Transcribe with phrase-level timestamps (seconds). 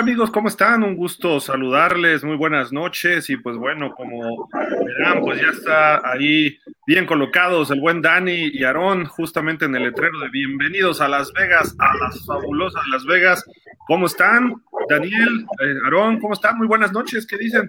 [0.00, 0.30] Hola, ¿qué tal amigos?
[0.30, 0.82] ¿Cómo están?
[0.82, 6.58] Un gusto saludarles, muy buenas noches y pues bueno, como verán, pues ya está ahí
[6.86, 11.30] bien colocados el buen Dani y Aarón justamente en el letrero de bienvenidos a Las
[11.34, 13.44] Vegas, a las fabulosas Las Vegas.
[13.86, 14.54] ¿Cómo están?
[14.88, 16.56] Daniel, eh, Aarón, ¿cómo están?
[16.56, 17.68] Muy buenas noches, ¿qué dicen?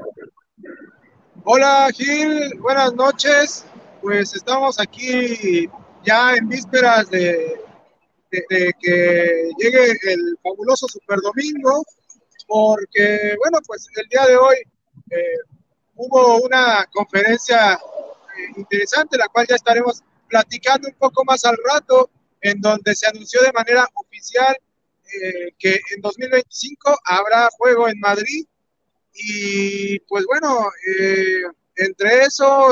[1.44, 3.66] Hola Gil, buenas noches.
[4.02, 5.70] Pues estamos aquí
[6.06, 7.60] ya en vísperas de
[8.32, 11.84] de, que llegue el fabuloso Super Domingo,
[12.52, 14.58] porque, bueno, pues el día de hoy
[15.10, 15.38] eh,
[15.96, 22.10] hubo una conferencia eh, interesante, la cual ya estaremos platicando un poco más al rato,
[22.42, 24.54] en donde se anunció de manera oficial
[25.24, 28.46] eh, que en 2025 habrá juego en Madrid.
[29.14, 30.68] Y pues bueno,
[31.76, 32.70] entre eso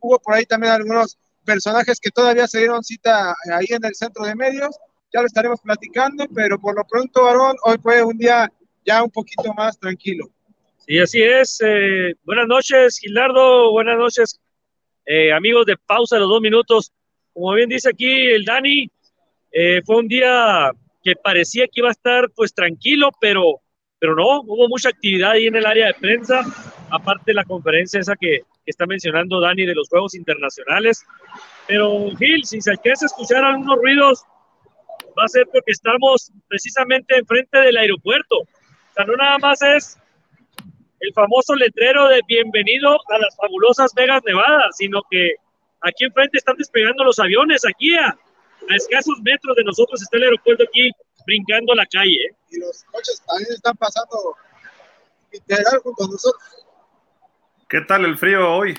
[0.00, 4.24] hubo por ahí también algunos personajes que todavía se dieron cita ahí en el centro
[4.24, 4.74] de medios.
[5.12, 8.50] Ya lo estaremos platicando, pero por lo pronto, Varón, hoy fue un día
[8.84, 10.28] ya un poquito más tranquilo.
[10.86, 11.60] Sí, así es.
[11.64, 13.70] Eh, buenas noches, Gilardo.
[13.72, 14.40] Buenas noches,
[15.06, 16.92] eh, amigos de pausa de los dos minutos.
[17.32, 18.90] Como bien dice aquí el Dani,
[19.52, 20.70] eh, fue un día
[21.02, 23.60] que parecía que iba a estar pues tranquilo, pero,
[23.98, 26.42] pero no, hubo mucha actividad ahí en el área de prensa,
[26.90, 31.04] aparte de la conferencia esa que, que está mencionando Dani de los Juegos Internacionales.
[31.66, 34.24] Pero Gil, si se alcanza a escuchar algunos ruidos,
[35.18, 38.36] va a ser porque estamos precisamente enfrente del aeropuerto.
[38.92, 39.98] O sea, no nada más es
[41.00, 45.32] el famoso letrero de bienvenido a las fabulosas Vegas Nevada, sino que
[45.80, 48.14] aquí enfrente están despegando los aviones, aquí a,
[48.68, 50.90] escasos metros de nosotros está el aeropuerto aquí
[51.24, 52.26] brincando la calle.
[52.26, 52.36] ¿eh?
[52.50, 54.36] Y los coches también están pasando
[55.32, 56.66] literal junto a nosotros.
[57.70, 58.78] ¿Qué tal el frío hoy?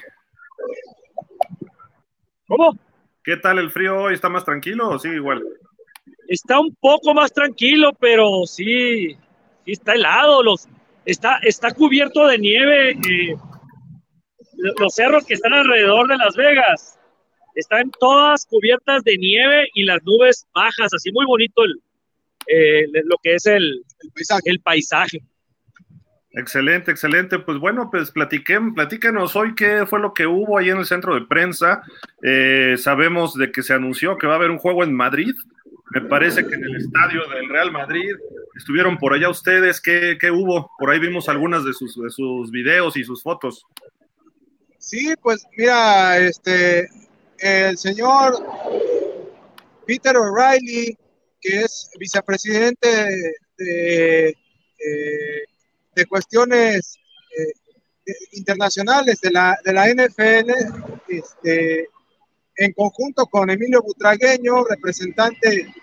[2.48, 2.78] ¿Cómo?
[3.24, 4.14] ¿Qué tal el frío hoy?
[4.14, 5.44] ¿Está más tranquilo o sigue igual?
[6.28, 9.18] Está un poco más tranquilo, pero sí,
[9.66, 10.44] sí está helado.
[10.44, 10.68] Los,
[11.06, 12.92] está, está cubierto de nieve.
[12.92, 13.36] Eh,
[14.80, 17.00] los cerros que están alrededor de Las Vegas
[17.56, 20.94] están todas cubiertas de nieve y las nubes bajas.
[20.94, 21.82] Así muy bonito el,
[22.48, 23.84] eh, lo que es el,
[24.46, 25.22] El paisaje.
[26.36, 27.38] Excelente, excelente.
[27.38, 31.14] Pues bueno, pues platiquen, platíquenos hoy qué fue lo que hubo ahí en el centro
[31.14, 31.84] de prensa.
[32.24, 35.36] Eh, sabemos de que se anunció que va a haber un juego en Madrid.
[35.94, 38.16] Me parece que en el estadio del Real Madrid
[38.56, 39.80] estuvieron por allá ustedes.
[39.80, 40.72] ¿Qué, qué hubo?
[40.80, 43.66] Por ahí vimos algunas de sus, de sus videos y sus fotos.
[44.80, 46.90] Sí, pues mira, este,
[47.38, 48.34] el señor
[49.86, 50.98] Peter O'Reilly,
[51.40, 52.88] que es vicepresidente
[53.58, 54.36] de,
[55.96, 56.98] de cuestiones
[57.38, 60.50] eh, internacionales de la, de la NFL,
[61.08, 61.88] este,
[62.58, 65.74] en conjunto con Emilio Butragueño, representante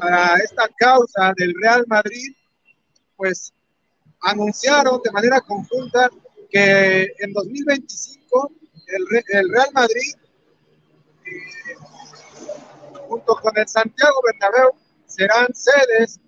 [0.00, 2.34] para esta causa del Real Madrid,
[3.16, 3.52] pues
[4.22, 6.08] anunciaron de manera conjunta
[6.50, 8.52] que en 2025
[8.86, 10.14] el, el Real Madrid,
[11.26, 11.76] eh,
[13.08, 14.70] junto con el Santiago Bernabéu,
[15.06, 16.18] serán sedes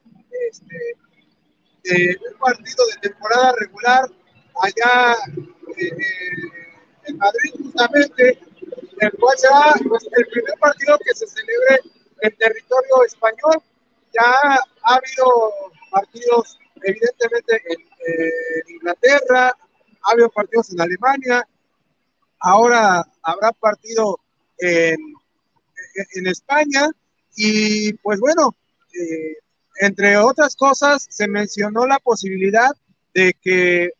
[0.50, 0.97] este,
[1.84, 4.10] de un partido de temporada regular
[4.63, 5.16] allá
[5.78, 5.92] eh, eh,
[7.07, 8.39] en Madrid justamente,
[9.01, 11.80] el cual será pues, el primer partido que se celebre
[12.22, 13.63] en territorio español.
[14.15, 15.53] Ya ha habido
[15.91, 19.57] partidos evidentemente en, Inglaterra,
[20.03, 21.47] ha habido partidos en Alemania,
[22.41, 24.19] ahora habrá partido
[24.59, 24.98] en,
[26.15, 26.89] en España
[27.36, 28.57] y pues bueno,
[28.92, 29.36] eh,
[29.80, 32.71] entre otras cosas, se mencionó la posibilidad
[33.15, 33.92] de que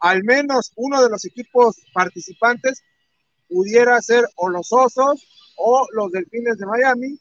[0.00, 2.82] al menos uno de los equipos participantes
[3.48, 7.20] pudiera ser o los Osos o los Delfines de Miami,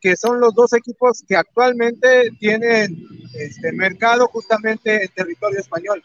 [0.00, 6.02] que son los dos equipos que actualmente tienen este mercado justamente en territorio español.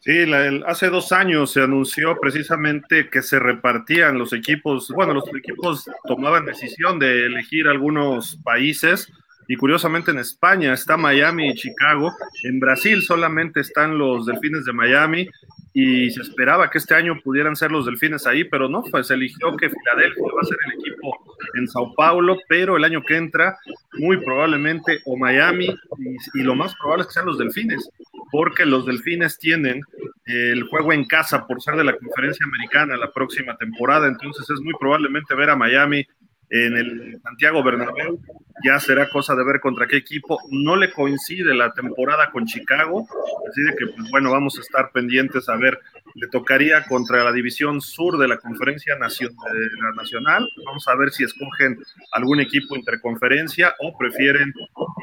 [0.00, 0.24] Sí,
[0.66, 6.44] hace dos años se anunció precisamente que se repartían los equipos, bueno, los equipos tomaban
[6.44, 9.10] decisión de elegir algunos países
[9.48, 12.12] y curiosamente en España está Miami y Chicago,
[12.44, 15.28] en Brasil solamente están los Delfines de Miami
[15.78, 19.54] y se esperaba que este año pudieran ser los Delfines ahí, pero no, pues eligió
[19.58, 23.58] que Filadelfia va a ser el equipo en Sao Paulo, pero el año que entra
[23.98, 27.90] muy probablemente o Miami y, y lo más probable es que sean los Delfines,
[28.32, 29.82] porque los Delfines tienen
[30.24, 34.62] el juego en casa por ser de la conferencia americana la próxima temporada, entonces es
[34.62, 36.06] muy probablemente ver a Miami
[36.50, 38.20] en el Santiago Bernabéu.
[38.64, 40.38] Ya será cosa de ver contra qué equipo.
[40.50, 43.06] No le coincide la temporada con Chicago,
[43.48, 45.78] así de que, pues, bueno, vamos a estar pendientes a ver.
[46.14, 50.48] Le tocaría contra la división sur de la conferencia nacional.
[50.64, 51.78] Vamos a ver si escogen
[52.12, 54.54] algún equipo interconferencia o prefieren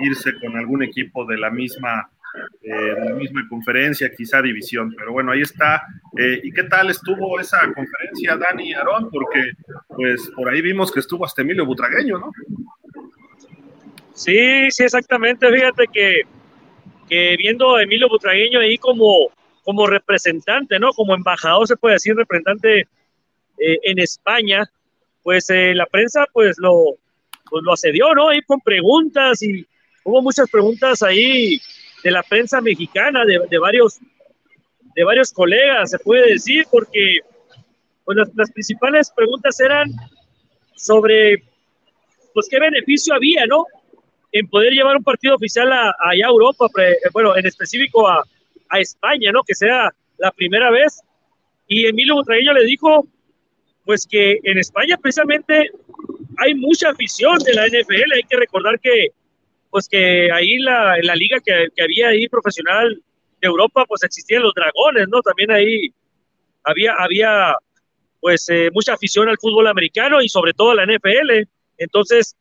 [0.01, 2.09] irse con algún equipo de la misma
[2.63, 5.83] eh, la misma conferencia, quizá división, pero bueno, ahí está.
[6.17, 9.09] Eh, ¿Y qué tal estuvo esa conferencia, Dani Aarón?
[9.11, 9.51] Porque
[9.87, 12.31] pues por ahí vimos que estuvo hasta Emilio Butragueño, ¿no?
[14.13, 15.51] Sí, sí, exactamente.
[15.51, 16.21] Fíjate que,
[17.07, 19.29] que viendo a Emilio Butragueño ahí como,
[19.63, 20.91] como representante, ¿no?
[20.93, 22.87] Como embajador, se puede decir, representante
[23.59, 24.63] eh, en España,
[25.21, 26.97] pues la prensa pues lo,
[27.49, 28.29] pues lo asedió, ¿no?
[28.29, 29.65] Ahí con preguntas y
[30.03, 31.61] hubo muchas preguntas ahí
[32.03, 33.99] de la prensa mexicana, de, varios,
[34.95, 37.19] de varios colegas, se puede decir, porque
[38.03, 39.89] pues, las, principales preguntas eran
[40.75, 41.43] sobre
[42.33, 43.65] pues qué beneficio había, ¿no?
[44.31, 46.67] En poder llevar un partido oficial a, allá a Europa,
[47.13, 48.23] bueno, en específico a,
[48.69, 49.43] a, España, ¿no?
[49.43, 51.01] Que sea la primera vez.
[51.67, 53.07] Y Emilio Butragueño le dijo,
[53.85, 55.69] pues que en España precisamente
[56.39, 58.13] hay mucha afición de la NFL.
[58.15, 59.09] Hay que recordar que
[59.73, 63.01] pues que ahí la, en la liga que, que, había ahí profesional
[63.41, 65.19] de Europa, pues existían los dragones, ¿no?
[65.23, 65.91] También ahí
[66.63, 67.55] había, había
[68.21, 71.49] pues eh, mucha afición al fútbol americano y sobre todo a la NFL.
[71.79, 72.37] Entonces,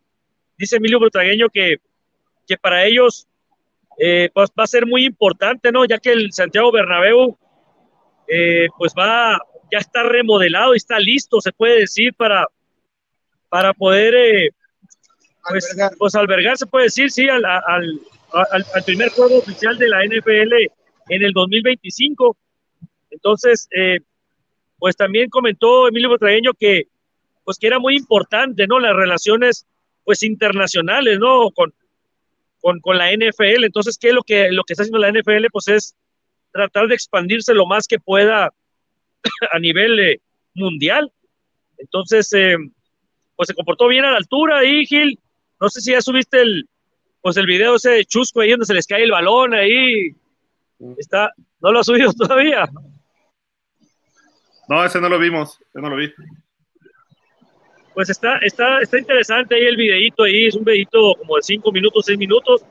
[0.58, 1.79] dice Emilio Butragueño que,
[2.46, 3.26] que para ellos
[3.99, 5.87] eh, pues va a ser muy importante, ¿no?
[5.87, 7.38] Ya que el Santiago Bernabéu
[8.29, 9.40] eh, pues va,
[9.73, 12.46] ya está remodelado y está listo, se puede decir, para,
[13.49, 14.52] para poder
[15.49, 15.93] pues, albergar.
[15.99, 18.00] pues albergar se puede decir, sí, al, al,
[18.33, 20.53] al, primer juego oficial de la NFL
[21.09, 22.37] en el 2025.
[23.11, 24.00] Entonces, eh,
[24.79, 26.89] pues también comentó Emilio Botragueño que,
[27.44, 28.79] pues que era muy importante, ¿no?
[28.79, 29.67] Las relaciones,
[30.05, 31.50] pues internacionales, ¿no?
[31.50, 31.75] Con,
[32.61, 33.65] con, con la NFL.
[33.65, 35.47] Entonces, ¿qué es lo que, lo que está haciendo la NFL?
[35.53, 35.97] Pues es
[36.53, 38.53] tratar de expandirse lo más que pueda
[39.53, 40.21] a nivel eh,
[40.55, 41.12] mundial.
[41.79, 42.56] Entonces, eh,
[43.37, 45.19] pues se comportó bien a la altura ahí, Gil,
[45.62, 46.69] no sé si ya subiste el,
[47.20, 50.11] pues el video ese de Chusco ahí donde se les cae el balón ahí.
[50.99, 52.69] Está, ¿no lo ha subido todavía?
[54.69, 56.12] No, ese no lo vimos, ese no lo vi.
[57.94, 61.70] Pues está, está, está interesante ahí el videito ahí, es un videito como de cinco
[61.70, 62.65] minutos, seis minutos.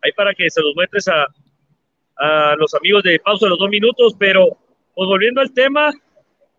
[0.00, 1.26] Ahí para que se los muestres a,
[2.18, 4.56] a los amigos de pausa los dos minutos, pero
[4.94, 5.90] pues volviendo al tema,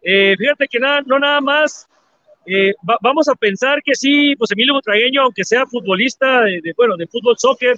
[0.02, 1.88] eh, fíjate que nada, no nada más
[2.50, 7.06] eh, vamos a pensar que sí, pues Emilio Butragueño, aunque sea futbolista, de, bueno, de
[7.08, 7.78] fútbol soccer,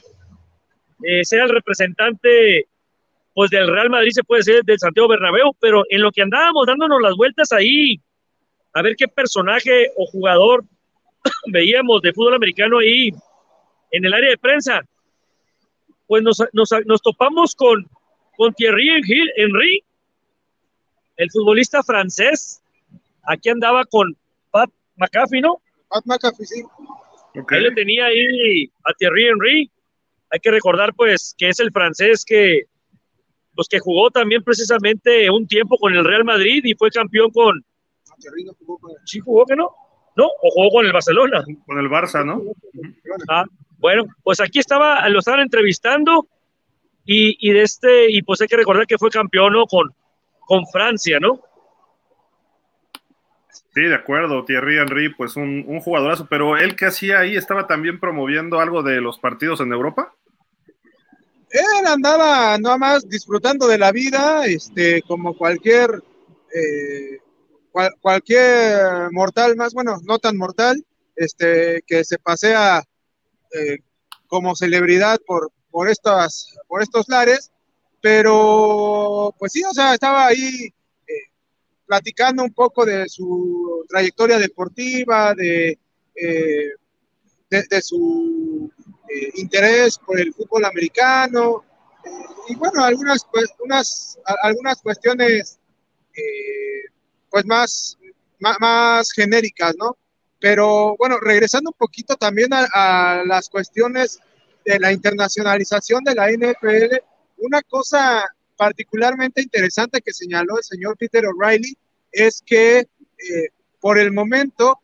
[1.04, 2.68] eh, sea el representante
[3.34, 6.68] pues del Real Madrid, se puede ser del Santiago Bernabéu, pero en lo que andábamos
[6.68, 8.00] dándonos las vueltas ahí,
[8.74, 10.64] a ver qué personaje o jugador
[11.48, 13.12] veíamos de fútbol americano ahí
[13.92, 14.82] en el área de prensa,
[16.06, 17.90] pues nos, nos, nos topamos con,
[18.38, 18.90] con Thierry
[19.36, 19.84] Henry,
[21.18, 22.62] el futbolista francés,
[23.24, 24.16] aquí andaba con
[24.52, 25.62] Pat McAfee, ¿no?
[25.90, 26.64] Pat McAfee, sí.
[27.34, 29.72] Él le tenía ahí a Thierry Henry.
[30.32, 32.64] Hay que recordar, pues, que es el francés que,
[33.56, 37.64] pues, que jugó también precisamente un tiempo con el Real Madrid y fue campeón con.
[38.20, 38.98] Thierry no jugó con el...
[39.06, 39.72] Sí, jugó que no.
[40.16, 40.26] ¿No?
[40.26, 41.44] ¿O jugó con el Barcelona?
[41.66, 42.42] Con el Barça, ¿no?
[43.30, 43.46] Ah,
[43.78, 46.28] bueno, pues aquí estaba, lo estaban entrevistando
[47.06, 49.66] y, y de este, y pues hay que recordar que fue campeón ¿no?
[49.66, 49.94] con,
[50.42, 51.40] con Francia, ¿no?
[53.52, 58.00] Sí, de acuerdo, Thierry Henry, pues un, jugadorazo, pero él que hacía ahí estaba también
[58.00, 60.14] promoviendo algo de los partidos en Europa.
[61.50, 66.04] Él andaba nada más disfrutando de la vida, este, como cualquier,
[66.54, 67.20] eh,
[68.02, 70.84] cualquier mortal más, bueno, no tan mortal,
[71.16, 72.84] este, que se pasea
[73.54, 73.80] eh,
[74.28, 77.52] como celebridad por, por, estas, por estos lares,
[78.02, 80.72] pero pues sí, o sea, estaba ahí
[81.90, 85.80] platicando un poco de su trayectoria deportiva, de,
[86.16, 86.70] eh,
[87.50, 88.72] de, su
[89.10, 91.66] eh, interés por el fútbol americano,
[92.06, 92.10] eh,
[92.50, 93.26] y bueno, algunas,
[93.64, 95.58] unas, algunas cuestiones
[97.32, 97.98] pues más,
[98.38, 99.98] más, genéricas, ¿no?
[100.40, 104.20] Pero bueno, regresando un poquito también a, a, las cuestiones
[104.64, 106.98] de la internacionalización de la NFL,
[107.38, 108.30] una cosa
[108.60, 111.78] particularmente interesante que señaló el señor Peter O'Reilly
[112.12, 112.88] es que eh,
[113.80, 114.82] por el momento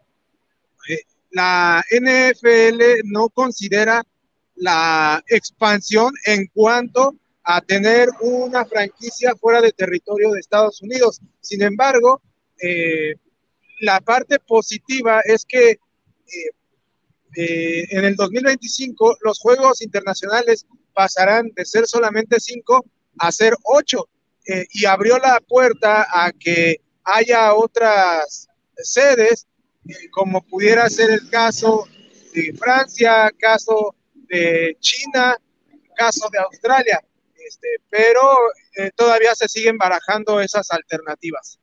[0.88, 1.02] eh,
[1.32, 4.02] la NFL no considera
[4.56, 11.20] la expansión en cuanto a tener una franquicia fuera de territorio de Estados Unidos.
[11.42, 12.22] Sin embargo,
[12.64, 13.16] eh,
[13.82, 15.80] la parte positiva es que
[17.38, 22.86] en el 2025 los Juegos Internacionales pasarán de ser solamente cinco
[23.20, 24.08] a ser ocho
[24.48, 29.48] eh, y abrió la puerta a que haya otras sedes,
[29.88, 31.88] eh, como pudiera ser el caso
[32.34, 33.96] de Francia, caso
[34.28, 35.36] de China,
[35.96, 37.02] caso de Australia,
[37.48, 38.22] este, pero
[38.78, 41.60] eh, todavía se siguen barajando esas alternativas.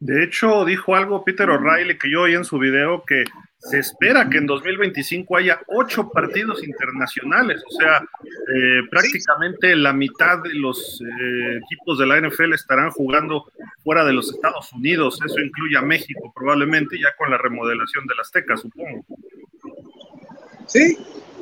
[0.00, 3.24] De hecho, dijo algo Peter O'Reilly que yo oí en su video que
[3.64, 10.42] se espera que en 2025 haya ocho partidos internacionales, o sea, eh, prácticamente la mitad
[10.42, 13.50] de los eh, equipos de la NFL estarán jugando
[13.82, 18.14] fuera de los Estados Unidos, eso incluye a México probablemente, ya con la remodelación de
[18.16, 19.04] las Azteca, supongo.
[20.66, 20.98] Sí,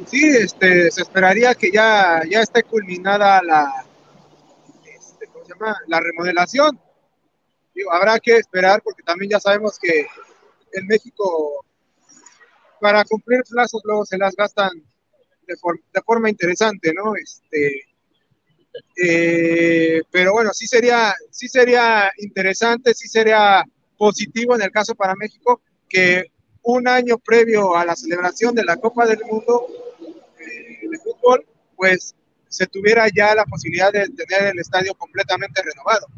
[0.07, 3.85] sí, este, se esperaría que ya, ya esté culminada la,
[4.85, 5.29] este,
[5.89, 6.79] la remodelación.
[7.91, 10.07] habrá que esperar porque también ya sabemos que
[10.73, 11.65] en México
[12.83, 14.71] para cumplir plazos luego se las gastan
[15.47, 15.55] de,
[15.95, 17.15] de forma interesante, ¿no?
[17.15, 17.85] Este,
[19.01, 23.63] eh, pero bueno, sí sería, sí sería interesante, sí sería
[23.97, 28.77] positivo en el caso para México que un año previo a la celebración de la
[28.77, 29.69] Copa del Mundo
[30.41, 31.47] eh, de fútbol,
[31.77, 32.17] pues
[32.49, 36.09] se tuviera ya la posibilidad de tener el estadio completamente renovado.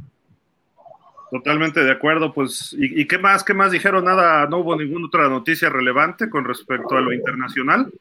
[1.35, 3.43] Totalmente de acuerdo, pues, ¿y, qué más?
[3.43, 4.05] ¿Qué más dijeron?
[4.05, 7.93] Nada, no hubo ninguna otra noticia relevante con respecto a lo internacional.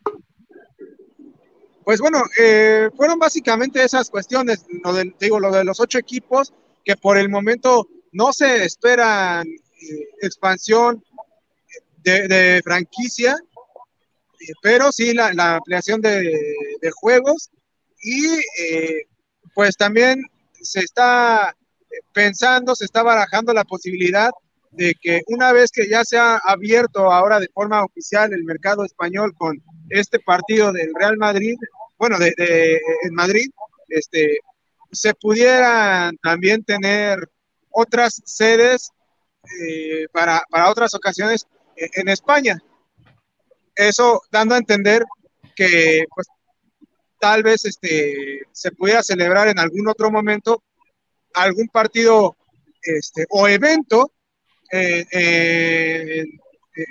[1.84, 6.54] Pues bueno, eh, fueron básicamente esas cuestiones, lo de, digo, lo de los ocho equipos,
[6.86, 11.04] que por el momento no se esperan eh, expansión
[12.04, 13.36] de, franquicia,
[14.42, 16.40] eh, pero sí la, ampliación de,
[16.94, 17.50] juegos
[18.04, 18.28] y
[19.56, 20.22] pues también
[20.62, 21.56] se está
[22.14, 24.32] pensando, se está barajando la posibilidad
[24.72, 28.84] de que una vez que ya se ha abierto ahora de forma oficial el mercado
[28.84, 31.56] español con este partido del Real Madrid,
[31.98, 32.34] bueno, de,
[33.04, 33.50] en Madrid,
[33.90, 34.40] este,
[34.92, 37.20] se pudieran también tener
[37.70, 38.92] otras sedes
[39.62, 41.46] eh, para, para, otras ocasiones
[41.76, 42.62] en, España.
[43.76, 45.04] Eso dando a entender
[45.56, 46.28] que pues
[47.20, 50.64] tal vez este, se pudiera celebrar en algún otro momento
[51.34, 52.36] algún partido
[52.82, 54.12] este, o evento
[54.72, 56.24] eh, eh,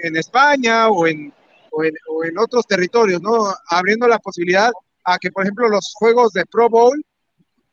[0.05, 1.33] en, España o en,
[1.71, 1.85] o
[2.25, 3.53] en, otros territorios, ¿no?
[3.69, 4.71] Abriendo la posibilidad
[5.05, 7.05] a que, por ejemplo, los juegos de Pro Bowl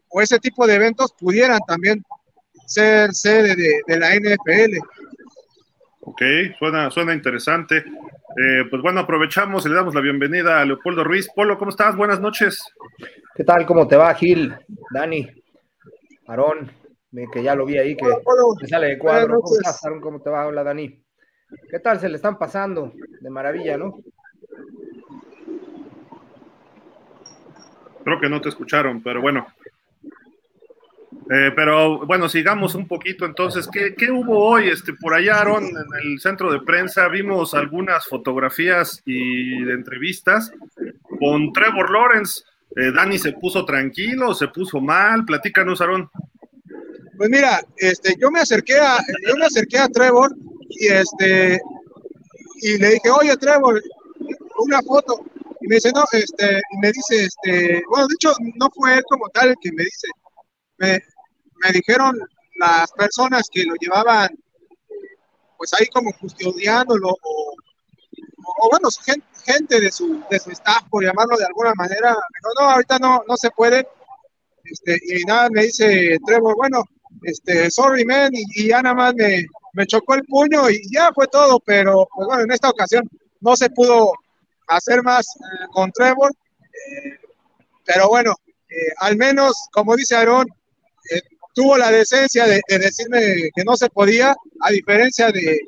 [0.09, 2.03] o ese tipo de eventos pudieran también
[2.65, 4.77] ser sede de, la NFL.
[6.01, 6.21] Ok,
[6.57, 7.77] suena, suena interesante.
[7.77, 11.29] Eh, pues bueno, aprovechamos y le damos la bienvenida a Leopoldo Ruiz.
[11.35, 11.95] Polo, ¿cómo estás?
[11.95, 12.63] Buenas noches.
[13.35, 13.65] ¿Qué tal?
[13.65, 14.55] ¿Cómo te va, Gil?
[14.91, 15.39] Dani.
[16.29, 16.71] Aarón,
[17.33, 19.41] que ya lo vi ahí, que sale de cuadro.
[19.41, 19.99] ¿Cómo estás, Aarón?
[19.99, 20.45] ¿Cómo te va?
[20.45, 21.03] Hola, Dani.
[21.71, 21.99] ¿Qué tal?
[21.99, 23.99] Se le están pasando de maravilla, ¿no?
[28.03, 29.47] Creo que no te escucharon, pero bueno.
[31.31, 33.67] Eh, pero bueno, sigamos un poquito entonces.
[33.67, 34.69] ¿Qué, ¿Qué, hubo hoy?
[34.69, 40.51] Este, por allá, Aaron, en el centro de prensa, vimos algunas fotografías y de entrevistas
[41.19, 42.43] con Trevor Lawrence.
[42.75, 46.09] Eh, Dani se puso tranquilo, se puso mal, platícanos, Aarón.
[47.17, 48.97] Pues mira, este, yo me acerqué a,
[49.27, 50.33] yo me acerqué a Trevor
[50.69, 51.59] y este,
[52.61, 53.81] y le dije, oye Trevor,
[54.59, 55.25] una foto.
[55.61, 59.03] Y me dice, no, este, y me dice, este, bueno, de hecho, no fue él
[59.09, 60.07] como tal el que me dice,
[60.77, 61.03] me,
[61.65, 62.17] me dijeron
[62.55, 64.29] las personas que lo llevaban,
[65.57, 67.55] pues ahí como custodiándolo o,
[68.45, 72.49] o, bueno, gente, gente de su, de su staff, por llamarlo de alguna manera, dijo,
[72.59, 73.87] no, ahorita no, no se puede.
[74.63, 76.83] Este, y nada, me dice Trevor, bueno,
[77.23, 81.27] este, sorry, man, y, ya nada más me, me, chocó el puño y ya fue
[81.27, 83.09] todo, pero pues bueno, en esta ocasión
[83.41, 84.11] no se pudo
[84.67, 87.17] hacer más eh, con Trevor, eh,
[87.85, 88.35] pero bueno,
[88.69, 90.47] eh, al menos, como dice Aaron,
[91.53, 95.59] tuvo la decencia de, de, decirme que no se podía, a diferencia de,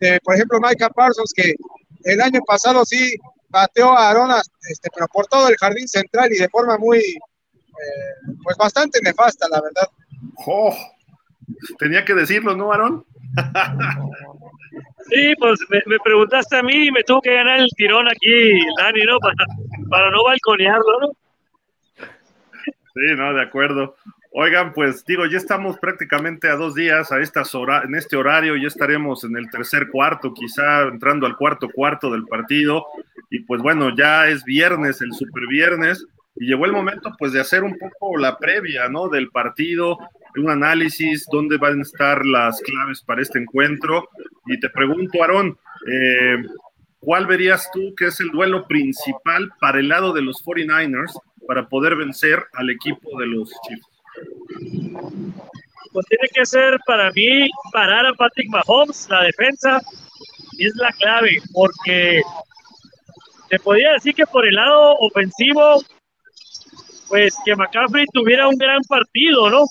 [0.00, 1.54] de, por ejemplo, Micah Parsons, que
[2.04, 3.16] el año pasado sí
[3.48, 8.34] bateó a Arona, este, pero por todo el jardín central y de forma muy, eh,
[8.42, 9.88] pues bastante nefasta, la verdad.
[10.46, 10.76] Oh,
[11.78, 13.04] tenía que decirlo, ¿no, Aaron?
[15.10, 19.04] Sí, pues me, preguntaste a mí y me tuvo que ganar el tirón aquí, Dani,
[19.04, 19.18] ¿no?
[19.18, 19.34] Para,
[19.90, 21.12] para no balconearlo, ¿no?
[22.94, 23.96] Sí, no, de acuerdo.
[24.36, 28.56] Oigan, pues digo, ya estamos prácticamente a dos días a estas hora, en este horario,
[28.56, 32.84] ya estaremos en el tercer cuarto, quizá entrando al cuarto cuarto del partido.
[33.30, 37.38] Y pues bueno, ya es viernes, el super viernes, y llegó el momento pues de
[37.38, 39.08] hacer un poco la previa, ¿no?
[39.08, 39.98] Del partido,
[40.36, 44.08] un análisis, dónde van a estar las claves para este encuentro.
[44.46, 45.56] Y te pregunto, Aarón,
[45.88, 46.38] eh,
[46.98, 51.68] ¿cuál verías tú que es el duelo principal para el lado de los 49ers para
[51.68, 53.93] poder vencer al equipo de los Chiefs?
[55.92, 59.80] Pues tiene que ser para mí parar a Patrick Mahomes, la defensa
[60.58, 62.20] es la clave, porque
[63.48, 65.82] te podría decir que por el lado ofensivo,
[67.08, 69.64] pues que McCaffrey tuviera un gran partido, ¿no?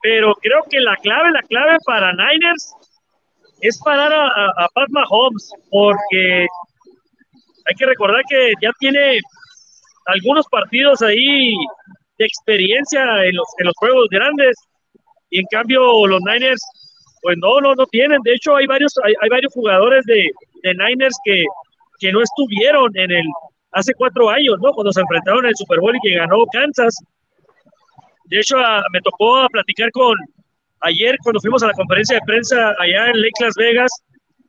[0.00, 2.74] Pero creo que la clave, la clave para Niners
[3.60, 6.46] es parar a, a, Pat Mahomes, porque
[7.66, 9.20] hay que recordar que ya tiene
[10.06, 11.54] algunos partidos ahí
[12.24, 14.56] experiencia en los, en los juegos grandes
[15.30, 16.60] y en cambio los Niners
[17.22, 18.20] pues no, no, no tienen.
[18.22, 20.30] De hecho hay varios, hay, hay varios jugadores de,
[20.62, 21.44] de Niners que,
[22.00, 23.24] que no estuvieron en el
[23.70, 24.72] hace cuatro años, ¿no?
[24.72, 26.94] Cuando se enfrentaron en el Super Bowl y que ganó Kansas.
[28.24, 28.56] De hecho,
[28.92, 30.16] me tocó platicar con,
[30.80, 33.90] ayer cuando fuimos a la conferencia de prensa allá en Lake Las Vegas,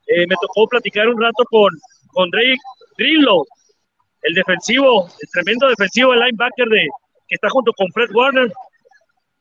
[0.08, 1.70] eh, me tocó platicar un rato con,
[2.12, 2.58] con Drake
[2.98, 3.44] Grillo,
[4.24, 6.88] el defensivo, el tremendo defensivo, el linebacker de,
[7.34, 8.52] está junto con Fred Warner.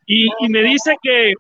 [0.07, 1.35] Y, me dice que,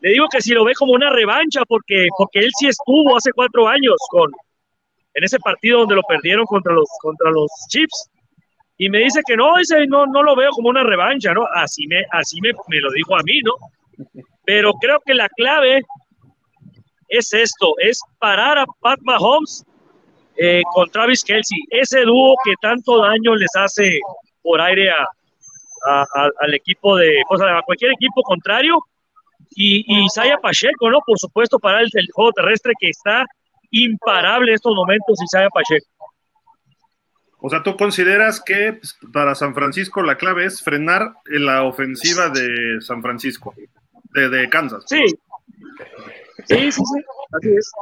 [0.00, 3.32] le digo que si lo ve como una revancha, porque, porque él sí estuvo hace
[3.32, 4.30] cuatro años con,
[5.14, 8.10] en ese partido donde lo perdieron contra los, contra los Chiefs.
[8.76, 11.46] Y me dice que no, ese no, no lo veo como una revancha, ¿no?
[11.54, 13.52] Así me, así me, me lo dijo a mí, ¿no?
[14.44, 15.82] Pero creo que la clave
[17.08, 19.64] es esto, es parar a Pat Mahomes
[20.36, 24.00] eh, con Travis Kelsey, ese dúo que tanto daño les hace
[24.44, 25.08] por aire a,
[26.40, 28.78] al equipo de, pues a cualquier equipo contrario,
[29.50, 31.00] y, y Isaiah Pacheco, ¿no?
[31.06, 33.24] Por supuesto, para el, el, juego terrestre que está
[33.70, 35.86] imparable en estos momentos, Isaiah Pacheco.
[37.38, 42.30] O sea, ¿tú consideras que pues, para San Francisco la clave es frenar la ofensiva
[42.30, 43.54] de San Francisco,
[44.14, 44.84] de, de Kansas?
[44.86, 45.04] Sí.
[46.46, 47.72] Sí, sí, sí, así es.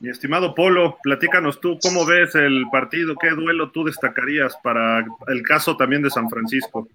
[0.00, 5.42] Mi estimado Polo, platícanos tú cómo ves el partido, qué duelo tú destacarías para el
[5.42, 6.88] caso también de San Francisco.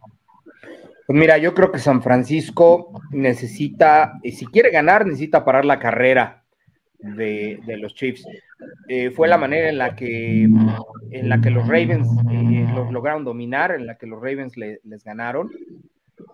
[1.06, 6.46] Pues mira, yo creo que San Francisco necesita, si quiere ganar, necesita parar la carrera
[6.98, 8.26] de, los Chiefs.
[8.88, 13.24] Eh, fue la manera en la que, en la que los Ravens eh, los lograron
[13.24, 15.52] dominar, en la que los Ravens le, les ganaron.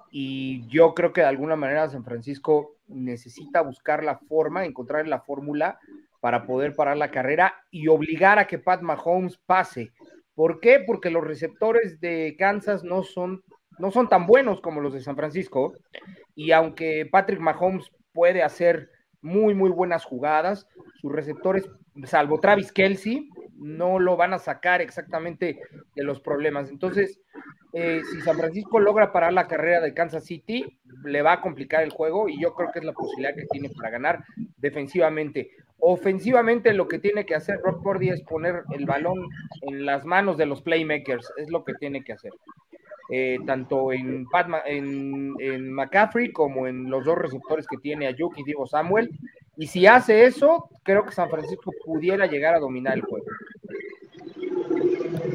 [0.09, 5.19] Y yo creo que de alguna manera San Francisco necesita buscar la forma, encontrar la
[5.19, 5.77] fórmula
[6.21, 9.91] para poder parar la carrera y obligar a que Pat Mahomes pase.
[10.33, 10.81] ¿Por qué?
[10.85, 13.43] Porque los receptores de Kansas no son,
[13.77, 15.73] no son tan buenos como los de San Francisco.
[16.35, 18.89] Y aunque Patrick Mahomes puede hacer
[19.21, 20.67] muy, muy buenas jugadas.
[20.99, 21.69] Sus receptores,
[22.05, 25.59] salvo Travis Kelsey, no lo van a sacar exactamente
[25.95, 26.69] de los problemas.
[26.69, 27.19] Entonces,
[27.73, 30.65] eh, si San Francisco logra parar la carrera de Kansas City,
[31.05, 33.69] le va a complicar el juego y yo creo que es la posibilidad que tiene
[33.69, 34.23] para ganar
[34.57, 35.51] defensivamente.
[35.83, 39.27] Ofensivamente lo que tiene que hacer Rob Cordy es poner el balón
[39.63, 42.31] en las manos de los playmakers, es lo que tiene que hacer.
[43.09, 44.25] Eh, tanto en,
[44.67, 49.09] en, en, McCaffrey como en los dos receptores que tiene Ayuk y Diego Samuel.
[49.57, 53.25] Y si hace eso, creo que San Francisco pudiera llegar a dominar el juego.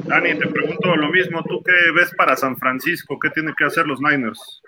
[0.06, 1.42] Dani, te pregunto lo mismo.
[1.42, 3.18] ¿Tú qué ves para San Francisco?
[3.18, 4.62] ¿Qué tienen que hacer los Niners?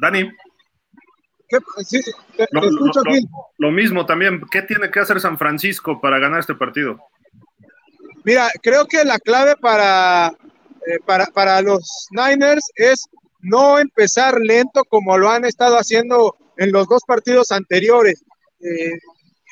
[0.00, 0.30] Dani
[3.58, 4.42] lo, mismo también.
[4.50, 6.98] ¿Qué tiene que hacer San Francisco para ganar este partido?
[8.24, 10.28] Mira, creo que la clave para,
[10.86, 13.06] eh, para, para los Niners es
[13.40, 18.24] no empezar lento como lo han estado haciendo en los dos partidos anteriores.
[18.60, 18.98] Eh,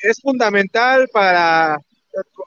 [0.01, 1.77] es fundamental para,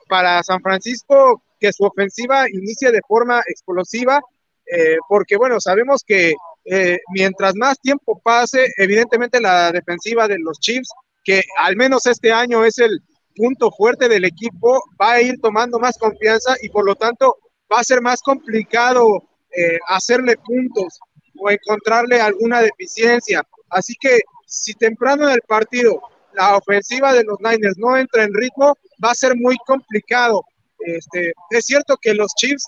[0.09, 4.21] para San Francisco que su ofensiva inicie de forma explosiva,
[4.65, 6.35] eh, porque bueno, sabemos que
[6.69, 10.89] eh, mientras más tiempo pase, evidentemente la defensiva de los Chiefs,
[11.23, 13.01] que al menos este año es el
[13.35, 17.37] punto fuerte del equipo, va a ir tomando más confianza y por lo tanto
[17.71, 19.23] va a ser más complicado
[19.55, 20.99] eh, hacerle puntos
[21.39, 23.43] o encontrarle alguna deficiencia.
[23.69, 26.01] Así que si temprano en el partido
[26.33, 30.43] la ofensiva de los Niners no entra en ritmo, va a ser muy complicado.
[30.79, 32.65] Este, es cierto que los Chiefs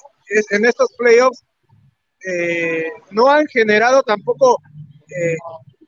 [0.51, 1.43] en estos playoffs
[2.25, 4.61] eh, no han generado tampoco
[5.09, 5.37] eh,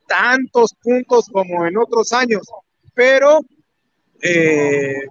[0.08, 2.48] tantos puntos como en otros años,
[2.94, 3.40] pero,
[4.22, 5.02] eh,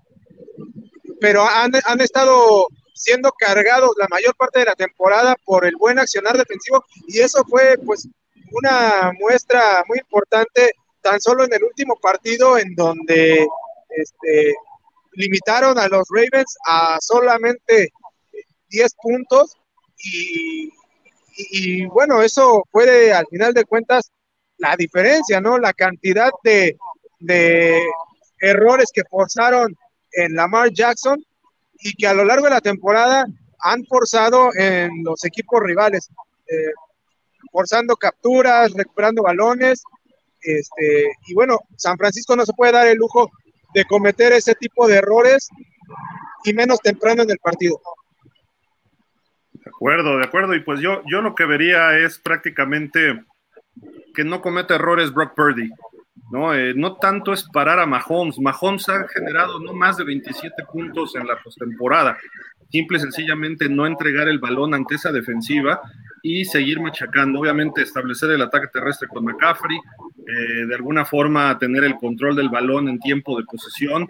[1.20, 5.98] pero han, han, estado siendo cargados la mayor parte de la temporada por el buen
[5.98, 8.09] accionar defensivo y eso fue pues
[8.52, 13.46] una muestra muy importante tan solo en el último partido en donde
[13.88, 14.54] este,
[15.12, 17.90] limitaron a los Ravens a solamente
[18.68, 19.56] 10 puntos
[19.98, 20.70] y,
[21.50, 24.11] y, bueno, eso puede al final de cuentas
[24.59, 25.59] la diferencia, ¿no?
[25.59, 26.76] La cantidad de,
[27.18, 27.83] de
[28.38, 29.76] errores que forzaron
[30.12, 31.22] en Lamar Jackson
[31.79, 33.24] y que a lo largo de la temporada
[33.62, 36.09] han forzado en los equipos rivales,
[36.46, 36.72] eh,
[37.53, 39.83] forzando capturas, recuperando balones
[40.42, 43.31] Este, y bueno, San Francisco no se puede dar el lujo
[43.74, 45.48] de cometer ese tipo de errores
[46.44, 47.81] y menos temprano en el partido.
[49.70, 50.54] De acuerdo, de acuerdo.
[50.54, 53.22] Y pues yo, yo lo que vería es prácticamente
[54.14, 55.70] que no cometa errores Brock Purdy.
[56.33, 56.52] ¿no?
[56.54, 58.38] Eh, no tanto es parar a Mahomes.
[58.40, 62.18] Mahomes ha generado no más de 27 puntos en la postemporada.
[62.68, 65.80] Simple y sencillamente no entregar el balón ante esa defensiva
[66.22, 67.38] y seguir machacando.
[67.38, 72.48] Obviamente establecer el ataque terrestre con McCaffrey, eh, de alguna forma tener el control del
[72.48, 74.09] balón en tiempo de posesión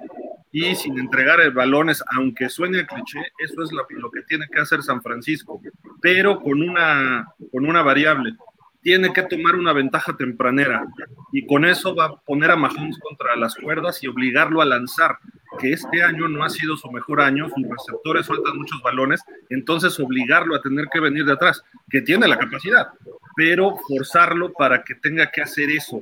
[0.52, 4.48] y sin entregar el balones, aunque suene a cliché, eso es lo, lo, que tiene
[4.48, 5.60] que hacer San Francisco,
[6.00, 8.34] pero con una, con una variable
[8.82, 10.86] tiene que tomar una ventaja tempranera
[11.32, 15.18] y con eso va a poner a Mahomes contra las cuerdas y obligarlo a lanzar,
[15.58, 19.98] que este año no ha sido su mejor año, sus receptores sueltan muchos balones, entonces
[20.00, 22.88] obligarlo a tener que venir de atrás, que tiene la capacidad,
[23.36, 26.00] pero forzarlo para que tenga que hacer eso.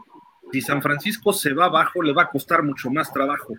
[0.53, 3.55] Si San Francisco se va abajo, le va a costar mucho más trabajo.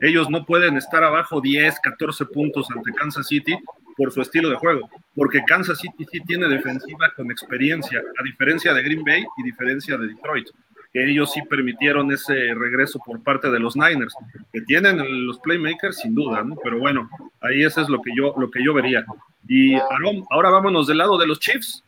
[0.00, 3.56] Ellos no pueden estar abajo 10, 14 puntos ante Kansas City
[3.96, 8.74] por su estilo de juego, porque Kansas City sí tiene defensiva con experiencia, a diferencia
[8.74, 10.48] de Green Bay y diferencia de Detroit,
[10.92, 14.14] que ellos sí permitieron ese regreso por parte de los Niners,
[14.52, 16.44] que tienen los playmakers sin duda.
[16.62, 17.08] Pero bueno,
[17.40, 19.04] ahí eso es lo que yo, lo que yo vería.
[19.48, 21.82] Y Aaron, ahora vámonos del lado de los Chiefs.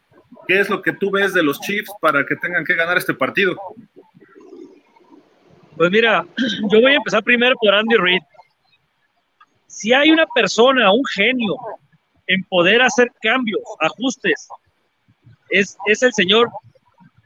[0.46, 3.14] ¿Qué es lo que tú ves de los Chiefs para que tengan que ganar este
[3.14, 3.56] partido?
[5.76, 6.26] Pues mira,
[6.70, 8.22] yo voy a empezar primero por Andy Reid.
[9.66, 11.56] Si hay una persona, un genio,
[12.26, 14.48] en poder hacer cambios, ajustes,
[15.50, 16.50] es, es el señor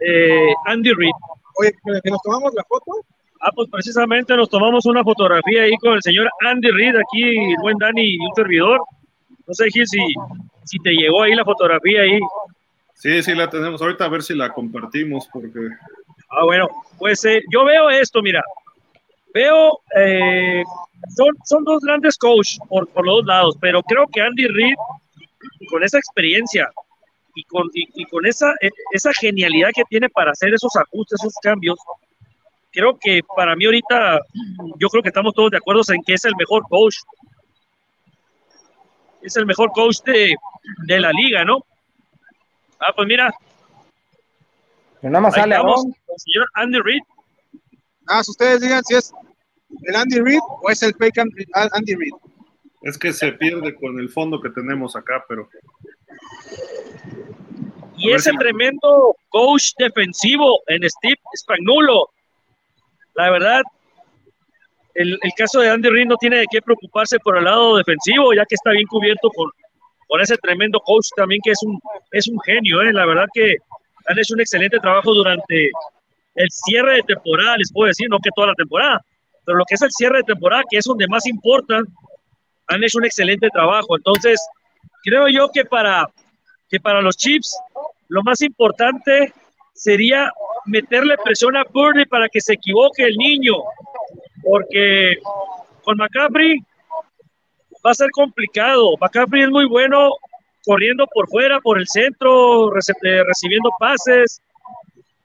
[0.00, 1.12] eh, Andy Reid.
[1.58, 2.92] Oye, ¿que nos tomamos la foto?
[3.40, 7.56] Ah, pues precisamente nos tomamos una fotografía ahí con el señor Andy Reid, aquí el
[7.62, 8.80] buen Dani y un servidor.
[9.46, 9.98] No sé, Gil, si,
[10.64, 12.18] si te llegó ahí la fotografía ahí.
[12.94, 13.80] Sí, sí la tenemos.
[13.80, 15.70] Ahorita a ver si la compartimos porque...
[16.30, 18.42] Ah, bueno, pues eh, yo veo esto, mira.
[19.34, 20.62] Veo eh,
[21.16, 24.74] son, son dos grandes coaches por, por los dos lados, pero creo que Andy Reid,
[25.68, 26.68] con esa experiencia
[27.34, 31.34] y con, y, con esa, e, esa genialidad que tiene para hacer esos ajustes, esos
[31.42, 31.78] cambios,
[32.72, 34.20] creo que para mí ahorita,
[34.78, 36.96] yo creo que estamos todos de acuerdo en que es el mejor coach.
[39.22, 40.34] Es el mejor coach de,
[40.86, 41.64] de la liga, ¿no?
[42.78, 43.32] Ah, pues mira.
[45.08, 47.02] Nada más sale el señor Andy Reid.
[48.06, 49.12] Ah, si ustedes digan si es
[49.82, 52.12] el Andy Reid o es el fake Andy Reid?
[52.82, 55.48] Es que se pierde con el fondo que tenemos acá, pero.
[57.96, 62.08] Y ese tremendo coach defensivo en Steve Spagnuolo.
[63.14, 63.62] La verdad,
[64.94, 68.46] el, caso de Andy Reid no tiene de qué preocuparse por el lado defensivo, ya
[68.46, 69.50] que está bien cubierto con,
[70.08, 71.78] con ese tremendo coach también, que es un,
[72.12, 72.80] es un genio.
[72.80, 72.92] ¿eh?
[72.92, 73.56] La verdad que
[74.10, 75.70] han hecho un excelente trabajo durante
[76.34, 79.00] el cierre de temporada, les puedo decir, no que toda la temporada,
[79.44, 81.80] pero lo que es el cierre de temporada, que es donde más importa,
[82.68, 83.96] han hecho un excelente trabajo.
[83.96, 84.40] Entonces,
[85.02, 86.08] creo yo que para,
[86.68, 87.56] que para los Chips,
[88.08, 89.32] lo más importante
[89.74, 90.30] sería
[90.66, 93.54] meterle presión a Purdy para que se equivoque el niño,
[94.42, 95.18] porque
[95.82, 96.58] con McCaffrey
[97.84, 98.96] va a ser complicado.
[99.00, 100.10] McCaffrey es muy bueno
[100.64, 104.40] corriendo por fuera, por el centro, eh, recibiendo pases.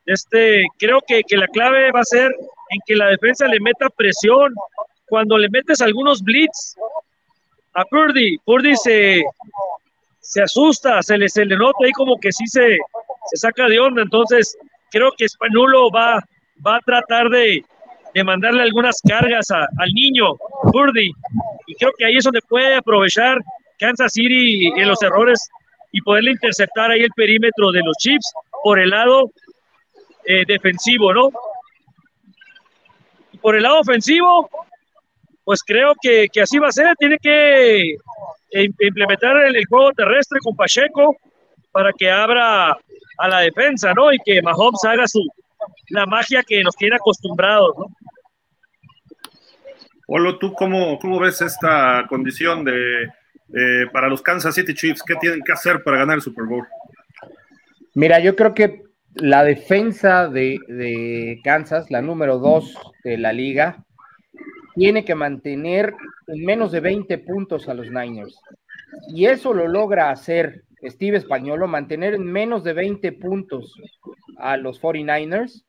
[0.06, 2.32] Este, creo que, que la clave va a ser
[2.69, 4.54] en que la defensa le meta presión.
[5.08, 6.76] Cuando le metes algunos blitz
[7.74, 9.24] a Purdy, Purdy se,
[10.19, 12.78] se asusta, se le, se le nota ahí como que sí se,
[13.28, 14.02] se saca de onda.
[14.02, 14.58] Entonces,
[14.91, 16.24] creo que Spanulo va,
[16.65, 17.63] va a tratar de,
[18.13, 20.36] de mandarle algunas cargas al niño,
[20.71, 21.12] Purdy.
[21.67, 23.38] Y creo que ahí es donde puede aprovechar
[23.79, 25.39] Kansas City en los errores
[25.91, 28.33] y poderle interceptar ahí el perímetro de los Chiefs
[28.63, 29.31] por el lado
[30.25, 31.29] eh, defensivo, ¿no?
[33.45, 34.49] por el lado ofensivo,
[35.43, 36.95] pues creo que, así va a ser.
[36.97, 41.15] Tiene que eh, implementar el, juego terrestre con Pacheco
[41.71, 42.71] para que abra
[43.19, 44.11] a la defensa, ¿no?
[44.11, 45.21] Y que Mahomes haga su
[45.89, 47.85] la magia que nos tiene acostumbrados, ¿no?
[50.07, 53.11] Olo, ¿tú cómo, cómo ves esta condición de
[53.91, 55.03] para los Kansas City Chiefs?
[55.03, 56.67] ¿Qué tienen que hacer para ganar el Super Bowl?
[57.93, 58.84] Mira, yo creo que
[59.15, 63.86] la defensa de, Kansas, la número dos de la liga,
[64.75, 65.93] tiene que mantener
[66.27, 68.38] en menos de 20 puntos a los Niners.
[69.08, 73.73] Y eso lo logra hacer Steve Españolo, mantener en menos de 20 puntos
[74.38, 75.63] a los 49ers.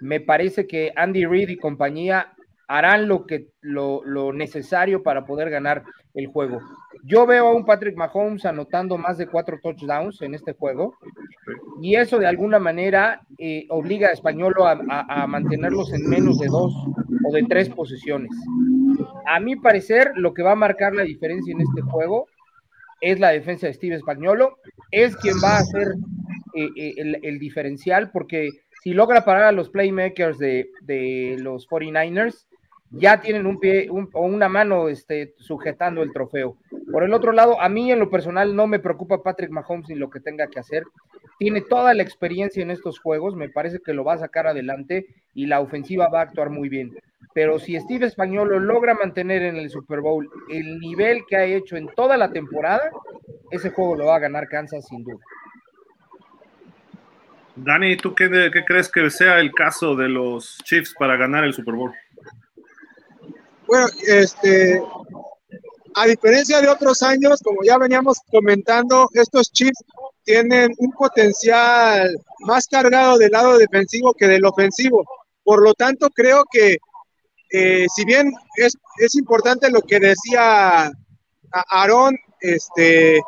[0.00, 2.32] Me parece que Andy Reid y compañía
[2.68, 6.60] harán lo, que, lo, necesario para poder ganar el juego.
[7.02, 10.94] Yo veo a un Patrick Mahomes anotando más de cuatro touchdowns en este juego
[11.80, 16.74] y eso de alguna manera eh, obliga a Españolo a, mantenerlos en menos de dos
[17.26, 18.30] o de tres posiciones.
[19.26, 22.26] A mi parecer, lo que va a marcar la diferencia en este juego
[23.00, 24.58] es la defensa de Steve Españolo,
[24.90, 25.94] es quien va a hacer
[26.54, 28.50] eh, eh, el, diferencial, porque
[28.82, 32.47] si logra parar a los playmakers de, de los 49ers,
[32.90, 36.56] ya tienen un pie o una mano este, sujetando el trofeo.
[36.90, 39.94] Por el otro lado, a mí en lo personal no me preocupa Patrick Mahomes ni
[39.94, 40.84] lo que tenga que hacer.
[41.38, 45.06] Tiene toda la experiencia en estos juegos, me parece que lo va a sacar adelante
[45.34, 46.96] y la ofensiva va a actuar muy bien.
[47.34, 51.44] Pero si Steve Español lo logra mantener en el Super Bowl el nivel que ha
[51.44, 52.90] hecho en toda la temporada,
[53.50, 55.22] ese juego lo va a ganar Kansas sin duda.
[57.54, 61.74] Dani, ¿tú qué crees que sea el caso de los Chiefs para ganar el Super
[61.74, 61.92] Bowl?
[63.68, 64.82] Bueno, este,
[65.94, 69.84] a diferencia de otros años, como ya veníamos comentando, estos Chiefs
[70.24, 75.04] tienen un potencial más cargado del lado defensivo que del ofensivo.
[75.44, 76.78] Por lo tanto, creo que
[77.50, 80.90] eh, si bien es, es, importante lo que decía
[81.50, 83.20] Aaron, este,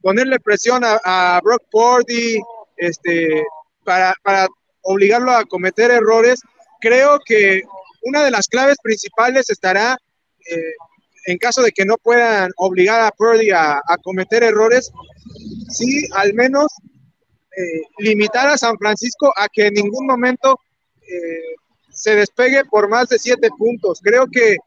[0.00, 2.40] ponerle presión a, Brock Purdy,
[2.78, 3.44] este,
[3.84, 4.48] para, para
[4.80, 6.40] obligarlo a cometer errores,
[6.80, 7.64] creo que
[8.04, 9.98] una de las claves principales estará,
[10.50, 10.74] eh,
[11.26, 14.92] en caso de que no puedan obligar a Purdy a, cometer errores,
[15.70, 16.66] sí, al menos
[17.56, 20.60] eh, limitar a San Francisco a que en ningún momento
[21.00, 21.54] eh,
[21.90, 24.00] se despegue por más de siete puntos.
[24.02, 24.58] Creo que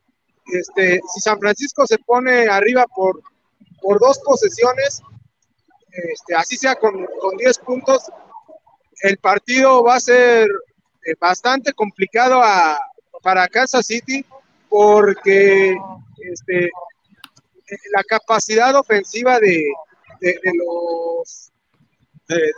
[0.51, 3.21] este, si San Francisco se pone arriba por,
[3.81, 5.01] por dos posesiones,
[5.91, 8.03] este, así sea con, con 10 puntos,
[9.01, 10.49] el partido va a ser
[11.19, 12.79] bastante complicado a,
[13.27, 14.25] para Kansas City
[14.69, 15.75] porque
[16.31, 16.69] este,
[17.93, 19.65] la capacidad ofensiva de,
[20.53, 21.51] los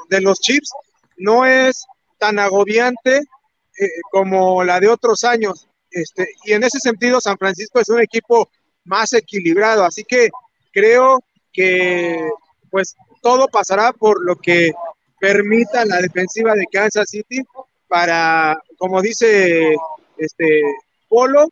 [0.10, 0.70] de, los Chips
[1.18, 1.84] no es
[2.20, 5.68] tan agobiante eh, como la de otros años.
[5.90, 8.48] Este, y en ese sentido, San Francisco es un equipo
[8.84, 9.84] más equilibrado.
[9.84, 10.30] Así que
[10.72, 11.18] creo
[11.52, 12.30] que
[12.70, 14.72] pues todo pasará por lo que
[15.20, 17.44] permita la defensiva de Kansas City
[17.88, 19.76] para, como dice
[20.20, 20.62] este,
[21.08, 21.50] Polo,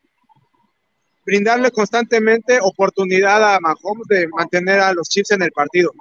[1.25, 5.91] brindarle constantemente oportunidad a Mahomes de mantener a los Chiefs en el partido.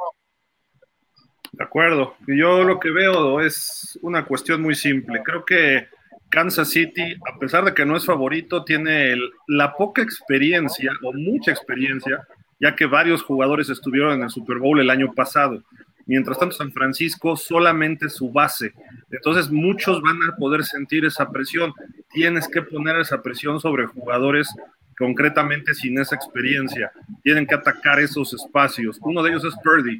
[1.53, 2.15] De acuerdo.
[2.27, 5.23] Yo lo que veo es una cuestión muy simple.
[5.25, 5.89] Creo que
[6.29, 11.53] Kansas City, a pesar de que no es favorito, tiene la poca experiencia o mucha
[11.53, 12.27] experiencia,
[12.61, 15.63] ya que varios jugadores estuvieron en el Super Bowl el año pasado.
[16.07, 18.73] Mientras tanto, San Francisco solamente su base.
[19.11, 21.73] Entonces, muchos van a poder sentir esa presión.
[22.13, 24.49] Tienes que poner esa presión sobre jugadores
[24.97, 26.93] concretamente sin esa experiencia.
[27.23, 28.99] Tienen que atacar esos espacios.
[29.03, 29.99] Uno de ellos es Purdy.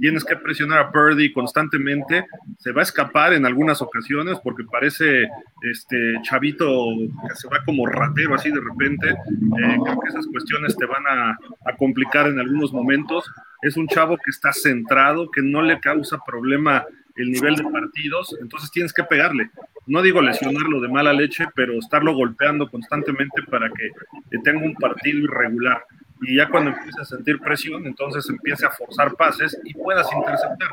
[0.00, 2.26] Tienes que presionar a Purdy constantemente.
[2.58, 5.28] Se va a escapar en algunas ocasiones porque parece
[5.62, 6.86] este chavito
[7.28, 9.08] que se va como ratero así de repente.
[9.10, 13.24] Eh, creo que esas cuestiones te van a, a complicar en algunos momentos
[13.62, 18.36] es un chavo que está centrado, que no le causa problema el nivel de partidos,
[18.40, 19.50] entonces tienes que pegarle.
[19.86, 23.90] No digo lesionarlo de mala leche, pero estarlo golpeando constantemente para que
[24.44, 25.82] tenga un partido irregular.
[26.22, 30.68] Y ya cuando empiece a sentir presión, entonces empiece a forzar pases y puedas interceptar.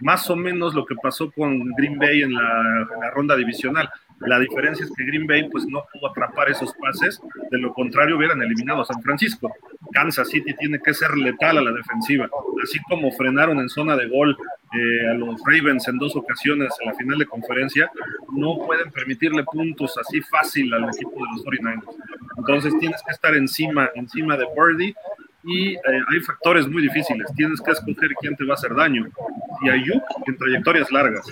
[0.00, 3.88] Más o menos lo que pasó con Green Bay en la, en la ronda divisional.
[4.26, 8.16] La diferencia es que Green Bay pues no pudo atrapar esos pases, de lo contrario
[8.16, 9.52] hubieran eliminado a San Francisco.
[9.92, 12.28] Kansas City tiene que ser letal a la defensiva,
[12.62, 14.36] así como frenaron en zona de gol
[14.72, 17.90] eh, a los Ravens en dos ocasiones en la final de conferencia,
[18.32, 21.96] no pueden permitirle puntos así fácil al equipo de los 49ers.
[22.38, 24.94] Entonces tienes que estar encima, encima de Birdie
[25.44, 25.80] y eh,
[26.12, 27.26] hay factores muy difíciles.
[27.36, 29.08] Tienes que escoger quién te va a hacer daño.
[29.62, 31.26] Y Ayuk en trayectorias largas.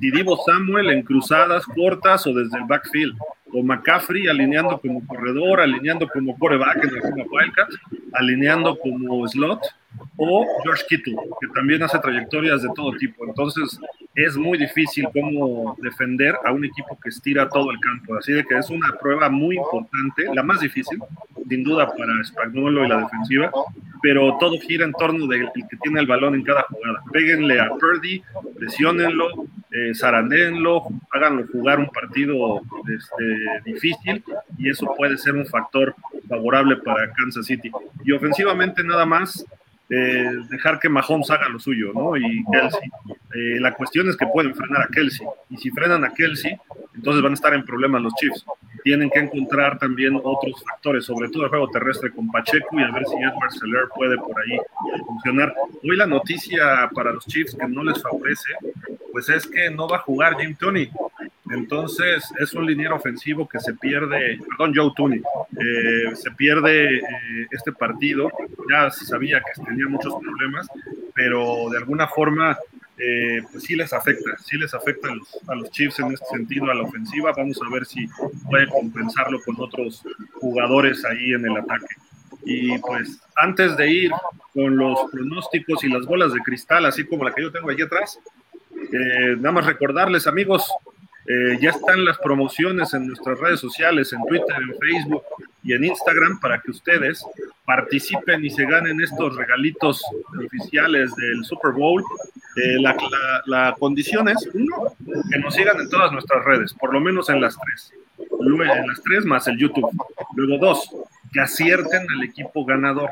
[0.00, 3.16] Y Divo Samuel en cruzadas cortas o desde el backfield.
[3.58, 7.68] O McCaffrey alineando como corredor, alineando como coreback en la zona Wildcat,
[8.12, 9.60] alineando como slot
[10.16, 13.26] o George Kittle, que también hace trayectorias de todo tipo.
[13.26, 13.78] Entonces,
[14.14, 18.16] es muy difícil cómo defender a un equipo que estira todo el campo.
[18.16, 20.98] Así de que es una prueba muy importante, la más difícil,
[21.48, 23.50] sin duda, para Spagnuolo y la defensiva,
[24.02, 27.02] pero todo gira en torno del que tiene el balón en cada jugada.
[27.12, 28.22] Péguenle a Purdy,
[28.58, 34.22] presionenlo, eh, háganlo jugar un partido este, difícil
[34.58, 35.94] y eso puede ser un factor
[36.28, 37.70] favorable para Kansas City.
[38.04, 39.44] Y ofensivamente nada más,
[39.88, 42.16] eh, dejar que Mahomes haga lo suyo, ¿no?
[42.16, 42.90] Y Kelsey.
[43.34, 45.26] Eh, la cuestión es que pueden frenar a Kelsey.
[45.50, 46.56] Y si frenan a Kelsey,
[46.94, 48.44] entonces van a estar en problemas los Chiefs.
[48.86, 52.92] Tienen que encontrar también otros factores, sobre todo el juego terrestre con Pacheco y a
[52.92, 54.60] ver si Edward Seller puede por ahí
[55.04, 55.52] funcionar.
[55.82, 58.48] Hoy la noticia para los Chiefs que no les favorece,
[59.10, 60.88] pues es que no va a jugar Jim Tony.
[61.50, 67.02] Entonces es un liniero ofensivo que se pierde, perdón, Joe Tooney, eh, se pierde eh,
[67.50, 68.30] este partido.
[68.70, 70.68] Ya se sabía que tenía muchos problemas,
[71.12, 72.56] pero de alguna forma
[72.98, 76.26] eh, pues sí les afecta, sí les afecta a los, a los, Chiefs en este
[76.26, 77.32] sentido a la ofensiva.
[77.36, 78.06] Vamos a ver si
[78.48, 80.02] puede compensarlo con otros
[80.34, 81.94] jugadores ahí en el ataque.
[82.44, 84.12] Y pues antes de ir
[84.54, 87.82] con los pronósticos y las bolas de cristal, así como la que yo tengo aquí
[87.82, 88.18] atrás,
[88.92, 90.70] eh, nada más recordarles amigos,
[91.28, 95.24] eh, ya están las promociones en nuestras redes sociales, en Twitter, en Facebook
[95.64, 97.24] y en Instagram para que ustedes
[97.64, 100.04] participen y se ganen estos regalitos
[100.38, 102.04] oficiales del Super Bowl.
[102.56, 102.78] Eh,
[103.46, 104.96] la, condición es, uno,
[105.30, 107.92] que nos sigan en todas nuestras redes, por lo menos en las tres.
[108.40, 109.90] Luego, en las tres más el YouTube.
[110.34, 110.90] Luego, dos,
[111.32, 113.10] que acierten al equipo ganador.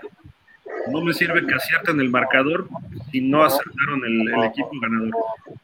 [0.90, 2.68] No me sirve que acierten el marcador
[3.10, 5.10] si no acertaron el, equipo ganador.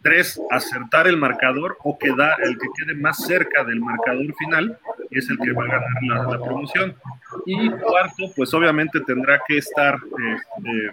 [0.02, 4.78] Tres, acertar el marcador o queda el que quede más cerca del marcador final
[5.10, 6.94] es el que va a ganar la, promoción.
[7.46, 10.90] Y cuarto, pues obviamente tendrá que estar, eh,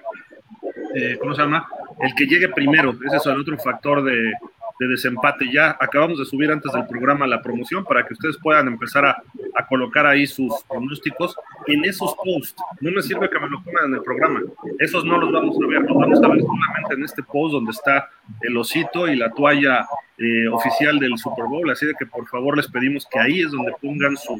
[0.96, 1.68] eh, ¿cómo se llama?
[2.02, 2.96] El que llegue primero.
[3.06, 4.34] Ese es el otro factor de,
[4.80, 5.52] de desempate.
[5.52, 9.24] Ya acabamos de subir antes del programa la promoción para que ustedes puedan empezar a,
[9.70, 12.56] colocar ahí sus pronósticos en esos posts.
[12.80, 14.42] No me sirve que me lo pongan en el programa.
[14.80, 15.82] Esos no los vamos a ver.
[15.82, 18.10] Los vamos a ver solamente en este post donde está
[18.42, 19.86] el osito y la toalla
[20.18, 21.70] eh, oficial del Super Bowl.
[21.70, 24.40] Así de que por favor les pedimos que ahí es donde pongan sus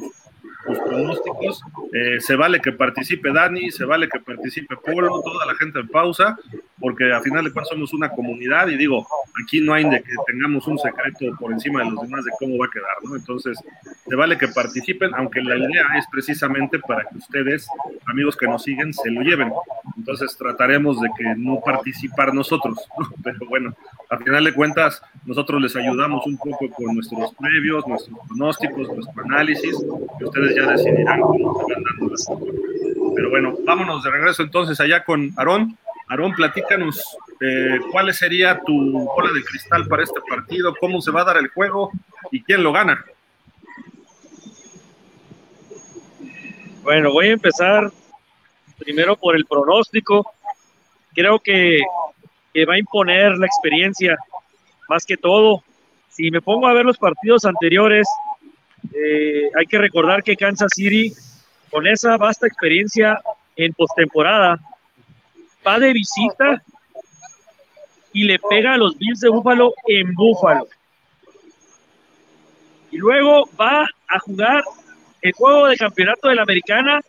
[0.68, 1.62] los pronósticos.
[1.92, 5.88] Eh, se vale que participe Dani, se vale que participe Polo, toda la gente en
[5.88, 6.38] pausa,
[6.78, 9.06] porque a final de cuentas somos una comunidad y digo,
[9.42, 12.58] aquí no hay de que tengamos un secreto por encima de los demás de cómo
[12.58, 13.16] va a quedar, ¿no?
[13.16, 13.58] Entonces,
[14.06, 17.68] se vale que participen, aunque la idea es precisamente para que ustedes,
[18.06, 19.52] amigos que nos siguen, se lo lleven.
[19.96, 22.78] Entonces, trataremos de que no participar nosotros,
[23.22, 23.74] Pero bueno,
[24.10, 29.24] a final de cuentas, nosotros les ayudamos un poco con nuestros previos, nuestros pronósticos, nuestro
[29.24, 29.76] análisis,
[30.18, 32.26] que ustedes decidirán cómo se dando las.
[33.14, 35.76] Pero bueno, vámonos de regreso entonces allá con Aarón.
[36.08, 41.22] Aarón, platícanos eh, cuál sería tu bola de cristal para este partido, cómo se va
[41.22, 41.90] a dar el juego
[42.30, 43.04] y quién lo gana.
[46.82, 47.90] Bueno, voy a empezar
[48.78, 50.32] primero por el pronóstico.
[51.14, 51.80] Creo que,
[52.54, 54.16] que va a imponer la experiencia
[54.88, 55.62] más que todo.
[56.08, 58.08] Si me pongo a ver los partidos anteriores,
[58.92, 61.12] eh, hay que recordar que Kansas City,
[61.70, 63.20] con esa vasta experiencia
[63.56, 64.58] en postemporada,
[65.66, 66.62] va de visita
[68.12, 70.66] y le pega a los Bills de Búfalo en Búfalo.
[72.90, 74.64] Y luego va a jugar
[75.20, 77.00] el juego de campeonato de la americana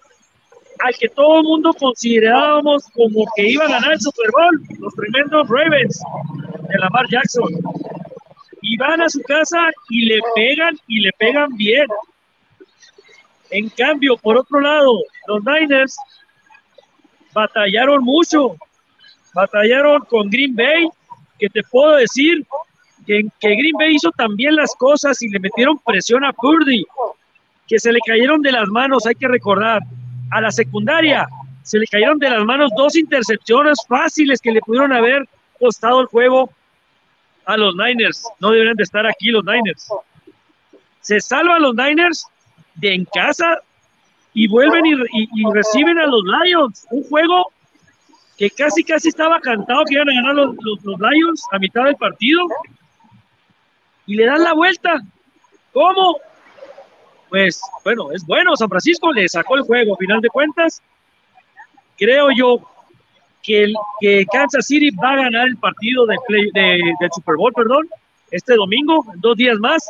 [0.80, 4.94] al que todo el mundo considerábamos como que iba a ganar el Super Bowl, los
[4.96, 6.02] tremendos Ravens
[6.70, 7.50] de Lamar Jackson
[8.70, 11.88] y van a su casa y le pegan y le pegan bien.
[13.50, 15.98] En cambio, por otro lado, los Niners
[17.34, 18.56] batallaron mucho,
[19.34, 20.88] batallaron con Green Bay,
[21.40, 22.46] que te puedo decir
[23.08, 26.86] que, que Green Bay hizo también las cosas y le metieron presión a Purdy,
[27.68, 29.82] que se le cayeron de las manos, hay que recordar,
[30.30, 31.28] a la secundaria,
[31.64, 35.28] se le cayeron de las manos dos intercepciones fáciles que le pudieron haber
[35.60, 36.52] costado el juego
[37.50, 38.24] a los Niners.
[38.40, 39.90] No deberían de estar aquí los Niners.
[41.02, 42.28] Se salvan los Niners
[42.76, 43.60] de en casa
[44.34, 44.98] y vuelven y,
[45.52, 46.86] reciben a los Lions.
[46.92, 47.52] Un juego
[48.38, 51.96] que casi, casi estaba cantado que iban a ganar los, los, Lions a mitad del
[51.96, 52.46] partido.
[54.06, 55.02] Y le dan la vuelta.
[55.74, 56.18] ¿Cómo?
[57.30, 58.56] Pues bueno, es bueno.
[58.56, 59.96] San Francisco le sacó el juego.
[59.96, 60.84] A final de cuentas,
[61.98, 62.62] creo yo
[64.00, 66.18] que, Kansas City va a ganar el partido de,
[66.54, 67.88] del Super Bowl, perdón,
[68.32, 69.90] este domingo, dos días más.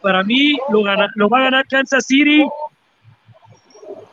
[0.00, 0.82] Para mí lo,
[1.14, 2.44] lo va a ganar Kansas City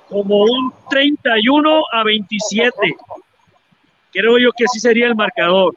[0.09, 2.95] como un 31 a 27.
[4.11, 5.73] Creo yo que así sería el marcador.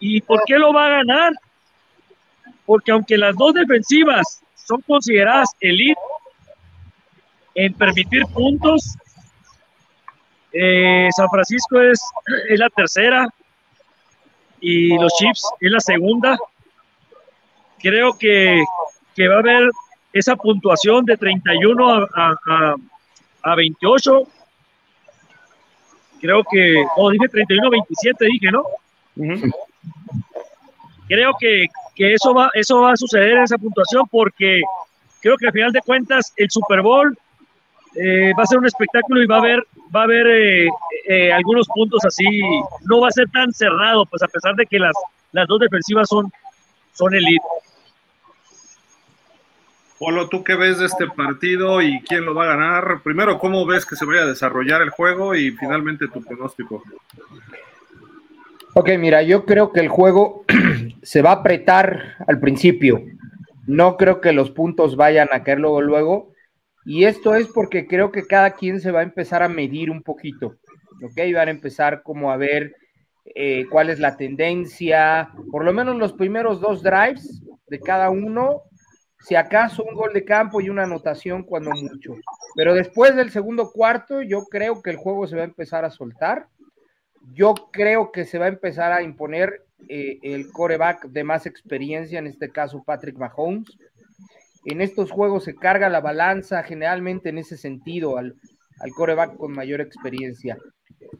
[0.00, 1.32] ¿Y por qué lo va a ganar?
[2.66, 6.00] Porque aunque las dos defensivas son consideradas elite
[7.54, 8.96] en permitir puntos,
[10.54, 12.00] eh, San Francisco es,
[12.48, 13.28] es, la tercera
[14.60, 16.38] y los Chiefs es la segunda.
[17.80, 18.64] Creo que,
[19.14, 19.70] que va a haber
[20.12, 22.74] esa puntuación de 31 a, a,
[23.42, 24.22] a 28.
[26.20, 28.64] Creo que, oh, dije 31 a 27, dije, ¿no?
[31.08, 34.62] Creo que, que, eso, va, eso va a suceder en esa puntuación porque
[35.20, 37.18] creo que al final de cuentas el Super Bowl
[37.94, 40.68] eh, va a ser un espectáculo y va a haber, va a haber eh,
[41.06, 42.24] eh, algunos puntos así,
[42.82, 44.94] no va a ser tan cerrado, pues a pesar de que las,
[45.32, 46.32] las dos defensivas son,
[46.92, 47.44] son elite.
[49.98, 53.00] Polo, ¿tú qué ves de este partido y quién lo va a ganar?
[53.02, 56.82] Primero, ¿cómo ves que se vaya a desarrollar el juego y finalmente tu pronóstico?
[58.74, 60.44] Ok, mira, yo creo que el juego
[61.02, 63.04] se va a apretar al principio.
[63.68, 66.33] No creo que los puntos vayan a caer luego, luego.
[66.84, 70.02] Y esto es porque creo que cada quien se va a empezar a medir un
[70.02, 70.56] poquito.
[71.02, 72.74] Ok, van a empezar como a ver
[73.34, 75.30] eh, cuál es la tendencia.
[75.50, 78.62] Por lo menos los primeros dos drives de cada uno
[79.24, 82.14] si acaso un gol de campo y una anotación cuando mucho.
[82.56, 85.90] Pero después del segundo cuarto, yo creo que el juego se va a empezar a
[85.90, 86.48] soltar.
[87.32, 92.18] Yo creo que se va a empezar a imponer eh, el coreback de más experiencia,
[92.18, 93.78] en este caso Patrick Mahomes.
[94.64, 98.34] En estos juegos se carga la balanza generalmente en ese sentido al,
[98.80, 100.58] al coreback con mayor experiencia.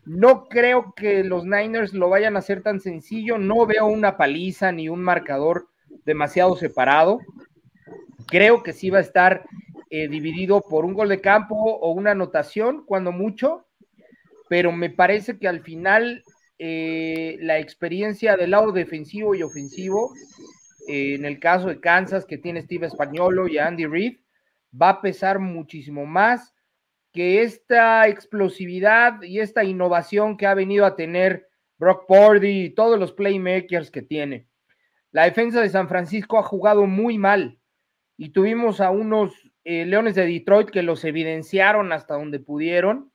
[0.07, 3.39] No creo que los Niners lo vayan a hacer tan sencillo.
[3.39, 5.69] No veo una paliza ni un marcador
[6.05, 7.19] demasiado separado.
[8.27, 9.45] Creo que sí va a estar
[9.91, 13.67] eh, dividido por un gol de campo o una anotación, cuando mucho,
[14.49, 16.25] pero me parece que al final
[16.59, 20.13] eh, la experiencia del lado defensivo y ofensivo,
[20.87, 24.19] en el caso de Kansas, que tiene Steve Españolo y Andy Reid,
[24.81, 26.55] va a pesar muchísimo más
[27.13, 32.99] que esta explosividad y esta innovación que ha venido a tener Brock Purdy y todos
[32.99, 34.49] los playmakers que tiene.
[35.13, 37.61] La defensa de San Francisco ha jugado muy mal
[38.17, 39.33] y tuvimos a unos
[39.63, 43.13] eh, Leones de Detroit que los evidenciaron hasta donde pudieron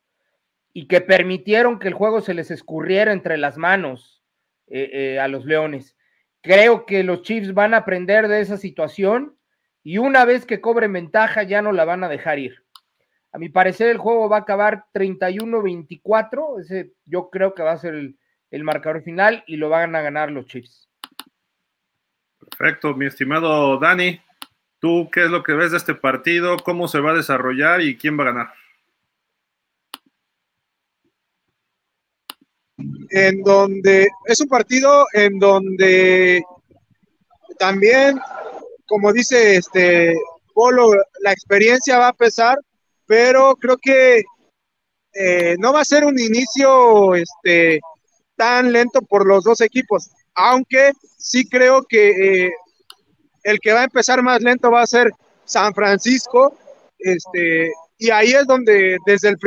[0.72, 4.24] y que permitieron que el juego se les escurriera entre las manos
[4.68, 5.98] eh, eh, a los Leones.
[6.42, 9.38] Creo que los Chiefs van a aprender de esa situación
[9.84, 12.64] y una vez que cobren ventaja ya no la van a dejar ir.
[13.32, 17.78] A mi parecer el juego va a acabar 31-24, ese yo creo que va a
[17.78, 18.18] ser el,
[18.52, 20.90] el marcador final y lo van a ganar los Chiefs.
[22.40, 24.22] Perfecto, mi estimado Dani.
[24.80, 26.58] ¿Tú qué es lo que ves de este partido?
[26.58, 28.54] ¿Cómo se va a desarrollar y quién va a ganar?
[33.12, 36.44] En donde es un partido en donde
[37.58, 38.20] también,
[38.88, 40.16] como dice este
[40.54, 40.92] Polo,
[41.22, 42.58] la experiencia va a pesar,
[43.06, 44.24] pero creo que
[45.14, 47.80] eh, no va a ser un inicio este,
[48.36, 52.52] tan lento por los dos equipos, aunque sí creo que eh,
[53.44, 55.12] el que va a empezar más lento va a ser
[55.46, 56.56] San Francisco,
[57.00, 59.38] este, y ahí es donde desde el,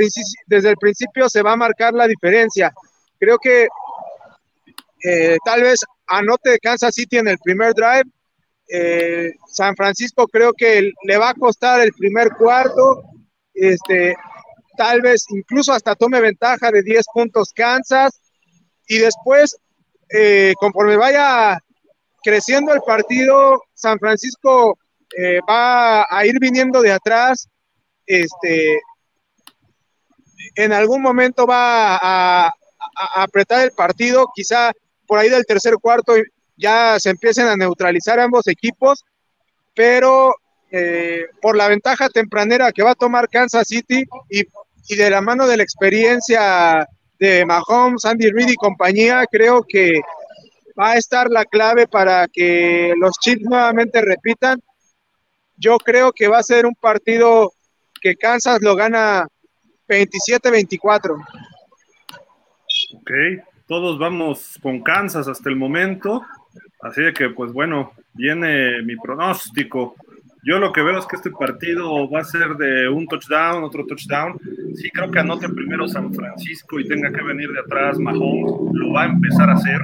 [0.46, 2.72] desde el principio se va a marcar la diferencia.
[3.22, 3.68] Creo que
[5.04, 8.10] eh, tal vez anote Kansas City en el primer drive.
[8.68, 13.04] Eh, San Francisco creo que le va a costar el primer cuarto.
[13.54, 14.16] Este,
[14.76, 18.20] tal vez incluso hasta tome ventaja de 10 puntos Kansas.
[18.88, 19.56] Y después,
[20.12, 21.60] eh, conforme vaya
[22.24, 24.76] creciendo el partido, San Francisco
[25.48, 27.46] va a ir viniendo de atrás,
[28.06, 28.80] este,
[30.56, 32.52] en algún momento va
[32.96, 34.72] a, apretar el partido, quizá
[35.06, 36.14] por ahí del tercer cuarto
[36.56, 39.04] ya se empiecen a neutralizar ambos equipos,
[39.74, 40.34] pero
[40.70, 44.42] eh, por la ventaja tempranera que va a tomar Kansas City y,
[44.88, 46.86] y de la mano de la experiencia
[47.18, 50.00] de Mahomes, Andy Reid y compañía, creo que
[50.78, 54.60] va a estar la clave para que los Chiefs nuevamente repitan.
[55.56, 57.52] Yo creo que va a ser un partido
[58.00, 59.26] que Kansas lo gana
[59.88, 61.16] 27-24.
[62.94, 63.10] Ok,
[63.66, 66.22] todos vamos con Kansas hasta el momento.
[66.82, 69.94] Así que, pues bueno, viene mi pronóstico.
[70.44, 73.86] Yo lo que veo es que este partido va a ser de un touchdown, otro
[73.86, 74.38] touchdown.
[74.74, 78.52] Sí creo que anote primero San Francisco y tenga que venir de atrás Mahomes.
[78.72, 79.80] Lo va a empezar a hacer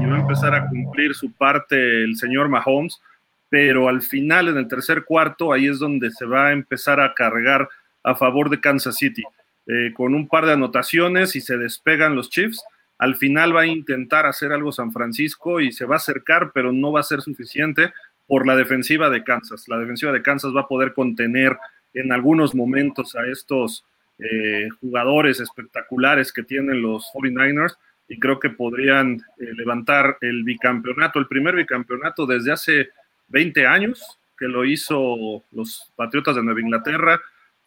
[0.00, 3.00] y va a empezar a cumplir su parte el señor Mahomes.
[3.48, 7.14] Pero al final, en el tercer cuarto, ahí es donde se va a empezar a
[7.14, 7.68] cargar
[8.02, 9.22] a favor de Kansas City.
[9.66, 12.62] Eh, con un par de anotaciones y se despegan los Chiefs.
[12.98, 16.72] Al final va a intentar hacer algo San Francisco y se va a acercar, pero
[16.72, 17.92] no va a ser suficiente
[18.26, 19.68] por la defensiva de Kansas.
[19.68, 21.56] La defensiva de Kansas va a poder contener
[21.94, 23.84] en algunos momentos a estos
[24.18, 27.76] eh, jugadores espectaculares que tienen los 49ers
[28.08, 32.90] y creo que podrían eh, levantar el bicampeonato, el primer bicampeonato desde hace
[33.28, 37.20] 20 años que lo hizo los Patriotas de Nueva Inglaterra.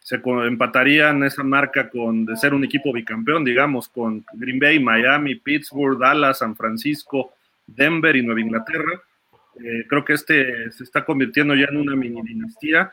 [0.06, 5.34] Se empatarían esa marca con de ser un equipo bicampeón, digamos, con Green Bay, Miami,
[5.34, 7.32] Pittsburgh, Dallas, San Francisco,
[7.66, 9.02] Denver y Nueva Inglaterra.
[9.56, 12.92] Eh, creo que este se está convirtiendo ya en una mini dinastía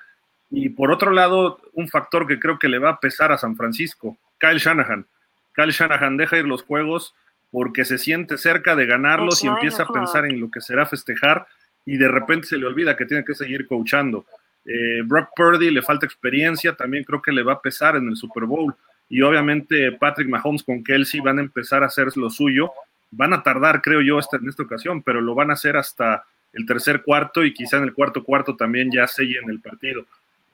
[0.49, 3.55] Y por otro lado, un factor que creo que le va a pesar a San
[3.55, 5.05] Francisco, Kyle Shanahan.
[5.53, 7.13] Kyle Shanahan deja ir los juegos
[7.51, 11.45] porque se siente cerca de ganarlos y empieza a pensar en lo que será festejar
[11.85, 14.25] y de repente se le olvida que tiene que seguir coachando.
[14.65, 18.15] Eh, Brock Purdy le falta experiencia, también creo que le va a pesar en el
[18.15, 18.73] Super Bowl.
[19.09, 22.71] Y obviamente Patrick Mahomes con Kelsey van a empezar a hacer lo suyo.
[23.11, 26.25] Van a tardar, creo yo, hasta en esta ocasión, pero lo van a hacer hasta
[26.53, 30.05] el tercer cuarto y quizá en el cuarto cuarto también ya sellen el partido.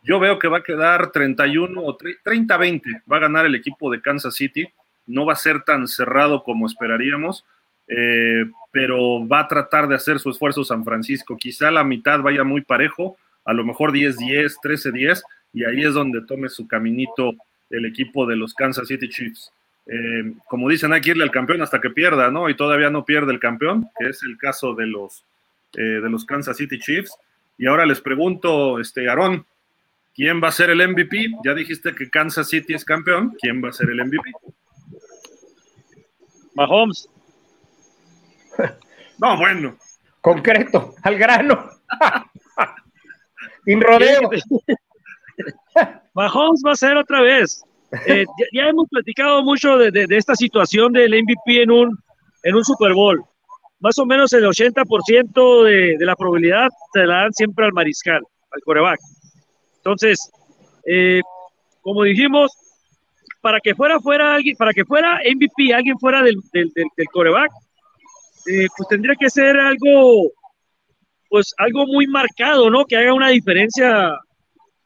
[0.03, 3.03] Yo veo que va a quedar 31 o 30-20.
[3.11, 4.67] Va a ganar el equipo de Kansas City.
[5.05, 7.45] No va a ser tan cerrado como esperaríamos,
[7.87, 11.37] eh, pero va a tratar de hacer su esfuerzo San Francisco.
[11.37, 13.17] Quizá la mitad vaya muy parejo,
[13.49, 15.23] a lo mejor 10-10, 13-10,
[15.53, 17.33] y ahí es donde tome su caminito
[17.71, 19.51] el equipo de los Kansas City Chiefs.
[19.87, 22.47] Eh, como dicen, hay que irle al campeón hasta que pierda, ¿no?
[22.47, 25.25] Y todavía no pierde el campeón, que es el caso de los,
[25.73, 27.11] eh, de los Kansas City Chiefs.
[27.57, 29.43] Y ahora les pregunto, este, Aarón,
[30.13, 31.31] ¿quién va a ser el MVP?
[31.43, 34.31] Ya dijiste que Kansas City es campeón, ¿quién va a ser el MVP?
[36.53, 37.09] Mahomes.
[39.21, 39.77] No, bueno.
[40.21, 41.69] Concreto, al grano.
[43.65, 44.29] Sin rodeo.
[46.13, 47.63] Mahomes va a ser otra vez.
[48.07, 51.97] Eh, ya, hemos platicado mucho de, esta situación del MVP en un,
[52.43, 53.23] en un Super Bowl.
[53.79, 58.21] Más o menos el 80% de, de la probabilidad se la dan siempre al mariscal,
[58.51, 58.99] al coreback.
[59.77, 60.29] Entonces,
[60.85, 61.21] eh,
[61.81, 62.51] como dijimos,
[63.41, 67.51] para que fuera, fuera alguien, para que fuera MVP, alguien fuera del, del, del, coreback,
[68.47, 70.31] eh, pues tendría que ser algo,
[71.29, 72.85] pues algo muy marcado, ¿no?
[72.85, 74.17] Que haga una diferencia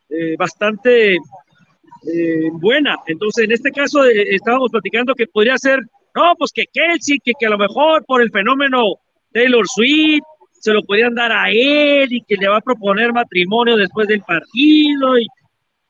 [0.09, 2.97] eh, bastante eh, buena.
[3.07, 5.79] Entonces, en este caso estábamos platicando que podría ser,
[6.15, 8.95] no, pues que Kelsey, que, que a lo mejor por el fenómeno
[9.31, 10.23] Taylor Swift,
[10.63, 14.21] se lo podían dar a él y que le va a proponer matrimonio después del
[14.21, 15.27] partido y,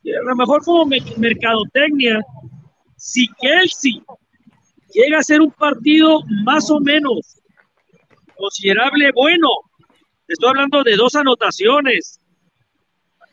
[0.09, 0.87] a lo mejor como
[1.17, 2.19] mercadotecnia,
[2.97, 4.01] si Kelsey
[4.91, 7.39] llega a ser un partido más o menos
[8.35, 9.47] considerable bueno,
[10.27, 12.19] estoy hablando de dos anotaciones,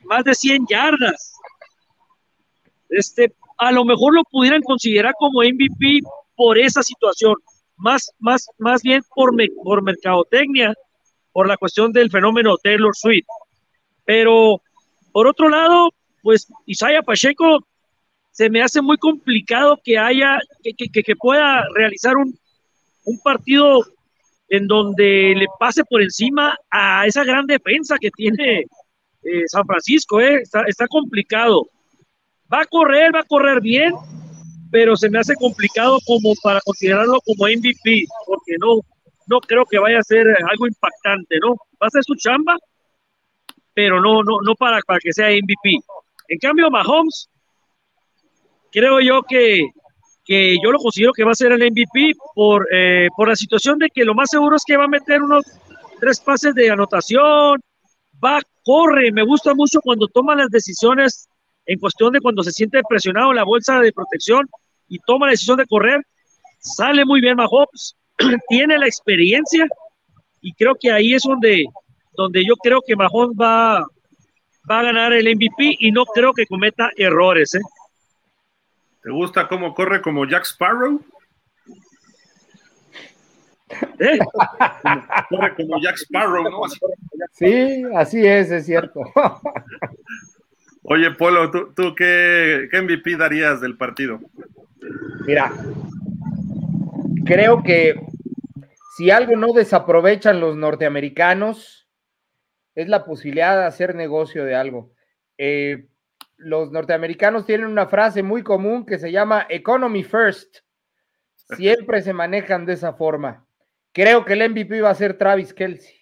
[0.04, 1.32] más de 100 yardas.
[2.88, 6.00] Este, a lo mejor lo pudieran considerar como MVP
[6.34, 7.34] por esa situación,
[7.76, 9.30] más, más, más bien por,
[9.62, 10.74] por mercadotecnia,
[11.32, 13.26] por la cuestión del fenómeno Taylor Swift.
[14.04, 14.60] Pero
[15.12, 15.90] por otro lado,
[16.22, 17.66] pues Isaiah Pacheco
[18.30, 22.38] se me hace muy complicado que haya, que, que, que pueda realizar un,
[23.04, 23.84] un partido
[24.50, 28.66] en donde le pase por encima a esa gran defensa que tiene
[29.22, 31.68] eh, San Francisco, eh, está, complicado.
[32.52, 33.94] Va a correr, va a correr bien,
[34.72, 38.80] pero se me hace complicado como para considerarlo como MVP, porque no,
[39.28, 41.54] no creo que vaya a ser algo impactante, ¿no?
[41.80, 42.56] Va a ser su chamba,
[43.72, 45.78] pero no, no, no para, para que sea MVP.
[46.26, 47.28] En cambio, Mahomes,
[48.72, 49.70] creo yo que,
[50.30, 53.80] que yo lo considero que va a ser el MVP por, eh, por la situación
[53.80, 55.42] de que lo más seguro es que va a meter unos
[55.98, 57.58] tres pases de anotación,
[58.24, 61.28] va, corre, me gusta mucho cuando toma las decisiones
[61.66, 64.48] en cuestión de cuando se siente presionado en la bolsa de protección
[64.86, 66.00] y toma la decisión de correr,
[66.60, 67.96] sale muy bien Mahomes,
[68.48, 69.66] tiene la experiencia
[70.40, 71.64] y creo que ahí es donde,
[72.12, 73.80] donde yo creo que Mahomes va,
[74.70, 77.52] va a ganar el MVP y no creo que cometa errores.
[77.56, 77.60] ¿eh?
[79.02, 81.00] ¿Te gusta cómo corre como Jack Sparrow?
[83.98, 84.18] ¿Eh?
[85.28, 86.62] Corre como Jack Sparrow, ¿no?
[87.32, 89.00] Sí, así es, es cierto.
[90.82, 94.20] Oye, Polo, ¿tú, qué, qué, MVP darías del partido?
[95.26, 95.52] Mira,
[97.24, 97.94] creo que
[98.96, 101.88] si algo no desaprovechan los norteamericanos,
[102.74, 104.92] es la posibilidad de hacer negocio de algo.
[105.38, 105.86] Eh,
[106.40, 110.58] los norteamericanos tienen una frase muy común que se llama economy first.
[111.56, 113.46] Siempre se manejan de esa forma.
[113.92, 115.98] Creo que el MVP va a ser Travis Kelsey.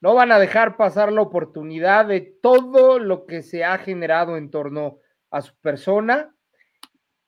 [0.00, 4.50] No van a dejar pasar la oportunidad de todo lo que se ha generado en
[4.50, 6.34] torno a su persona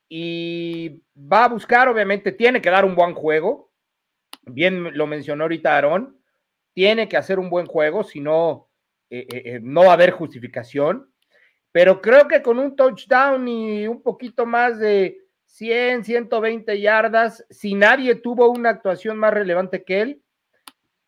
[0.09, 3.73] y va a buscar, obviamente, tiene que dar un buen juego.
[4.43, 6.21] Bien lo mencionó ahorita Aarón,
[6.73, 8.71] tiene que hacer un buen juego, si no,
[9.11, 11.10] eh, eh, eh, no va a haber justificación.
[11.73, 17.75] Pero creo que con un touchdown y un poquito más de 100, 120 yardas, si
[17.75, 20.23] nadie tuvo una actuación más relevante que él,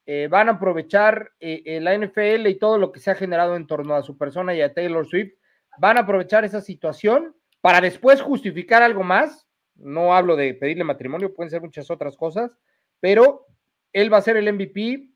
[0.06, 3.66] eh, van a aprovechar eh, la NFL y todo lo que se ha generado en
[3.66, 5.34] torno a su persona y a Taylor Swift,
[5.78, 9.48] van a aprovechar esa situación para después justificar algo más.
[9.76, 12.50] No hablo de pedirle matrimonio, pueden ser muchas otras cosas,
[13.00, 13.46] pero
[13.92, 15.08] él va a ser el MVP,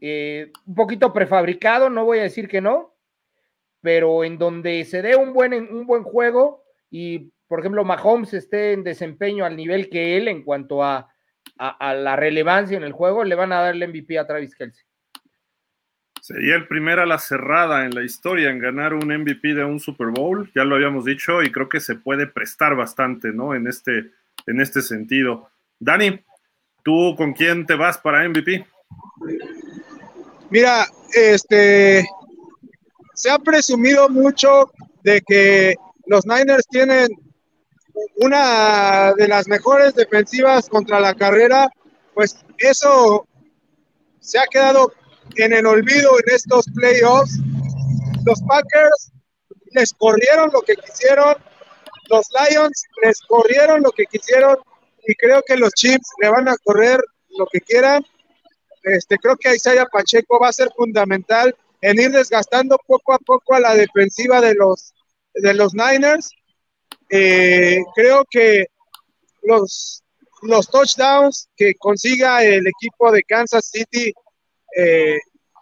[0.00, 2.95] eh, un poquito prefabricado, no voy a decir que no,
[3.86, 8.72] pero en donde se dé un buen, un buen juego y, por ejemplo, Mahomes esté
[8.72, 11.08] en desempeño al nivel que él en cuanto a,
[11.56, 14.84] a, la relevancia en el juego, le van a dar el MVP a Travis Kelsey.
[16.20, 19.78] Sería el primer a la cerrada en la historia en ganar un MVP de un
[19.78, 23.54] Super Bowl, ya lo habíamos dicho, y creo que se puede prestar bastante, ¿no?
[23.54, 24.10] En este,
[24.48, 25.48] en este sentido.
[25.78, 26.24] Dani,
[26.82, 28.66] ¿tú con quién te vas para MVP?
[30.50, 32.04] Mira, este,
[33.16, 34.70] se ha presumido mucho
[35.02, 37.08] de que los Niners tienen
[38.16, 41.68] una de las mejores defensivas contra la carrera,
[42.14, 43.26] pues eso
[44.20, 44.92] se ha quedado
[45.36, 47.38] en el olvido en estos playoffs.
[48.26, 49.12] Los Packers
[49.70, 51.36] les corrieron lo que quisieron,
[52.10, 54.58] los Lions les corrieron lo que quisieron
[55.06, 57.00] y creo que los Chiefs le van a correr
[57.38, 58.04] lo que quieran.
[58.82, 63.54] Este, creo que Isaiah Pacheco va a ser fundamental en ir desgastando poco a poco
[63.54, 64.94] a la defensiva de los,
[65.34, 66.30] de los Niners.
[67.10, 68.66] Eh, creo que
[69.42, 70.02] los,
[70.42, 74.12] los touchdowns que consiga el equipo de Kansas City
[74.76, 75.18] eh,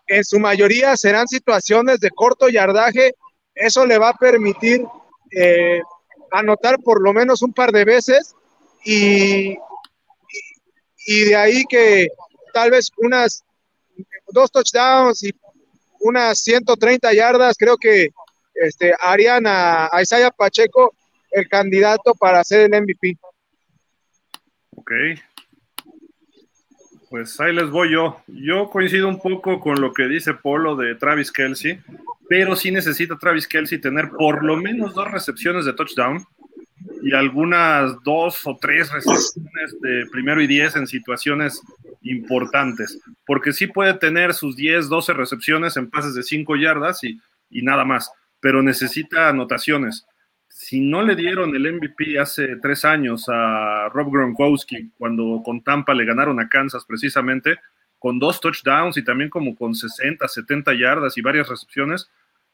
[0.06, 3.14] en su mayoría serán situaciones de corto yardaje.
[3.54, 4.84] Eso le va a permitir
[5.30, 5.80] eh,
[6.30, 8.34] anotar por lo menos un par de veces
[8.84, 9.56] y,
[11.06, 12.08] y, de ahí que
[12.52, 13.42] tal vez unas
[14.28, 15.32] dos touchdowns y
[16.04, 18.10] unas 130 yardas, creo que
[18.54, 20.94] este, harían a, a Isaiah Pacheco
[21.30, 23.18] el candidato para ser el MVP.
[24.76, 24.92] Ok,
[27.10, 28.20] pues ahí les voy yo.
[28.26, 31.80] Yo coincido un poco con lo que dice Polo de Travis Kelsey,
[32.28, 36.26] pero sí necesita Travis Kelsey tener por lo menos dos recepciones de touchdown
[37.04, 41.62] y algunas dos o tres recepciones de primero y diez en situaciones
[42.02, 47.20] importantes, porque sí puede tener sus 10, 12 recepciones en pases de 5 yardas y,
[47.50, 50.06] y nada más, pero necesita anotaciones
[50.56, 55.92] si no le dieron el MVP hace tres años a Rob Gronkowski, cuando con Tampa
[55.94, 57.56] le ganaron a Kansas precisamente,
[57.98, 62.08] con dos touchdowns y también como con 60, 70 yardas y varias recepciones,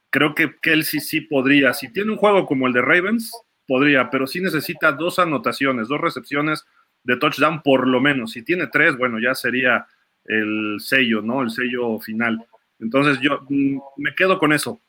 [0.09, 1.75] creo que Kelsey sí podría.
[1.75, 3.33] Si tiene un juego como el de Ravens,
[3.71, 6.67] podría, pero sí necesita dos anotaciones, dos recepciones
[7.05, 8.33] de touchdown por lo menos.
[8.33, 9.87] Si tiene tres, bueno, ya sería
[10.25, 11.41] el sello, ¿no?
[11.43, 12.45] El sello final.
[12.81, 14.81] Entonces yo mm, me quedo con eso,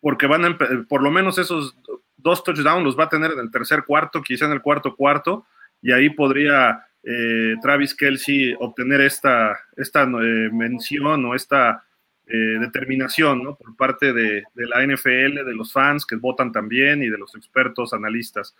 [0.00, 0.58] porque van a,
[0.88, 1.76] por lo menos esos
[2.16, 5.46] dos touchdowns los va a tener en el tercer cuarto, quizá en el cuarto cuarto,
[5.80, 11.84] y ahí podría eh, Travis Kelsey obtener esta, esta eh, mención o esta
[12.28, 17.18] eh, determinación por parte de, la NFL, de los fans que votan también y de
[17.18, 18.54] los expertos analistas.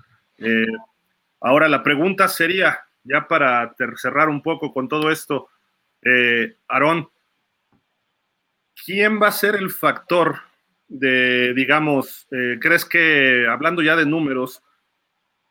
[1.40, 5.48] ahora la pregunta sería, ya para cerrar un poco con todo esto,
[6.68, 7.08] Aarón,
[8.84, 10.36] ¿quién va a ser el factor
[10.88, 14.62] de, digamos, eh, ¿crees que, hablando ya de números,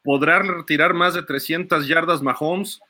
[0.04, 2.82] podrá retirar más de 300 yardas Mahomes?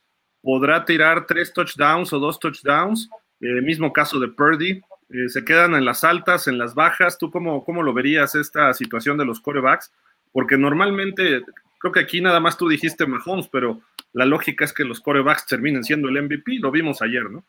[0.41, 3.09] ¿Podrá tirar tres touchdowns o dos touchdowns?
[3.41, 4.81] Eh, mismo caso de Purdy.
[5.09, 7.17] Eh, ¿Se quedan en las altas, en las bajas?
[7.17, 9.93] ¿Tú cómo, cómo lo verías esta situación de los corebacks?
[10.31, 11.41] Porque normalmente,
[11.79, 13.81] creo que aquí nada más tú dijiste Mahomes, pero
[14.13, 16.59] la lógica es que los corebacks terminen siendo el MVP.
[16.59, 17.45] Lo vimos ayer, ¿no?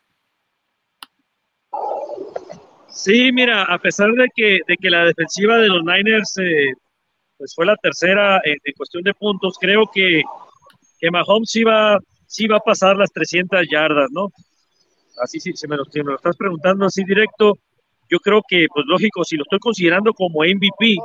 [2.88, 6.72] Sí, mira, a pesar de que, de que la defensiva de los Niners eh,
[7.36, 10.22] pues fue la tercera en, cuestión de puntos, creo que,
[10.98, 14.30] que Mahomes sí va, sí va a pasar las 300 yardas, ¿no?
[15.22, 17.54] Así sí, si me, lo, estás preguntando así directo,
[18.10, 20.96] yo creo que, pues lógico, si lo estoy considerando como MVP,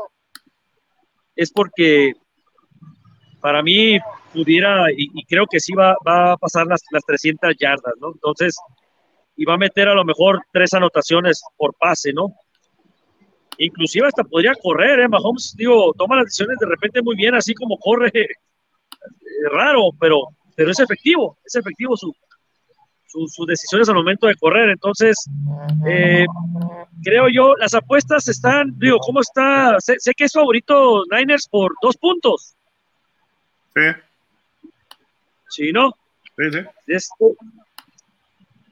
[1.35, 2.13] es porque
[3.41, 3.99] para mí
[4.33, 8.11] pudiera, y, creo que sí va, va a pasar las, las 300 yardas, ¿no?
[8.13, 8.55] Entonces,
[9.35, 12.33] y va a meter a lo mejor tres anotaciones por pase, ¿no?
[13.57, 15.07] Inclusive hasta podría correr, ¿eh?
[15.07, 18.27] Mahomes, digo, toma las decisiones de repente muy bien, así como corre, eh,
[19.51, 22.13] raro, pero, pero es efectivo, es efectivo su,
[23.13, 24.69] sus decisiones al momento de correr.
[24.69, 25.15] Entonces,
[25.87, 26.25] eh,
[27.03, 29.77] creo yo, las apuestas están, digo, ¿cómo está?
[29.79, 32.55] Sé, que es favorito Niners por dos puntos.
[33.73, 34.69] Sí.
[35.49, 35.91] Sí, ¿no?
[36.37, 36.59] Sí, sí.
[36.87, 37.35] Esto,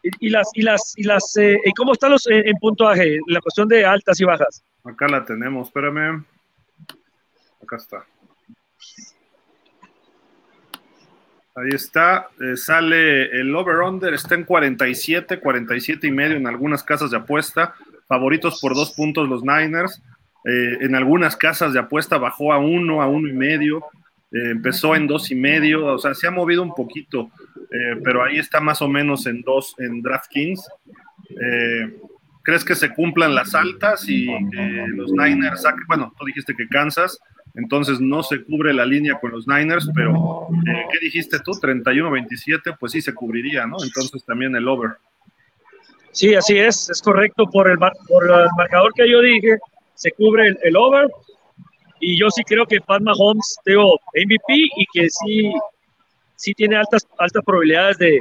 [0.04, 3.86] y, las y las y las eh, cómo están los en, puntuaje la cuestión de
[3.86, 6.26] altas y bajas acá la tenemos espérame
[7.62, 8.06] acá está
[11.56, 16.84] ahí está eh, sale el over under está en 47 47 y medio en algunas
[16.84, 17.76] casas de apuesta
[18.08, 20.02] favoritos por dos puntos los Niners
[20.46, 23.84] eh, en algunas casas de apuesta bajó a uno a uno y medio
[24.34, 27.30] empezó en dos y medio o sea se ha movido un poquito
[27.72, 30.68] eh, pero ahí está más o menos en dos en DraftKings.
[31.30, 31.98] Eh,
[32.44, 34.26] ¿Crees que se cumplan las altas y
[34.96, 35.64] los Niners?
[35.88, 37.20] Bueno, tú dijiste que Kansas,
[37.54, 41.52] entonces no se cubre la línea con los Niners, pero eh, ¿qué dijiste tú?
[41.52, 43.78] 31-27, pues sí se cubriría, ¿no?
[43.84, 44.92] Entonces también el over.
[46.12, 47.46] Sí, así es, es correcto.
[47.48, 49.58] Por el, por el marcador que yo dije,
[49.96, 51.10] se cubre el, over.
[52.00, 55.54] Y yo sí creo que Pat Mahomes, tengo MVP y que sí,
[56.36, 58.20] sí tiene altas, altas probabilidades de,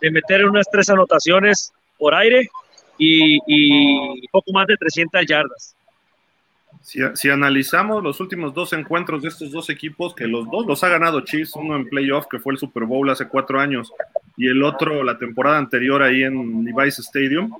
[0.00, 2.48] de meter unas tres anotaciones por aire
[2.98, 5.74] y, y poco más de 300 yardas.
[6.82, 10.88] Si, analizamos los últimos dos encuentros de estos dos equipos, que los dos los ha
[10.88, 13.92] ganado Chiefs, uno en playoff, que fue el Super Bowl hace cuatro años,
[14.36, 17.52] y el otro la temporada anterior ahí en Levi's Stadium,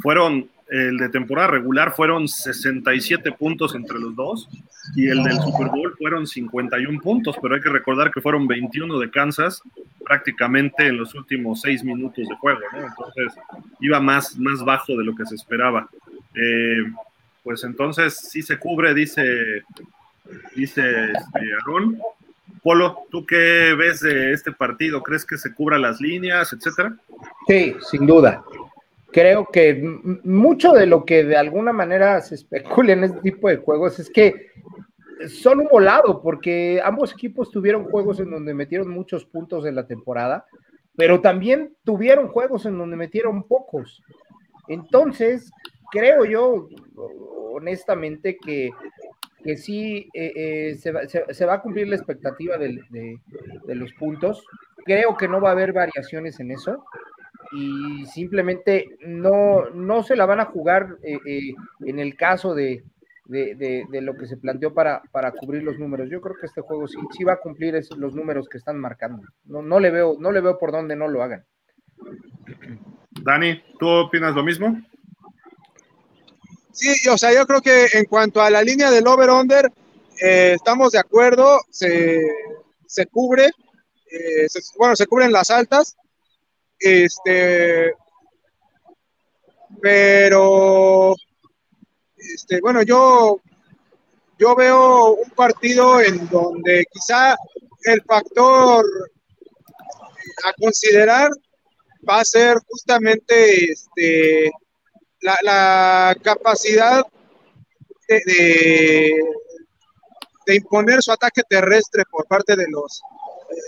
[0.00, 4.48] fueron, el de temporada regular fueron 67 puntos entre los dos,
[4.94, 8.98] y el del Super Bowl fueron 51 puntos, pero hay que recordar que fueron 21
[8.98, 9.62] de Kansas
[10.04, 13.34] prácticamente en los últimos seis minutos de juego, Entonces
[13.80, 15.88] iba más, más bajo de lo que se esperaba.
[16.34, 16.84] Eh,
[17.48, 19.24] pues entonces sí se cubre, dice,
[20.54, 21.98] dice este, Aaron.
[22.62, 25.02] Polo, ¿tú qué ves de este partido?
[25.02, 26.94] ¿Crees que se cubra las líneas, etcétera?
[27.46, 28.44] Sí, sin duda.
[29.12, 29.82] Creo que
[30.24, 34.10] mucho de lo que de alguna manera se especula en este tipo de juegos es
[34.10, 34.50] que
[35.30, 39.86] son un volado, porque ambos equipos tuvieron juegos en donde metieron muchos puntos en la
[39.86, 40.44] temporada,
[40.96, 44.02] pero también tuvieron juegos en donde metieron pocos.
[44.68, 45.50] Entonces,
[45.90, 46.68] creo yo,
[47.52, 48.70] honestamente, que,
[49.42, 53.92] que sí eh, eh, se, va, se, va, a cumplir la expectativa de, de, los
[53.94, 54.44] puntos.
[54.84, 56.84] Creo que no va a haber variaciones en eso
[57.52, 62.84] y simplemente no, no se la van a jugar eh, en el caso de,
[63.26, 66.08] de, lo que se planteó para, para cubrir los números.
[66.10, 69.22] Yo creo que este juego sí, sí va a cumplir los números que están marcando.
[69.44, 71.44] No, no, le veo, no le veo por dónde no lo hagan.
[73.22, 74.80] Dani, ¿tú opinas lo mismo?
[76.78, 79.68] Sí, o sea, yo creo que en cuanto a la línea del over-under,
[80.22, 82.22] eh, estamos de acuerdo, se,
[83.10, 85.96] cubre, eh, bueno, se cubren las altas,
[86.78, 87.92] este,
[89.82, 91.16] pero,
[92.16, 93.40] este, bueno, yo,
[94.38, 97.34] yo veo un partido en donde quizá
[97.86, 98.86] el factor
[100.44, 101.28] a considerar
[102.08, 104.52] va a ser justamente este,
[105.20, 107.04] la, capacidad
[108.08, 109.20] de,
[110.46, 113.02] de, imponer su ataque terrestre por parte de los,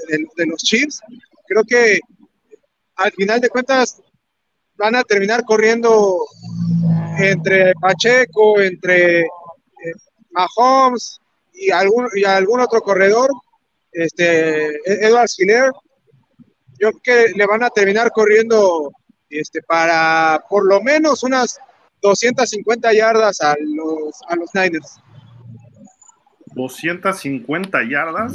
[0.08, 1.00] de, los Chiefs,
[1.46, 2.00] creo que
[2.96, 4.00] al final de cuentas
[4.76, 6.16] van a terminar corriendo
[7.18, 9.28] entre Pacheco, entre eh,
[10.30, 11.18] Mahomes
[11.52, 13.30] y algún, y algún otro corredor,
[13.92, 14.76] este,
[15.06, 15.70] Edward Schiller,
[16.78, 18.90] yo creo que le van a terminar corriendo
[19.30, 21.58] este, para por lo menos unas
[22.02, 25.00] 250 yardas a los, a los Niners.
[26.54, 28.34] 250 yardas.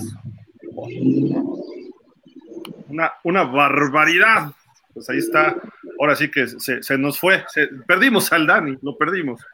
[2.88, 4.52] Una, una barbaridad.
[4.94, 5.56] Pues ahí está.
[6.00, 7.44] Ahora sí que se, se nos fue.
[7.88, 9.46] perdimos al Dani, lo perdimos.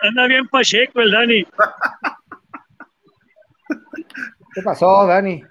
[0.00, 1.46] anda bien Pacheco el Dani.
[4.54, 5.44] ¿Qué pasó, Dani?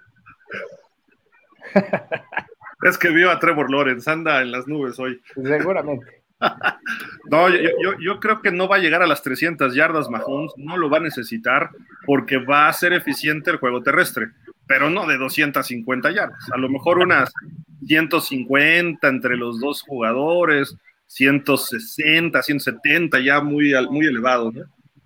[2.82, 5.22] Es que vio a Trevor Lawrence, anda en las nubes hoy.
[5.36, 6.20] Seguramente.
[7.30, 10.90] no, yo, creo que no va a llegar a las 300 yardas Mahomes, no lo
[10.90, 11.70] va a necesitar
[12.06, 14.30] porque va a ser eficiente el juego terrestre,
[14.66, 17.32] pero no de 250 yardas, a lo mejor unas
[17.86, 20.78] 150 entre los dos jugadores,
[21.08, 24.54] 160, 170, ya muy, muy elevado,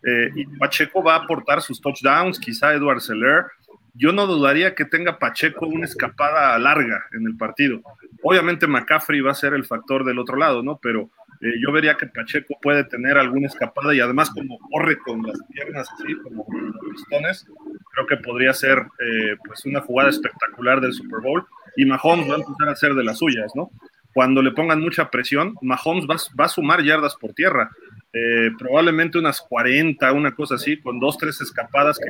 [0.03, 3.45] eh, y Pacheco va a aportar sus touchdowns, quizá Edward Seller,
[3.93, 7.81] yo no dudaría que tenga Pacheco una escapada larga en el partido.
[8.23, 10.79] Obviamente McCaffrey va a ser el factor del otro lado, ¿no?
[10.81, 15.21] Pero eh, yo vería que Pacheco puede tener alguna escapada y además como corre con
[15.23, 17.45] las piernas así, como los pistones,
[17.91, 22.35] creo que podría ser eh, pues una jugada espectacular del Super Bowl y Mahomes va
[22.35, 23.69] a empezar a hacer de las suyas, ¿no?
[24.13, 27.71] Cuando le pongan mucha presión, Mahomes va, a sumar yardas por tierra.
[28.13, 32.05] Eh, probablemente unas 40, una cosa así, con dos, tres escapadas que,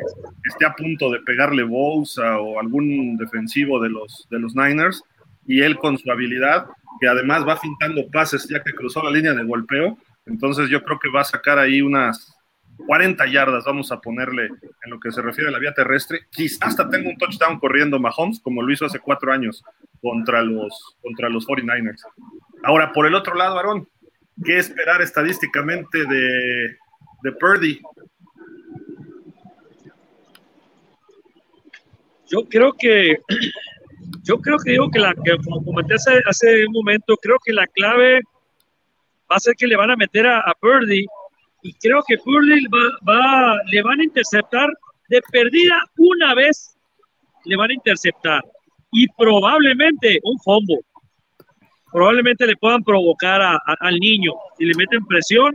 [0.49, 5.01] esté a punto de pegarle bolsa o algún defensivo de los, de los Niners,
[5.47, 6.65] y él con su habilidad,
[6.99, 10.99] que además va fintando pases ya que cruzó la línea de golpeo, entonces yo creo
[10.99, 12.32] que va a sacar ahí unas
[12.87, 16.27] 40 yardas, vamos a ponerle en lo que se refiere a la vía terrestre.
[16.31, 19.63] Quizás hasta tenga un touchdown corriendo Mahomes, como lo hizo hace cuatro años
[20.01, 22.01] contra los, contra los 49ers.
[22.63, 23.87] Ahora, por el otro lado, Aaron,
[24.43, 26.77] ¿Qué esperar estadísticamente de,
[27.21, 27.79] de Purdy?
[32.29, 33.17] Yo creo que,
[34.23, 37.53] yo creo que digo que la que como comenté hace, hace un momento, creo que
[37.53, 38.21] la clave
[39.31, 41.05] va a ser que le van a meter a, a Purdy
[41.63, 44.69] y creo que Purdy va, le van a interceptar
[45.07, 46.77] de perdida una vez,
[47.45, 48.43] le van a interceptar
[48.91, 50.79] y probablemente un fombo.
[51.91, 55.53] Probablemente le puedan provocar al niño y le meten presión.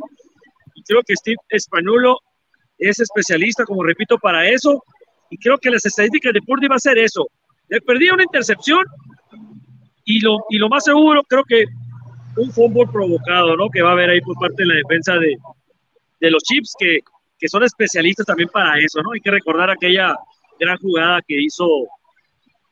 [0.75, 2.19] Y creo que Steve Españolo
[2.79, 4.83] es especialista, como repito, para eso.
[5.31, 7.29] Y creo que las estadísticas de Purdy va a ser eso.
[7.69, 8.85] Le perdí una intercepción
[10.05, 11.65] y lo, y lo más seguro, creo que
[12.37, 13.69] un fútbol provocado, ¿no?
[13.69, 15.37] Que va a haber ahí por parte de la defensa de,
[16.21, 17.01] de los Chips, que,
[17.39, 19.12] que, son especialistas también para eso, ¿no?
[19.12, 20.16] Hay que recordar aquella
[20.59, 21.66] gran jugada que hizo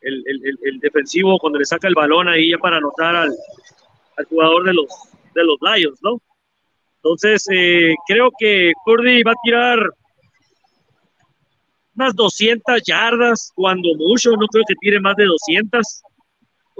[0.00, 3.30] el, el, el defensivo cuando le saca el balón ahí ya para anotar al,
[4.16, 4.86] al jugador de los,
[5.34, 6.20] de los Lions, ¿no?
[6.96, 9.78] Entonces, eh, creo que Purdy va a tirar
[11.94, 16.02] unas 200 yardas, cuando mucho, no creo que tire más de 200,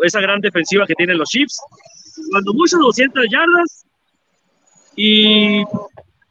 [0.02, 1.58] esa gran defensiva que tienen los Chiefs.
[2.30, 3.86] Cuando mucho 200 yardas,
[4.96, 5.62] y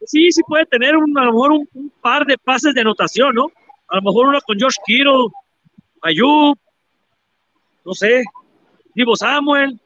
[0.06, 3.50] sí, sí puede tener un, a lo mejor un, par de pases de anotación, ¿no?
[3.88, 5.28] A lo mejor uno con Josh Kittle,
[6.02, 6.56] Ayub,
[7.84, 8.24] no sé,
[8.94, 9.78] Divo Samuel,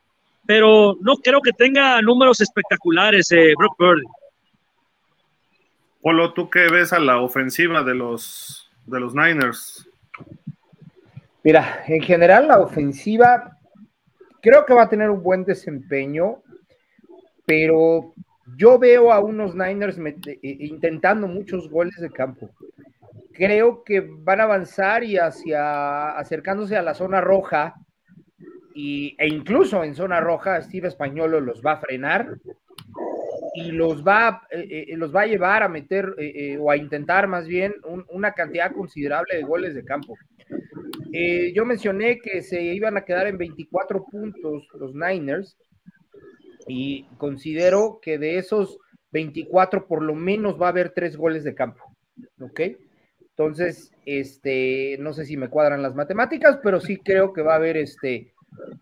[0.47, 4.05] pero no creo que tenga números espectaculares, eh, Brock Purdy.
[6.03, 9.87] Polo, ¿tú qué ves a la ofensiva de los, de los Niners?
[11.43, 13.59] Mira, en general la ofensiva
[14.41, 16.43] creo que va a tener un buen desempeño,
[17.45, 18.15] pero
[18.57, 22.51] yo veo a unos Niners eh, intentando muchos goles de campo.
[23.33, 27.75] Creo que van a avanzar y hacia acercándose a la zona roja
[28.75, 32.39] e incluso en zona roja Steve Españolo los va a frenar
[33.55, 37.27] y los va, eh, eh, los va a llevar a meter eh, o a intentar
[37.27, 37.75] más bien
[38.09, 40.17] una cantidad considerable de goles de campo.
[41.53, 45.57] yo mencioné que se iban a quedar en 24 puntos los Niners
[46.71, 48.79] y considero que de esos
[49.13, 51.85] 24 por lo menos va a haber tres goles de campo.
[52.41, 52.61] ¿Ok?
[53.31, 57.57] Entonces, este, no sé si me cuadran las matemáticas, pero sí creo que va a
[57.57, 58.35] haber este,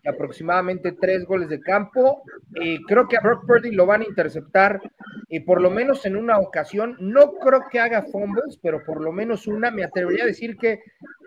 [0.05, 2.23] aproximadamente tres goles de campo.
[2.61, 4.81] Eh, creo que a Brock Purdy lo van a interceptar
[5.29, 6.95] y por lo menos en una ocasión.
[6.99, 9.71] No creo que haga fumbles, pero por lo menos una.
[9.71, 10.81] Me atrevería a decir que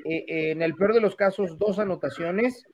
[0.05, 2.65] eh, en el peor de los casos, dos anotaciones.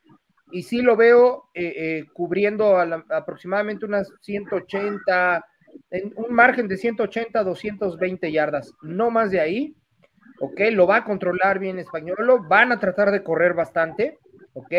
[0.50, 5.44] Y sí lo veo eh, cubriendo aproximadamente unas 180,
[5.90, 9.74] en un margen de 180 220 yardas, no más de ahí.
[10.40, 12.16] Ok, lo va a controlar bien Español,
[12.48, 14.18] van a tratar de correr bastante,
[14.52, 14.72] ok,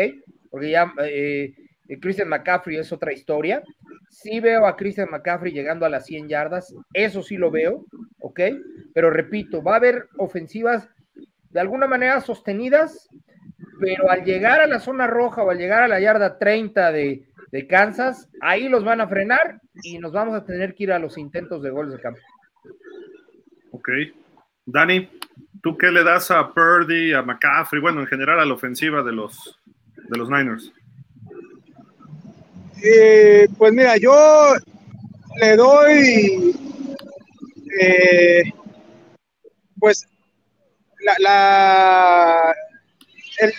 [0.50, 1.52] porque ya eh,
[1.88, 3.62] eh, Christian McCaffrey es otra historia.
[4.08, 7.84] Sí veo a Christian McCaffrey llegando a las 100 yardas, eso sí lo veo,
[8.20, 8.40] ¿ok?
[8.94, 10.88] Pero repito, va a haber ofensivas
[11.50, 13.08] de alguna manera sostenidas,
[13.80, 17.26] pero al llegar a la zona roja o al llegar a la yarda 30 de,
[17.50, 20.98] de Kansas, ahí los van a frenar y nos vamos a tener que ir a
[20.98, 22.20] los intentos de goles de campo.
[23.72, 23.88] Ok.
[24.66, 25.08] Dani,
[25.62, 29.12] ¿tú qué le das a Purdy, a McCaffrey, bueno, en general a la ofensiva de
[29.12, 29.58] los,
[30.08, 30.72] de los Niners?
[32.82, 34.54] Eh, pues mira, yo
[35.40, 36.54] le doy
[37.80, 38.42] eh,
[39.78, 40.06] pues
[41.18, 42.54] la,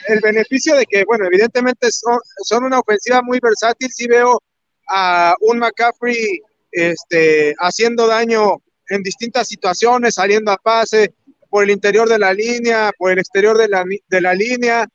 [0.08, 3.90] el, beneficio de que, bueno, evidentemente son, una ofensiva muy versátil.
[3.92, 4.42] Si veo
[4.88, 8.58] a un McCaffrey este, haciendo daño
[8.90, 11.14] en distintas situaciones, saliendo a pase
[11.50, 14.88] por el interior de la línea, por el exterior de la, de la línea.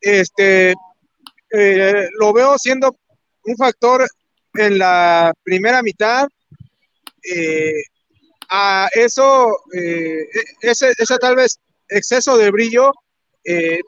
[0.00, 0.74] Este,
[1.50, 2.96] eh, lo veo siendo
[3.44, 4.06] un factor
[4.54, 6.26] en la primera mitad.
[7.22, 7.82] Eh,
[8.50, 10.26] a eso, eh,
[10.60, 12.92] ese, tal vez exceso de brillo,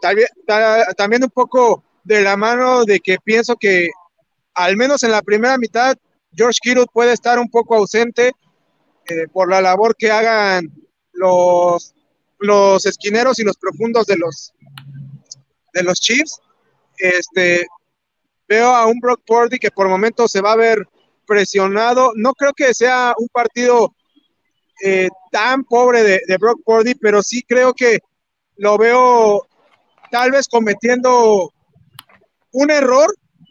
[0.00, 3.90] también, un poco de la mano de que pienso que
[4.54, 5.96] al menos en la primera mitad
[6.32, 8.32] George Kittle puede estar un poco ausente
[9.32, 10.72] por la labor que hagan
[11.12, 11.94] los,
[12.38, 14.52] los esquineros y los profundos de los,
[15.72, 16.40] de los Chiefs.
[16.98, 17.66] Este,
[18.48, 20.86] veo a un Brock Purdy que por momentos se va a ver
[21.26, 22.12] presionado.
[22.16, 23.94] No creo que sea un partido
[24.82, 27.98] eh, tan pobre de, Brock Purdy, pero sí creo que
[28.56, 29.46] lo veo
[30.10, 31.52] tal vez cometiendo
[32.52, 33.06] un error,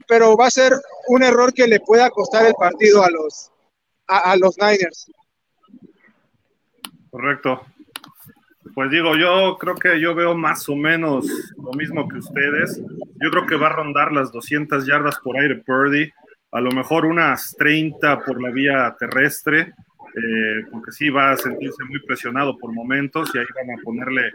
[0.07, 0.73] pero va a ser
[1.07, 3.51] un error que le pueda costar el partido a los,
[4.07, 5.11] a los Niners.
[7.09, 7.61] Correcto.
[8.73, 11.27] Pues digo, yo creo que yo veo más o menos
[11.57, 12.81] lo mismo que ustedes.
[13.21, 16.11] Yo creo que va a rondar las 200 yardas por aire Purdy,
[16.51, 19.73] a lo mejor unas 30 por la vía terrestre,
[20.15, 24.31] eh, porque sí va a sentirse muy presionado por momentos y ahí van a ponerle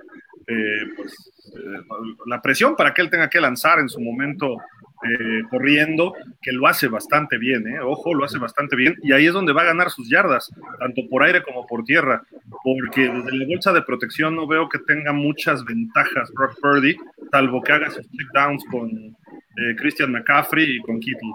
[0.48, 1.12] eh, pues,
[1.54, 1.80] eh,
[2.26, 4.56] la presión para que él tenga que lanzar en su momento
[5.04, 7.78] eh, corriendo, que lo hace bastante bien, ¿eh?
[7.80, 11.02] ojo, lo hace bastante bien, y ahí es donde va a ganar sus yardas, tanto
[11.08, 12.24] por aire como por tierra,
[12.64, 16.96] porque desde la bolsa de protección no veo que tenga muchas ventajas Brock Purdy,
[17.30, 21.30] salvo que haga sus checkdowns con eh, Christian McCaffrey y con Kittle.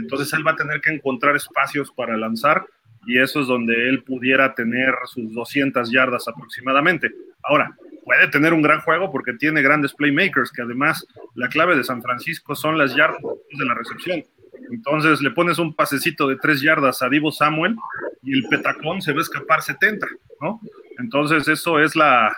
[0.00, 2.64] Entonces él va a tener que encontrar espacios para lanzar,
[3.06, 7.10] y eso es donde él pudiera tener sus 200 yardas aproximadamente.
[7.42, 11.84] Ahora, puede tener un gran juego porque tiene grandes playmakers, que además la clave de
[11.84, 14.24] San Francisco son las yardas de la recepción.
[14.70, 17.76] Entonces le pones un pasecito de tres yardas a Divo Samuel
[18.22, 20.06] y el petacón se va a escapar 70,
[20.40, 20.60] ¿no?
[20.98, 22.36] Entonces eso es la,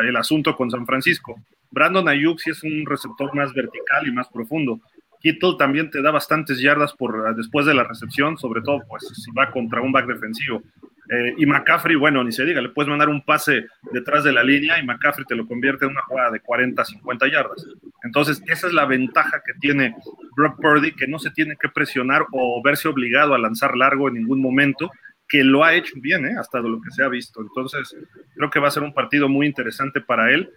[0.00, 1.40] el asunto con San Francisco.
[1.70, 4.80] Brandon Ayuk sí es un receptor más vertical y más profundo.
[5.22, 9.30] Kittle también te da bastantes yardas por, después de la recepción, sobre todo pues si
[9.30, 10.62] va contra un back defensivo.
[11.08, 14.42] Eh, y McCaffrey, bueno, ni se diga, le puedes mandar un pase detrás de la
[14.42, 17.66] línea y McCaffrey te lo convierte en una jugada de 40, 50 yardas.
[18.02, 19.94] Entonces, esa es la ventaja que tiene
[20.34, 24.14] Brock Purdy, que no se tiene que presionar o verse obligado a lanzar largo en
[24.14, 24.90] ningún momento,
[25.28, 26.34] que lo ha hecho bien, ¿eh?
[26.38, 27.40] hasta lo que se ha visto.
[27.40, 27.96] Entonces,
[28.34, 30.50] creo que va a ser un partido muy interesante para él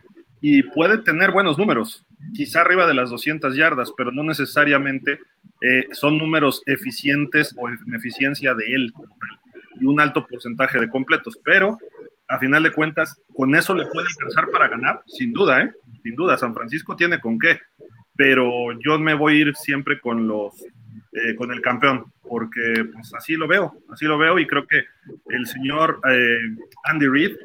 [0.47, 5.17] y puede tener buenos números, quizá arriba de las 200 yardas, pero no necesariamente
[5.59, 8.93] eh, son números eficientes o en eficiencia de él
[9.81, 11.79] y un alto porcentaje de completos, pero
[12.27, 15.71] a final de cuentas, con eso le puede alcanzar para ganar, sin duda, ¿eh?
[16.03, 17.59] Sin duda, San Francisco tiene con qué,
[18.15, 20.53] pero yo me voy a ir siempre con los,
[21.17, 24.83] eh, con el campeón, porque pues así lo veo, así lo veo y creo que
[25.29, 26.39] el señor eh,
[26.83, 27.37] Andy Reid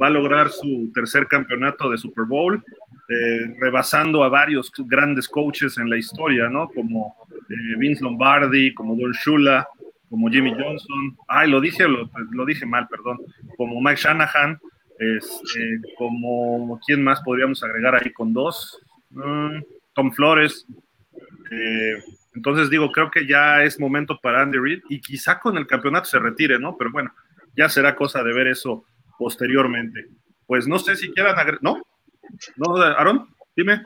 [0.00, 2.64] va a lograr su tercer campeonato de Super Bowl,
[3.08, 6.68] eh, rebasando a varios grandes coaches en la historia, ¿no?
[6.70, 7.14] Como
[7.78, 9.68] Vince Lombardi, como Don Shula,
[10.10, 13.18] como Jimmy Johnson, ay, lo dije, lo, dije mal, perdón,
[13.56, 14.58] como Mike Shanahan,
[14.98, 18.80] este, como, ¿quién más podríamos agregar ahí con dos?
[19.10, 19.60] Mm,
[19.94, 20.66] Tom Flores.
[21.52, 22.02] Eh,
[22.34, 26.06] entonces digo, creo que ya es momento para Andy Reid y quizá con el campeonato
[26.06, 26.76] se retire, ¿no?
[26.76, 27.12] Pero bueno,
[27.56, 28.84] ya será cosa de ver eso
[29.18, 30.06] posteriormente.
[30.46, 31.82] Pues no sé si quieran ¿no?
[32.56, 33.28] ¿No, Aaron?
[33.56, 33.82] Dime.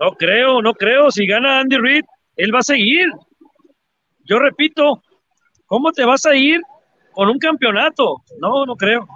[0.00, 1.10] No creo, no creo.
[1.10, 2.04] Si gana Andy Reid,
[2.36, 3.10] él va a seguir.
[4.24, 5.02] Yo repito,
[5.66, 6.60] ¿Cómo te vas a ir
[7.12, 8.22] con un campeonato?
[8.40, 9.06] No, no creo.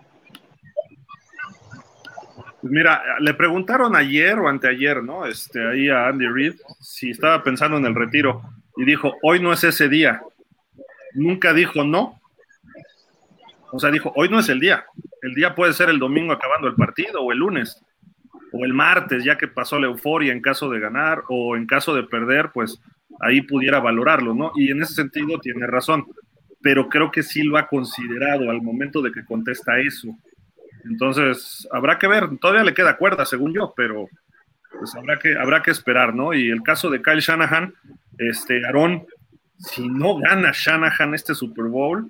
[2.60, 5.26] Pues mira, le preguntaron ayer o anteayer, ¿no?
[5.26, 8.42] Este, ahí a Andy Reid si estaba pensando en el retiro
[8.76, 10.22] y dijo, hoy no es ese día.
[11.14, 12.20] Nunca dijo no.
[13.72, 14.84] O sea, dijo, hoy no es el día.
[15.22, 17.82] El día puede ser el domingo acabando el partido o el lunes
[18.52, 21.94] o el martes, ya que pasó la euforia en caso de ganar o en caso
[21.94, 22.80] de perder, pues
[23.20, 24.52] ahí pudiera valorarlo, ¿no?
[24.56, 26.06] Y en ese sentido tiene razón
[26.60, 30.08] pero creo que sí lo ha considerado al momento de que contesta eso.
[30.84, 34.08] Entonces, habrá que ver, todavía le queda cuerda, según yo, pero
[34.78, 36.32] pues habrá que, habrá que esperar, ¿no?
[36.32, 37.74] Y el caso de Kyle Shanahan,
[38.18, 39.06] este, Aarón,
[39.58, 42.08] si no gana Shanahan este Super Bowl,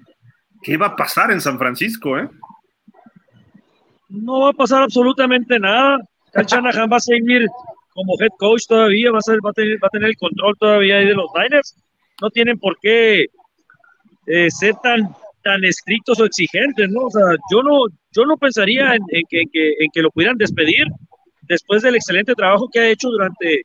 [0.62, 2.29] ¿qué va a pasar en San Francisco, eh?
[4.09, 5.99] No va a pasar absolutamente nada.
[6.33, 7.47] Kyle Shanahan va a seguir
[7.95, 10.99] como head coach todavía, va a, va, a tener, va a tener el control todavía
[10.99, 11.77] ahí de los Niners.
[12.21, 13.27] No tienen por qué
[14.27, 15.09] eh, ser tan,
[15.51, 17.07] tan estrictos o exigentes, ¿no?
[17.07, 20.86] O sea, yo no, yo no pensaría en, que, en, que, lo pudieran despedir
[21.42, 23.62] después del excelente trabajo que ha hecho durante,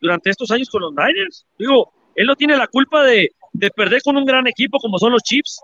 [0.00, 1.46] durante estos años con los Niners.
[1.58, 5.12] Digo, él no tiene la culpa de, de perder con un gran equipo como son
[5.12, 5.60] los Chiefs.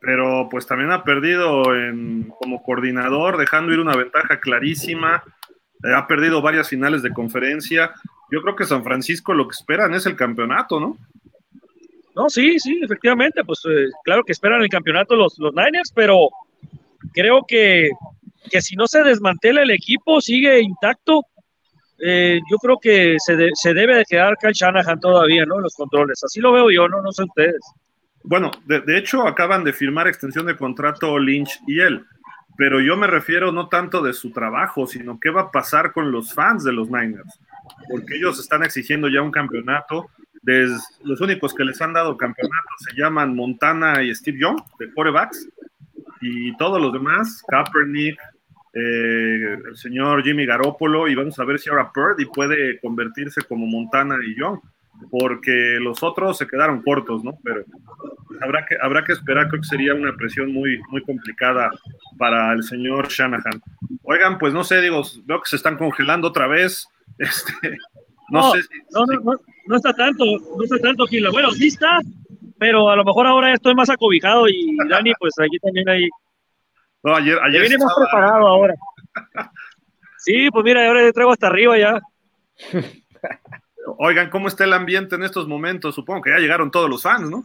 [0.00, 5.22] Pero pues también ha perdido en, como coordinador, dejando ir una ventaja clarísima.
[5.84, 7.92] Eh, ha perdido varias finales de conferencia.
[8.30, 10.98] Yo creo que San Francisco lo que esperan es el campeonato, ¿no?
[12.14, 16.28] No, sí, sí, efectivamente, pues eh, claro que esperan el campeonato los, los Niners, pero
[17.12, 17.90] creo que,
[18.50, 21.22] que si no se desmantela el equipo, sigue intacto,
[21.98, 25.60] eh, yo creo que se, se, debe de quedar Kyle Shanahan todavía, ¿no?
[25.60, 26.22] Los controles.
[26.24, 27.60] Así lo veo yo, no, no sé ustedes.
[28.22, 32.04] Bueno, de, de, hecho acaban de firmar extensión de contrato Lynch y él,
[32.56, 36.10] pero yo me refiero no tanto de su trabajo, sino qué va a pasar con
[36.10, 37.38] los fans de los Niners,
[37.90, 40.10] porque ellos están exigiendo ya un campeonato
[40.42, 45.48] los únicos que les han dado campeonato se llaman Montana y Steve Young, de quarterbacks,
[46.20, 48.18] y todos los demás, Kaepernick,
[48.72, 53.66] eh, el señor Jimmy Garoppolo, y vamos a ver si ahora Purdy puede convertirse como
[53.66, 54.60] Montana y Young,
[55.10, 57.38] porque los otros se quedaron cortos, ¿no?
[57.42, 57.64] Pero
[58.40, 61.70] habrá que, habrá que esperar, creo que sería una presión muy, muy complicada
[62.18, 63.62] para el señor Shanahan.
[64.02, 66.88] Oigan, pues no sé, digo, veo que se están congelando otra vez.
[67.18, 67.76] Este,
[68.30, 68.60] no, sé
[68.90, 69.32] no, no,
[69.66, 71.30] no, está tanto, no está tanto, Gila.
[71.30, 72.00] Bueno, sí está,
[72.58, 76.08] pero a lo mejor ahora estoy más acobijado y Dani, pues aquí también hay.
[77.02, 77.60] No, ayer, ayer.
[77.62, 78.74] Viene más preparado ahora.
[80.22, 81.98] Sí, pues mira, ahora le traigo hasta arriba ya.
[83.98, 85.94] Oigan, ¿cómo está el ambiente en estos momentos?
[85.94, 87.44] Supongo que ya llegaron todos los fans, ¿no?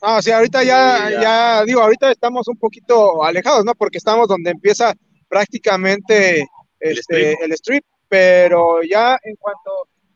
[0.00, 3.74] No, sí, ahorita ya, ya, digo, ahorita estamos un poquito alejados, ¿no?
[3.74, 4.94] Porque estamos donde empieza
[5.28, 6.46] prácticamente
[6.80, 7.84] este, el, strip.
[8.12, 9.70] Pero ya en cuanto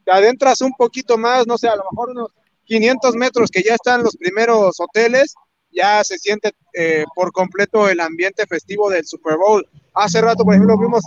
[0.05, 2.30] te adentras un poquito más, no sé, a lo mejor unos
[2.66, 5.34] 500 metros que ya están los primeros hoteles,
[5.70, 9.66] ya se siente eh, por completo el ambiente festivo del Super Bowl.
[9.94, 11.05] Hace rato, por ejemplo, vimos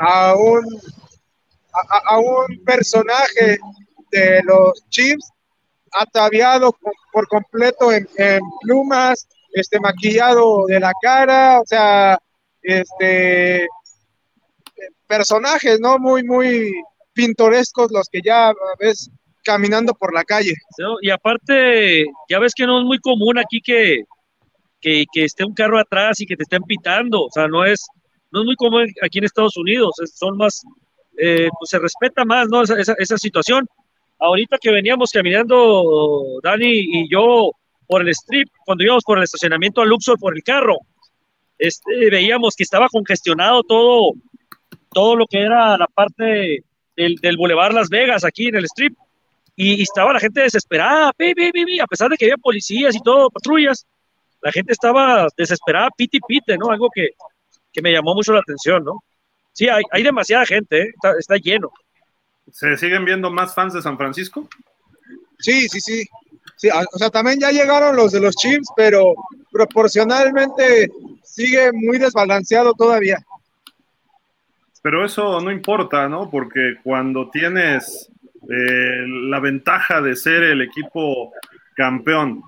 [0.00, 0.66] a un,
[2.10, 3.60] a un personaje
[4.10, 5.30] de los Chiefs
[5.92, 6.76] ataviado
[7.12, 8.08] por completo en,
[8.62, 12.18] plumas, este maquillado de la cara, o sea,
[12.62, 13.68] este
[15.12, 15.98] personajes, ¿no?
[15.98, 16.72] Muy, muy
[17.12, 18.50] pintorescos los que ya
[18.80, 19.10] ves
[19.44, 20.54] caminando por la calle.
[21.02, 24.04] Y aparte, ya ves que no es muy común aquí que,
[24.80, 27.86] que, esté un carro atrás y que te estén pitando, o sea, no es,
[28.30, 30.62] no es muy común aquí en Estados Unidos, son más,
[31.18, 32.62] eh, pues se respeta más, ¿no?
[32.62, 33.66] Esa, esa situación
[34.18, 37.50] ahorita que veníamos caminando Dani y yo
[37.86, 40.78] por el strip, cuando íbamos por el estacionamiento a Luxor por el carro,
[41.58, 44.14] este, veíamos que estaba congestionado todo,
[44.92, 46.64] todo lo que era la parte
[46.96, 48.96] del, del Boulevard Las Vegas aquí en el strip.
[49.54, 53.86] Y, estaba la gente desesperada, a pesar de que había policías y todo, patrullas,
[54.40, 56.70] la gente estaba desesperada, piti pite, ¿no?
[56.70, 57.10] Algo que,
[57.72, 59.04] que me llamó mucho la atención, ¿no?
[59.52, 60.90] Sí, hay, hay demasiada gente, ¿eh?
[60.94, 61.70] está, está lleno.
[62.50, 64.48] ¿Se siguen viendo más fans de San Francisco?
[65.38, 66.04] Sí, sí, sí.
[66.56, 69.14] sí o sea, también ya llegaron los de los Chiefs, pero
[69.50, 70.90] proporcionalmente
[71.22, 73.18] sigue muy desbalanceado todavía.
[74.82, 76.28] Pero eso no importa, ¿no?
[76.28, 78.10] Porque cuando tienes
[78.50, 81.32] eh, la ventaja de ser el equipo
[81.74, 82.42] campeón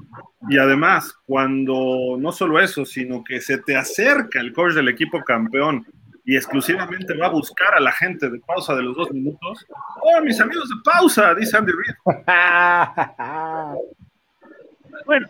[0.49, 5.23] y además cuando no solo eso, sino que se te acerca el coach del equipo
[5.23, 5.87] campeón
[6.25, 9.65] y exclusivamente va a buscar a la gente de pausa de los dos minutos.
[10.01, 11.35] ¡Oh, mis amigos de pausa!
[11.35, 11.95] Dice Andy Reid.
[15.07, 15.29] bueno,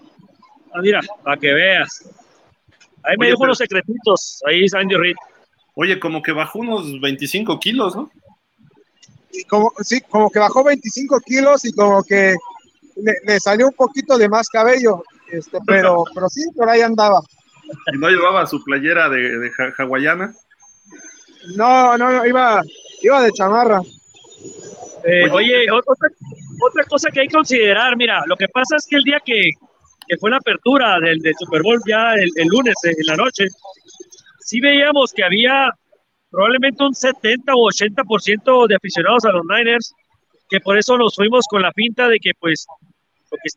[0.81, 2.11] mira, para que veas.
[3.03, 5.17] Ahí me dijo unos secretitos, ahí dice Andy Reid.
[5.75, 8.11] Oye, como que bajó unos 25 kilos, ¿no?
[9.33, 12.37] Y como, sí, como que bajó 25 kilos y como que
[12.97, 17.21] le, salió un poquito de más cabello, este, pero, pero sí, por ahí andaba.
[17.93, 20.35] ¿Y no llevaba su playera de, de hawaiana?
[21.57, 22.63] No, no, no, iba,
[23.03, 23.81] iba de chamarra.
[25.05, 26.09] Eh, oye, otra,
[26.63, 29.51] otra, cosa que hay que considerar, mira, lo que pasa es que el día que,
[30.09, 33.17] que fue la apertura del, del Super Bowl, ya el, el, lunes eh, en la
[33.17, 33.49] noche,
[34.45, 35.71] sí veíamos que había
[36.31, 39.93] probablemente un 70 o 80% de aficionados a los Niners,
[40.49, 42.67] que por eso nos fuimos con la pinta de que pues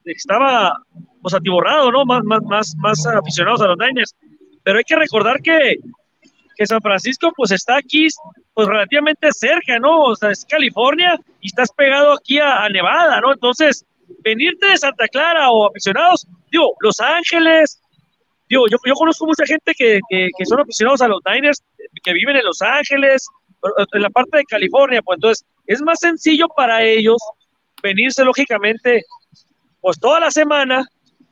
[0.05, 0.77] estaba
[1.21, 2.05] pues atiborrado, ¿no?
[2.05, 4.15] Más, más, más, más aficionados a los Niners.
[4.63, 5.77] Pero hay que recordar que
[6.57, 8.07] que San Francisco pues está aquí
[8.53, 10.01] pues relativamente cerca, ¿no?
[10.01, 13.31] O sea, es California y estás pegado aquí a, Nevada, ¿no?
[13.31, 13.85] Entonces,
[14.23, 17.79] venirte de Santa Clara o aficionados, digo, Los Ángeles,
[18.49, 21.63] digo, yo, conozco mucha gente que, que, son aficionados a los Niners,
[22.03, 23.27] que viven en Los Ángeles,
[23.93, 27.17] en la parte de California, pues entonces es más sencillo para ellos
[27.81, 29.03] venirse lógicamente
[29.81, 30.85] pues toda la semana,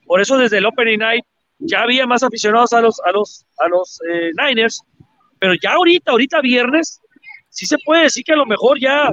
[0.06, 1.26] por eso desde el Opening Night
[1.60, 4.82] ya había más aficionados a los, a los, a los eh, Niners,
[5.40, 7.02] pero ya ahorita, ahorita viernes,
[7.50, 9.10] sí se puede decir que a lo mejor ya,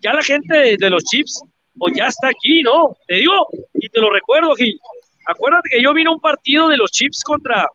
[0.00, 1.42] ya la gente de, los Chips,
[1.78, 2.96] o ya está aquí, ¿no?
[3.06, 4.78] Te digo, y te lo recuerdo, Gil.
[5.28, 7.68] Acuérdate que yo vine un partido de los Chips contra,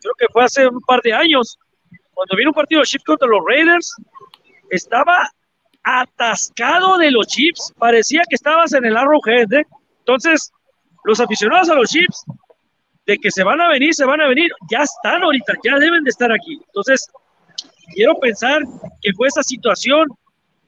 [0.00, 1.58] creo que fue hace un par de años,
[2.14, 3.96] cuando vino un partido de los Chips contra los Raiders,
[4.70, 5.28] estaba
[5.82, 9.66] atascado de los Chips, parecía que estabas en el Arrowhead, ¿eh?
[9.98, 10.52] Entonces,
[11.02, 12.24] los aficionados a los Chips
[13.06, 16.04] de que se van a venir, se van a venir, ya están ahorita, ya deben
[16.04, 16.60] de estar aquí.
[16.64, 17.08] Entonces,
[17.92, 18.62] quiero pensar
[19.00, 20.06] que fue esa situación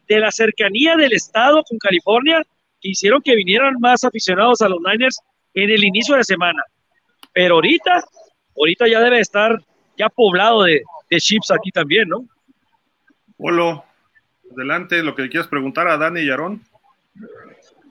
[0.09, 2.43] de la cercanía del Estado con California
[2.81, 5.21] que hicieron que vinieran más aficionados a los Niners
[5.55, 6.63] en el inicio de la semana.
[7.33, 8.03] Pero ahorita,
[8.57, 9.57] ahorita ya debe estar
[9.97, 12.25] ya poblado de, de chips aquí también, ¿no?
[13.37, 13.85] Polo,
[14.53, 16.63] adelante, lo que le quieras preguntar a Dani y Aarón.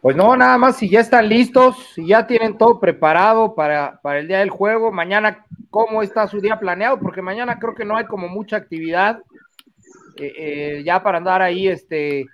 [0.03, 4.27] Pues no, nada más si ya están listos, si ya tienen todo preparado para, el
[4.27, 6.99] día del juego, mañana, ¿cómo está su día planeado?
[6.99, 9.21] Porque mañana creo que no hay como mucha actividad
[10.17, 12.25] eh, eh, ya para andar ahí este,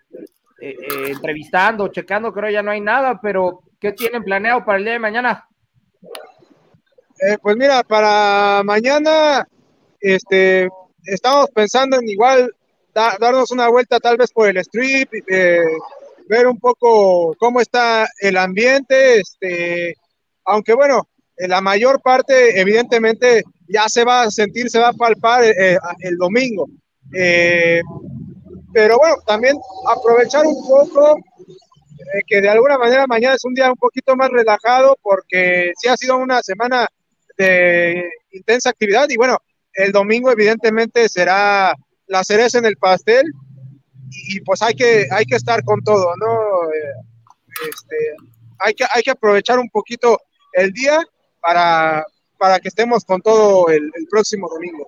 [0.60, 0.76] eh,
[1.10, 4.99] entrevistando, checando, creo ya no hay nada, pero ¿qué tienen planeado para el día de
[4.99, 5.45] mañana?
[7.41, 9.45] pues mira, para mañana
[9.99, 10.69] este,
[11.03, 12.49] estamos pensando en igual
[12.93, 15.11] darnos una vuelta tal vez por el strip,
[16.30, 19.95] ver un poco cómo está el ambiente, este,
[20.45, 25.43] aunque bueno, la mayor parte evidentemente ya se va a sentir, se va a palpar
[25.43, 26.68] eh, eh, el domingo.
[27.14, 27.81] Eh,
[28.73, 29.57] pero bueno, también
[29.88, 31.18] aprovechar un poco
[31.99, 35.88] eh, que de alguna manera mañana es un día un poquito más relajado porque sí
[35.88, 36.88] ha sido una semana
[37.38, 39.38] de intensa actividad y bueno,
[39.73, 41.73] el domingo evidentemente será
[42.07, 43.23] la cereza en el pastel
[44.11, 46.63] y pues hay que, hay que estar con todo, ¿no?
[46.71, 46.93] Eh,
[47.69, 47.95] este,
[48.59, 50.19] hay, que, hay que aprovechar un poquito
[50.53, 50.99] el día
[51.41, 52.05] para,
[52.38, 54.88] para que estemos con todo el, próximo domingo.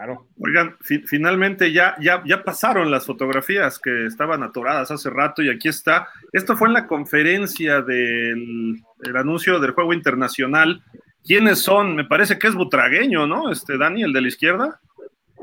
[0.00, 0.28] Claro.
[0.40, 5.68] Oigan, finalmente ya, ya, ya pasaron las fotografías que estaban atoradas hace rato y aquí
[5.68, 6.08] está.
[6.32, 8.82] Esto fue en la conferencia del
[9.14, 10.82] anuncio del juego internacional.
[11.22, 11.96] ¿Quiénes son?
[11.96, 13.52] Me parece que es Butragueño, ¿no?
[13.52, 14.80] Este Dani, el de la izquierda.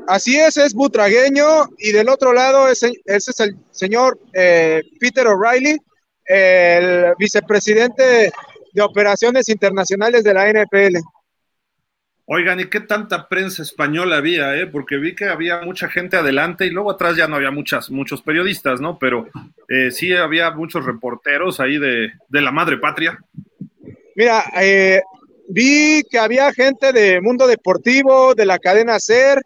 [0.08, 5.78] Así es, es Butragueño y del otro lado ese, es el señor eh, Peter O'Reilly,
[6.24, 8.32] el vicepresidente
[8.72, 10.96] de operaciones internacionales de la NFL.
[12.30, 14.54] Oigan, ¿y qué tanta prensa española había?
[14.54, 14.66] Eh?
[14.66, 18.20] Porque vi que había mucha gente adelante y luego atrás ya no había muchas, muchos
[18.20, 18.98] periodistas, ¿no?
[18.98, 19.30] Pero
[19.66, 23.18] eh, sí había muchos reporteros ahí de, la madre patria.
[24.14, 25.00] Mira, eh,
[25.48, 29.42] vi que había gente de Mundo Deportivo, de la cadena SER, eh,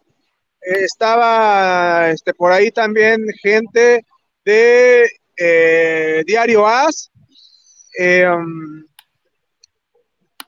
[0.83, 4.05] estaba este, por ahí también gente
[4.43, 7.09] de Diario AS.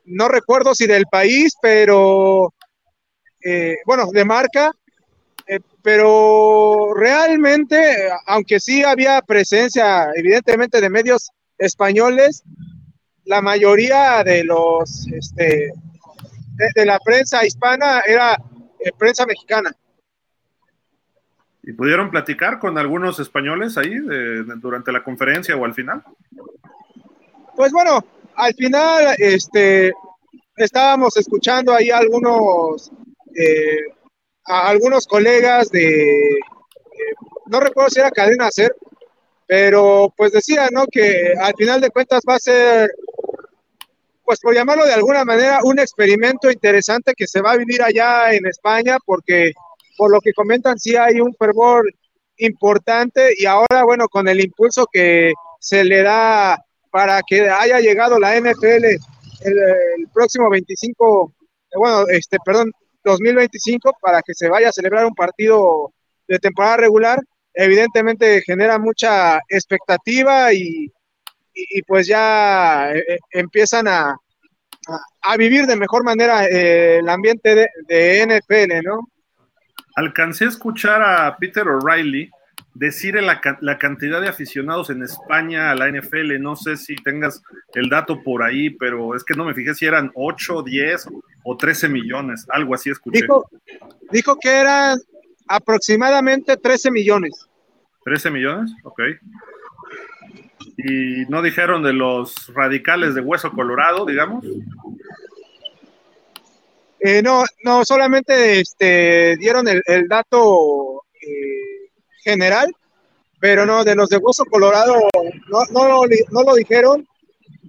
[0.06, 2.54] No recuerdo si del país, pero
[3.44, 4.72] eh, bueno, de marca,
[5.46, 12.42] eh, pero realmente, aunque sí había presencia evidentemente de medios españoles,
[13.24, 15.72] la mayoría de los, este,
[16.74, 18.34] de, la prensa hispana era
[18.80, 19.72] eh, prensa mexicana.
[21.62, 23.96] ¿Y pudieron platicar con algunos españoles ahí
[24.58, 26.04] durante la conferencia o al final?
[27.56, 28.04] Pues bueno,
[28.36, 29.92] al final, este,
[30.56, 32.90] estábamos escuchando ahí algunos,
[33.34, 33.80] eh,
[34.44, 37.14] a algunos colegas de, eh,
[37.46, 38.74] no recuerdo si era Cadena Ser,
[39.46, 40.86] pero pues decía, ¿no?
[40.86, 42.90] Que al final de cuentas va a ser,
[44.24, 48.34] pues por llamarlo de alguna manera, un experimento interesante que se va a vivir allá
[48.34, 49.52] en España, porque
[49.96, 51.90] por lo que comentan, sí hay un fervor
[52.38, 56.65] importante y ahora, bueno, con el impulso que se le da
[56.96, 61.30] para que haya llegado la NFL el, próximo 25,
[61.74, 62.72] bueno, este, perdón,
[63.04, 65.92] 2025, para que se vaya a celebrar un partido
[66.26, 67.18] de temporada regular,
[67.52, 70.90] evidentemente genera mucha expectativa y,
[71.52, 74.16] y, pues ya eh, eh, empiezan a,
[75.20, 79.00] a, vivir de mejor manera eh, el ambiente de, de NFL, ¿no?
[79.96, 82.30] Alcancé a escuchar a Peter O'Reilly
[82.78, 86.40] decir la, la, cantidad de aficionados en España a la NFL.
[86.40, 87.42] No sé si tengas
[87.74, 91.08] el dato por ahí, pero es que no me fijé si eran 8, 10
[91.44, 93.22] o 13 millones, algo así escuché.
[93.22, 93.48] Dijo,
[94.10, 94.98] dijo que eran
[95.48, 97.46] aproximadamente 13 millones.
[98.04, 99.00] 13 millones, ok.
[100.78, 104.44] Y no dijeron de los radicales de hueso colorado, digamos.
[107.00, 111.55] Eh, no, no, solamente este, dieron el, el dato eh,
[112.26, 112.74] general,
[113.38, 114.96] pero no, de los de Hueso Colorado
[115.48, 117.06] no, no, no lo dijeron,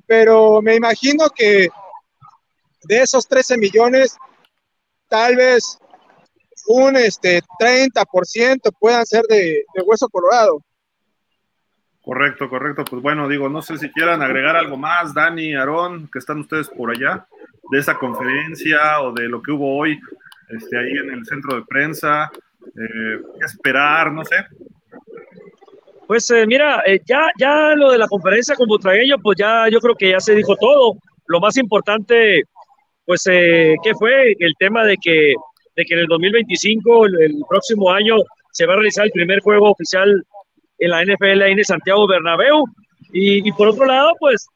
[0.08, 1.70] pero me imagino que
[2.86, 4.18] de esos 13 millones,
[5.08, 5.78] tal vez
[6.68, 10.60] un este, 30% puedan ser de, de, Hueso Colorado.
[12.02, 12.84] Correcto, correcto.
[12.90, 16.70] Pues bueno, digo, no sé si quieran agregar algo más, Dani, Aarón, que están ustedes
[16.70, 17.28] por allá,
[17.70, 20.00] de esa conferencia o de lo que hubo hoy
[20.50, 22.32] este, ahí en el centro de prensa,
[22.76, 24.36] eh, esperar, no sé.
[26.08, 29.80] Pues eh, mira, eh, ya, ya lo de la conferencia con Butragueño, pues ya yo
[29.80, 30.94] creo que ya se dijo todo.
[31.28, 32.44] Lo más importante,
[33.06, 34.34] pues, eh, ¿qué fue?
[34.40, 35.34] El tema de que,
[35.76, 38.16] de que en el 2025, el, próximo año,
[38.54, 40.24] se va a realizar el primer juego oficial
[40.80, 42.64] en la NFL en Santiago Bernabéu.
[43.12, 44.48] Y, por otro lado, pues,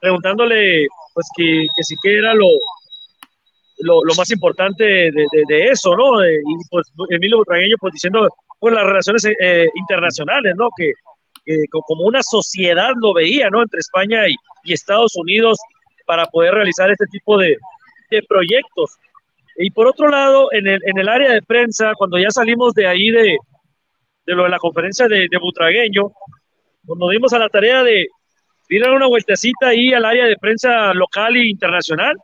[0.00, 2.48] preguntándole, pues, que, que si era lo,
[3.78, 6.24] lo, más importante de, eso, ¿no?
[6.24, 6.40] Y
[6.70, 8.28] pues Emilio Butragueño, pues diciendo,
[8.60, 10.68] pues las relaciones eh, internacionales, ¿no?
[10.76, 10.92] Que,
[11.86, 13.62] como una sociedad lo veía, ¿no?
[13.62, 14.34] Entre España y,
[14.72, 15.58] Estados Unidos
[16.06, 17.56] para poder realizar este tipo de,
[18.28, 18.96] proyectos.
[19.56, 22.86] Y por otro lado, en el, en el área de prensa, cuando ya salimos de
[22.86, 23.36] ahí de,
[24.24, 26.12] de lo de la conferencia de, de Butragueño,
[26.86, 28.06] pues nos dimos a la tarea de
[28.68, 32.16] ir a una vueltecita ahí al área de prensa local e internacional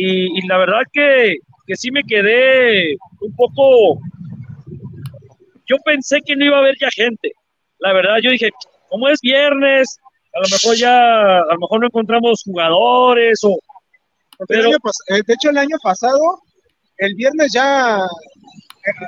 [0.00, 4.00] y, la verdad que, que sí me quedé un poco,
[5.66, 7.32] yo pensé que no iba a haber ya gente,
[7.78, 8.50] la verdad yo dije,
[8.88, 9.98] como es viernes,
[10.34, 13.58] a lo mejor ya, a lo mejor no encontramos jugadores o...
[14.46, 16.40] Pero, eh, de hecho el año pasado,
[16.98, 17.98] el viernes ya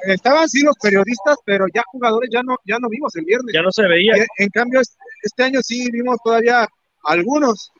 [0.06, 3.54] estaban sí los periodistas, pero ya jugadores ya no, ya no vimos el viernes.
[3.54, 4.14] Ya no se veía.
[4.38, 4.80] En, cambio,
[5.22, 6.66] este año sí vimos todavía
[7.04, 7.70] algunos.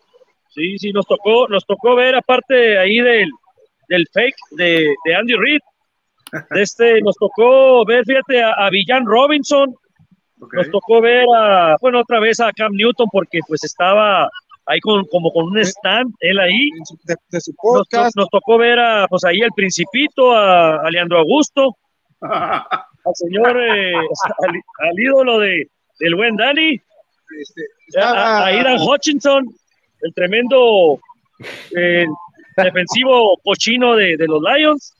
[0.51, 3.31] Sí, sí, nos tocó, nos tocó ver aparte ahí del,
[3.89, 5.60] del fake de, de Andy Reid.
[6.51, 9.74] Este, nos tocó ver, fíjate, a, a Villan Robinson,
[10.52, 14.31] nos tocó ver a, bueno, otra vez a Cam Newton porque pues estaba
[14.66, 16.70] ahí con, como con un stand, él ahí.
[17.31, 18.16] De, su podcast.
[18.16, 21.77] Nos, tocó ver a, pues ahí el Principito, a, Leandro Augusto,
[22.20, 25.68] al señor, eh, al, ídolo de,
[25.98, 26.81] del buen Dani,
[27.40, 29.47] este, a, a, Hutchinson,
[30.02, 30.98] el tremendo
[31.77, 32.06] eh,
[32.56, 34.94] defensivo cochino de, de, los Lions.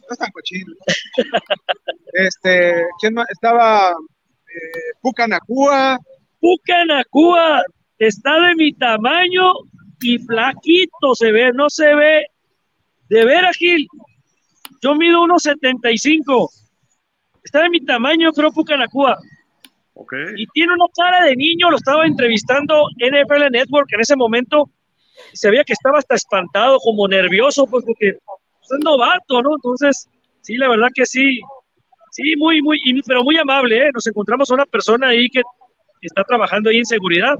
[0.00, 0.74] No es tan cochino.
[2.12, 3.26] este, ¿quién más?
[3.30, 5.98] Estaba eh, Pucanacúa.
[6.40, 7.62] Pucanacúa
[7.98, 9.52] está de mi tamaño
[10.00, 12.26] y flaquito se ve, no se ve.
[13.08, 13.86] De veras, Gil,
[14.82, 16.50] yo mido unos 75.
[17.42, 18.50] Está de mi tamaño, creo,
[20.04, 20.34] Pucanacúa.
[20.36, 24.70] Y tiene una cara de niño, lo estaba entrevistando NFL Network en ese momento.
[25.32, 29.54] Y se veía que estaba hasta espantado, como nervioso, pues porque es novato, ¿no?
[29.56, 30.08] Entonces,
[30.40, 31.40] sí, la verdad que sí,
[32.10, 33.90] Sí, muy, muy, pero muy amable, ¿eh?
[33.94, 35.42] Nos encontramos a una persona ahí que
[36.02, 37.36] está trabajando ahí en seguridad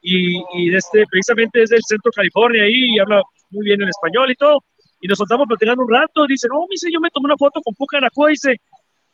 [0.00, 3.88] y, y este, precisamente desde el centro de California ahí y habla muy bien el
[3.88, 4.62] español y todo.
[5.00, 6.26] Y nos soltamos platicando un rato.
[6.28, 8.60] Dice, no, dice, yo me tomé una foto con Puka dice,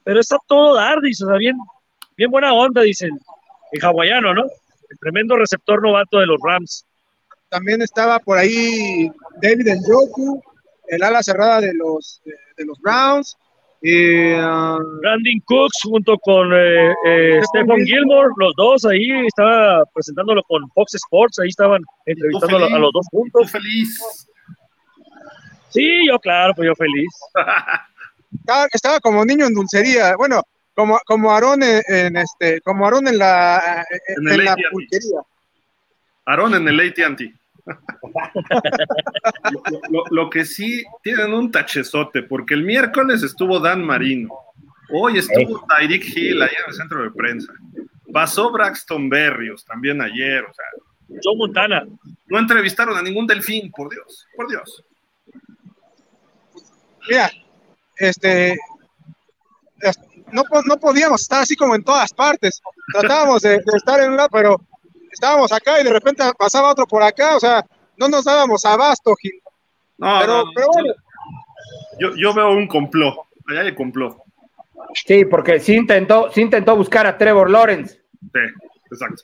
[0.04, 1.56] pero está todo dar, dice, o sea, bien,
[2.18, 3.18] bien buena onda, dicen,
[3.72, 4.42] en hawaiano, ¿no?
[4.90, 6.84] El tremendo receptor novato de los Rams.
[7.48, 10.42] También estaba por ahí David Njoku,
[10.88, 12.20] el ala cerrada de los,
[12.56, 13.36] de los Browns.
[13.80, 20.42] Y, uh, Brandon Cooks junto con eh, eh, Stephen Gilmore, los dos ahí, estaba presentándolo
[20.42, 23.48] con Fox Sports, ahí estaban entrevistando a, los dos juntos.
[23.52, 24.26] feliz?
[25.68, 27.08] Sí, yo claro, pues yo feliz.
[28.72, 30.42] estaba, como niño en dulcería, bueno,
[30.78, 33.84] como, como Aarón en, este, como Aarón en la,
[34.16, 35.22] en, la pulquería.
[36.24, 37.34] Aarón en el AT&T
[40.10, 44.38] lo, que sí tienen un tachezote, porque el miércoles estuvo Dan Marino,
[44.90, 47.52] hoy estuvo Tyreek Hill ahí en el centro de prensa,
[48.12, 50.64] pasó Braxton Berrios también ayer, o sea.
[51.08, 51.84] Joe Montana.
[52.26, 54.84] No entrevistaron a ningún delfín, por Dios, por Dios.
[57.08, 57.32] Mira,
[57.96, 58.56] este,
[60.32, 62.60] no, no podíamos estar así como en todas partes.
[62.92, 64.60] Tratábamos de, de estar en una, pero
[65.12, 67.64] estábamos acá y de repente pasaba otro por acá, o sea,
[67.96, 69.40] no nos dábamos abasto, Gil.
[69.98, 70.18] No,
[70.54, 70.94] pero, bueno.
[71.98, 73.16] Yo, yo, veo un complot,
[73.48, 74.16] allá hay complot.
[74.94, 78.00] Sí, porque sí intentó, sí intentó buscar a Trevor Lawrence.
[78.20, 78.40] Sí,
[78.92, 79.22] exacto.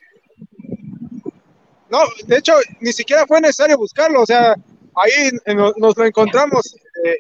[1.91, 4.57] No, de hecho, ni siquiera fue necesario buscarlo, o sea,
[4.97, 6.75] ahí nos, lo encontramos
[7.05, 7.17] eh,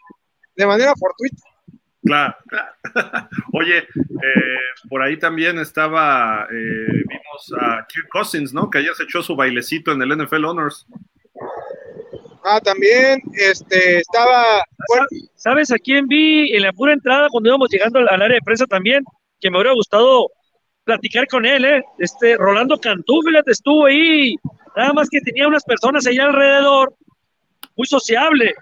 [0.56, 1.36] de manera fortuita.
[2.04, 2.36] Claro,
[3.52, 4.58] Oye, eh,
[4.88, 8.68] por ahí también estaba, eh, vimos a Kirk Cousins, ¿no?
[8.68, 10.86] Que ayer se echó su bailecito en el NFL Honors.
[12.44, 14.62] Ah, también, este, estaba...
[15.34, 18.66] ¿Sabes a quién vi en la pura entrada cuando íbamos llegando al área de prensa
[18.66, 19.02] también?
[19.40, 20.30] Que me hubiera gustado
[20.84, 21.82] platicar con él, ¿eh?
[21.98, 24.36] Este, Rolando Cantú, fíjate, estuvo ahí,
[24.76, 26.94] nada más que tenía unas personas ahí alrededor,
[27.76, 28.54] muy sociable,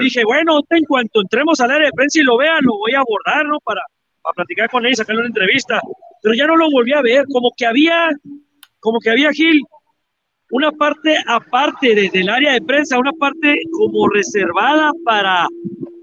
[0.00, 3.00] Dije, bueno, en cuanto entremos al área de prensa y lo vea, lo voy a
[3.00, 3.58] abordar, ¿no?
[3.60, 3.82] Para,
[4.22, 5.80] para platicar con él y sacarle una entrevista.
[6.22, 8.10] Pero ya no lo volví a ver, como que había,
[8.80, 9.62] como que había Gil,
[10.50, 15.46] una parte aparte del área de prensa, una parte como reservada para,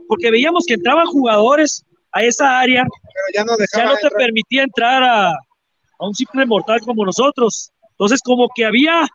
[0.07, 4.63] porque veíamos que entraban jugadores a esa área, pero ya no, ya no te permitía
[4.63, 7.71] entrar a, a un simple mortal como nosotros.
[7.91, 9.07] Entonces, como que había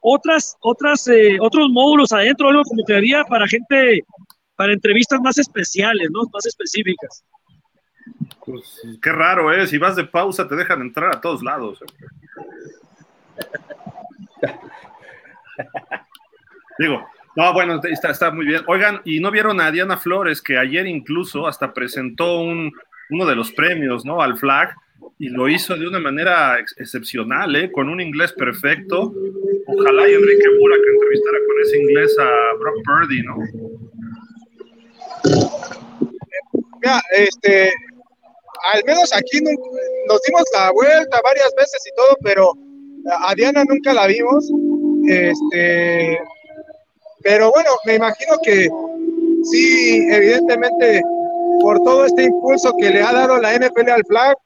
[0.00, 4.02] otras, otras, eh, otros módulos adentro, algo como que había para gente,
[4.56, 6.22] para entrevistas más especiales, ¿no?
[6.32, 7.24] Más específicas.
[8.44, 9.66] Pues qué raro, ¿eh?
[9.66, 11.78] Si vas de pausa te dejan entrar a todos lados.
[16.78, 17.06] Digo,
[17.36, 18.62] no, bueno, está, está muy bien.
[18.66, 22.72] Oigan, ¿y no vieron a Diana Flores que ayer incluso hasta presentó un,
[23.10, 24.22] uno de los premios, ¿no?
[24.22, 24.74] Al flag
[25.18, 27.72] y lo hizo de una manera excepcional, ¿eh?
[27.72, 29.12] con un inglés perfecto.
[29.66, 33.36] Ojalá y Enrique que entrevistara con ese inglés a Brock Purdy, ¿no?
[36.80, 37.72] Mira, este,
[38.72, 42.52] al menos aquí nos dimos la vuelta varias veces y todo, pero
[43.26, 44.50] a Diana nunca la vimos.
[45.08, 46.18] Este,
[47.22, 48.68] pero bueno, me imagino que
[49.50, 51.02] sí, evidentemente,
[51.60, 54.36] por todo este impulso que le ha dado la NFL al flag,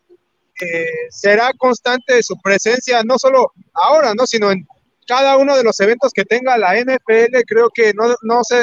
[1.10, 4.26] será constante su presencia, no solo ahora, ¿no?
[4.26, 4.66] sino en
[5.06, 8.56] cada uno de los eventos que tenga la NFL, creo que no, no se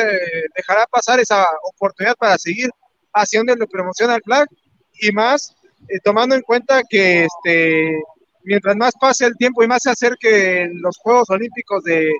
[0.56, 2.70] dejará pasar esa oportunidad para seguir
[3.58, 4.48] le promociona el flag
[5.02, 5.56] y más
[5.88, 8.02] eh, tomando en cuenta que este,
[8.44, 12.12] mientras más pase el tiempo y más se acerque los Juegos Olímpicos de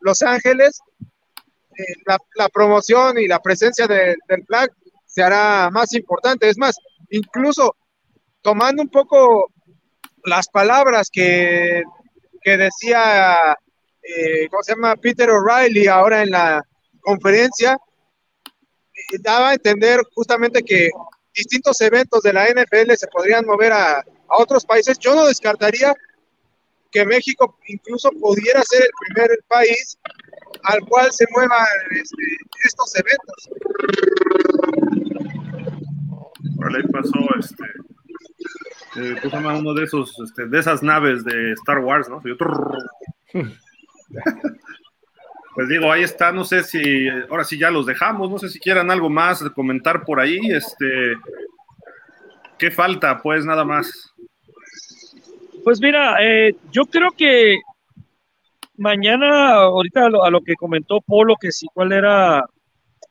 [0.00, 0.80] Los Ángeles,
[1.76, 1.94] eh,
[2.36, 4.70] la, promoción y la presencia del flag
[5.06, 6.48] se hará más importante.
[6.48, 6.76] Es más,
[7.10, 7.74] incluso
[8.42, 9.52] tomando un poco
[10.24, 11.82] las palabras que,
[12.42, 13.56] que decía,
[14.02, 14.96] eh, ¿cómo se llama?
[14.96, 16.62] Peter O'Reilly ahora en la
[17.00, 17.78] conferencia,
[18.52, 20.90] eh, daba a entender justamente que
[21.34, 24.98] distintos eventos de la NFL se podrían mover a, otros países.
[24.98, 25.94] Yo no descartaría
[26.90, 29.98] que México incluso pudiera ser el primer país
[30.64, 32.22] al cual se muevan este,
[32.64, 33.48] estos eventos.
[36.56, 37.64] Por ahí pasó este,
[38.96, 42.20] eh, uno de esos, este, de esas naves de Star Wars, ¿no?
[45.54, 48.58] pues digo, ahí está, no sé si, ahora sí ya los dejamos, no sé si
[48.58, 51.14] quieran algo más comentar por ahí, este,
[52.58, 53.20] ¿qué falta?
[53.20, 54.14] Pues nada más.
[55.64, 57.58] Pues mira, eh, yo creo que
[58.78, 62.44] mañana, ahorita a lo, que comentó Polo, que sí, cuál era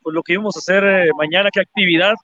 [0.02, 2.16] pues, lo que íbamos a hacer eh, mañana, qué actividad.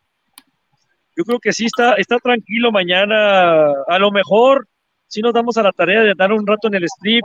[1.16, 3.68] Yo creo que sí está, está tranquilo mañana.
[3.88, 4.68] A lo mejor
[5.08, 7.24] sí nos damos a la tarea de dar un rato en el strip.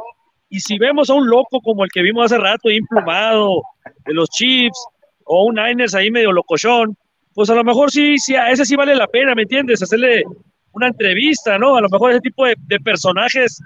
[0.50, 3.62] Y si vemos a un loco como el que vimos hace rato, implumado,
[4.06, 4.78] de los Chiefs,
[5.24, 6.96] o un Niners ahí medio locochón,
[7.34, 9.82] pues a lo mejor sí, sí, a ese sí vale la pena, ¿me entiendes?
[9.82, 10.24] Hacerle
[10.72, 11.76] una entrevista, ¿no?
[11.76, 13.60] A lo mejor ese tipo de, personajes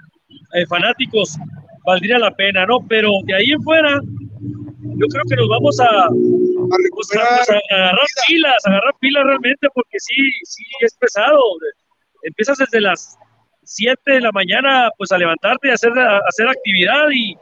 [0.53, 1.37] eh, fanáticos
[1.85, 2.79] valdría la pena, ¿no?
[2.87, 6.07] Pero de ahí en fuera, yo creo que nos vamos a,
[6.91, 7.09] pues,
[7.69, 11.39] agarrar pilas, agarrar pilas realmente, porque sí, sí es pesado.
[12.23, 13.17] Empiezas desde las
[13.63, 15.91] 7 de la mañana, pues a levantarte y hacer,
[16.27, 17.37] hacer actividad y,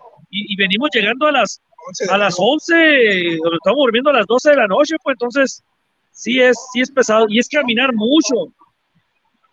[0.56, 1.62] venimos llegando a las
[2.10, 5.64] a las 11, nos estamos durmiendo a las 12 de la noche, pues entonces
[6.12, 7.26] sí es, sí es pesado.
[7.28, 8.54] Y es caminar mucho,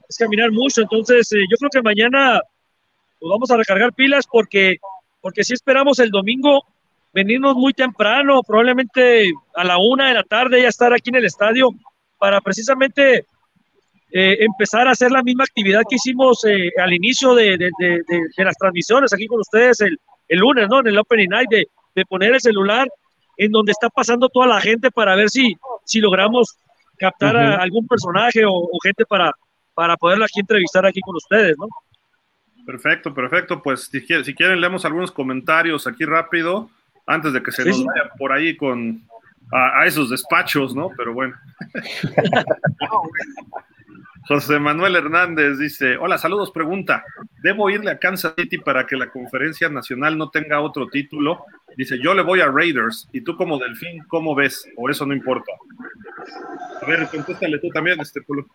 [0.09, 2.41] es caminar mucho, entonces eh, yo creo que mañana
[3.19, 4.77] pues vamos a recargar pilas porque,
[5.21, 6.65] porque si esperamos el domingo
[7.13, 11.25] venirnos muy temprano, probablemente a la una de la tarde ya estar aquí en el
[11.25, 11.71] estadio
[12.19, 13.27] para precisamente
[14.11, 18.45] eh, empezar a hacer la misma actividad que hicimos eh, al inicio de, de, de,
[18.45, 19.99] las transmisiones aquí con ustedes el,
[20.29, 20.81] el, lunes, ¿no?
[20.81, 21.67] En el Opening Night, de,
[22.09, 22.89] poner el celular
[23.37, 26.57] en donde está pasando toda la gente para ver si, si logramos
[26.97, 29.33] captar a algún personaje o, o, gente para,
[29.75, 31.67] para poderla aquí entrevistar aquí con ustedes, ¿no?
[32.65, 33.63] Perfecto, perfecto.
[33.63, 36.71] Pues si, si quieren, leemos algunos comentarios aquí rápido,
[37.09, 39.03] antes de que se nos vaya por ahí con
[39.51, 40.91] a, esos despachos, ¿no?
[40.97, 41.35] Pero bueno.
[44.29, 47.03] José Manuel Hernández dice, hola, saludos, pregunta,
[47.43, 51.47] ¿debo irle a Kansas City para que la conferencia nacional no tenga otro título?
[51.79, 54.69] Dice, yo le voy a Raiders, y tú como Delfín, ¿cómo ves?
[54.77, 55.51] O eso no importa.
[56.83, 58.47] A ver, contéstale tú también, este pueblo.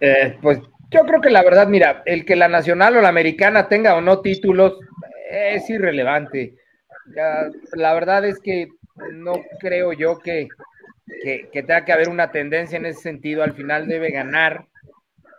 [0.00, 0.58] Eh, pues
[0.90, 4.00] yo creo que la verdad, mira, el que la nacional o la americana tenga o
[4.00, 4.78] no títulos
[5.30, 6.54] es irrelevante.
[7.74, 8.68] La verdad es que
[9.12, 10.48] no creo yo que,
[11.52, 13.42] tenga que haber una tendencia en ese sentido.
[13.42, 14.66] Al final debe ganar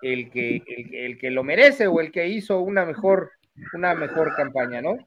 [0.01, 0.61] el que,
[0.93, 3.31] el, que lo merece o el que hizo una mejor,
[3.73, 4.97] una mejor campaña, ¿no?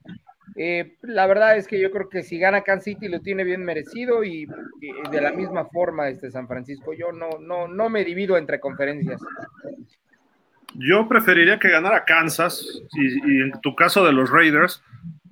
[0.56, 3.64] Eh, la verdad es que yo creo que si gana Kansas City lo tiene bien
[3.64, 4.46] merecido y,
[4.80, 6.92] y, de la misma forma este San Francisco.
[6.92, 9.20] Yo no, no, no me divido entre conferencias.
[10.74, 14.82] Yo preferiría que ganara Kansas y, en tu caso de los Raiders,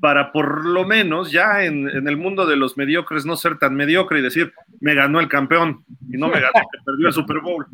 [0.01, 4.19] para por lo menos ya en, el mundo de los mediocres no ser tan mediocre
[4.19, 7.67] y decir, me ganó el campeón y no me ganó, que perdió el Super Bowl.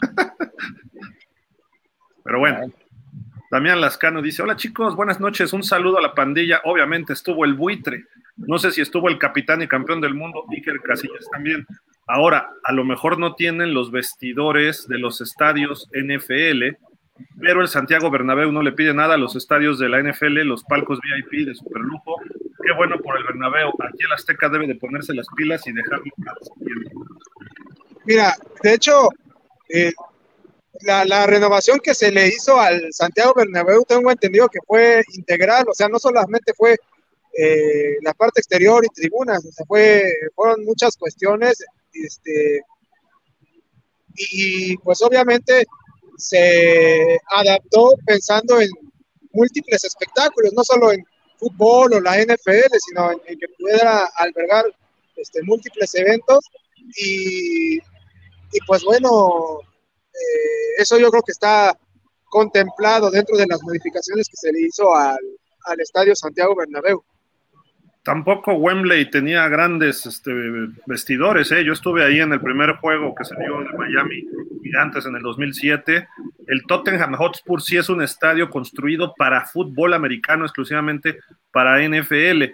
[2.24, 2.72] Pero bueno,
[3.50, 6.62] Damián Lascano dice, hola chicos, buenas noches, un saludo a la pandilla.
[6.64, 8.06] Obviamente estuvo el buitre,
[8.36, 11.66] no sé si estuvo el capitán y campeón del mundo, Iker Casillas también.
[12.06, 16.76] Ahora, a lo mejor no tienen los vestidores de los estadios NFL,
[17.40, 20.64] pero el Santiago Bernabéu no le pide nada a los estadios de la NFL, los
[20.64, 22.16] palcos VIP de superlujo.
[22.64, 23.68] Qué bueno por el Bernabéu.
[23.80, 26.04] Aquí el Azteca debe de ponerse las pilas y dejarlo
[28.04, 29.08] Mira, de hecho,
[29.68, 29.92] eh,
[30.80, 35.74] la, renovación que se le hizo al Santiago Bernabéu, tengo entendido que fue integral, o
[35.74, 36.76] sea, no solamente fue
[37.38, 42.62] eh, la parte exterior y tribunas, o fueron muchas cuestiones este,
[44.14, 45.66] y pues obviamente
[46.16, 48.68] se adaptó pensando en
[49.32, 51.04] múltiples espectáculos, no solo en
[51.38, 54.64] fútbol o la NFL, sino en, que pudiera albergar
[55.16, 56.44] este, múltiples eventos.
[56.96, 57.78] Y,
[58.66, 59.60] pues bueno,
[60.12, 61.76] eh, eso yo creo que está
[62.26, 65.18] contemplado dentro de las modificaciones que se le hizo al,
[65.66, 67.04] al Estadio Santiago Bernabéu.
[68.02, 70.32] Tampoco Wembley tenía grandes este,
[70.86, 71.52] vestidores.
[71.52, 71.64] ¿eh?
[71.64, 74.24] Yo estuve ahí en el primer juego que se dio de Miami
[74.78, 76.08] antes en el 2007.
[76.46, 81.18] El Tottenham Hotspur sí es un estadio construido para fútbol americano, exclusivamente
[81.52, 82.44] para NFL.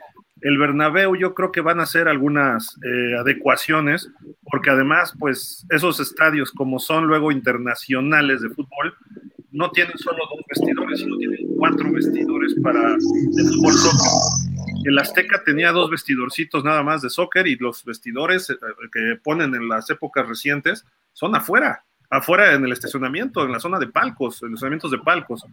[0.40, 4.10] El Bernabéu yo creo que van a hacer algunas eh, adecuaciones,
[4.50, 8.94] porque además, pues esos estadios como son luego internacionales de fútbol,
[9.50, 14.47] no tienen solo dos vestidores, sino tienen cuatro vestidores para el fútbol.
[14.84, 18.56] El Azteca tenía dos vestidorcitos nada más de soccer y los vestidores eh,
[18.92, 23.78] que ponen en las épocas recientes son afuera afuera en el estacionamiento, en la zona
[23.78, 25.44] de palcos, en los estacionamientos de palcos.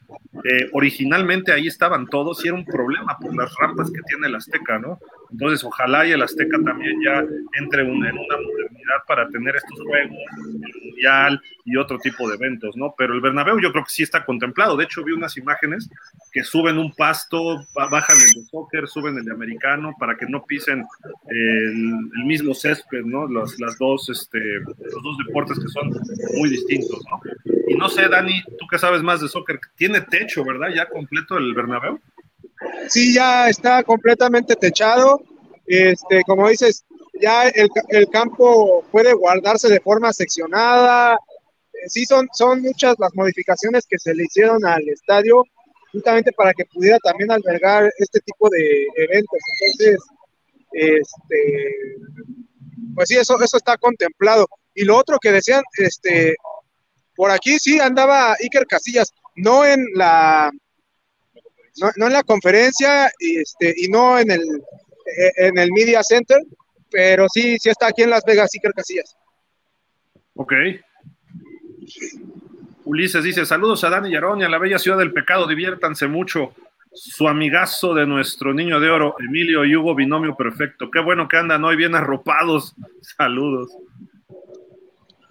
[0.43, 4.35] Eh, originalmente ahí estaban todos y era un problema por las rampas que tiene el
[4.35, 4.99] Azteca, ¿no?
[5.31, 7.23] Entonces, ojalá y el Azteca también ya
[7.59, 12.75] entre en una modernidad para tener estos juegos, el Mundial y otro tipo de eventos,
[12.77, 12.93] ¿no?
[12.97, 14.77] Pero el Bernabéu yo creo que sí está contemplado.
[14.77, 15.89] De hecho, vi unas imágenes
[16.31, 20.43] que suben un pasto, bajan el de soccer, suben el de americano para que no
[20.45, 20.85] pisen
[21.27, 23.27] el, mismo césped, ¿no?
[23.27, 25.89] Los, las dos, este, los dos deportes que son
[26.37, 27.21] muy distintos, ¿no?
[27.67, 30.69] Y no sé, Dani, tú que sabes más de soccer, tiene techo, ¿verdad?
[30.73, 31.99] Ya completo el Bernabéu.
[32.89, 35.21] Sí, ya está completamente techado.
[35.65, 36.85] Este, como dices,
[37.21, 41.13] ya el, el campo puede guardarse de forma seccionada.
[41.73, 45.43] Eh, sí, son, son muchas las modificaciones que se le hicieron al estadio,
[45.91, 49.39] justamente para que pudiera también albergar este tipo de eventos.
[49.61, 49.97] Entonces,
[50.71, 51.75] este,
[52.95, 54.47] pues sí, eso, eso está contemplado.
[54.73, 56.35] Y lo otro que decían, este,
[57.15, 60.51] por aquí sí andaba Iker Casillas, no en la,
[61.77, 64.41] no, en la conferencia y, este, y no en el,
[65.37, 66.39] en el Media Center,
[66.91, 69.15] pero sí, sí está aquí en Las Vegas Iker Casillas.
[70.35, 70.53] Ok.
[72.85, 76.53] Ulises dice, saludos a Dani Yarón y a la bella ciudad del pecado, diviértanse mucho.
[76.93, 80.89] Su amigazo de nuestro niño de oro, Emilio y Hugo, binomio perfecto.
[80.89, 82.73] Qué bueno que andan hoy bien arropados.
[83.01, 83.75] Saludos.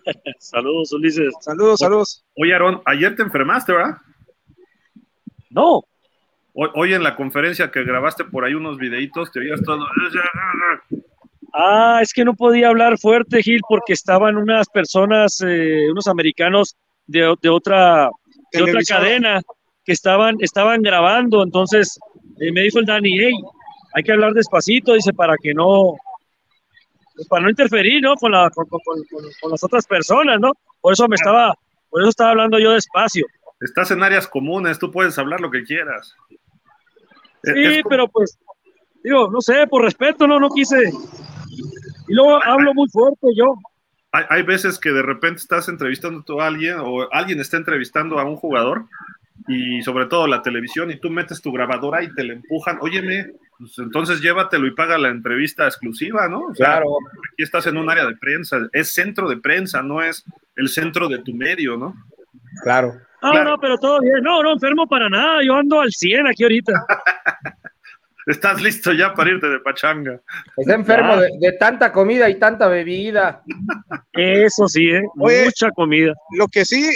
[0.39, 1.33] saludos, Ulises.
[1.41, 2.25] Saludos, saludos.
[2.37, 3.97] Oye, Aarón, ayer te enfermaste, ¿verdad?
[5.49, 5.85] No.
[6.57, 9.85] Hoy, en la conferencia que grabaste por ahí unos videitos, te oías todo.
[11.53, 16.77] Ah, es que no podía hablar fuerte, Gil, porque estaban unas personas, eh, unos americanos
[17.07, 18.09] de, otra,
[18.53, 19.43] de otra cadena
[19.85, 21.43] que estaban, estaban grabando.
[21.43, 21.99] Entonces
[22.41, 23.35] eh, me dijo el Dani, hey,
[23.95, 25.97] hay que hablar despacito, dice, para que no,
[27.17, 28.15] pues, para no interferir, ¿no?
[28.15, 30.53] Con, la, con, las otras personas, ¿no?
[30.81, 31.55] Por eso me estaba,
[31.91, 33.27] por eso estaba hablando yo despacio.
[33.61, 36.15] Estás en áreas comunes, tú puedes hablar lo que quieras.
[37.45, 38.39] Sí, pero pues,
[39.03, 40.91] digo, no sé, por respeto, no, no quise.
[42.09, 43.55] Y luego hablo muy fuerte yo.
[44.13, 48.25] Hay, hay veces que de repente estás entrevistando a alguien o alguien está entrevistando a
[48.25, 48.87] un jugador
[49.49, 53.33] y sobre todo la televisión y tú metes tu grabadora y te la empujan, óyeme,
[53.59, 56.49] pues entonces llévatelo y paga la entrevista exclusiva, ¿no?
[56.55, 56.87] claro.
[57.33, 60.25] Aquí estás en un área de prensa, es centro de prensa, no es
[60.57, 61.95] el centro de tu medio, ¿no?
[62.63, 62.95] Claro.
[63.33, 64.23] No, no, pero todo bien.
[64.23, 65.43] No, no enfermo para nada.
[65.43, 66.73] Yo ando al 100 aquí ahorita.
[68.27, 70.21] Estás listo ya para irte de pachanga.
[70.57, 73.43] Está enfermo de, tanta comida y tanta bebida.
[74.13, 75.03] Eso sí, ¿eh?
[75.15, 76.15] mucha comida.
[76.31, 76.91] Lo que sí,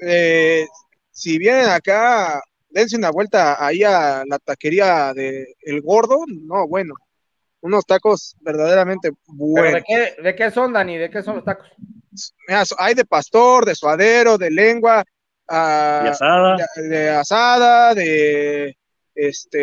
[0.00, 0.64] eh,
[1.10, 6.20] si vienen acá, dense una vuelta ahí a la taquería de El Gordo.
[6.28, 6.94] No, bueno,
[7.60, 9.82] unos tacos verdaderamente buenos.
[10.22, 10.96] de, qué, son, Dani?
[10.96, 11.68] ¿De qué son los tacos?
[12.78, 15.04] hay de pastor, de suadero, de lengua,
[15.48, 18.76] ah, de asada, de, asada, de
[19.14, 19.58] este,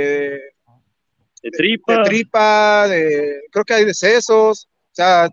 [1.42, 5.30] de tripa, de, tripa, de creo que hay de sesos, o sea,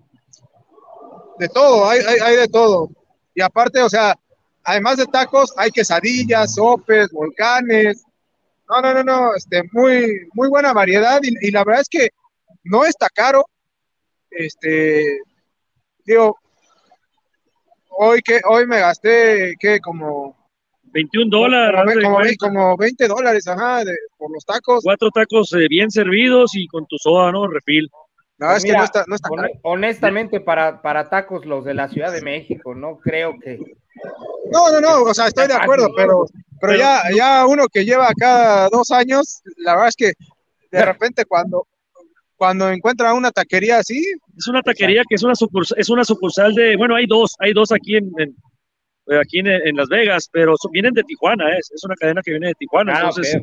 [1.38, 2.90] de todo, hay, hay, hay de todo.
[3.34, 4.14] Y aparte, o sea,
[4.64, 8.04] además de tacos, hay quesadillas, sopes, volcanes.
[8.68, 12.10] No, no, no, no, este, muy, muy buena variedad y, la verdad es que
[12.62, 13.44] no está caro.
[14.30, 15.20] Este,
[16.04, 16.38] digo,
[17.88, 20.36] hoy que hoy me gasté que como
[20.92, 22.36] 21 dólares.
[22.38, 23.82] Como, 20 dólares, ajá,
[24.16, 24.82] por los tacos.
[24.82, 27.46] Cuatro tacos eh, bien servidos y con tu soda, ¿no?
[27.46, 27.88] Refil.
[28.38, 29.28] No, es que no está, no está
[29.62, 33.58] honestamente, para, para tacos los de la Ciudad de México, no creo que.
[34.50, 36.24] No, no, no, o sea, estoy de acuerdo, pero,
[36.58, 40.12] pero ya, ya uno que lleva cada dos años, la verdad es que
[40.70, 41.66] de repente cuando,
[42.36, 44.02] cuando encuentra una taquería así.
[44.36, 47.52] Es una taquería que es una sucursal, es una sucursal de, bueno, hay dos, hay
[47.52, 48.10] dos aquí en,
[49.20, 52.54] aquí en, Las Vegas, pero vienen de Tijuana, es, es una cadena que viene de
[52.54, 52.92] Tijuana.
[52.94, 53.42] Ah, entonces,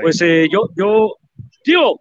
[0.00, 1.16] pues eh, yo, yo,
[1.62, 2.00] tío,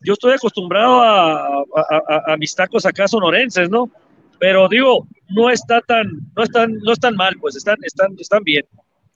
[0.00, 3.90] yo estoy acostumbrado a, mis tacos acá sonorenses, ¿no?
[4.38, 6.06] Pero digo, no está tan,
[6.36, 8.64] no están, no están mal, pues están, están, están bien.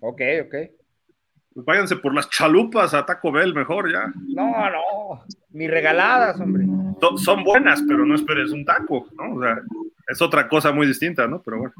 [0.00, 0.54] Ok, ok.
[1.54, 4.12] Pues váyanse por las chalupas a Taco Bell mejor ya.
[4.28, 6.64] No, no, ni regaladas, hombre.
[7.16, 9.34] son buenas, pero no esperes un taco, ¿no?
[9.34, 9.60] O sea,
[10.06, 11.42] es otra cosa muy distinta, ¿no?
[11.42, 11.74] Pero bueno.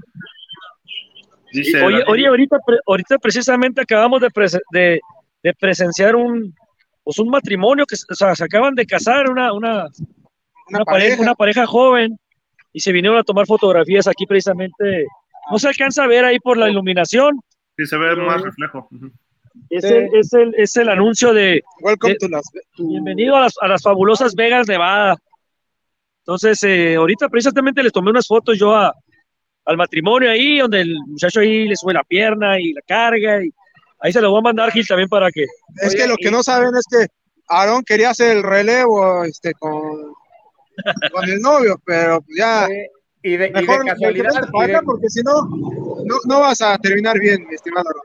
[1.85, 5.01] Oye, oye, ahorita, ahorita precisamente acabamos de,
[5.43, 6.55] de, presenciar un,
[7.03, 9.87] pues un matrimonio que o sea, se acaban de casar, una, una,
[10.69, 11.23] una, pareja.
[11.23, 12.19] una pareja joven,
[12.73, 15.07] y se vinieron a tomar fotografías aquí precisamente.
[15.51, 17.41] No se alcanza a ver ahí por la iluminación.
[17.77, 18.89] Sí, se ve más reflejo.
[19.70, 21.62] Es, el, es, el, es el anuncio de,
[22.79, 25.16] bienvenido a las, a las, fabulosas Vegas, Nevada.
[26.20, 28.95] Entonces, eh, ahorita precisamente les tomé unas fotos yo a,
[29.69, 33.53] al matrimonio ahí, donde el muchacho ahí le sube la pierna y la carga, y
[34.01, 35.45] ahí se lo voy a mandar Gil también para que...
[35.82, 37.07] Es que lo que no saben es que
[37.49, 40.15] Aaron quería hacer el relevo este, con,
[41.12, 42.66] con el novio, pero ya...
[43.23, 47.47] Y de, mejor y de casualidad, porque si no, no, no vas a terminar bien,
[47.47, 48.03] mi estimado Aaron.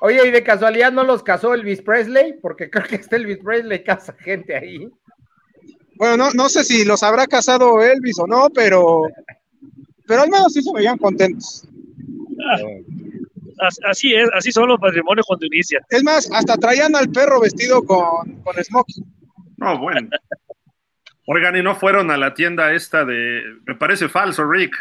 [0.00, 2.40] Oye, ¿y de casualidad no los casó Elvis Presley?
[2.42, 4.88] Porque creo que este Elvis Presley casa gente ahí.
[5.94, 9.02] Bueno, no, no sé si los habrá casado Elvis o no, pero,
[10.06, 11.66] pero al menos sí se veían contentos.
[13.60, 15.82] Ah, así es, así son los matrimonios cuando inician.
[15.88, 19.04] Es más, hasta traían al perro vestido con, con smoking.
[19.56, 20.08] No, bueno.
[21.26, 24.76] Oigan, y no fueron a la tienda esta de, me parece falso, Rick.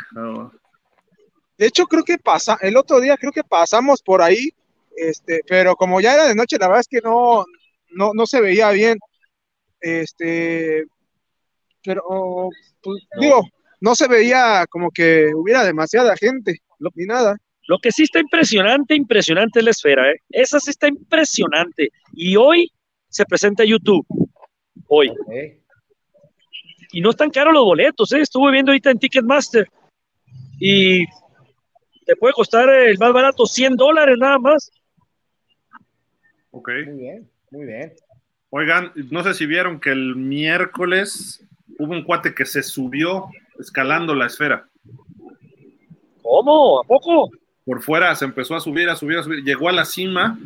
[1.58, 4.50] De hecho, creo que pasa, el otro día creo que pasamos por ahí
[4.96, 7.46] este, pero como ya era de noche, la verdad es que no,
[7.92, 8.98] no, se veía bien.
[9.80, 10.86] Este,
[11.84, 12.50] pero,
[12.82, 13.44] pues, digo,
[13.84, 16.60] no se veía como que hubiera demasiada gente,
[16.96, 17.36] ni nada.
[17.68, 20.22] Lo que sí está impresionante, impresionante es la esfera, ¿eh?
[20.30, 21.90] Esa sí está impresionante.
[22.14, 22.72] Y hoy
[23.10, 24.06] se presenta YouTube.
[24.88, 25.12] Hoy.
[26.94, 28.22] Y no están caros los boletos, ¿eh?
[28.22, 29.68] Estuve viendo ahorita en Ticketmaster.
[30.62, 31.06] Y
[32.06, 34.72] te puede costar el más barato 100 dólares nada más.
[36.52, 36.70] Ok.
[36.86, 37.94] Muy bien, muy bien.
[38.50, 41.46] Oigan, no sé si vieron que el miércoles
[41.80, 44.68] hubo un cuate que se subió escalando la esfera.
[46.22, 46.82] ¿Cómo?
[46.82, 47.30] ¿A poco?
[47.66, 49.44] Por fuera se empezó a subir, a subir, a subir.
[49.44, 50.38] Llegó a la cima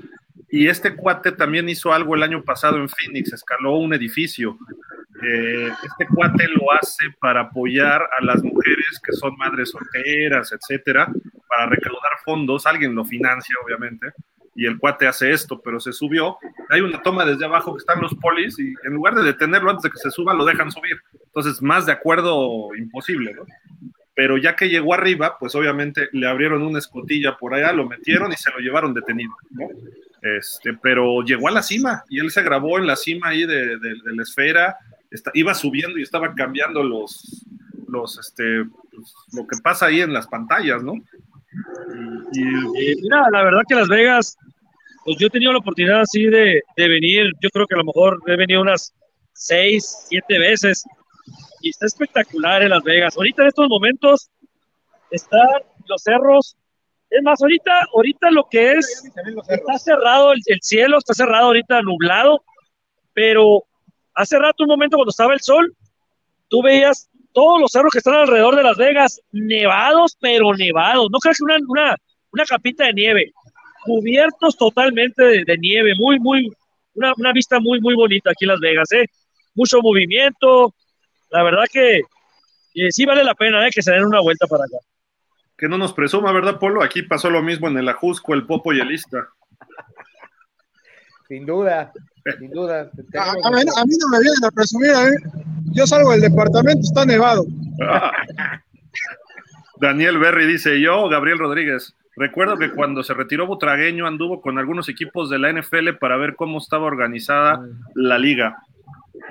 [0.50, 4.58] y este cuate también hizo algo el año pasado en Phoenix, escaló un edificio.
[5.24, 11.12] Eh, este cuate lo hace para apoyar a las mujeres que son madres solteras, etcétera,
[11.48, 12.66] para recaudar fondos.
[12.66, 14.14] Alguien lo financia, obviamente
[14.58, 16.38] y el cuate hace esto, pero se subió.
[16.70, 19.84] Hay una toma desde abajo que están los polis y en lugar de detenerlo antes
[19.84, 21.00] de que se suba, lo dejan subir.
[21.28, 23.46] Entonces, más de acuerdo imposible, ¿no?
[24.16, 28.32] Pero ya que llegó arriba, pues obviamente le abrieron una escotilla por allá, lo metieron
[28.34, 29.68] y se lo llevaron detenido, ¿no?
[30.24, 33.78] Este, pero llegó a la cima y él se grabó en la cima ahí de,
[34.06, 34.76] la esfera,
[35.36, 37.46] iba subiendo y estaba cambiando los,
[37.88, 40.96] los, este, pues, lo que pasa ahí en las pantallas, ¿no?
[42.34, 42.44] Y,
[43.02, 44.38] mira, la verdad que Las Vegas,
[45.08, 47.86] pues yo he tenido la oportunidad así de, de, venir, yo creo que a lo
[47.86, 48.94] mejor he venido unas
[49.32, 50.84] seis, siete veces,
[51.62, 53.16] y está espectacular en Las Vegas.
[53.16, 54.30] Ahorita en estos momentos
[55.10, 55.48] están
[55.88, 56.58] los cerros,
[57.10, 59.10] es más, ahorita, ahorita lo que es,
[59.48, 62.44] está cerrado el, el cielo, está cerrado ahorita nublado,
[63.14, 63.64] pero
[64.14, 65.74] hace rato, un momento cuando estaba el sol,
[66.50, 71.08] tú veías todos los cerros que están alrededor de Las Vegas, nevados, pero nevados.
[71.10, 71.96] No creas que una, una,
[72.34, 73.32] una capita de nieve,
[73.88, 76.52] cubiertos totalmente de, nieve, muy, muy,
[76.94, 79.06] una, una, vista muy, muy bonita aquí en Las Vegas, ¿eh?
[79.56, 80.76] Mucho movimiento,
[81.32, 82.02] la verdad que
[82.90, 83.72] sí vale la pena, ¿eh?
[83.74, 84.78] Que se den una vuelta para acá.
[85.58, 86.84] Que no nos presuma, ¿verdad, Polo?
[86.84, 89.28] Aquí pasó lo mismo en el Ajusco, el Popo y el Ista.
[91.28, 91.92] Sin duda,
[92.40, 92.90] sin duda.
[93.20, 93.64] A, mí,
[94.00, 95.18] no me vienen a presumir, ¿eh?
[95.74, 97.46] Yo salgo del departamento, está nevado.
[99.80, 104.90] Daniel Berry dice, yo, Gabriel Rodríguez, recuerdo que cuando se retiró Butragueño anduvo con algunos
[104.90, 107.66] equipos de la NFL para ver cómo estaba organizada
[107.96, 108.58] la liga.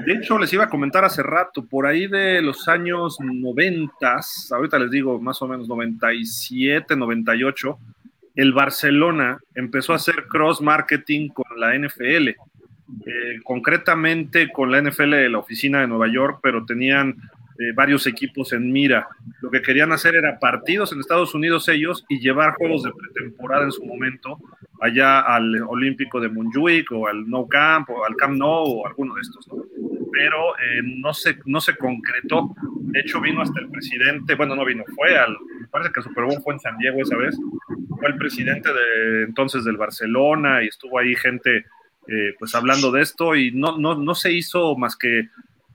[0.04, 4.20] De hecho, les iba a comentar hace rato, por ahí de los años 90,
[4.52, 7.78] ahorita les digo más o menos 97, 98,
[8.34, 12.28] el Barcelona empezó a hacer cross marketing con la NFL.
[13.04, 17.16] Eh, concretamente con la NFL de la oficina de Nueva York, pero tenían
[17.58, 19.08] eh, varios equipos en mira.
[19.40, 23.64] Lo que querían hacer era partidos en Estados Unidos ellos y llevar juegos de pretemporada
[23.64, 24.38] en su momento
[24.80, 29.14] allá al Olímpico de Montjuic o al No Camp o al Camp Nou o alguno
[29.14, 29.48] de estos,
[30.12, 32.54] Pero eh, no, se, no se concretó.
[32.80, 36.04] De hecho, vino hasta el presidente, bueno, no vino, fue al, me parece que el
[36.04, 37.36] Super Bowl fue en San Diego esa vez,
[37.98, 41.64] fue el presidente de entonces del Barcelona y estuvo ahí gente
[42.08, 45.28] eh, pues hablando de esto y no, no, no se hizo más que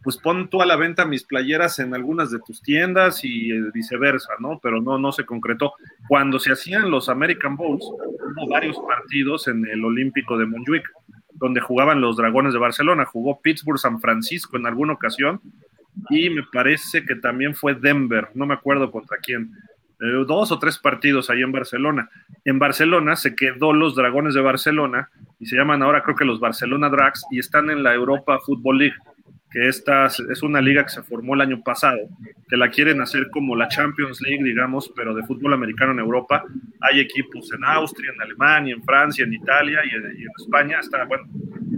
[0.03, 3.61] pues pon tú a la venta mis playeras en algunas de tus tiendas y eh,
[3.73, 4.59] viceversa, ¿no?
[4.61, 5.73] Pero no, no se concretó.
[6.07, 10.87] Cuando se hacían los American Bowls, hubo varios partidos en el Olímpico de Montjuic,
[11.33, 13.05] donde jugaban los Dragones de Barcelona.
[13.05, 15.41] Jugó Pittsburgh, San Francisco en alguna ocasión
[16.09, 19.51] y me parece que también fue Denver, no me acuerdo contra quién.
[19.99, 22.09] Eh, dos o tres partidos ahí en Barcelona.
[22.43, 25.09] En Barcelona se quedó los Dragones de Barcelona
[25.39, 28.79] y se llaman ahora creo que los Barcelona Drags y están en la Europa Football
[28.79, 28.95] League
[29.51, 31.99] que esta es una liga que se formó el año pasado,
[32.47, 36.45] que la quieren hacer como la Champions League, digamos, pero de fútbol americano en Europa.
[36.79, 40.79] Hay equipos en Austria, en Alemania, en Francia, en Italia y en, España.
[40.79, 41.25] Está, bueno,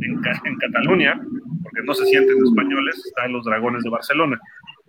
[0.02, 1.20] en, Cataluña,
[1.64, 4.40] porque no se sienten españoles, están los Dragones de Barcelona.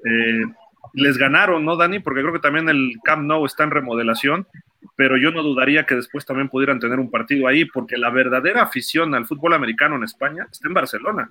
[0.05, 0.44] Eh,
[0.93, 2.01] les ganaron, ¿no, Dani?
[2.01, 4.47] Porque creo que también el Camp Nou está en remodelación,
[4.94, 8.62] pero yo no dudaría que después también pudieran tener un partido ahí, porque la verdadera
[8.62, 11.31] afición al fútbol americano en España está en Barcelona.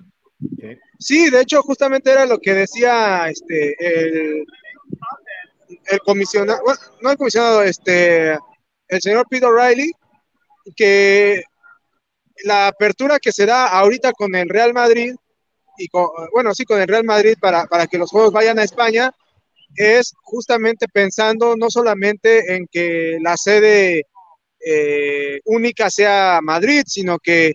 [0.98, 4.44] Sí, de hecho, justamente era lo que decía este el,
[6.04, 8.32] comisionado, bueno, no el comisionado, este
[8.88, 9.92] el señor Peter O'Reilly,
[10.76, 11.42] que
[12.44, 15.14] la apertura que se da ahorita con el Real Madrid
[15.78, 18.64] y con, bueno, sí, con el Real Madrid para, para que los juegos vayan a
[18.64, 19.12] España,
[19.76, 24.06] es justamente pensando no solamente en que la sede
[24.64, 27.54] eh, única sea Madrid, sino que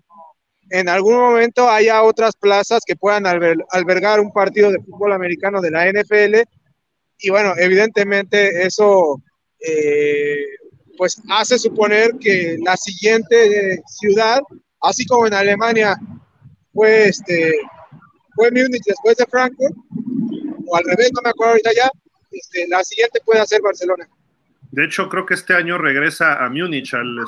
[0.69, 5.71] en algún momento haya otras plazas que puedan albergar un partido de fútbol americano de
[5.71, 6.47] la NFL.
[7.19, 9.21] Y bueno, evidentemente eso
[9.59, 10.43] eh,
[10.97, 14.39] pues hace suponer que la siguiente ciudad,
[14.81, 15.97] así como en Alemania
[16.73, 17.55] fue, este,
[18.35, 19.75] fue Múnich después de Frankfurt,
[20.67, 21.89] o al revés, no me acuerdo ahorita ya,
[22.31, 24.07] este, la siguiente puede ser Barcelona.
[24.71, 27.25] De hecho, creo que este año regresa a Múnich, al,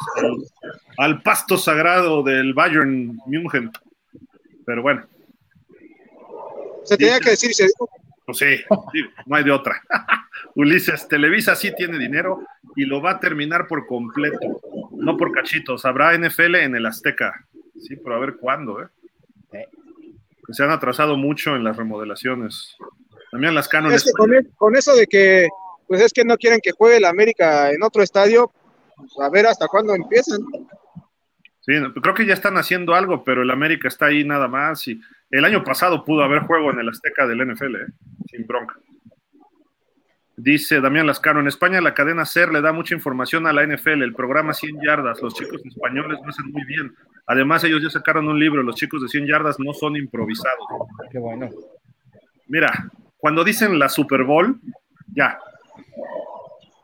[0.97, 3.71] al, pasto sagrado del Bayern München.
[4.65, 5.07] Pero bueno.
[6.83, 7.67] Se tenía que decir, se
[8.25, 8.57] Pues sí,
[9.25, 9.81] no hay de otra.
[10.55, 12.43] Ulises, Televisa sí tiene dinero
[12.75, 14.61] y lo va a terminar por completo,
[14.91, 15.85] no por cachitos.
[15.85, 17.45] Habrá NFL en el Azteca.
[17.79, 18.87] Sí, pero a ver cuándo, ¿eh?
[20.53, 22.75] se han atrasado mucho en las remodelaciones.
[23.31, 24.11] También las cánones.
[24.57, 25.47] con, eso de que
[25.91, 28.49] pues es que no quieren que juegue el América en otro estadio,
[28.95, 30.39] pues, a ver hasta cuándo empiezan.
[31.59, 34.87] Sí, creo que ya están haciendo algo, pero el América está ahí nada más.
[34.87, 37.87] Y el año pasado pudo haber juego en el Azteca del NFL, ¿eh?
[38.27, 38.79] sin bronca.
[40.37, 44.01] Dice Damián Lascano, en España la cadena SER le da mucha información a la NFL,
[44.01, 46.95] el programa 100 yardas, los chicos españoles lo hacen muy bien.
[47.27, 50.67] Además, ellos ya sacaron un libro, los chicos de 100 yardas no son improvisados.
[51.11, 51.49] Qué bueno.
[52.47, 54.57] Mira, cuando dicen la Super Bowl,
[55.13, 55.37] ya,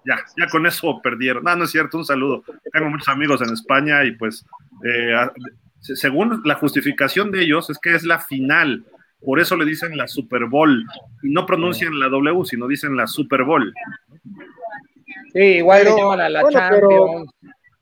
[0.08, 1.44] ya, ya con eso perdieron.
[1.44, 2.44] No, no es cierto, un saludo.
[2.72, 4.46] Tengo muchos amigos en España y pues,
[4.86, 5.14] eh,
[5.82, 8.86] según la justificación de ellos, es que es la final.
[9.24, 10.86] Por eso le dicen la Super Bowl.
[11.24, 13.74] Y no pronuncian la W, sino dicen la Super Bowl.
[15.34, 17.30] Sí, igual le llaman a la Champions.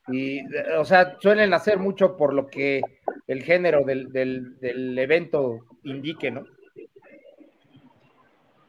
[0.08, 0.42] Y,
[0.78, 2.82] o sea, suelen hacer mucho por lo que
[3.28, 6.46] el género del, del, del evento indique, ¿no?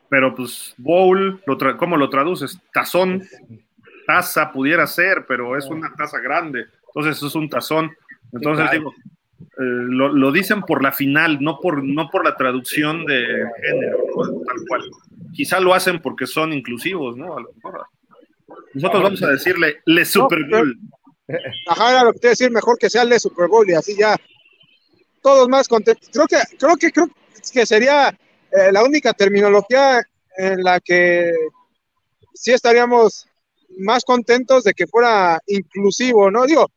[0.09, 2.59] Pero pues bowl, lo ¿cómo lo traduces?
[2.73, 3.23] Tazón,
[4.07, 7.91] taza pudiera ser, pero es una taza grande, entonces eso es un tazón.
[8.33, 8.93] Entonces digo,
[9.41, 13.27] eh, lo, dicen por la final, no por, no por la traducción de
[13.63, 13.99] género,
[14.47, 14.83] tal cual.
[15.33, 17.37] Quizá lo hacen porque son inclusivos, ¿no?
[17.37, 17.87] A lo mejor.
[18.75, 20.79] Nosotros vamos a decirle Le Super Bowl.
[21.69, 24.17] Ajá, era lo que te decir, mejor que sea Le Super Bowl y así ya
[25.23, 26.09] todos más contentos.
[26.13, 27.09] Creo que, creo que, creo
[27.53, 28.17] que sería
[28.57, 30.03] eh, la única terminología
[30.39, 31.33] en la que
[32.35, 33.29] sí estaríamos
[33.79, 36.47] más contentos de que fuera inclusivo, ¿no?
[36.47, 36.71] Digo,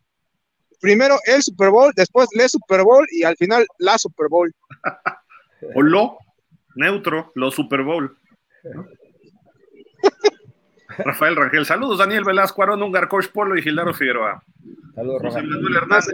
[0.82, 4.54] primero el Super Bowl, después le Super Bowl y al final la Super Bowl.
[5.76, 6.18] o lo
[6.76, 8.18] neutro, lo Super Bowl.
[10.98, 14.44] Rafael Rangel, saludos Daniel Velasco, Aaron Ungar, Coach Polo y Gildardo Figueroa.
[15.00, 16.14] Saludos, José Manuel Hernández.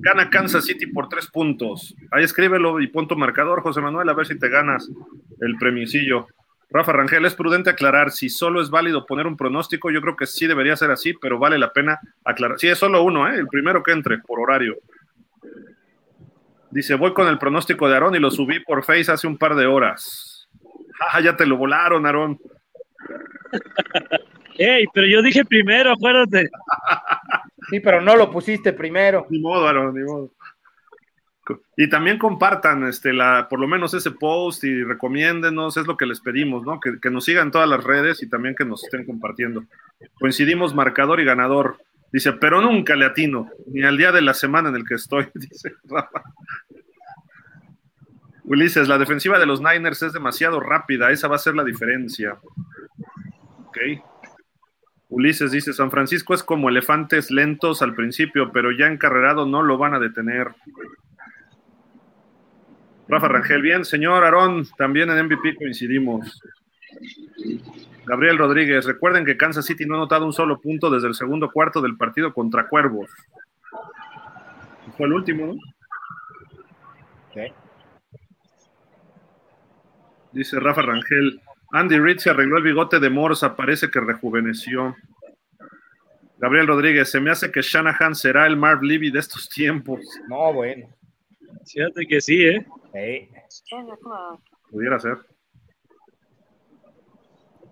[0.00, 1.94] Gana Kansas City por tres puntos.
[2.10, 4.90] Ahí escríbelo y punto marcador, José Manuel, a ver si te ganas
[5.40, 6.26] el premiecillo.
[6.68, 9.92] Rafa Rangel, es prudente aclarar si solo es válido poner un pronóstico.
[9.92, 12.58] Yo creo que sí debería ser así, pero vale la pena aclarar.
[12.58, 13.36] Sí, es solo uno, ¿eh?
[13.36, 14.78] el primero que entre por horario.
[16.72, 19.54] Dice, voy con el pronóstico de Aarón y lo subí por Face hace un par
[19.54, 20.48] de horas.
[21.12, 22.36] Ah, ya te lo volaron, Aarón.
[24.58, 26.48] Ey, pero yo dije primero, acuérdate.
[27.68, 29.26] Sí, pero no lo pusiste primero.
[29.30, 30.32] Ni modo, Aaron, ni modo.
[31.76, 36.06] Y también compartan este, la, por lo menos ese post y recomiéndenos, es lo que
[36.06, 36.80] les pedimos, ¿no?
[36.80, 39.64] Que, nos sigan todas las redes y también que nos estén compartiendo.
[40.18, 41.78] Coincidimos marcador y ganador.
[42.12, 45.28] Dice, pero nunca le atino, ni al día de la semana en el que estoy,
[45.34, 46.22] dice Rafa.
[48.44, 52.38] Ulises, la defensiva de los Niners es demasiado rápida, esa va a ser la diferencia.
[53.66, 53.78] Ok.
[55.08, 59.78] Ulises dice, San Francisco es como elefantes lentos al principio, pero ya encarrerado no lo
[59.78, 60.48] van a detener.
[63.08, 66.40] Rafa Rangel, bien, señor Aarón, también en MVP coincidimos.
[68.04, 71.50] Gabriel Rodríguez, recuerden que Kansas City no ha notado un solo punto desde el segundo
[71.50, 73.10] cuarto del partido contra Cuervos.
[74.96, 75.54] Fue el último, ¿no?
[80.32, 81.40] Dice Rafa Rangel,
[81.72, 84.96] Andy Reid se arregló el bigote de Morsa, parece que rejuveneció.
[86.38, 90.00] Gabriel Rodríguez, se me hace que Shanahan será el Marv Levy de estos tiempos.
[90.28, 90.88] No, bueno.
[91.66, 92.66] Fíjate que sí, ¿eh?
[94.70, 95.18] Pudiera ser.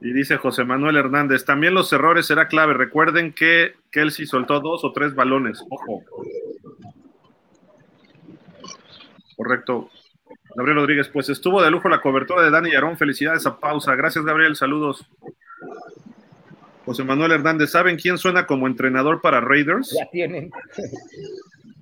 [0.00, 2.74] Y dice José Manuel Hernández, también los errores será clave.
[2.74, 5.62] Recuerden que Kelsey soltó dos o tres balones.
[5.70, 6.02] Ojo.
[9.36, 9.90] Correcto.
[10.56, 12.96] Gabriel Rodríguez, pues estuvo de lujo la cobertura de Dani Yarón.
[12.96, 13.94] Felicidades a pausa.
[13.94, 14.56] Gracias, Gabriel.
[14.56, 15.06] Saludos.
[16.86, 19.94] José Manuel Hernández, ¿saben quién suena como entrenador para Raiders?
[19.98, 20.50] Ya tienen.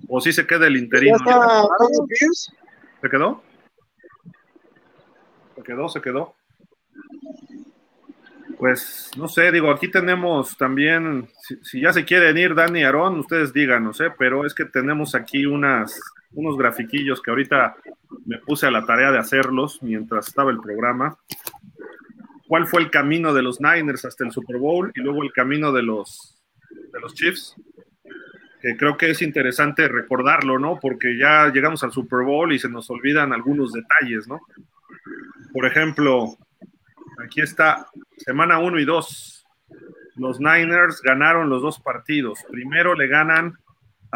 [0.08, 1.18] ¿O si se queda el interino?
[1.18, 1.24] ¿Se
[3.08, 3.42] quedó?
[5.54, 6.34] Se quedó, se quedó.
[8.58, 11.28] Pues no sé, digo, aquí tenemos también,
[11.62, 14.10] si, ya se quieren ir Dani y Aarón, ustedes díganos, ¿eh?
[14.18, 16.00] pero es que tenemos aquí unas,
[16.34, 17.76] unos grafiquillos que ahorita
[18.26, 21.18] me puse a la tarea de hacerlos mientras estaba el programa.
[22.46, 25.72] ¿Cuál fue el camino de los Niners hasta el Super Bowl y luego el camino
[25.72, 26.42] de los,
[26.92, 27.56] de los Chiefs?
[28.60, 30.78] Que creo que es interesante recordarlo, ¿no?
[30.80, 34.40] Porque ya llegamos al Super Bowl y se nos olvidan algunos detalles, ¿no?
[35.52, 36.36] Por ejemplo,
[37.24, 37.86] aquí está,
[38.18, 39.46] semana 1 y 2.
[40.16, 42.38] Los Niners ganaron los dos partidos.
[42.50, 43.58] Primero le ganan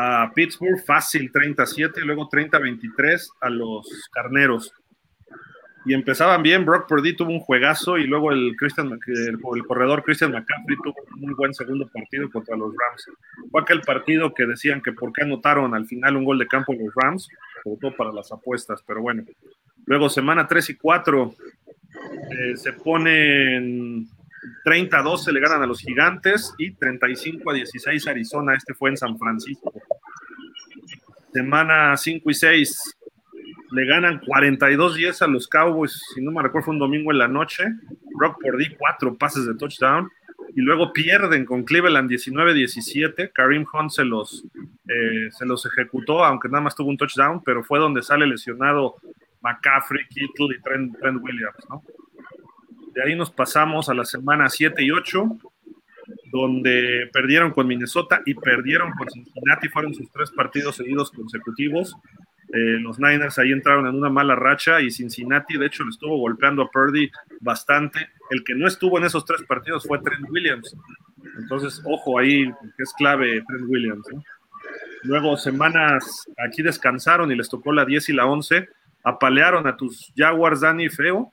[0.00, 4.72] a Pittsburgh fácil 37, luego 30-23 a los Carneros.
[5.84, 10.30] Y empezaban bien, Brock Purdy tuvo un juegazo y luego el, Christian, el, corredor Christian
[10.30, 13.06] McCaffrey tuvo un muy buen segundo partido contra los Rams.
[13.50, 16.74] Fue aquel partido que decían que por qué anotaron al final un gol de campo
[16.74, 17.28] los Rams,
[17.64, 19.24] sobre todo para las apuestas, pero bueno.
[19.86, 21.34] Luego semana 3 y 4
[22.30, 24.06] eh, se ponen
[24.64, 28.54] 30 12 le ganan a los Gigantes y 35 a 16 Arizona.
[28.54, 29.72] Este fue en San Francisco.
[31.32, 32.98] Semana 5 y 6
[33.70, 36.00] le ganan 42-10 a los Cowboys.
[36.14, 37.64] Si no me recuerdo, fue un domingo en la noche.
[38.14, 40.10] Brock Purdy, cuatro pases de touchdown.
[40.54, 43.30] Y luego pierden con Cleveland 19-17.
[43.32, 44.44] Karim Hunt se los,
[44.88, 48.96] eh, se los ejecutó, aunque nada más tuvo un touchdown, pero fue donde sale lesionado
[49.42, 51.58] McCaffrey, Kittle y Trent, Trent Williams.
[51.68, 51.82] ¿no?
[52.98, 55.24] De ahí nos pasamos a la semana 7 y 8,
[56.32, 59.68] donde perdieron con Minnesota y perdieron con Cincinnati.
[59.68, 61.94] Fueron sus tres partidos seguidos consecutivos.
[62.52, 66.18] Eh, los Niners ahí entraron en una mala racha y Cincinnati, de hecho, le estuvo
[66.18, 67.08] golpeando a Purdy
[67.38, 68.08] bastante.
[68.30, 70.76] El que no estuvo en esos tres partidos fue Trent Williams.
[71.38, 74.08] Entonces, ojo ahí, que es clave Trent Williams.
[75.04, 78.68] Luego, semanas aquí descansaron y les tocó la 10 y la 11.
[79.04, 81.32] Apalearon a tus Jaguars, Dani Feo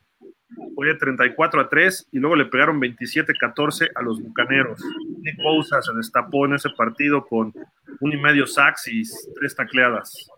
[0.76, 4.80] fue 34 a 3 y luego le pegaron 27-14 a los Bucaneros.
[5.19, 7.53] Nick Bosa se destapó en ese partido con
[7.99, 9.03] un y medio sacks y
[9.39, 10.30] tres tacleadas.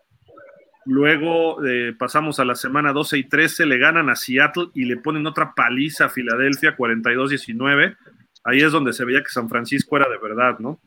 [0.84, 4.96] Luego eh, pasamos a la semana 12 y 13, le ganan a Seattle y le
[4.96, 7.96] ponen otra paliza a Filadelfia, 42-19.
[8.44, 10.80] Ahí es donde se veía que San Francisco era de verdad, ¿no?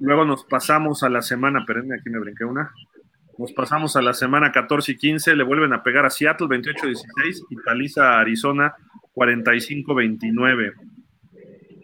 [0.00, 2.72] Luego nos pasamos a la semana, espérenme, aquí me brinqué una.
[3.36, 7.46] Nos pasamos a la semana 14 y 15, le vuelven a pegar a Seattle 28-16
[7.50, 8.74] y paliza a Arizona
[9.14, 10.72] 45-29.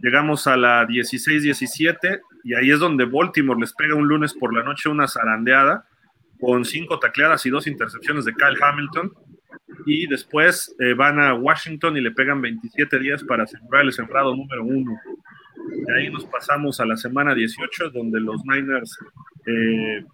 [0.03, 4.63] Llegamos a la 16-17 y ahí es donde Baltimore les pega un lunes por la
[4.63, 5.87] noche una zarandeada
[6.41, 9.13] con cinco tacleadas y dos intercepciones de Kyle Hamilton.
[9.87, 14.35] Y después eh, van a Washington y le pegan 27 días para asegurar el sembrado
[14.37, 14.97] número uno.
[15.87, 18.99] De ahí nos pasamos a la semana 18, donde los Niners
[19.47, 20.05] eh,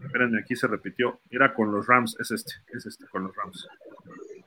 [0.00, 1.20] Esperen, aquí se repitió.
[1.30, 3.68] Era con los Rams, es este, es este, con los Rams.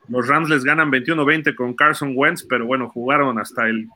[0.07, 3.87] Los Rams les ganan 21-20 con Carson Wentz, pero bueno, jugaron hasta el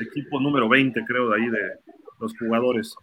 [0.00, 1.60] equipo número 20, creo, de ahí de
[2.20, 2.94] los jugadores.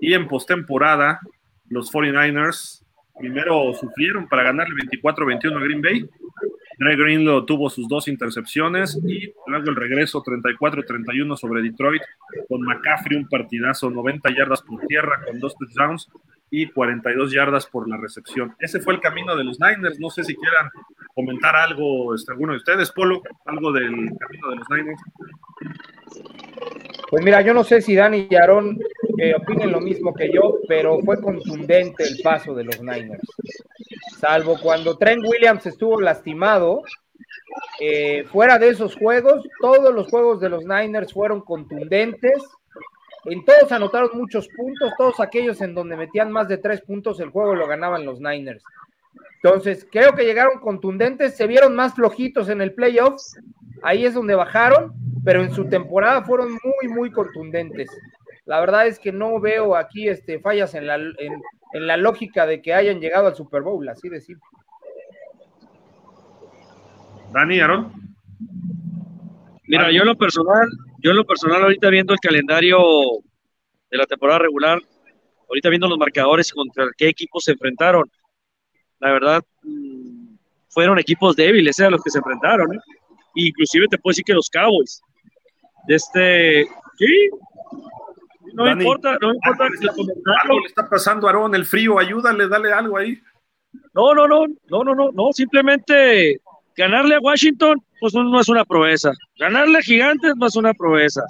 [0.00, 1.20] Y en postemporada,
[1.68, 2.84] los 49ers
[3.18, 6.08] primero sufrieron para ganarle 24-21 a Green Bay.
[6.78, 12.02] Greg Greenlow tuvo sus dos intercepciones y luego el regreso 34-31 sobre Detroit
[12.48, 16.10] con McCaffrey un partidazo, 90 yardas por tierra con dos touchdowns
[16.50, 18.54] y 42 yardas por la recepción.
[18.58, 19.98] Ese fue el camino de los Niners.
[19.98, 20.70] No sé si quieran
[21.14, 25.00] comentar algo, este, alguno de ustedes, Polo, algo del camino de los Niners.
[27.10, 28.78] Pues mira, yo no sé si Dani y Aaron
[29.18, 33.22] eh, opinen lo mismo que yo, pero fue contundente el paso de los Niners.
[34.18, 36.82] salvo cuando Trent Williams estuvo lastimado,
[37.80, 42.42] eh, fuera de esos juegos, todos los juegos de los Niners fueron contundentes.
[43.26, 47.30] En todos anotaron muchos puntos, todos aquellos en donde metían más de tres puntos, el
[47.30, 48.62] juego lo ganaban los Niners.
[49.42, 53.20] Entonces, creo que llegaron contundentes, se vieron más flojitos en el playoff,
[53.82, 54.92] ahí es donde bajaron,
[55.24, 57.90] pero en su temporada fueron muy, muy contundentes.
[58.44, 61.42] La verdad es que no veo aquí este, fallas en la, en,
[61.72, 64.48] en la lógica de que hayan llegado al Super Bowl, así de simple.
[67.32, 67.92] Dani, Aaron.
[69.64, 70.68] Mira, yo en lo personal,
[71.06, 72.80] yo en lo personal ahorita viendo el calendario
[73.88, 74.82] de la temporada regular,
[75.48, 78.10] ahorita viendo los marcadores contra qué equipos se enfrentaron,
[78.98, 80.34] la verdad mm,
[80.68, 82.78] fueron equipos débiles, eran los que se enfrentaron, ¿eh?
[83.36, 85.00] inclusive te puedo decir que los Cowboys.
[85.86, 86.66] De este,
[86.98, 87.30] sí,
[88.54, 89.64] no importa, no importa.
[90.42, 93.16] Algo, le está pasando a Aaron, el frío, ayúdale, dale algo ahí.
[93.94, 96.40] No, no, no, no, no, no, no, simplemente
[96.76, 99.12] ganarle a Washington, pues no es una proeza.
[99.38, 101.22] Ganarle a Gigantes no es una proeza.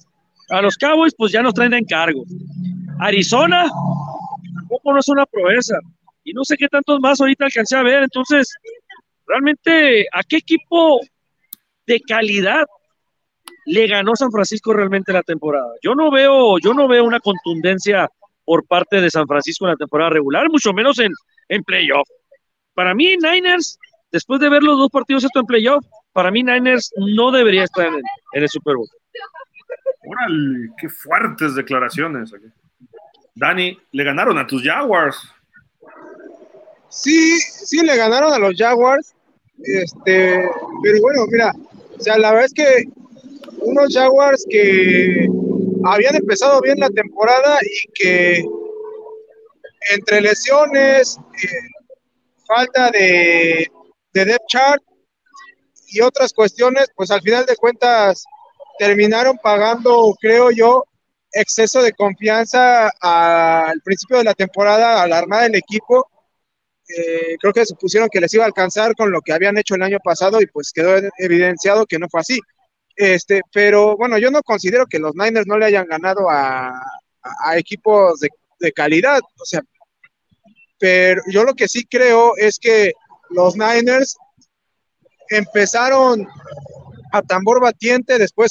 [0.51, 2.25] A los Cowboys, pues ya nos traen de encargo.
[3.01, 3.67] Arizona,
[4.55, 5.77] tampoco no es una proeza.
[6.25, 8.03] Y no sé qué tantos más ahorita alcancé a ver.
[8.03, 8.53] Entonces,
[9.27, 11.01] realmente, ¿a qué equipo
[11.87, 12.65] de calidad
[13.67, 15.73] le ganó San Francisco realmente la temporada.
[15.83, 18.09] Yo no veo, yo no veo una contundencia
[18.45, 21.13] por parte de San Francisco en la temporada regular, mucho menos en,
[21.49, 22.09] en playoff.
[22.75, 23.79] Para mí, Niners,
[24.17, 25.85] después de ver los dos partidos esto en playoff,
[26.15, 28.01] para mí Niners no debería estar en,
[28.33, 28.89] el Super Bowl.
[30.07, 32.33] Órale, qué fuertes declaraciones.
[33.35, 35.19] Dani, le ganaron a tus Jaguars.
[36.89, 39.15] Sí, sí, le ganaron a los Jaguars.
[39.63, 40.49] Este,
[40.83, 41.53] pero bueno, mira,
[41.99, 42.85] o sea, la verdad es que
[43.59, 45.29] unos Jaguars que
[45.85, 48.45] habían empezado bien la temporada y que
[49.95, 51.49] entre lesiones, eh,
[52.47, 53.71] falta de,
[54.17, 54.83] de depth chart
[55.89, 58.25] y otras cuestiones, pues al final de cuentas
[58.79, 60.85] terminaron pagando, creo yo,
[61.31, 66.09] exceso de confianza al principio de la temporada a la del equipo.
[66.89, 69.83] Eh, creo que supusieron que les iba a alcanzar con lo que habían hecho el
[69.83, 72.41] año pasado y pues quedó evidenciado que no fue así.
[72.97, 76.73] Este, pero bueno, yo no considero que los Niners no le hayan ganado a,
[77.57, 79.61] equipos de, calidad, o sea,
[80.79, 82.93] pero yo lo que sí creo es que
[83.31, 84.17] los Niners
[85.31, 86.27] empezaron
[87.13, 88.51] a tambor batiente, después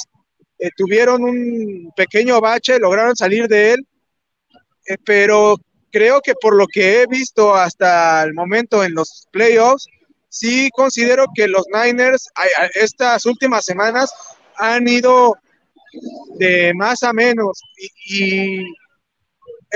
[0.58, 3.86] eh, tuvieron un pequeño bache, lograron salir de él,
[4.86, 5.56] eh, pero
[5.90, 9.86] creo que por lo que he visto hasta el momento en los playoffs,
[10.28, 12.28] sí considero que los Niners
[12.74, 14.10] estas últimas semanas
[14.56, 15.36] han ido
[16.38, 17.60] de más a menos.
[18.06, 18.58] Y,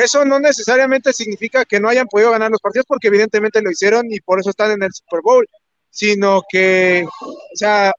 [0.04, 4.12] eso no necesariamente significa que no hayan podido ganar los partidos porque evidentemente lo hicieron
[4.12, 5.46] y por eso están en el Super Bowl,
[5.90, 7.92] sino que, o sea,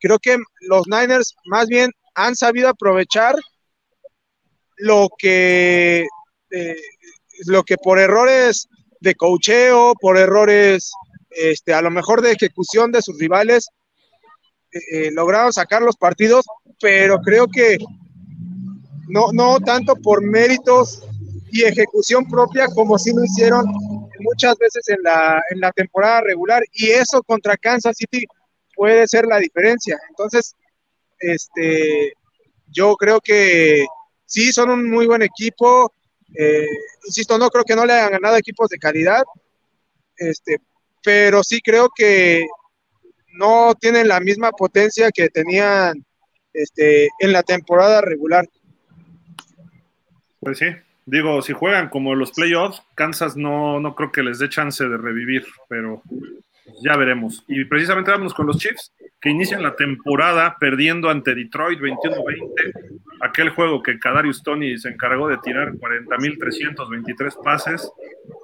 [0.00, 3.36] creo que los Niners más bien han sabido aprovechar
[4.76, 6.06] lo que,
[6.50, 6.76] eh,
[7.46, 8.68] lo que por errores
[9.00, 10.92] de cocheo, por errores,
[11.30, 13.68] este, a lo mejor de ejecución de sus rivales,
[14.70, 16.44] eh, lograron sacar los partidos,
[16.80, 17.78] pero creo que
[19.08, 21.02] no, no tanto por méritos
[21.50, 23.66] y ejecución propia como si lo hicieron
[24.20, 28.24] muchas veces en la, en la temporada regular y eso contra Kansas City
[28.74, 29.98] puede ser la diferencia.
[30.08, 30.54] Entonces,
[31.18, 32.12] este,
[32.68, 33.84] yo creo que
[34.24, 35.92] sí son un muy buen equipo.
[36.34, 36.66] Eh,
[37.06, 39.24] insisto, no creo que no le hayan ganado equipos de calidad,
[40.16, 40.58] este,
[41.02, 42.46] pero sí creo que
[43.32, 46.04] no tienen la misma potencia que tenían
[46.52, 48.48] este, en la temporada regular.
[50.48, 50.66] Pues sí,
[51.04, 54.96] digo, si juegan como los playoffs, Kansas no, no creo que les dé chance de
[54.96, 56.02] revivir, pero
[56.82, 57.44] ya veremos.
[57.48, 63.50] Y precisamente vamos con los Chiefs, que inician la temporada perdiendo ante Detroit 21-20, aquel
[63.50, 67.92] juego que Kadarius Tony se encargó de tirar 40.323 pases,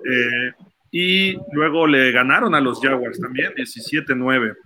[0.05, 0.53] eh,
[0.91, 4.57] y luego le ganaron a los Jaguars también 17-9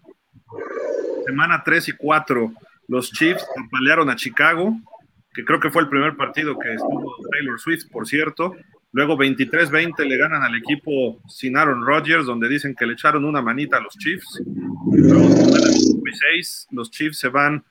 [1.24, 2.52] semana 3 y 4,
[2.88, 4.74] los Chiefs pelearon a Chicago,
[5.38, 8.56] que creo que fue el primer partido que estuvo Taylor Swift, por cierto.
[8.90, 13.40] Luego 23-20 le ganan al equipo sin Aaron Rodgers, donde dicen que le echaron una
[13.40, 14.42] manita a los Chiefs.
[14.90, 15.28] Luego,
[16.72, 17.64] los Chiefs se van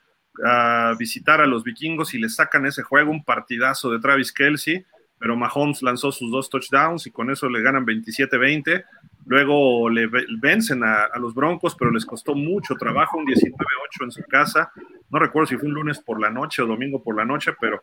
[0.46, 4.86] a visitar a los vikingos y le sacan ese juego, un partidazo de Travis Kelsey,
[5.18, 8.82] pero Mahomes lanzó sus dos touchdowns y con eso le ganan 27-20.
[9.28, 10.08] Luego le
[10.40, 14.72] vencen a, los Broncos, pero les costó mucho trabajo, un 19-8 en su casa.
[15.10, 17.82] No recuerdo si fue un lunes por la noche o domingo por la noche, pero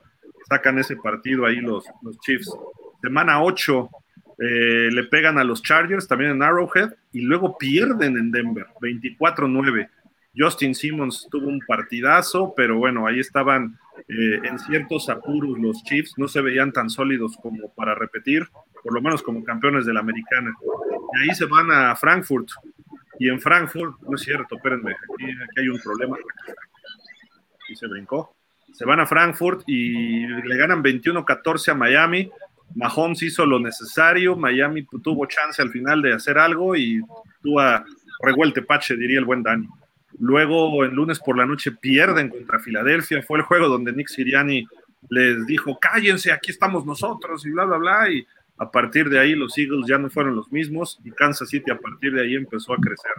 [0.50, 1.86] sacan ese partido ahí los,
[2.26, 2.52] Chiefs.
[3.00, 3.90] Semana 8,
[4.40, 9.88] eh, le pegan a los Chargers también en Arrowhead y luego pierden en Denver, 24-9.
[10.36, 13.78] Justin Simmons tuvo un partidazo, pero bueno, ahí estaban
[14.08, 18.48] eh, en ciertos apuros los Chiefs, no se veían tan sólidos como para repetir,
[18.84, 20.54] por lo menos como campeones de la americana.
[21.14, 22.50] Y ahí se van a Frankfurt,
[23.20, 25.26] y en Frankfurt, no es cierto, espérenme, aquí,
[25.58, 26.18] hay un problema.
[27.70, 28.36] Y se brincó.
[28.74, 32.30] Se van a Frankfurt y le ganan 21-14 a Miami.
[32.76, 37.02] Mahomes hizo lo necesario, Miami tuvo chance al final de hacer algo y
[37.42, 37.62] tuvo
[38.22, 39.68] revuelte pache, diría el buen Dani.
[40.20, 43.22] Luego, el lunes por la noche, pierden contra Filadelfia.
[43.22, 44.66] Fue el juego donde Nick Siriani
[45.10, 48.10] les dijo, cállense, aquí estamos nosotros y bla, bla, bla.
[48.10, 48.26] Y
[48.58, 51.78] a partir de ahí los Eagles ya no fueron los mismos y Kansas City a
[51.78, 53.12] partir de ahí empezó a crecer.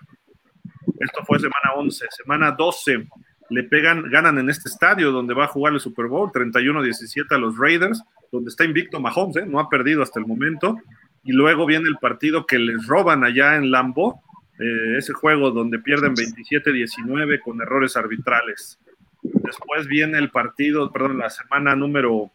[0.98, 2.06] Esto fue semana 11.
[2.10, 3.06] Semana 12
[3.51, 7.39] le pegan, ganan en este estadio donde va a jugar el Super Bowl, 31-17 a
[7.39, 8.02] los Raiders,
[8.32, 9.47] donde está invicto Mahomes, ¿eh?
[9.47, 10.77] no ha perdido hasta el momento.
[11.23, 14.23] Y luego viene el partido que les roban allá en Lambo,
[14.59, 18.78] eh, ese juego donde pierden 27-19 con errores arbitrales.
[19.23, 22.31] Después viene el partido, perdón, la semana número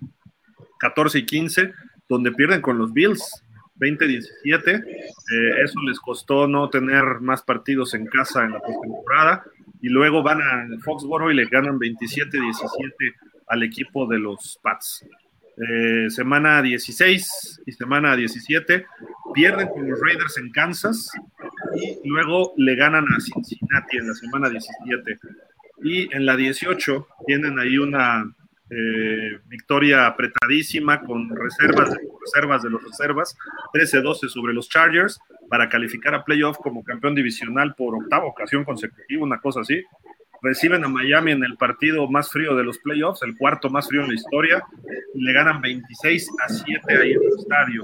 [0.80, 1.74] 14 y 15,
[2.08, 3.44] donde pierden con los Bills,
[3.80, 4.84] 20-17.
[4.84, 9.44] Eh, eso les costó no tener más partidos en casa en la postemporada.
[9.82, 13.16] Y luego van a Foxborough y le ganan 27-17
[13.48, 15.06] al equipo de los Pats.
[15.58, 18.86] Eh, semana 16 y semana 17
[19.34, 21.12] pierden con los Raiders en Kansas
[22.04, 25.20] luego le ganan a Cincinnati en la semana 17.
[25.84, 28.24] Y en la 18 tienen ahí una
[28.70, 33.38] eh, victoria apretadísima con reservas de, reservas de los reservas,
[33.74, 35.20] 13-12 sobre los Chargers
[35.50, 39.84] para calificar a playoff como campeón divisional por octava ocasión consecutiva, una cosa así.
[40.42, 44.02] Reciben a Miami en el partido más frío de los playoffs, el cuarto más frío
[44.02, 44.64] en la historia,
[45.14, 47.84] y le ganan 26 a 7 ahí en el estadio.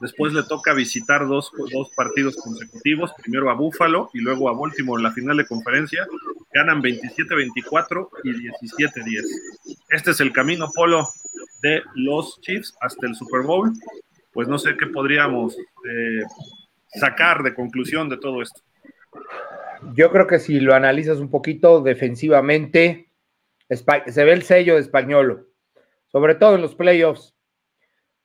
[0.00, 5.00] Después le toca visitar dos, dos partidos consecutivos, primero a Buffalo y luego a Baltimore
[5.00, 6.06] en la final de conferencia.
[6.52, 9.24] Ganan 27-24 y 17-10.
[9.88, 11.08] Este es el camino, Polo,
[11.62, 13.72] de los Chiefs hasta el Super Bowl.
[14.32, 16.22] Pues no sé qué podríamos eh,
[16.88, 18.60] sacar de conclusión de todo esto.
[19.94, 23.10] Yo creo que si lo analizas un poquito defensivamente,
[23.68, 25.46] se ve el sello de Españolo,
[26.06, 27.36] sobre todo en los playoffs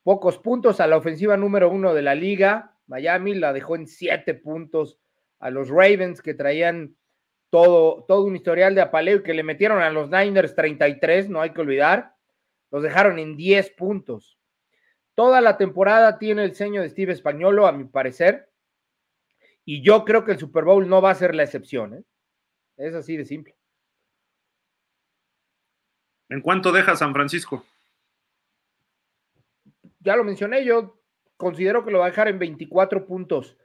[0.02, 2.76] Pocos puntos a la ofensiva número uno de la liga.
[2.86, 4.98] Miami la dejó en siete puntos
[5.38, 6.96] a los Ravens que traían
[7.50, 11.40] todo, todo un historial de apaleo y que le metieron a los Niners 33, no
[11.40, 12.16] hay que olvidar.
[12.72, 14.38] Los dejaron en 10 puntos.
[15.14, 18.50] Toda la temporada tiene el seño de Steve Españolo, a mi parecer.
[19.64, 21.94] Y yo creo que el Super Bowl no va a ser la excepción.
[21.94, 22.02] ¿eh?
[22.76, 23.54] Es así de simple.
[26.28, 27.64] ¿En cuánto deja San Francisco?
[30.02, 30.98] ya lo mencioné, yo
[31.36, 33.56] considero que lo va a dejar en 24 puntos,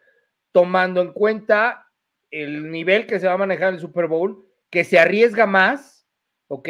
[0.52, 1.88] tomando en cuenta
[2.32, 6.08] el nivel que se va a manejar en el Super Bowl, que se arriesga más,
[6.48, 6.70] ¿ok?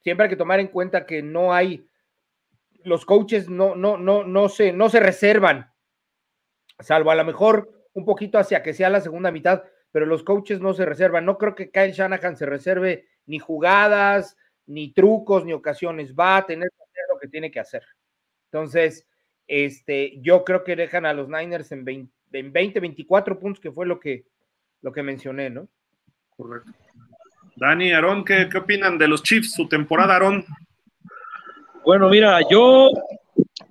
[0.00, 1.88] Siempre hay que tomar en cuenta que no hay,
[2.84, 5.72] los coaches no, no, no, no, se, no se reservan,
[6.78, 10.60] salvo a lo mejor un poquito hacia que sea la segunda mitad, pero los coaches
[10.60, 11.24] no se reservan.
[11.24, 14.36] No creo que Kyle Shanahan se reserve ni jugadas,
[14.66, 16.14] ni trucos, ni ocasiones.
[16.14, 17.82] Va a tener que hacer lo que tiene que hacer.
[18.52, 19.06] Entonces,
[19.46, 23.98] este, yo creo que dejan a los Niners en 20, 24 puntos, que fue lo
[23.98, 24.26] que,
[24.82, 25.68] lo que mencioné, ¿no?
[26.36, 26.72] Correcto.
[27.56, 30.44] Dani, Aarón, ¿qué, ¿qué, opinan de los Chiefs, su temporada, Aarón?
[31.86, 32.90] Bueno, mira, yo,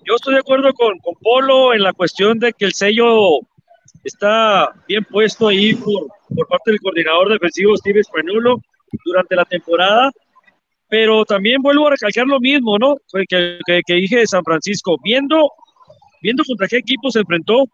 [0.03, 3.41] yo estoy de acuerdo con, con Polo en la cuestión de que el sello
[4.03, 8.61] está bien puesto ahí por, por parte del coordinador defensivo Steve Spanulo
[9.05, 10.11] durante la temporada
[10.87, 12.95] pero también vuelvo a recalcar lo mismo, ¿no?
[13.27, 15.51] Que, que, dije de San Francisco, viendo,
[16.21, 17.65] viendo contra qué equipo se enfrentó,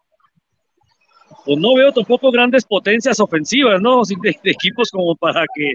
[1.44, 4.02] pues no veo tampoco grandes potencias ofensivas, ¿no?
[4.22, 5.74] De, equipos como para que,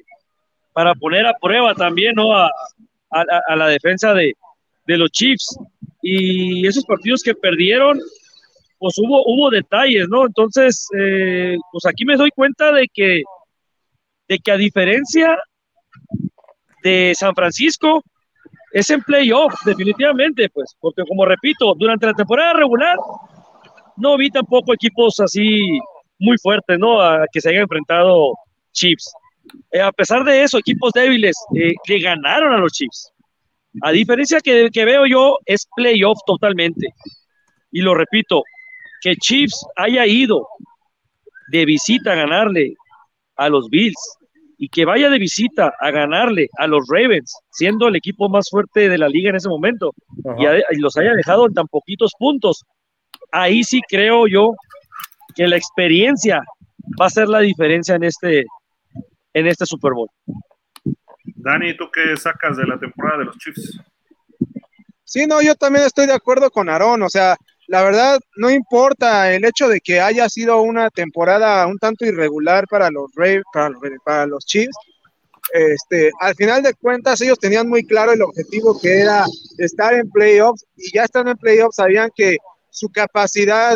[0.74, 2.36] para poner a prueba también, ¿no?
[2.36, 2.52] A,
[3.12, 4.34] a, la defensa de,
[4.86, 5.58] de, los Chiefs.
[6.02, 8.00] Y esos partidos que perdieron,
[8.80, 10.26] pues hubo, hubo detalles, ¿no?
[10.26, 13.24] Entonces, eh, pues aquí me doy cuenta de que,
[14.28, 15.38] de que a diferencia
[16.84, 18.04] de San Francisco
[18.72, 22.98] es en playoff, definitivamente, pues, porque como repito, durante la temporada regular
[23.98, 25.80] no vi tampoco equipos así
[26.20, 27.02] muy fuertes, ¿no?
[27.02, 28.34] A que se hayan enfrentado
[28.72, 29.12] Chiefs.
[29.72, 33.12] Eh, a pesar de eso, equipos débiles eh, que ganaron a los Chiefs.
[33.82, 36.88] A diferencia que, que veo yo, es playoff totalmente.
[37.72, 38.44] Y lo repito,
[39.02, 40.48] que Chiefs haya ido
[41.50, 42.76] de visita a ganarle
[43.36, 44.18] a los Bills
[44.58, 48.90] y que vaya de visita a ganarle a los Ravens, siendo el equipo más fuerte
[48.90, 49.94] de la liga en ese momento,
[50.40, 52.64] y, los haya dejado en tan poquitos puntos,
[53.32, 54.54] ahí sí creo yo
[55.36, 56.42] que la experiencia
[57.00, 58.46] va a ser la diferencia en este,
[59.34, 60.10] en este Super Bowl.
[61.24, 63.80] Dani, ¿tú qué sacas de la temporada de los Chiefs?
[65.04, 67.38] Sí, no, yo también estoy de acuerdo con Aarón, o sea,
[67.68, 72.66] la verdad no importa el hecho de que haya sido una temporada un tanto irregular
[72.70, 73.12] para los
[73.54, 73.72] para,
[74.04, 74.76] para los Chiefs,
[75.54, 79.26] este, al final de cuentas ellos tenían muy claro el objetivo que era
[79.58, 82.38] estar en playoffs y ya estando en playoffs sabían que
[82.70, 83.76] su capacidad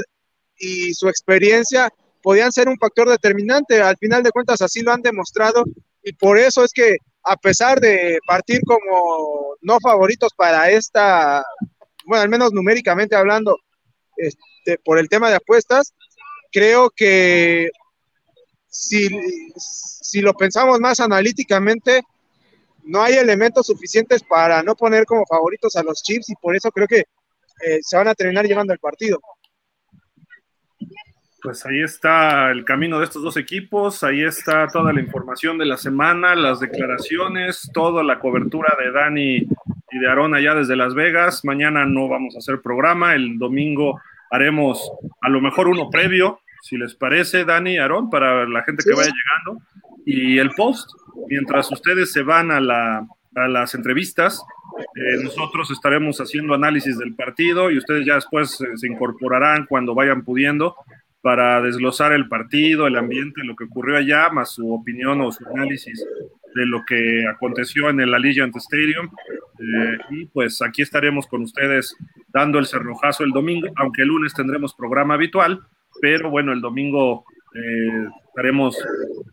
[0.58, 1.90] y su experiencia
[2.22, 3.82] podían ser un factor determinante.
[3.82, 5.64] Al final de cuentas así lo han demostrado
[6.04, 11.44] y por eso es que a pesar de partir como no favoritos para esta,
[12.06, 13.58] bueno, al menos numéricamente hablando,
[14.22, 15.94] este, por el tema de apuestas,
[16.52, 17.70] creo que
[18.68, 19.10] si,
[19.58, 22.02] si lo pensamos más analíticamente,
[22.84, 26.72] no hay elementos suficientes para no poner como favoritos a los Chiefs y por eso
[26.72, 29.20] creo que eh, se van a terminar llevando el partido.
[31.42, 35.66] Pues ahí está el camino de estos dos equipos, ahí está toda la información de
[35.66, 40.94] la semana, las declaraciones, toda la cobertura de Dani y de Aarón allá desde Las
[40.94, 41.44] Vegas.
[41.44, 44.00] Mañana no vamos a hacer programa, el domingo
[44.32, 44.92] haremos
[45.22, 48.96] a lo mejor uno previo, si les parece, Dani y Aarón, para la gente que
[48.96, 49.64] vaya llegando.
[50.06, 50.90] Y el post,
[51.28, 53.06] mientras ustedes se van a, la,
[53.36, 54.42] a las entrevistas,
[54.96, 59.94] eh, nosotros estaremos haciendo análisis del partido y ustedes ya después eh, se incorporarán cuando
[59.94, 60.76] vayan pudiendo
[61.22, 65.46] para desglosar el partido, el ambiente, lo que ocurrió allá, más su opinión o su
[65.48, 66.04] análisis
[66.56, 69.10] de lo que aconteció en el Allegiant Stadium.
[69.60, 71.96] Eh, y pues aquí estaremos con ustedes
[72.34, 75.62] dando el cerrojazo el domingo, aunque el lunes tendremos programa habitual,
[76.02, 78.78] pero bueno, el domingo eh, estaremos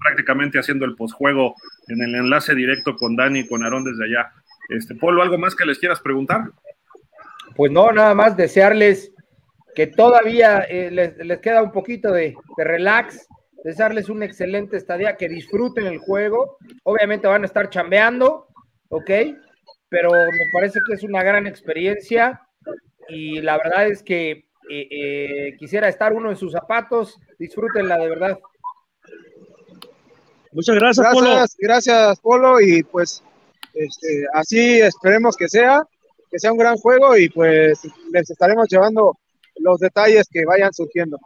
[0.02, 1.54] prácticamente haciendo el posjuego
[1.86, 4.32] en el enlace directo con Dani y con Aarón desde allá.
[4.68, 6.50] Este, Polo, ¿algo más que les quieras preguntar?
[7.56, 9.12] Pues no, nada más desearles
[9.74, 13.28] que todavía eh, les, queda un poquito de, relax,
[13.64, 16.58] desearles una excelente estadía, que disfruten el juego.
[16.84, 18.46] Obviamente van a estar chambeando,
[18.88, 19.10] ¿ok?
[19.88, 22.42] Pero me parece que es una gran experiencia
[23.08, 24.30] y la verdad es que
[24.70, 27.18] eh, eh, quisiera estar uno en sus zapatos.
[27.38, 28.38] Disfrútenla de verdad.
[30.52, 31.46] Muchas gracias, gracias Polo.
[31.58, 32.60] Gracias, Polo.
[32.60, 33.22] Y pues
[33.74, 35.82] este, así esperemos que sea,
[36.30, 37.80] que sea un gran juego y pues
[38.12, 39.18] les estaremos llevando
[39.56, 41.18] los detalles que vayan surgiendo.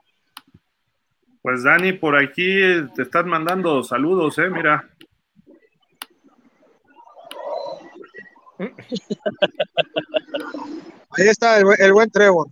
[1.43, 2.60] Pues Dani, por aquí
[2.94, 4.48] te están mandando saludos, ¿eh?
[4.48, 4.89] Mira.
[11.10, 12.47] Ahí está el, buen Trevor.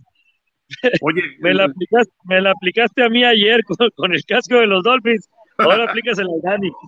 [1.01, 3.61] Oye, me la, aplicaste, me la aplicaste a mí ayer
[3.95, 5.29] con, el casco de los Dolphins.
[5.57, 6.71] Ahora aplicas a Dani.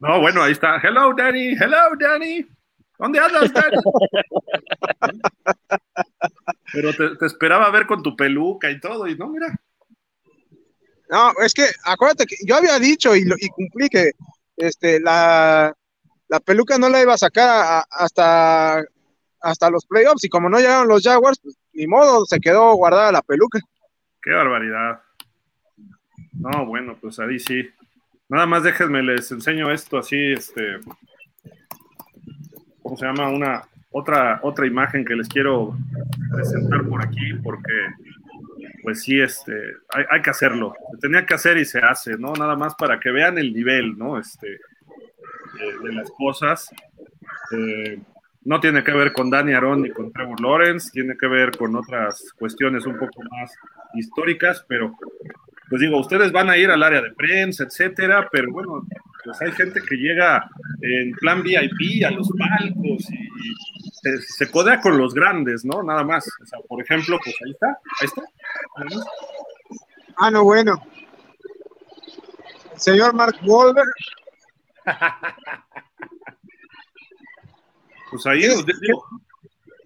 [0.00, 0.78] No, bueno, ahí está.
[0.80, 1.56] Hello, Danny.
[1.60, 2.46] Hello, Danny.
[3.00, 3.76] ¿Dónde andas, Danny?
[6.72, 9.48] Pero te, esperaba ver con tu peluca y todo, y no, mira.
[11.10, 14.12] No, es que acuérdate que yo había dicho y, y cumplí que
[14.58, 15.74] este, la,
[16.44, 18.84] peluca no la iba a sacar hasta,
[19.40, 23.12] hasta los playoffs, y como no llegaron los Jaguars, pues ni modo, se quedó guardada
[23.12, 23.60] la peluca.
[24.22, 25.00] Qué barbaridad.
[26.32, 27.68] No, bueno, pues ahí sí.
[28.28, 30.80] Nada más déjenme, les enseño esto así, este,
[32.82, 33.28] ¿cómo se llama?
[33.28, 35.76] Una, otra, otra imagen que les quiero
[36.30, 37.72] presentar por aquí, porque
[38.88, 39.52] pues sí, este,
[39.90, 40.74] hay, que hacerlo.
[40.92, 42.32] Se tenía que hacer y se hace, ¿no?
[42.32, 44.18] Nada más para que vean el nivel, ¿no?
[44.18, 46.70] Este, de, las cosas.
[47.52, 48.00] Eh,
[48.46, 51.76] no tiene que ver con Dani Aaron ni con Trevor Lawrence, tiene que ver con
[51.76, 53.52] otras cuestiones un poco más
[53.92, 54.96] históricas, pero
[55.68, 58.86] pues digo, ustedes van a ir al área de prensa, etcétera, pero bueno,
[59.22, 60.48] pues hay gente que llega
[60.80, 65.82] en plan VIP a los palcos y, se, codea con los grandes, ¿no?
[65.82, 66.28] Nada más.
[66.42, 68.22] O sea, por ejemplo, pues ahí está, ahí está.
[70.16, 70.82] Ah, no, bueno.
[72.76, 73.86] señor Mark Wolver.
[78.10, 78.42] Pues ahí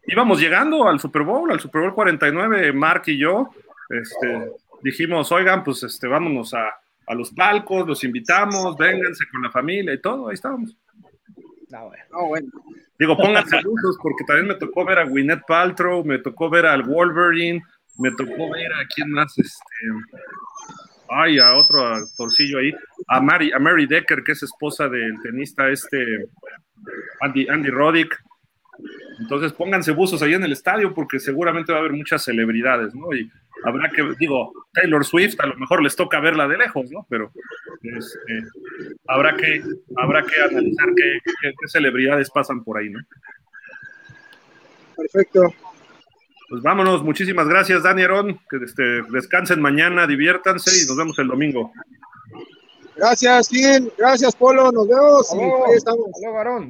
[0.07, 3.51] íbamos llegando al Super Bowl, al Super Bowl 49, Mark y yo,
[3.89, 6.69] este, dijimos, oigan, pues este, vámonos a,
[7.07, 10.77] a los palcos, los invitamos, vénganse con la familia y todo, ahí estábamos.
[11.69, 12.29] No, bueno.
[12.29, 12.49] bueno.
[12.99, 16.83] Digo, pónganse lujos porque también me tocó ver a Gwyneth Paltrow, me tocó ver al
[16.83, 17.63] Wolverine,
[17.99, 19.65] me tocó ver a quién más, este,
[21.09, 21.83] ay, a otro
[22.17, 22.73] torcillo ahí,
[23.09, 26.29] a Mary, a Mary Decker, que es esposa del tenista este
[27.21, 28.17] Andy, Andy Roddick.
[29.19, 33.15] Entonces pónganse buzos ahí en el estadio porque seguramente va a haber muchas celebridades, ¿no?
[33.15, 33.31] Y
[33.65, 37.07] habrá que, digo, Taylor Swift a lo mejor les toca verla de lejos, ¿no?
[37.09, 37.33] Pero
[37.83, 38.43] este,
[39.07, 39.63] habrá, que,
[39.97, 43.01] habrá que analizar qué, celebridades pasan por ahí, ¿no?
[44.97, 45.55] Perfecto.
[46.49, 51.29] Pues vámonos, muchísimas gracias, Dani Aaron, que este, descansen mañana, diviértanse y nos vemos el
[51.29, 51.73] domingo.
[52.97, 53.93] Gracias, Gil.
[53.97, 54.71] Gracias, Polo.
[54.71, 55.35] Nos vemos.
[55.35, 56.07] y estamos.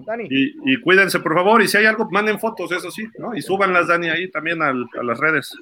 [0.06, 0.28] Dani.
[0.30, 1.62] Y, cuídense, por favor.
[1.62, 3.34] Y si hay algo, manden fotos, eso sí, ¿no?
[3.34, 5.52] Y súbanlas, Dani, ahí también a las redes.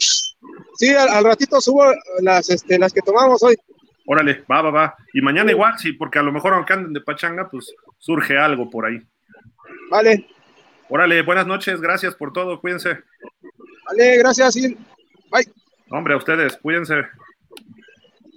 [0.77, 1.85] Sí, al, ratito subo
[2.21, 3.57] las, este, las que tomamos hoy.
[4.07, 4.97] Órale, va, va, va.
[5.15, 8.69] Y mañana igual, sí, porque a lo mejor aunque anden de pachanga, pues surge algo
[8.69, 8.99] por ahí.
[9.91, 10.27] Vale.
[10.89, 12.99] Órale, buenas noches, gracias por todo, cuídense.
[13.87, 14.77] Vale, gracias, Gil.
[15.31, 15.47] Bye.
[15.91, 17.07] Hombre, a ustedes, cuídense.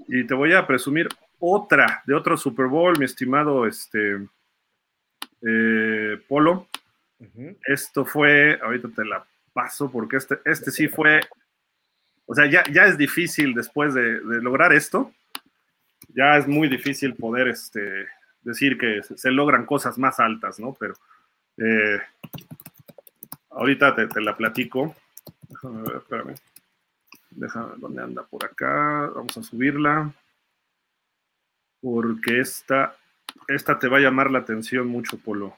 [0.07, 1.07] Y te voy a presumir
[1.45, 4.15] otra, de otro Super Bowl, mi estimado este,
[5.41, 6.67] eh, Polo.
[7.65, 11.21] Esto fue, ahorita te la paso porque este, este sí fue,
[12.25, 15.11] o sea, ya, ya es difícil después de, lograr esto,
[16.09, 18.07] ya es muy difícil poder este,
[18.41, 20.73] decir que se, logran cosas más altas, ¿no?
[20.79, 20.93] Pero
[21.57, 22.01] eh,
[23.51, 24.95] ahorita te, te, la platico.
[25.49, 26.35] Déjame ver, espérame.
[27.31, 28.23] Déjame, ¿dónde anda?
[28.23, 29.11] Por acá.
[29.13, 30.13] Vamos a subirla
[31.83, 32.95] porque esta,
[33.49, 35.57] esta te va a llamar la atención mucho, Polo.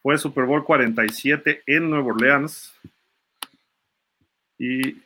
[0.00, 2.74] Fue Super Bowl 47 en Nueva Orleans
[4.58, 5.02] y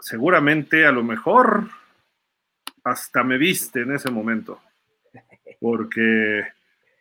[0.00, 1.68] seguramente a lo mejor
[2.82, 4.60] hasta me viste en ese momento,
[5.60, 6.42] porque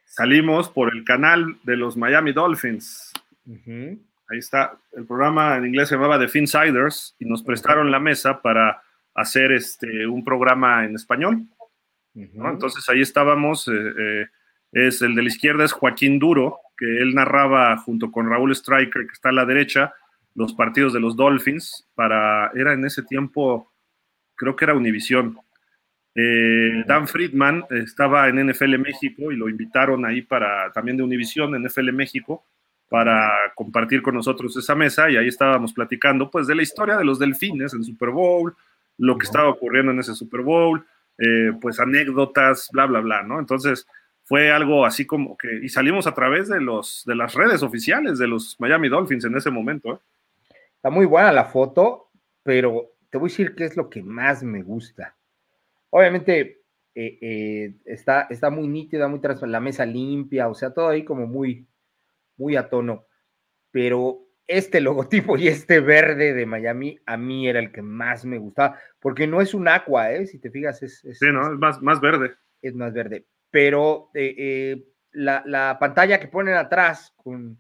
[0.06, 3.12] salimos por el canal de los Miami Dolphins.
[4.30, 8.40] Ahí está, el programa en inglés se llamaba The Finsiders y nos prestaron la mesa
[8.40, 8.84] para
[9.16, 11.48] hacer este, un programa en español.
[12.14, 14.26] Entonces ahí estábamos, eh, eh,
[14.72, 19.06] es el de la izquierda es Joaquín Duro, que él narraba junto con Raúl Striker,
[19.06, 19.94] que está a la derecha,
[20.36, 23.72] los partidos de los Dolphins, para, era en ese tiempo,
[24.36, 25.38] creo que era Univisión.
[26.14, 31.52] Eh, Dan Friedman estaba en NFL México y lo invitaron ahí para, también de Univisión,
[31.62, 32.44] NFL México,
[32.90, 37.06] para compartir con nosotros esa mesa y ahí estábamos platicando pues de la historia de
[37.06, 38.54] los delfines en Super Bowl,
[38.98, 40.86] lo que estaba ocurriendo en ese Super Bowl,
[41.24, 43.40] eh, pues anécdotas, bla, bla, bla, ¿no?
[43.40, 43.86] Entonces
[44.24, 48.18] fue algo así como que, y salimos a través de, los, de las redes oficiales
[48.18, 49.94] de los Miami Dolphins en ese momento.
[49.94, 50.00] ¿eh?
[50.76, 52.10] Está muy buena la foto,
[52.42, 55.16] pero te voy a decir qué es lo que más me gusta.
[55.92, 56.64] Obviamente
[56.96, 61.28] eh, está, está muy nítida, muy transparente, la mesa limpia, o sea, todo ahí como
[61.28, 61.68] muy,
[62.36, 63.06] muy a tono,
[63.70, 68.38] pero este logotipo y este verde de Miami a mí era el que más me
[68.38, 70.26] gustaba, porque no es un aqua, ¿eh?
[70.28, 71.54] si te fijas, es, sí, ¿no?
[71.54, 72.36] Es más, más verde.
[72.62, 74.84] Es más verde, pero eh, eh,
[75.14, 77.60] la, pantalla que ponen atrás con,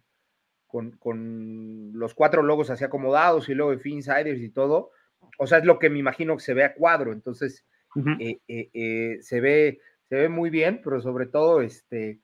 [0.67, 4.91] con, los cuatro logos así acomodados y luego de Finsiders y todo,
[5.39, 7.65] o sea, es lo que me imagino que se ve a cuadro, entonces
[8.19, 12.19] eh, se, ve, se ve muy bien, pero sobre todo, este,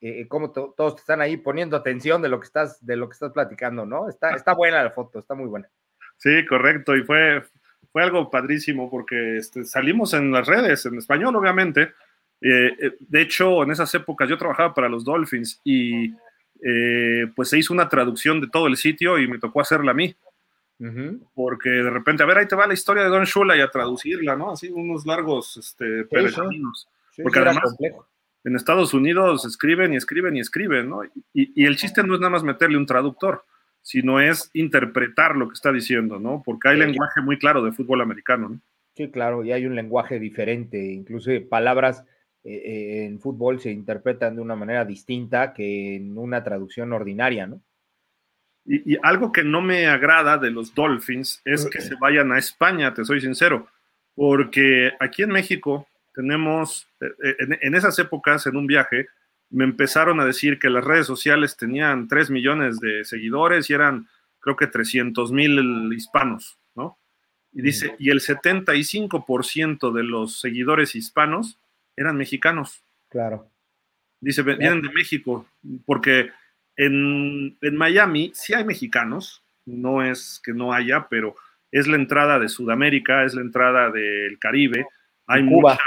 [0.00, 3.32] eh, como todos están ahí poniendo atención de lo que estás, de lo que estás
[3.32, 4.08] platicando, ¿no?
[4.08, 5.68] Está, está buena la foto, está muy buena.
[6.16, 7.42] Sí, correcto, y fue,
[7.90, 11.92] fue algo padrísimo porque este, salimos en las redes, en español, obviamente.
[12.40, 16.14] Eh, eh, de hecho, en esas épocas yo trabajaba para los Dolphins y
[17.36, 20.14] pues se hizo una traducción de todo el sitio y me tocó hacerla a mí.
[21.34, 23.70] Porque de repente, a ver, ahí te va la historia de Don Shula y a
[23.70, 24.52] traducirla, ¿no?
[24.52, 28.06] Así unos largos este, porque además, complejo
[28.48, 31.02] en Estados Unidos escriben y escriben y escriben, ¿no?
[31.32, 33.44] Y, el chiste no es nada más meterle un traductor,
[33.82, 36.42] sino es interpretar lo que está diciendo, ¿no?
[36.44, 38.60] Porque hay lenguaje muy claro de fútbol americano, ¿no?
[38.94, 42.04] Sí, claro, y hay un lenguaje diferente, incluso palabras
[42.42, 47.46] eh, eh, en fútbol se interpretan de una manera distinta que en una traducción ordinaria,
[47.46, 47.60] ¿no?
[48.64, 52.38] Y, y, algo que no me agrada de los Dolphins es que se vayan a
[52.38, 53.68] España, te soy sincero,
[54.14, 55.86] porque aquí en México
[56.18, 59.06] tenemos, eh, eh, en, esas épocas, en un viaje,
[59.50, 64.08] me empezaron a decir que las redes sociales tenían 3 millones de seguidores y eran,
[64.40, 66.98] creo que 300 mil hispanos, ¿no?
[67.52, 71.56] Y dice, y el 75% de los seguidores hispanos
[71.94, 72.82] eran mexicanos.
[73.10, 73.48] Claro.
[74.20, 75.46] Dice, vienen de México,
[75.86, 76.32] porque
[76.74, 81.36] en, en, Miami sí hay mexicanos, no es que no haya, pero
[81.70, 84.84] es la entrada de Sudamérica, es la entrada del Caribe,
[85.28, 85.78] hay Cuba,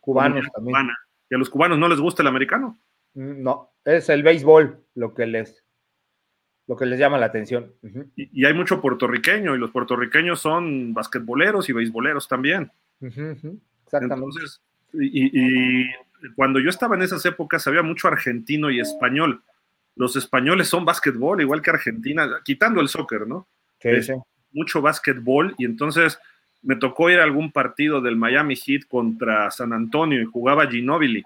[0.00, 0.88] cubanos también.
[1.30, 2.78] ¿Y a los cubanos no les gusta el americano?
[3.14, 5.64] No, es el béisbol lo que les,
[6.66, 7.72] lo que les llama la atención.
[8.16, 12.72] y, hay mucho puertorriqueño, y los puertorriqueños son basquetboleros y beisboleros también.
[13.00, 14.14] Exactamente.
[14.14, 14.60] Entonces,
[14.92, 15.86] y,
[16.34, 19.42] cuando yo estaba en esas épocas había mucho argentino y español.
[19.96, 23.48] Los españoles son básquetbol, igual que Argentina, quitando el soccer, ¿no?
[23.80, 24.12] Sí, sí.
[24.52, 26.18] Mucho básquetbol, y entonces
[26.62, 31.22] me tocó ir a algún partido del Miami Heat contra San Antonio y jugaba Ginobili.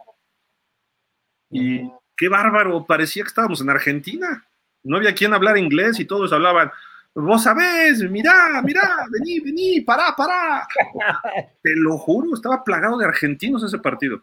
[1.51, 4.47] Y qué bárbaro, parecía que estábamos en Argentina.
[4.82, 6.70] No había quien hablar inglés y todos hablaban
[7.16, 10.66] Vos sabés, mirá, mirá, vení, vení, pará, pará.
[11.62, 14.20] Te lo juro, estaba plagado de argentinos ese partido.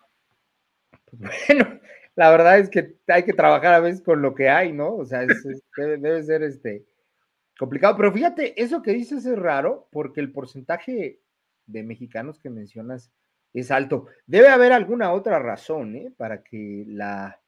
[1.13, 1.79] Bueno,
[2.15, 4.93] la verdad es que hay que trabajar a veces con lo que hay, ¿no?
[4.95, 5.25] O sea,
[5.77, 6.85] debe, ser este
[7.61, 7.95] complicado.
[7.95, 11.19] Pero fíjate, eso que dices es raro porque el porcentaje
[11.67, 13.11] de mexicanos que mencionas
[13.53, 14.07] es alto.
[14.25, 16.11] Debe haber alguna otra razón, ¿eh?
[16.17, 17.39] Para que la,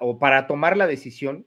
[0.00, 1.46] o para tomar la decisión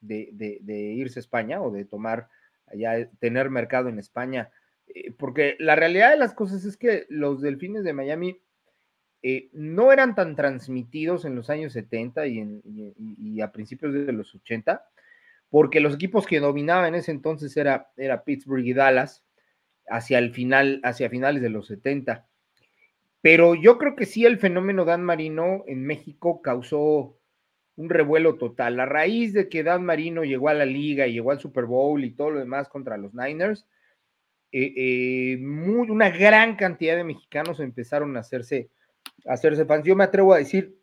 [0.00, 2.28] de, de, irse a España o de tomar
[2.66, 4.50] allá, tener mercado en España.
[4.86, 8.38] Eh, porque la realidad de las cosas es que los delfines de Miami
[9.22, 14.84] eh, no eran tan transmitidos en los años 70 y, a principios de los 80,
[15.50, 19.24] porque los equipos que dominaban en ese entonces era, era Pittsburgh y Dallas
[19.88, 22.26] hacia el final, hacia finales de los 70.
[23.20, 27.18] Pero yo creo que sí el fenómeno Dan Marino en México causó
[27.76, 28.78] un revuelo total.
[28.80, 32.04] A raíz de que Dan Marino llegó a la liga y llegó al Super Bowl
[32.04, 33.66] y todo lo demás contra los Niners,
[34.52, 38.70] eh, eh, una gran cantidad de mexicanos empezaron a hacerse
[39.26, 39.84] hacerse fans.
[39.84, 40.78] Yo me atrevo a decir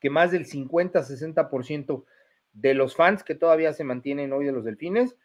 [0.00, 2.04] que más del 50-60%
[2.60, 5.16] de los fans que todavía se mantienen hoy de los delfines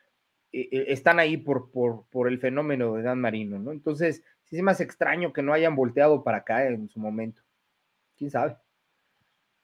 [0.52, 3.72] eh, eh, están ahí por, por, el fenómeno de Dan Marino, ¿no?
[3.72, 7.42] Entonces, sí es más extraño que no hayan volteado para acá en su momento.
[8.16, 8.56] ¿Quién sabe?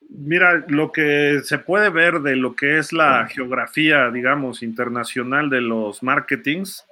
[0.10, 5.62] Mira, lo que se puede ver de lo que es la geografía, digamos, internacional de
[5.62, 6.88] los marketings,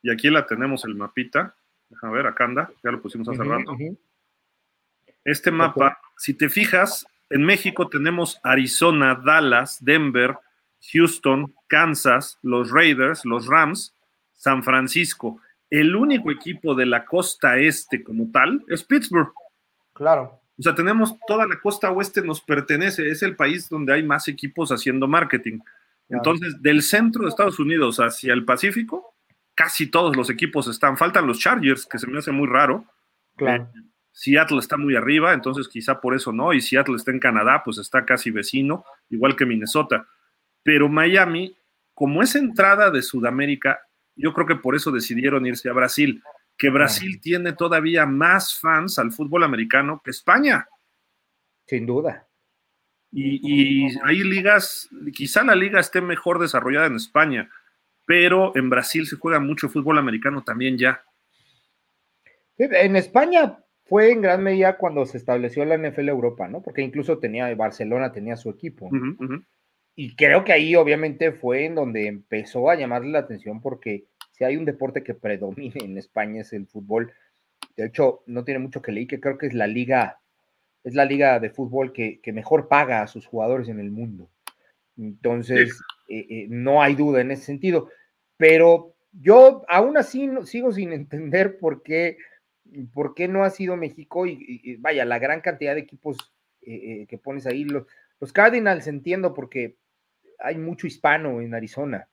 [0.00, 1.54] y aquí la tenemos el mapita.
[2.00, 3.76] A ver, acá anda, ya lo pusimos hace rato.
[5.24, 10.36] Este mapa, si te fijas, en México tenemos Arizona, Dallas, Denver,
[10.92, 13.94] Houston, Kansas, los Raiders, los Rams,
[14.32, 15.40] San Francisco.
[15.70, 19.32] El único equipo de la costa este como tal es Pittsburgh.
[19.94, 20.40] Claro.
[20.58, 24.28] O sea, tenemos toda la costa oeste nos pertenece, es el país donde hay más
[24.28, 25.60] equipos haciendo marketing.
[26.10, 29.14] Entonces, del centro de Estados Unidos hacia el Pacífico,
[29.54, 30.98] casi todos los equipos están.
[30.98, 32.84] Faltan los Chargers, que se me hace muy raro.
[33.36, 33.70] Claro.
[33.74, 33.80] Eh,
[34.12, 37.78] Seattle está muy arriba, entonces quizá por eso no, y Seattle está en Canadá, pues
[37.78, 40.06] está casi vecino, igual que Minnesota.
[40.62, 41.56] Pero Miami,
[41.94, 43.80] como es entrada de Sudamérica,
[44.14, 46.22] yo creo que por eso decidieron irse a Brasil,
[46.58, 50.68] que Brasil tiene todavía más fans al fútbol americano que España.
[51.66, 52.28] Sin duda.
[53.10, 57.50] Y, y hay ligas, quizá la liga esté mejor desarrollada en España,
[58.06, 61.02] pero en Brasil se juega mucho fútbol americano también ya.
[62.58, 66.62] En España fue en gran medida cuando se estableció la NFL Europa, ¿no?
[66.62, 68.88] Porque incluso tenía, Barcelona tenía su equipo.
[69.94, 74.44] Y creo que ahí obviamente fue en donde empezó a llamarle la atención porque si
[74.44, 77.12] hay un deporte que predomina en España es el fútbol.
[77.76, 80.20] De hecho, no tiene mucho que leer, que creo que es la liga,
[80.84, 84.30] es la liga de fútbol que, mejor paga a sus jugadores en el mundo.
[84.96, 87.90] Entonces, eh, eh, no hay duda en ese sentido.
[88.36, 92.16] Pero yo aún así sigo sin entender por qué
[92.92, 94.26] ¿por qué no ha sido México?
[94.26, 96.16] Y, vaya, la gran cantidad de equipos
[96.62, 97.64] eh, eh, que pones ahí.
[97.64, 99.76] Los, Cardinals entiendo porque
[100.38, 102.08] hay mucho hispano en Arizona,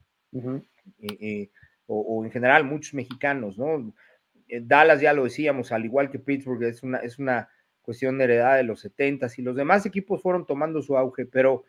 [1.01, 1.49] eh,
[1.85, 3.93] o, en general muchos mexicanos, ¿no?
[4.47, 7.49] Dallas ya lo decíamos, al igual que Pittsburgh, es una, es una
[7.83, 11.65] cuestión de heredad de los 70 y los demás equipos fueron tomando su auge, pero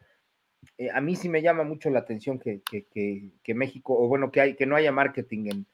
[0.95, 4.57] a mí sí me llama mucho la atención que, que México, o bueno, que, hay,
[4.57, 5.67] que no haya marketing en,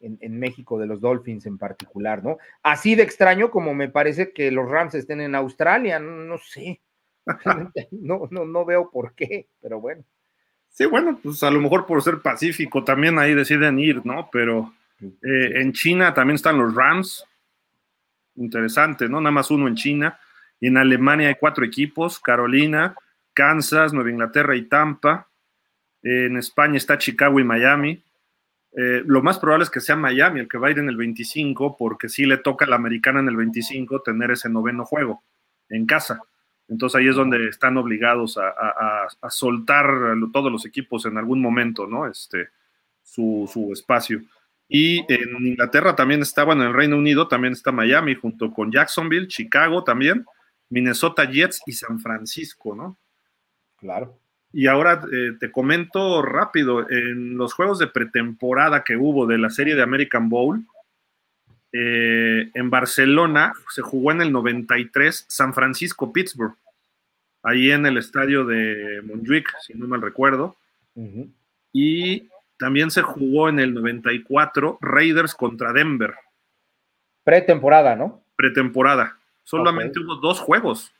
[0.00, 2.38] en, México de los Dolphins en particular, ¿no?
[2.62, 6.80] Así de extraño como me parece que los Rams estén en Australia, no, sé,
[7.90, 10.04] no, no, no veo por qué, pero bueno.
[10.68, 14.28] Sí, bueno, pues a lo mejor por ser pacífico también ahí deciden ir, ¿no?
[14.30, 17.24] Pero eh, en China también están los Rams,
[18.36, 19.20] interesante, ¿no?
[19.20, 20.18] Nada más uno en China.
[20.60, 22.94] Y en Alemania hay cuatro equipos, Carolina,
[23.32, 25.28] Kansas, Nueva Inglaterra y Tampa.
[26.02, 28.02] En España está Chicago y Miami.
[28.72, 30.96] Eh, lo más probable es que sea Miami el que va a ir en el
[30.96, 35.22] 25, porque sí le toca a la americana en el 25 tener ese noveno juego
[35.68, 36.20] en casa.
[36.68, 39.86] Entonces ahí es donde están obligados a, soltar
[40.32, 42.06] todos los equipos en algún momento, ¿no?
[42.06, 42.48] Este,
[43.02, 44.20] su, su, espacio.
[44.68, 48.70] Y en Inglaterra también está, bueno, en el Reino Unido también está Miami, junto con
[48.70, 50.26] Jacksonville, Chicago también,
[50.68, 52.98] Minnesota Jets y San Francisco, ¿no?
[53.78, 54.18] Claro.
[54.52, 59.50] Y ahora eh, te comento rápido, en los juegos de pretemporada que hubo de la
[59.50, 60.64] serie de American Bowl,
[61.72, 66.56] eh, en Barcelona se jugó en el 93 San Francisco-Pittsburgh,
[67.42, 70.56] ahí en el estadio de Montjuic, si no mal recuerdo.
[71.72, 76.14] Y también se jugó en el 94 Raiders contra Denver.
[77.22, 78.22] Pretemporada, ¿no?
[78.34, 79.16] Pretemporada.
[79.44, 80.92] Solamente hubo dos juegos.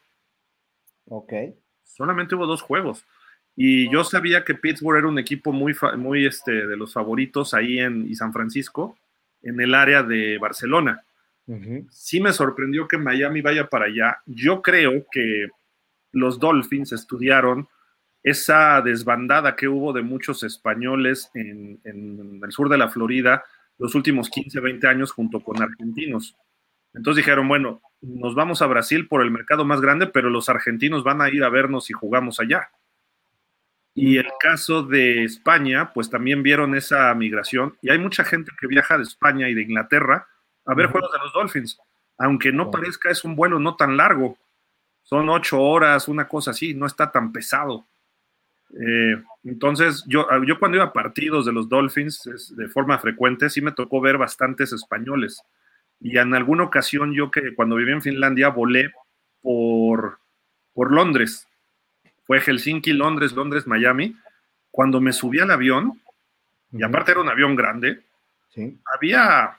[1.07, 1.33] Ok.
[1.83, 3.05] Solamente hubo dos juegos.
[3.61, 7.81] Y yo sabía que Pittsburgh era un equipo muy, muy este, de los favoritos ahí
[7.81, 8.97] en y San Francisco,
[9.43, 11.03] en el área de Barcelona.
[11.91, 14.19] Sí me sorprendió que Miami vaya para allá.
[14.27, 15.49] Yo creo que
[16.13, 17.67] los Dolphins estudiaron
[18.23, 23.43] esa desbandada que hubo de muchos españoles en, en, el sur de la Florida
[23.77, 26.37] los últimos 15, 20 años junto con argentinos.
[26.95, 31.03] Entonces dijeron, bueno, nos vamos a Brasil por el mercado más grande, pero los argentinos
[31.03, 32.71] van a ir a vernos si jugamos allá.
[34.01, 37.77] Y el caso de España, pues también vieron esa migración.
[37.83, 40.29] Y hay mucha gente que viaja de España y de Inglaterra
[40.67, 41.81] a ver juegos de los Dolphins,
[42.17, 44.39] aunque no parezca es un vuelo no tan largo,
[45.03, 47.87] son ocho horas, una cosa así, no está tan pesado.
[48.79, 53.61] Eh, entonces, yo, yo cuando iba a partidos de los Dolphins de forma frecuente, sí
[53.63, 55.43] me tocó ver bastantes españoles.
[55.99, 58.93] Y en alguna ocasión yo que cuando viví en Finlandia volé
[59.43, 60.21] por,
[60.73, 61.48] por Londres
[62.29, 64.15] fue Helsinki, Londres, Londres, Miami.
[64.71, 65.99] Cuando me subí al avión,
[66.71, 68.03] y aparte era un avión grande,
[68.95, 69.57] había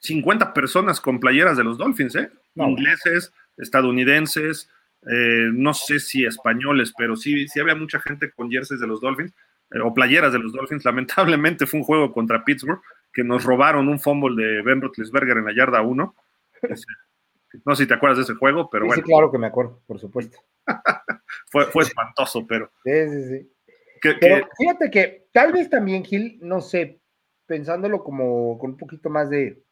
[0.00, 2.32] 50 personas con playeras de los Dolphins, ¿eh?
[2.56, 4.68] Ingleses, estadounidenses,
[5.02, 9.00] eh, no sé si españoles, pero sí, sí había mucha gente con jerseys de los
[9.00, 9.32] Dolphins
[9.70, 10.84] eh, o playeras de los Dolphins.
[10.84, 12.80] Lamentablemente fue un juego contra Pittsburgh
[13.12, 16.14] que nos robaron un fumble de Ben Roethlisberger en la yarda 1.
[17.64, 19.00] no sé si te acuerdas de ese juego, pero bueno.
[19.00, 20.38] Sí, claro que me acuerdo, por supuesto.
[21.50, 22.70] fue, fue espantoso, pero.
[22.84, 24.16] Sí, sí, sí.
[24.20, 27.00] pero fíjate que tal vez también, Gil, no sé,
[27.46, 29.62] pensándolo como con un poquito más de,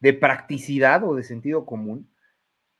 [0.00, 2.10] de practicidad o de sentido común,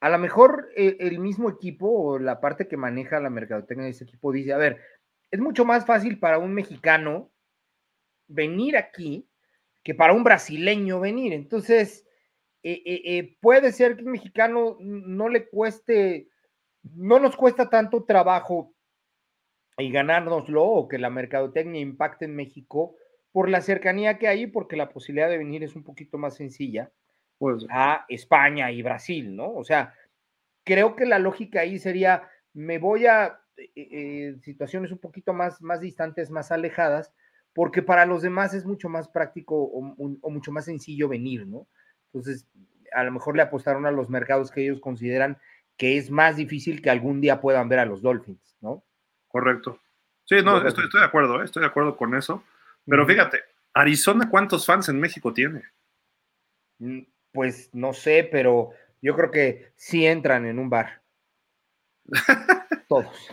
[0.00, 3.92] a lo mejor eh, el mismo equipo o la parte que maneja la mercadotecnia de
[3.92, 4.78] ese equipo dice, a ver,
[5.30, 7.32] es mucho más fácil para un mexicano
[8.28, 9.26] venir aquí
[9.82, 11.32] que para un brasileño venir.
[11.32, 12.06] Entonces,
[12.62, 16.28] eh, eh, puede ser que un mexicano no le cueste
[16.92, 18.74] no nos cuesta tanto trabajo
[19.78, 22.96] y ganárnoslo o que la mercadotecnia impacte en México
[23.32, 26.92] por la cercanía que hay, porque la posibilidad de venir es un poquito más sencilla
[27.38, 29.52] pues, a España y Brasil, ¿no?
[29.52, 29.94] O sea,
[30.62, 35.60] creo que la lógica ahí sería, me voy a eh, eh, situaciones un poquito más,
[35.60, 37.12] más distantes, más alejadas,
[37.52, 41.66] porque para los demás es mucho más práctico o, o mucho más sencillo venir, ¿no?
[42.12, 42.46] Entonces,
[42.92, 45.38] a lo mejor le apostaron a los mercados que ellos consideran
[45.76, 48.84] que es más difícil que algún día puedan ver a los Dolphins, ¿no?
[49.28, 49.80] Correcto.
[50.24, 51.44] Sí, no, estoy, de acuerdo, ¿eh?
[51.44, 52.42] estoy de acuerdo con eso.
[52.86, 53.40] Pero fíjate,
[53.74, 55.62] Arizona, ¿cuántos fans en México tiene?
[56.78, 57.00] Mm,
[57.32, 58.70] pues no sé, pero
[59.02, 61.02] yo creo que sí entran en un bar.
[62.88, 63.28] Todos.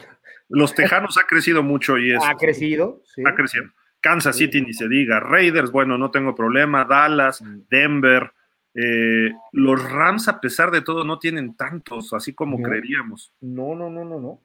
[0.50, 2.24] Los Tejanos ha crecido mucho y es.
[2.24, 3.24] Ha crecido, sí.
[3.26, 3.66] Ha crecido.
[4.02, 5.20] Kansas City ni se diga.
[5.20, 6.84] Raiders, bueno, no tengo problema.
[6.84, 7.62] Dallas, mm.
[7.70, 8.34] Denver,
[8.74, 13.34] eh, los Rams, a pesar de todo, no tienen tantos, así como creeríamos.
[13.42, 14.42] No, no, no, no, no.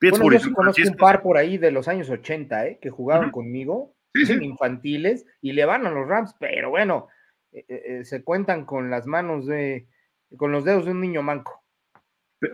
[0.00, 2.78] Bueno, yo sí conozco un par por ahí de los años 80, ¿eh?
[2.80, 3.94] que jugaban conmigo,
[4.40, 7.08] infantiles, y le van a los Rams, pero bueno,
[7.52, 9.88] eh, eh, se cuentan con las manos de,
[10.36, 11.62] con los dedos de un niño manco.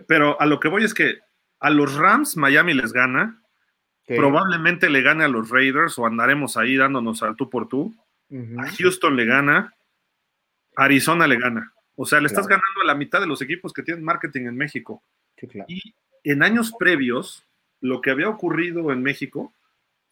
[0.07, 1.19] Pero a lo que voy es que
[1.61, 3.41] a los Rams Miami les gana,
[4.05, 7.95] probablemente le gane a los Raiders o andaremos ahí dándonos al tú por tú.
[8.57, 9.73] A Houston le gana,
[10.77, 11.73] Arizona le gana.
[11.95, 14.55] O sea, le estás ganando a la mitad de los equipos que tienen marketing en
[14.55, 15.03] México.
[15.67, 17.43] Y en años previos,
[17.81, 19.53] lo que había ocurrido en México,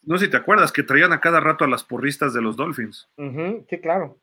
[0.02, 2.56] no sé si te acuerdas, que traían a cada rato a las porristas de los
[2.56, 3.08] Dolphins.
[3.16, 4.18] Sí, claro.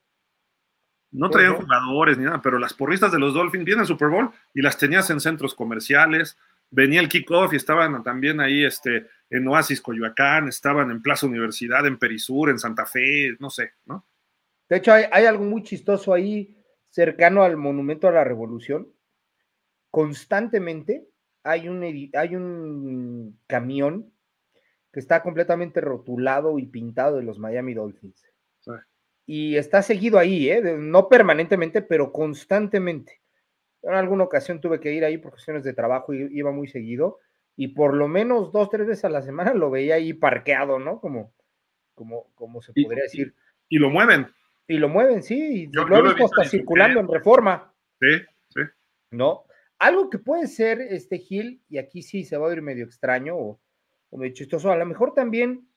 [1.12, 4.32] No traían jugadores ni nada, pero las porristas de los Dolphins vienen al Super Bowl
[4.54, 6.38] y las tenías en centros comerciales.
[6.70, 11.86] Venía el kickoff y estaban también ahí este, en Oasis, Coyoacán, estaban en Plaza Universidad,
[11.86, 14.06] en Perisur, en Santa Fe, no sé, ¿no?
[14.70, 16.58] De hecho, hay, algo muy chistoso ahí
[16.90, 18.92] cercano al Monumento a la Revolución.
[19.92, 21.08] Constantemente
[21.44, 21.84] hay un,
[22.14, 24.12] hay un camión
[24.92, 28.24] que está completamente rotulado y pintado de los Miami Dolphins.
[29.26, 30.62] Y está seguido ahí, ¿eh?
[30.78, 33.22] no permanentemente, pero constantemente.
[33.82, 37.20] En alguna ocasión tuve que ir ahí por cuestiones de trabajo y iba muy seguido.
[37.56, 41.00] Y por lo menos dos, tres veces a la semana lo veía ahí parqueado, ¿no?
[41.00, 41.34] Como,
[41.94, 43.34] como, como se podría decir.
[43.70, 44.28] y lo mueven.
[44.68, 47.74] Y lo mueven, sí, y lo he visto hasta circulando en reforma.
[48.00, 48.20] Sí,
[48.50, 48.62] sí.
[49.12, 49.46] ¿No?
[49.80, 53.36] Algo que puede ser, este Gil, y aquí sí se va a ir medio extraño
[53.38, 53.60] o,
[54.12, 55.68] medio chistoso, a lo mejor también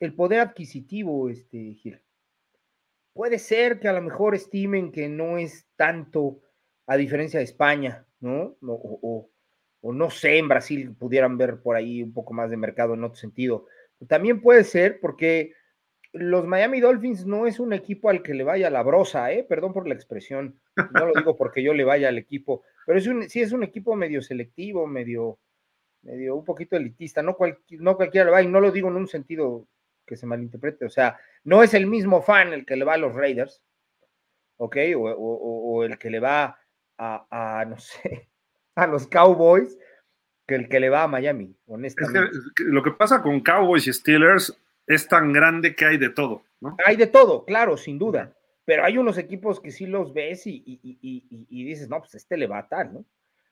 [0.00, 2.00] el poder adquisitivo, este Gil.
[3.12, 6.40] Puede ser que a lo mejor estimen que no es tanto
[6.86, 8.56] a diferencia de España, ¿no?
[8.62, 9.30] O,
[9.80, 13.04] o no sé, en Brasil pudieran ver por ahí un poco más de mercado en
[13.04, 13.66] otro sentido.
[14.08, 15.52] También puede ser porque
[16.18, 19.44] los Miami Dolphins no es un equipo al que le vaya la brosa, ¿eh?
[19.44, 23.06] perdón por la expresión, no lo digo porque yo le vaya al equipo, pero es
[23.06, 25.38] un, sí es un equipo medio selectivo, medio,
[26.02, 27.36] medio un poquito elitista, no,
[27.70, 29.68] no cualquiera le va, y no lo digo en un sentido
[30.06, 32.98] que se malinterprete, o sea, no es el mismo fan el que le va a
[32.98, 33.62] los Raiders,
[34.56, 34.76] ¿ok?
[34.96, 36.58] O, el que le va
[36.98, 38.28] a, no sé,
[38.74, 39.78] a los Cowboys,
[40.46, 42.30] que el que le va a Miami, honestamente.
[42.58, 44.56] lo que pasa con Cowboys y Steelers
[44.86, 46.76] es tan grande que hay de todo, ¿no?
[46.84, 48.36] Hay de todo, claro, sin duda.
[48.64, 50.80] Pero hay unos equipos que sí los ves y,
[51.50, 53.04] dices, no, pues este le va a tal, ¿no?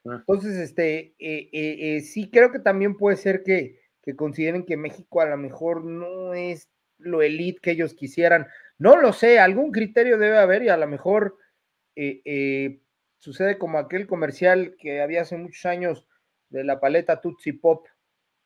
[0.07, 0.17] Ah.
[0.19, 4.77] Entonces, este, eh, eh, eh, sí creo que también puede ser que, que consideren que
[4.77, 8.49] México a lo mejor no es lo elite que ellos quisieran.
[8.77, 11.37] No lo sé, algún criterio debe haber y a lo mejor
[13.19, 16.09] sucede como aquel comercial que había hace muchos años
[16.51, 17.87] de la paleta Tutsi Pop,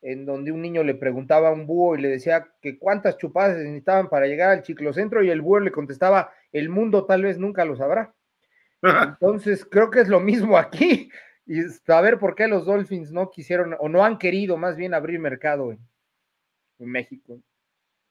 [0.01, 3.57] en donde un niño le preguntaba a un búho y le decía que cuántas chupadas
[3.57, 7.65] necesitaban para llegar al ciclocentro y el búho le contestaba, el mundo tal vez nunca
[7.65, 8.13] lo sabrá.
[8.81, 11.09] Entonces, creo que es lo mismo aquí.
[11.45, 15.19] Y saber por qué los Dolphins no quisieron o no han querido más bien abrir
[15.19, 15.79] mercado en,
[16.77, 17.41] México.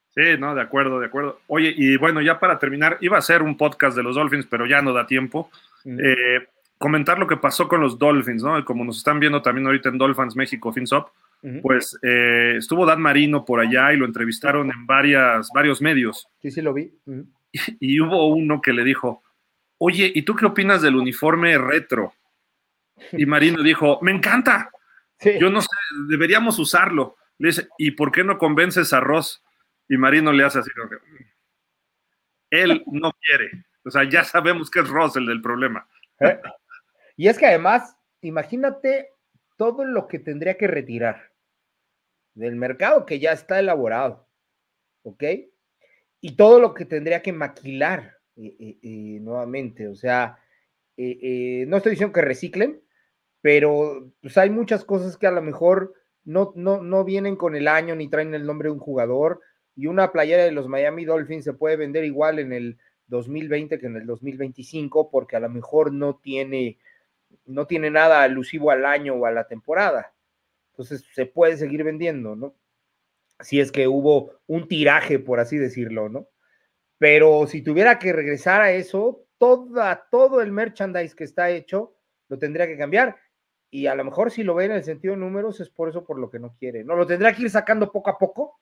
[0.08, 1.40] Sí, no, de acuerdo, de acuerdo.
[1.46, 4.66] Oye, y bueno, ya para terminar, iba a ser un podcast de los Dolphins, pero
[4.66, 5.50] ya no da tiempo.
[5.86, 8.62] Eh, comentar lo que pasó con los Dolphins, ¿no?
[8.64, 11.08] Como nos están viendo también ahorita en Dolphins México, FinSop,
[11.62, 16.28] pues eh, estuvo Dan Marino por allá y lo entrevistaron en varias, varios medios.
[16.42, 16.92] Sí, sí, lo vi.
[17.80, 19.22] y, hubo uno que le dijo,
[19.78, 22.12] oye, ¿y tú qué opinas del uniforme retro?
[23.12, 24.70] Y Marino dijo, me encanta.
[25.40, 25.68] Yo no sé,
[26.08, 27.16] deberíamos usarlo.
[27.38, 29.42] Le dice, ¿y por qué no convences a Ross?
[29.88, 30.70] Y Marino le hace así.
[32.50, 33.64] Él no quiere.
[33.84, 35.88] O sea, ya sabemos que es Ross el del problema.
[36.20, 36.38] ¿Eh?
[37.16, 39.10] Y es que además, imagínate
[39.58, 41.32] todo lo que tendría que retirar
[42.32, 44.26] del mercado que ya está elaborado.
[45.02, 45.24] ¿Ok?
[46.22, 49.88] Y todo lo que tendría que maquilar eh, eh, nuevamente.
[49.88, 50.38] O sea,
[50.96, 52.82] no estoy diciendo que reciclen,
[53.42, 57.68] pero pues hay muchas cosas que a lo mejor no, no, no vienen con el
[57.68, 59.40] año ni traen el nombre de un jugador
[59.74, 63.86] y una playera de los Miami Dolphins se puede vender igual en el 2020 que
[63.86, 66.78] en el 2025 porque a lo mejor no tiene
[67.46, 70.14] no tiene nada alusivo al año o a la temporada.
[70.72, 72.54] Entonces se puede seguir vendiendo, ¿no?
[73.40, 76.28] Si es que hubo un tiraje, por así decirlo, ¿no?
[76.98, 81.94] Pero si tuviera que regresar a eso, toda, todo el merchandise que está hecho
[82.28, 83.16] lo tendría que cambiar
[83.70, 86.04] y a lo mejor si lo ve en el sentido de números es por eso
[86.04, 86.84] por lo que no quiere.
[86.84, 88.60] No, lo tendrá que ir sacando poco a poco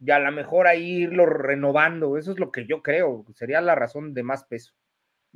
[0.00, 2.16] y a lo mejor ahí irlo renovando.
[2.16, 4.74] Eso es lo que yo creo, sería la razón de más peso.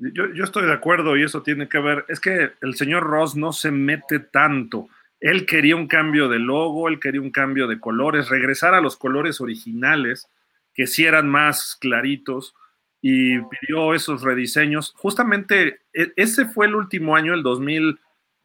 [0.00, 3.36] Yo, yo estoy de acuerdo y eso tiene que ver, es que el señor Ross
[3.36, 4.88] no se mete tanto.
[5.20, 8.96] Él quería un cambio de logo, él quería un cambio de colores, regresar a los
[8.96, 10.28] colores originales,
[10.72, 12.54] que sí eran más claritos,
[13.02, 14.94] y pidió esos rediseños.
[14.96, 17.98] Justamente e, ese fue el último año, el 2000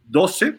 [0.07, 0.57] 12,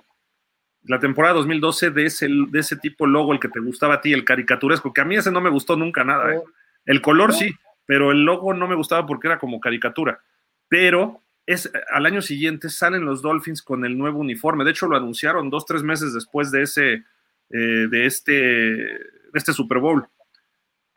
[0.85, 4.13] la temporada 2012 de ese, de ese tipo logo, el que te gustaba a ti,
[4.13, 6.35] el caricaturesco, que a mí ese no me gustó nunca nada.
[6.35, 6.43] ¿eh?
[6.85, 7.55] El color sí,
[7.87, 10.21] pero el logo no me gustaba porque era como caricatura.
[10.69, 14.65] Pero es, al año siguiente salen los Dolphins con el nuevo uniforme.
[14.65, 17.05] De hecho, lo anunciaron dos, tres meses después de ese,
[17.51, 20.07] eh, de este, de este Super Bowl.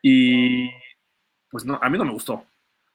[0.01, 0.69] Y
[1.49, 2.45] pues no, a mí no me gustó.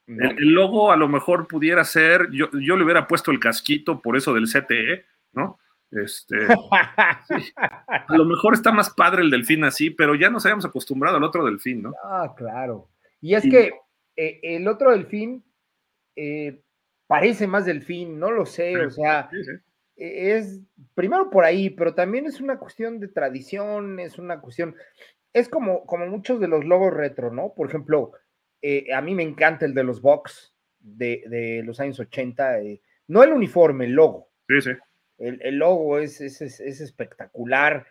[0.07, 4.17] El, logo a lo mejor pudiera ser, yo, yo le hubiera puesto el casquito por
[4.17, 5.59] eso del CTE, ¿no?
[5.91, 6.36] Este,
[7.57, 11.25] A lo mejor está más padre el delfín así, pero ya nos habíamos acostumbrado al
[11.25, 11.94] otro delfín, ¿no?
[12.05, 12.89] Ah, claro.
[13.20, 13.73] Y es que
[14.17, 15.44] eh, el otro delfín
[16.17, 16.61] eh,
[17.07, 19.31] parece más delfín, no lo sé, o sea,
[19.97, 20.60] e, es
[20.94, 24.74] primero por ahí, pero también es una cuestión de tradición, es una cuestión,
[25.33, 27.55] es como, como muchos de los logos retro, ¿no?
[27.55, 28.12] Por ejemplo,
[28.62, 32.58] eh, a mí me encanta el de los Box de, de los años 80,
[33.08, 34.31] no el uniforme, el logo.
[34.49, 34.70] Sí, sí
[35.18, 37.86] el, logo es, es, espectacular.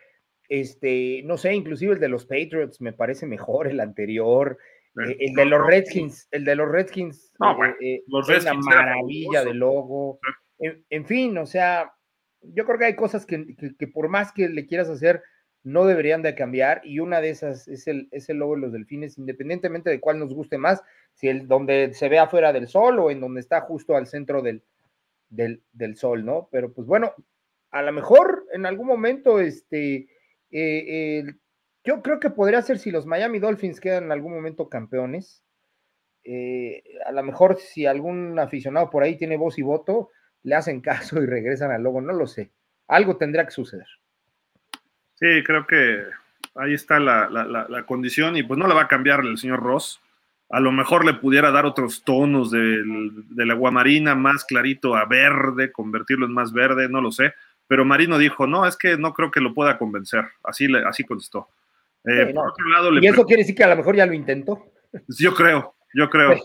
[0.48, 4.58] Este, no sé, inclusive el de los Patriots me parece mejor el anterior.
[4.96, 7.32] Eh, el de los Redskins, el de los Redskins,
[7.80, 10.20] eh, eh, es una maravilla de logo.
[10.58, 11.92] En, fin, o sea,
[12.40, 13.44] yo creo que hay cosas que,
[13.92, 15.22] por más que le quieras hacer,
[15.64, 16.80] no deberían de cambiar.
[16.84, 20.18] Y una de esas es el, es el logo de los delfines, independientemente de cuál
[20.18, 20.82] nos guste más,
[21.14, 24.42] si el donde se ve afuera del sol o en donde está justo al centro
[24.42, 24.62] del,
[25.28, 26.48] del, sol, ¿no?
[26.52, 27.12] Pero pues bueno,
[27.70, 30.08] a lo mejor en algún momento, este,
[30.50, 31.24] eh,
[31.84, 35.42] yo creo que podría ser si los Miami Dolphins quedan en algún momento campeones.
[36.24, 40.10] Eh, a lo mejor si algún aficionado por ahí tiene voz y voto,
[40.42, 42.50] le hacen caso y regresan al logo, no lo sé.
[42.88, 43.86] Algo tendrá que suceder.
[45.14, 46.02] Sí, creo que
[46.54, 50.00] ahí está la, la condición y pues no la va a cambiar el señor Ross
[50.50, 55.72] a lo mejor le pudiera dar otros tonos del, del aguamarina más clarito a verde,
[55.72, 57.34] convertirlo en más verde, no lo sé,
[57.66, 60.24] pero Marino dijo, no, es que no creo que lo pueda convencer.
[60.42, 61.48] Así, así contestó.
[62.06, 64.72] Eh, por otro lado, y eso quiere decir que a lo mejor ya lo intentó.
[65.18, 66.28] Yo creo, yo creo.
[66.28, 66.44] Pues,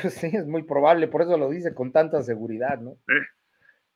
[0.00, 2.96] pues sí, es muy probable, por eso lo dice con tanta seguridad, ¿no?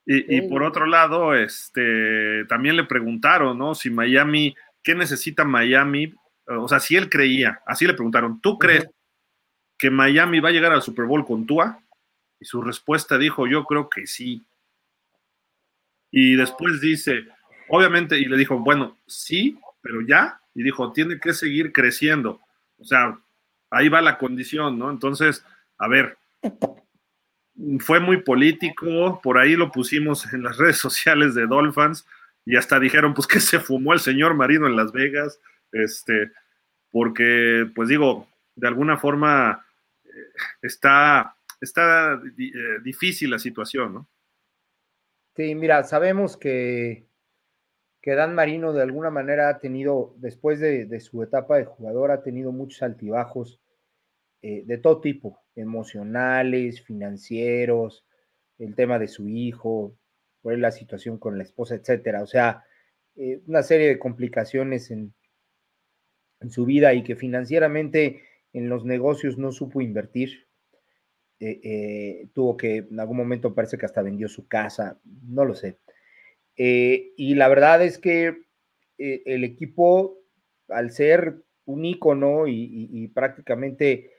[0.05, 3.75] Y, y, por otro lado, este, también le preguntaron, ¿no?
[3.77, 6.13] Si Miami, ¿qué necesita Miami?
[6.47, 8.89] O sea, si él creía, así le preguntaron, ¿tú crees
[9.79, 11.81] que Miami va a llegar al Super Bowl con Tua?
[12.41, 14.43] Y su respuesta dijo, yo creo que sí.
[16.11, 17.21] Y después dice,
[17.69, 20.41] obviamente, y le dijo, bueno, sí, pero ya.
[20.55, 22.41] Y dijo, tiene que seguir creciendo.
[22.79, 23.19] O sea,
[23.71, 24.91] ahí va la condición, ¿no?
[24.91, 25.45] Entonces,
[25.79, 26.17] a ver,
[27.81, 32.07] fue muy político, por ahí lo pusimos en las redes sociales de Dolphins
[32.45, 36.33] y hasta dijeron, pues que se fumó el señor Marino en Las Vegas, este,
[36.91, 39.65] porque, pues digo, de alguna forma
[40.05, 40.09] eh,
[40.61, 42.53] está, está eh,
[42.83, 44.09] difícil la situación, ¿no?
[45.35, 47.07] Sí, mira, sabemos que,
[48.03, 52.25] que Dan Marino de alguna manera ha tenido, después de, su etapa de jugador, ha
[52.25, 53.61] tenido muchos altibajos
[54.43, 58.05] eh, de todo tipo, emocionales, financieros,
[58.59, 59.97] el tema de su hijo,
[60.43, 62.23] por la situación con la esposa, etcétera.
[62.23, 62.65] O sea,
[63.15, 65.15] eh, una serie de complicaciones en,
[66.51, 70.49] su vida y que financieramente en los negocios no supo invertir.
[71.39, 75.79] Eh, tuvo que, en algún momento parece que hasta vendió su casa, no lo sé.
[76.57, 78.43] Eh, y la verdad es que
[78.99, 80.19] el equipo,
[80.69, 84.11] al ser un ícono y, prácticamente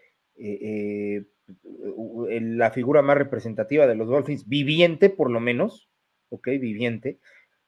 [1.45, 5.89] la figura más representativa de los Dolphins, viviente por lo menos,
[6.29, 7.19] ok, viviente,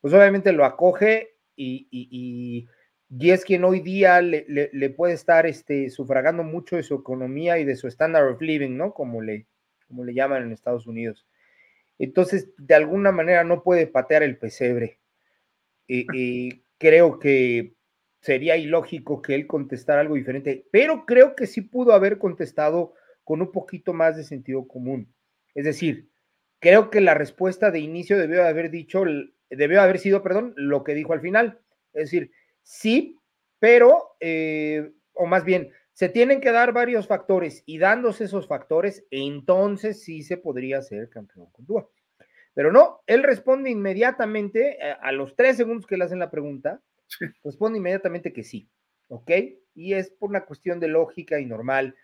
[0.01, 2.67] pues obviamente lo acoge y, y,
[3.31, 7.75] es quien hoy día le, puede estar este, sufragando mucho de su economía y de
[7.75, 8.93] su standard of living, ¿no?
[8.93, 9.47] Como le,
[9.87, 11.25] como le llaman en Estados Unidos.
[11.97, 14.99] Entonces, de alguna manera no puede patear el pesebre.
[15.87, 17.75] Y, creo que
[18.19, 22.93] sería ilógico que él contestara algo diferente, pero creo que sí pudo haber contestado
[23.23, 25.13] con un poquito más de sentido común.
[25.53, 26.09] Es decir,
[26.59, 29.03] creo que la respuesta de inicio debió haber dicho,
[29.49, 31.59] debió haber sido, perdón, lo que dijo al final.
[31.93, 33.17] Es decir, sí,
[33.59, 39.05] pero, eh, o más bien, se tienen que dar varios factores y dándose esos factores,
[39.11, 41.89] entonces sí se podría ser campeón con Tua.
[42.53, 46.81] Pero no, él responde inmediatamente, eh, a los tres segundos que le hacen la pregunta,
[47.45, 48.67] responde inmediatamente que sí,
[49.07, 49.31] ¿ok?
[49.73, 51.95] Y es por una cuestión de lógica y normal.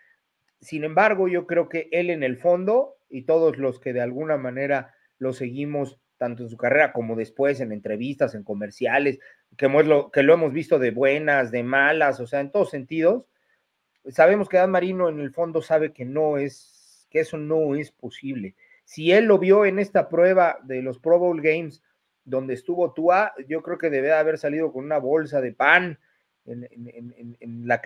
[0.62, 4.38] Sin embargo, yo creo que él en el fondo y todos los que de alguna
[4.38, 9.20] manera lo seguimos, tanto en su carrera como después en entrevistas, en comerciales,
[9.58, 13.26] que, lo, que lo hemos visto de buenas, de malas, o sea, en todos sentidos,
[14.10, 17.92] sabemos que Dan Marino en el fondo sabe que no es, que eso no es
[17.92, 18.56] posible.
[18.84, 21.82] Si él lo vio en esta prueba de los Pro Bowl Games,
[22.24, 26.00] donde estuvo Tua, yo creo que debe haber salido con una bolsa de pan
[26.46, 27.82] en, la,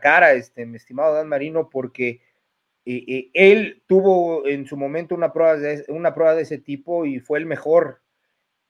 [0.00, 2.22] cara, este, mi estimado Dan Marino, porque
[2.84, 7.04] eh, eh, él tuvo en su momento una prueba, de, una prueba de ese tipo
[7.04, 8.02] y fue el mejor.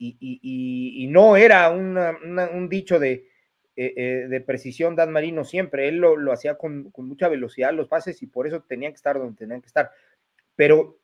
[0.01, 3.27] Y, no era un dicho de,
[3.81, 5.86] eh, eh, de precisión Dan Marino siempre.
[5.86, 9.36] Él lo, hacía con, mucha velocidad los pases y por eso tenían que estar donde
[9.36, 9.92] tenían que estar.
[10.57, 10.98] Pero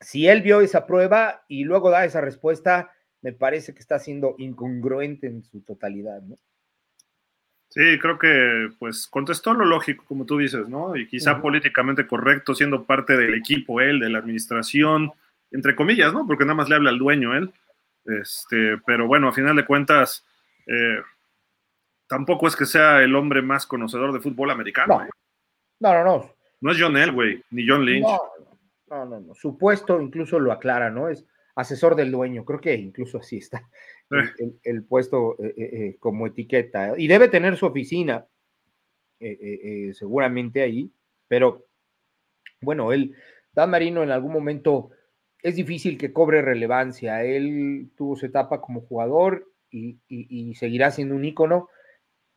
[0.00, 4.36] si él vio esa prueba y luego da esa respuesta, me parece que está siendo
[4.38, 6.38] incongruente en su totalidad, ¿no?
[7.68, 10.96] Sí, creo que pues contestó lo lógico, como tú dices, ¿no?
[10.96, 15.12] Y quizá políticamente correcto, siendo parte del equipo él, de la administración,
[15.50, 16.26] entre comillas, ¿no?
[16.26, 17.52] Porque nada más le habla al dueño él.
[18.06, 20.24] Este, pero bueno, a final de cuentas,
[20.66, 21.02] eh,
[22.14, 24.98] tampoco es que sea el hombre más conocedor de fútbol americano.
[24.98, 25.08] No, ¿eh?
[25.80, 26.30] no, no.
[26.60, 28.06] No, es John Elway, ni John Lynch.
[28.88, 31.08] No, no, no, Su puesto incluso lo aclara, ¿no?
[31.08, 31.26] Es
[31.56, 32.44] asesor del dueño.
[32.44, 33.68] Creo que incluso así está
[34.62, 36.94] el, puesto eh, eh, como etiqueta.
[36.96, 38.24] Y debe tener su oficina,
[39.18, 40.92] seguramente ahí,
[41.26, 41.66] pero
[42.60, 43.16] bueno, él,
[43.54, 44.90] Dan Marino en algún momento
[45.42, 47.24] es difícil que cobre relevancia.
[47.24, 51.68] Él tuvo su etapa como jugador y, y seguirá siendo un ícono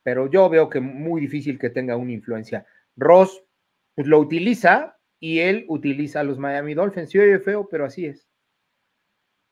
[0.08, 2.66] pero yo veo que muy difícil que tenga una influencia.
[2.96, 3.44] Ross
[3.94, 7.10] pues, lo utiliza y él utiliza a los Miami Dolphins.
[7.10, 8.26] Sí, oye feo, pero así es.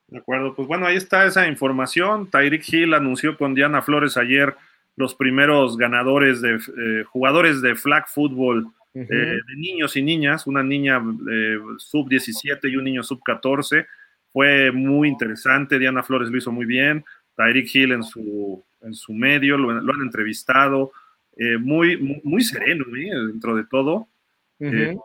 [0.08, 2.32] De acuerdo, pues bueno, ahí está esa información.
[2.32, 4.56] Tyreek Hill anunció con Diana Flores ayer
[4.96, 10.64] los primeros ganadores de eh, jugadores de flag football eh, de niños y niñas, una
[10.64, 13.88] niña eh, sub 17 y un niño sub 14.
[14.32, 17.04] Fue muy interesante, Diana Flores lo hizo muy bien,
[17.36, 20.92] Tyreek Hill en su en su medio, lo, han entrevistado,
[21.36, 23.28] eh, muy, muy, sereno ¿eh?
[23.28, 24.08] dentro de todo.
[24.60, 24.96] Eh,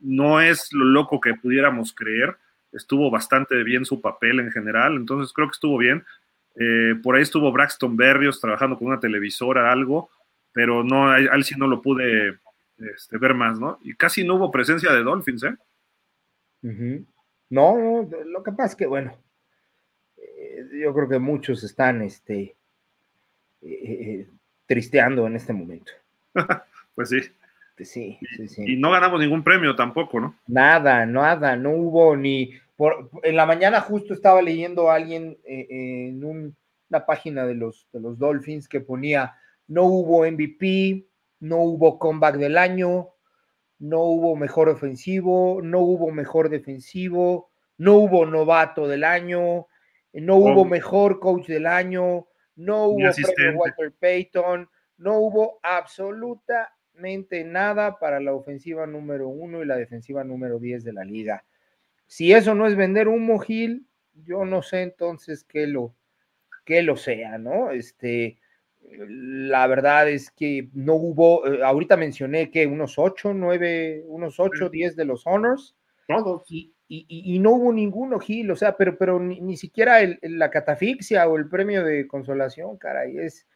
[0.00, 2.36] no es lo loco que pudiéramos creer,
[2.72, 6.04] estuvo bastante bien su papel en general, entonces creo que estuvo bien.
[6.56, 10.10] Eh, por ahí estuvo Braxton Berrios trabajando con una televisora, algo,
[10.52, 12.38] pero no, a él sí no lo pude
[12.78, 13.78] este, ver más, ¿no?
[13.82, 17.04] Y casi no hubo presencia de Dolphins, ¿eh?
[17.50, 19.16] No, lo que pasa es que, bueno,
[20.80, 22.54] yo creo que muchos están este,
[23.62, 24.26] eh,
[24.66, 25.92] tristeando en este momento.
[26.94, 27.20] pues sí.
[27.84, 28.64] Sí, sí, sí.
[28.66, 30.34] Y no ganamos ningún premio tampoco, ¿no?
[30.48, 32.52] Nada, nada, no hubo ni.
[32.76, 38.00] Por, en la mañana justo estaba leyendo a alguien en una página de los, de
[38.00, 39.36] los Dolphins que ponía:
[39.68, 41.06] no hubo MVP,
[41.40, 43.10] no hubo comeback del año,
[43.78, 49.66] no hubo mejor ofensivo, no hubo mejor defensivo, no hubo novato del año,
[50.12, 57.98] no hubo mejor coach del año, no hubo premio Walter Payton, no hubo absolutamente nada
[57.98, 61.44] para la ofensiva número uno y la defensiva número 10 de la liga.
[62.06, 63.86] Si eso no es vender humo, Gil,
[64.24, 65.94] yo no sé entonces qué lo,
[66.64, 67.70] qué lo sea, ¿no?
[67.70, 68.38] Este,
[68.96, 74.68] la verdad es que no hubo, eh, ahorita mencioné que unos 8, 9, unos 8,
[74.68, 75.76] 10 de los honors.
[76.06, 76.42] Todos.
[76.50, 81.36] Y, y, no hubo ninguno, Gil, o sea, pero, pero ni, siquiera la catafixia o
[81.36, 83.46] el premio de consolación, caray, es,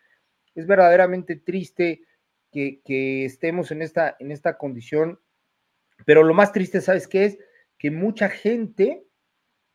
[0.55, 2.02] es verdaderamente triste
[2.52, 5.19] que, estemos en esta, en esta condición,
[6.05, 7.39] pero lo más triste, ¿sabes qué es?
[7.78, 9.07] Que mucha gente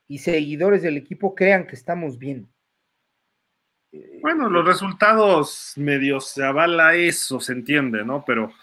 [0.08, 2.48] y seguidores del equipo crean que estamos bien.
[4.22, 8.24] Bueno, los resultados medios se avala eso, se entiende, ¿no?
[8.26, 8.54] Pero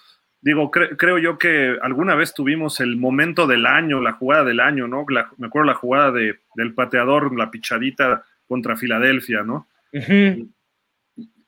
[0.44, 4.86] digo, creo yo que alguna vez tuvimos el momento del año, la jugada del año,
[4.86, 5.06] ¿no?
[5.38, 9.66] me acuerdo la jugada de, del pateador, la pichadita contra Filadelfia, ¿no?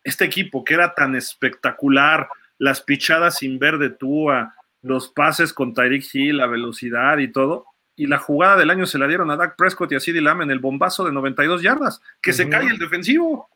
[0.02, 5.74] Este equipo que era tan espectacular, las pichadas sin ver de Tua, los pases con
[5.74, 7.66] Tyreek Hill, la velocidad y todo,
[7.96, 10.40] y la jugada del año se la dieron a Dak Prescott y a CeeDee Lamb
[10.40, 13.50] en el bombazo de 92 yardas, que se cae el defensivo.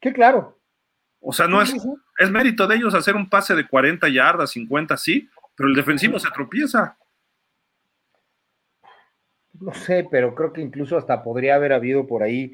[0.00, 0.57] Que claro.
[1.20, 1.74] O sea, no es,
[2.18, 6.18] es mérito de ellos hacer un pase de 40 yardas, 50, sí, pero el defensivo
[6.18, 6.96] se tropieza.
[9.60, 12.52] No sé, pero creo que incluso hasta podría haber habido por ahí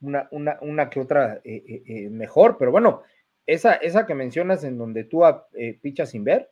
[0.00, 0.28] una,
[0.60, 3.02] una, que otra eh, eh, eh, mejor, pero bueno,
[3.46, 5.22] esa, esa que mencionas en donde tú
[5.82, 6.50] pichas sin ver,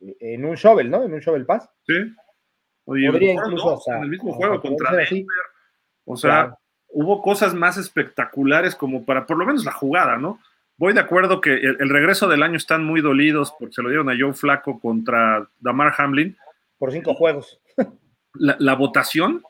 [0.00, 1.04] en un shovel, ¿no?
[1.04, 1.68] En un shovel pass.
[1.86, 1.94] Sí.
[2.84, 5.26] podría incluso hasta, en el mismo juego contra Denver.
[6.04, 6.56] O sea,
[6.88, 10.40] hubo cosas más espectaculares como para por lo menos la jugada, ¿no?
[10.76, 14.10] Voy de acuerdo que el, regreso del año están muy dolidos porque se lo dieron
[14.10, 16.36] a Joe Flaco contra Damar Hamlin.
[16.78, 17.60] Por cinco juegos.
[18.34, 19.42] La, votación,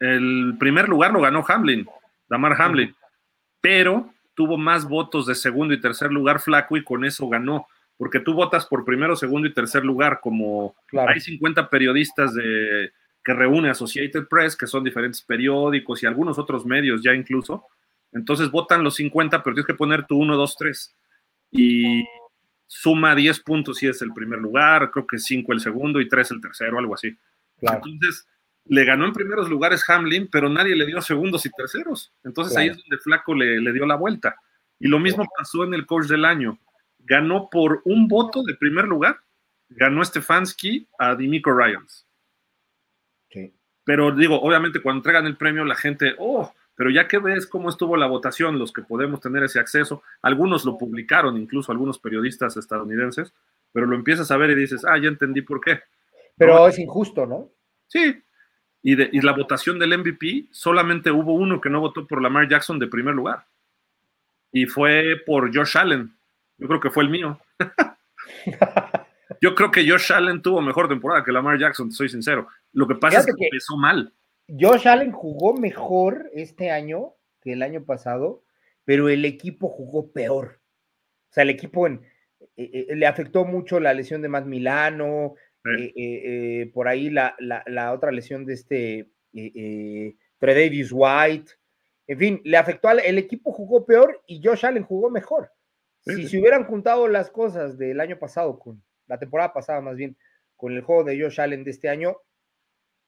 [0.00, 1.86] el primer lugar lo ganó Hamlin,
[2.28, 2.94] Damar Hamlin,
[3.60, 7.66] pero tuvo más votos de segundo y tercer lugar Flaco y con eso ganó,
[7.98, 10.74] porque tú votas por primero, segundo y tercer lugar, como
[11.06, 12.90] hay 50 periodistas de
[13.26, 17.66] que reúne Associated Press, que son diferentes periódicos y algunos otros medios ya incluso.
[18.16, 20.94] Entonces votan los 50, pero tienes que poner tu 1, 2, 3.
[21.52, 22.04] Y
[22.66, 26.30] suma 10 puntos si es el primer lugar, creo que 5 el segundo y 3
[26.32, 27.16] el tercero, algo así.
[27.60, 28.26] Entonces,
[28.64, 32.12] le ganó en primeros lugares Hamlin, pero nadie le dio segundos y terceros.
[32.24, 34.36] Entonces ahí es donde Flaco le, le, dio la vuelta.
[34.78, 36.58] Y lo mismo pasó en el coach del año.
[36.98, 39.20] Ganó por un voto de primer lugar,
[39.68, 42.06] ganó Stefanski a Dimico Ryans.
[43.84, 47.70] Pero digo, obviamente cuando entregan el premio la gente, oh, pero ya que ves cómo
[47.70, 52.56] estuvo la votación, los que podemos tener ese acceso, algunos lo publicaron, incluso algunos periodistas
[52.56, 53.32] estadounidenses,
[53.72, 55.80] pero lo empiezas a ver y dices, ah, ya entendí por qué.
[56.36, 57.50] Pero es injusto, ¿no?
[57.88, 58.22] Sí.
[58.82, 62.48] Y, de, y la votación del MVP, solamente hubo uno que no votó por Lamar
[62.48, 63.46] Jackson de primer lugar.
[64.52, 66.14] Y fue por Josh Allen.
[66.58, 67.40] Yo creo que fue el mío.
[69.40, 72.48] Yo creo que Josh Allen tuvo mejor temporada que Lamar Jackson, soy sincero.
[72.72, 74.12] Lo que pasa es que, empezó mal.
[74.48, 78.44] Josh Allen jugó mejor este año que el año pasado,
[78.84, 80.60] pero el equipo jugó peor.
[81.30, 82.02] O sea, el equipo en,
[82.56, 85.34] eh, eh, le afectó mucho la lesión de Matt Milano,
[85.96, 87.34] eh, por ahí la,
[87.92, 89.10] otra lesión de este
[90.40, 91.52] Davis White.
[92.06, 95.50] En fin, le afectó al el equipo jugó peor y Josh Allen jugó mejor.
[96.00, 100.16] Si se hubieran juntado las cosas del año pasado con, la temporada pasada más bien,
[100.54, 102.16] con el juego de Josh Allen de este año,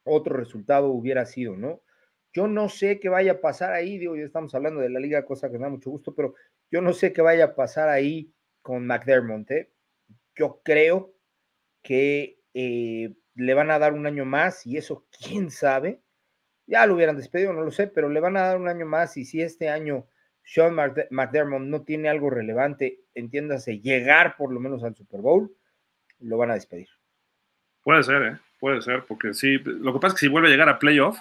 [0.03, 1.81] otro resultado hubiera sido, ¿no?
[2.33, 5.25] Yo no sé qué vaya a pasar ahí, digo, ya estamos hablando de la liga,
[5.25, 6.35] cosa que me da mucho gusto, pero
[6.69, 9.49] yo no sé qué vaya a pasar ahí con McDermott.
[9.51, 9.71] ¿eh?
[10.35, 11.13] Yo creo
[11.81, 16.01] que eh, le van a dar un año más y eso, quién sabe.
[16.67, 19.17] Ya lo hubieran despedido, no lo sé, pero le van a dar un año más
[19.17, 20.07] y si este año
[20.43, 25.55] Sean McDermott no tiene algo relevante, entiéndase, llegar por lo menos al Super Bowl,
[26.19, 26.89] lo van a despedir.
[27.83, 28.37] Puede ser, ¿eh?
[28.59, 31.17] Puede ser, porque sí, lo que pasa es que si vuelve a llegar a playoff,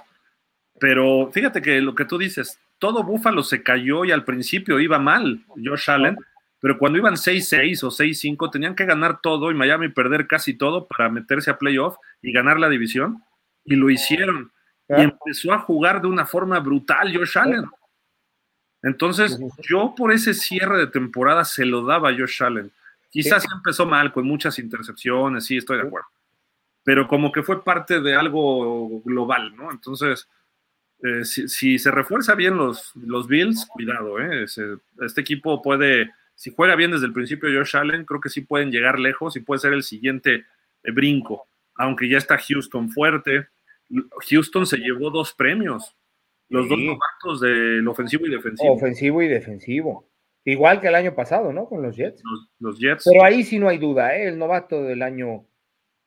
[0.79, 4.99] pero fíjate que lo que tú dices, todo Buffalo se cayó y al principio iba
[4.99, 6.17] mal Josh Allen,
[6.61, 10.87] pero cuando iban 6-6 o 6-5 tenían que ganar todo y Miami perder casi todo
[10.87, 13.23] para meterse a playoff y ganar la división
[13.65, 14.51] y lo hicieron.
[14.89, 17.65] Y empezó a jugar de una forma brutal Josh Allen.
[18.83, 22.71] Entonces, yo por ese cierre de temporada se lo daba a Josh Allen.
[23.11, 26.09] Quizás empezó mal, con muchas intercepciones, sí, estoy de acuerdo.
[26.89, 29.71] Pero como que fue parte de algo global, ¿no?
[29.71, 30.27] Entonces,
[31.03, 34.47] eh, si, se refuerza bien los, los Bills, cuidado, ¿eh?
[35.03, 38.71] este equipo puede, si juega bien desde el principio Josh Allen, creo que sí pueden
[38.71, 40.47] llegar lejos y puede ser el siguiente
[40.83, 43.49] eh, brinco, aunque ya está Houston fuerte.
[44.31, 45.95] Houston se llevó dos premios,
[46.49, 48.73] los dos novatos del ofensivo y defensivo.
[48.73, 50.09] Ofensivo y defensivo.
[50.43, 51.67] Igual que el año pasado, ¿no?
[51.67, 52.23] Con los Jets.
[52.59, 53.05] Los, Jets.
[53.05, 54.29] Pero ahí sí no hay duda, ¿eh?
[54.29, 55.45] El novato del año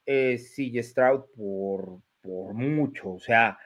[0.05, 3.11] es CJ Stroud por, por mucho.
[3.11, 3.57] O sea,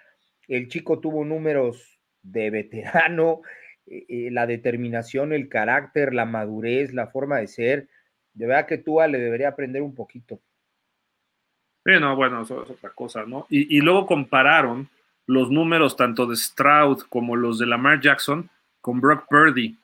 [0.47, 3.41] el chico tuvo números de veterano,
[3.85, 7.89] eh, eh, la determinación, el carácter, la madurez, la forma de ser.
[8.33, 10.41] De verdad que Tua le debería aprender un poquito.
[11.85, 13.45] Sí, no, bueno, eso es otra cosa, ¿no?
[13.49, 14.89] Y, y luego compararon
[15.27, 18.49] los números tanto de Stroud como los de Lamar Jackson
[18.81, 19.77] con Brock Purdy.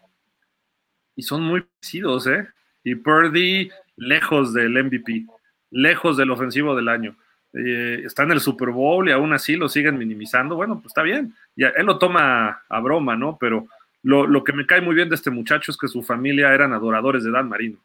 [1.16, 2.48] Y son muy parecidos, ¿eh?
[2.84, 5.26] Y Purdy lejos del MVP,
[5.72, 7.16] lejos del ofensivo del año.
[7.54, 10.56] Eh, está en el Super Bowl y aún así lo siguen minimizando.
[10.56, 11.34] Bueno, pues está bien.
[11.56, 13.38] Ya, él lo toma a broma, ¿no?
[13.40, 13.68] Pero
[14.04, 16.74] lo, lo, que me cae muy bien de este muchacho es que su familia eran
[16.74, 17.80] adoradores de Dan Marino.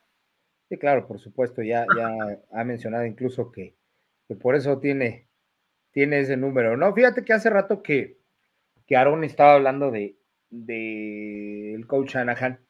[0.68, 1.62] Sí, claro, por supuesto.
[1.62, 2.10] Ya, ya
[2.52, 3.74] ha mencionado incluso que,
[4.28, 5.26] que por eso tiene
[5.97, 6.76] tiene ese número.
[6.76, 8.18] No, fíjate que hace rato que,
[8.86, 10.15] que Aaron estaba hablando de,
[10.50, 12.60] el coach Shanahan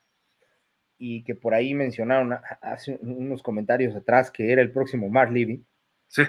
[0.98, 5.64] y que por ahí mencionaron hace unos comentarios atrás que era el próximo Mark Levy.
[6.08, 6.22] Sí.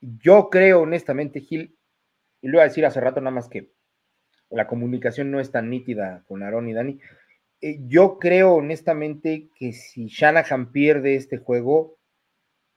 [0.00, 1.76] Yo creo honestamente, Gil,
[2.40, 3.70] y lo iba a decir hace rato nada más que
[4.48, 6.98] la comunicación no es tan nítida con Aaron y Dani.
[7.60, 11.98] Eh, yo creo honestamente que si Shanahan pierde este juego,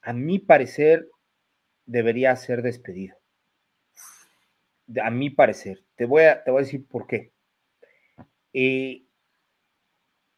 [0.01, 1.07] a mi parecer
[1.85, 3.15] debería ser despedido
[5.01, 5.83] a mi parecer.
[5.95, 7.31] Te voy a, te voy a decir por qué.
[8.53, 9.03] Eh,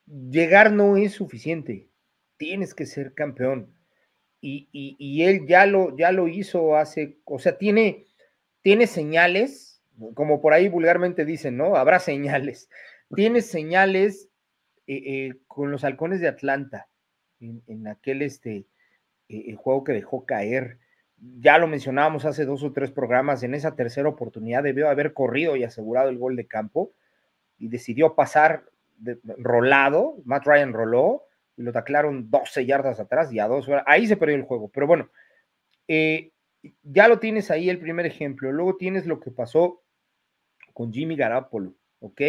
[0.07, 1.89] llegar no es suficiente.
[2.37, 3.73] Tienes que ser campeón.
[4.41, 8.05] Y, él ya lo, ya lo hizo hace, o sea, tiene,
[8.61, 9.81] tiene señales,
[10.13, 11.75] como por ahí vulgarmente dicen, ¿no?
[11.75, 12.69] Habrá señales.
[13.15, 14.29] Tiene señales
[14.87, 16.89] eh, eh, con los halcones de Atlanta,
[17.39, 18.65] en, aquel este,
[19.55, 20.79] juego que dejó caer
[21.17, 25.55] ya lo mencionábamos hace dos o tres programas, en esa tercera oportunidad debió haber corrido
[25.55, 26.91] y asegurado el gol de campo
[27.57, 28.65] y decidió pasar
[29.37, 31.23] rolado, Matt Ryan roló
[31.57, 34.87] y lo taclaron 12 yardas atrás y a dos, ahí se perdió el juego, pero
[34.87, 35.09] bueno,
[35.87, 36.31] eh,
[36.83, 39.83] ya lo tienes ahí el primer ejemplo, luego tienes lo que pasó
[40.73, 42.21] con Jimmy Garapolo, ¿ok?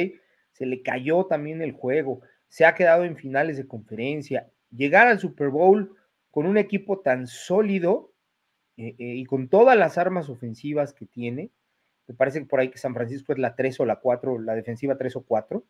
[0.52, 5.18] Se le cayó también el juego, se ha quedado en finales de conferencia, llegar al
[5.18, 5.96] Super Bowl
[6.30, 8.12] con un equipo tan sólido,
[8.76, 11.50] eh, eh, y con todas las armas ofensivas que tiene,
[12.06, 14.54] me parece que por ahí que San Francisco es la 3 o la 4, la
[14.54, 15.64] defensiva 3 o 4,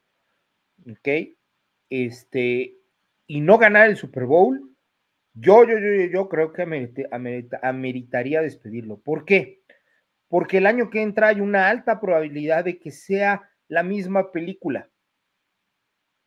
[0.90, 1.36] ¿ok?
[1.90, 2.78] Este,
[3.26, 4.76] y no ganar el Super Bowl,
[5.34, 6.66] yo, yo, yo, yo creo que
[7.62, 8.98] ameritaría despedirlo.
[9.00, 9.62] ¿Por qué?
[10.28, 14.90] Porque el año que entra hay una alta probabilidad de que sea la misma película.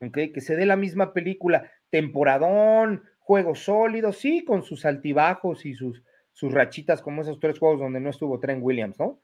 [0.02, 0.18] ¿Ok?
[0.34, 1.72] Que se dé la misma película.
[1.90, 7.80] Temporadón, juegos sólidos, sí, con sus altibajos y sus, sus rachitas como esos tres juegos
[7.80, 9.22] donde no estuvo Trent Williams, ¿no?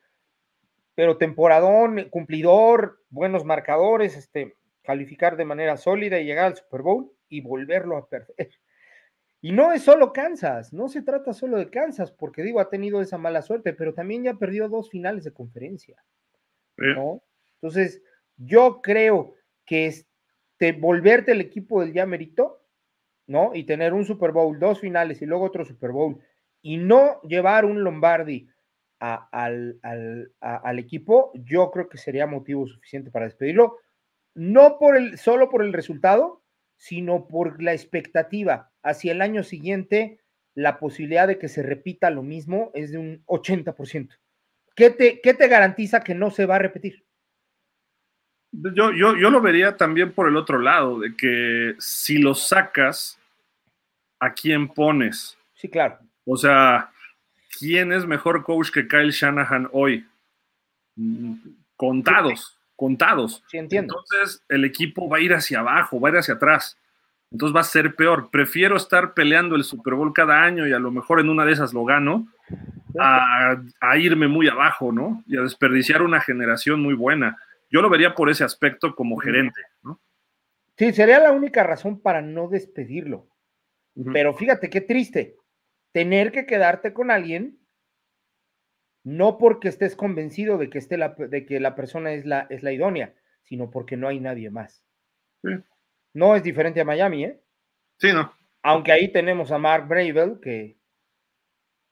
[0.95, 4.55] Pero temporadón, cumplidor, buenos marcadores, este,
[4.85, 8.51] calificar de manera sólida y llegar al Super Bowl y volverlo a perder.
[9.41, 13.01] Y no es solo Kansas, no se trata solo de Kansas, porque digo, ha tenido
[13.01, 16.03] esa mala suerte, pero también ya perdió dos finales de conferencia.
[16.77, 17.21] ¿no?
[17.55, 18.01] Entonces,
[18.37, 22.61] yo creo que este, volverte el equipo del ya merito,
[23.27, 23.53] ¿no?
[23.53, 26.19] Y tener un Super Bowl, dos finales y luego otro Super Bowl
[26.61, 28.49] y no llevar un Lombardi
[28.99, 33.77] al, equipo, yo creo que sería motivo suficiente para despedirlo,
[34.35, 36.43] no por el, solo por el resultado,
[36.77, 40.19] sino por la expectativa hacia el año siguiente,
[40.53, 44.09] la posibilidad de que se repita lo mismo es de un 80%.
[44.75, 47.05] ¿Qué te, qué te garantiza que no se va a repetir?
[48.51, 53.19] Yo, yo, yo lo vería también por el otro lado, de que si lo sacas,
[54.19, 55.37] ¿a quién pones?
[55.53, 55.99] Sí, claro.
[56.25, 56.91] O sea,
[57.57, 60.05] ¿quién es mejor coach que Kyle Shanahan hoy?
[61.75, 63.43] Contados, contados.
[63.47, 63.95] Sí, entiendo.
[63.97, 66.77] Entonces el equipo va a ir hacia abajo, va a ir hacia atrás.
[67.31, 68.29] Entonces va a ser peor.
[68.31, 71.53] Prefiero estar peleando el Super Bowl cada año y a lo mejor en una de
[71.53, 72.27] esas lo gano,
[72.99, 73.57] a,
[73.97, 75.23] irme muy abajo, ¿no?
[75.27, 77.37] Y a desperdiciar una generación muy buena.
[77.69, 79.99] yo lo vería por ese aspecto como gerente, ¿no?
[80.77, 83.27] Sí, sería la única razón para no despedirlo.
[84.11, 85.37] Pero fíjate qué triste,
[85.93, 87.57] tener que quedarte con alguien,
[89.05, 92.63] no porque estés convencido de que, esté la, de que la persona es la, es
[92.63, 94.83] la idónea, sino porque no hay nadie más.
[96.13, 97.39] No es diferente a Miami, ¿eh?
[97.99, 98.33] Sí, no.
[98.63, 100.77] Aunque ahí tenemos a Mark Bravel, que...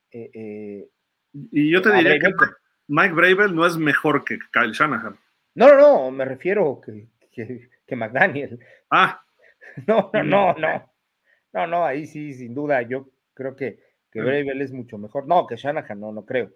[0.10, 0.90] Eh, eh,
[1.52, 2.32] y yo te diría que
[2.88, 5.16] Mike Bravel no es mejor que Kyle Shanahan.
[5.54, 8.60] No, no, no, me refiero que, que, McDaniel.
[8.90, 9.20] Ah.
[9.88, 10.94] No, no, no, no.
[11.52, 13.80] No, no, ahí sí, sin duda, yo creo que,
[14.12, 15.28] que Bravel es mucho mejor.
[15.28, 16.52] No, que Shanahan, no, no creo.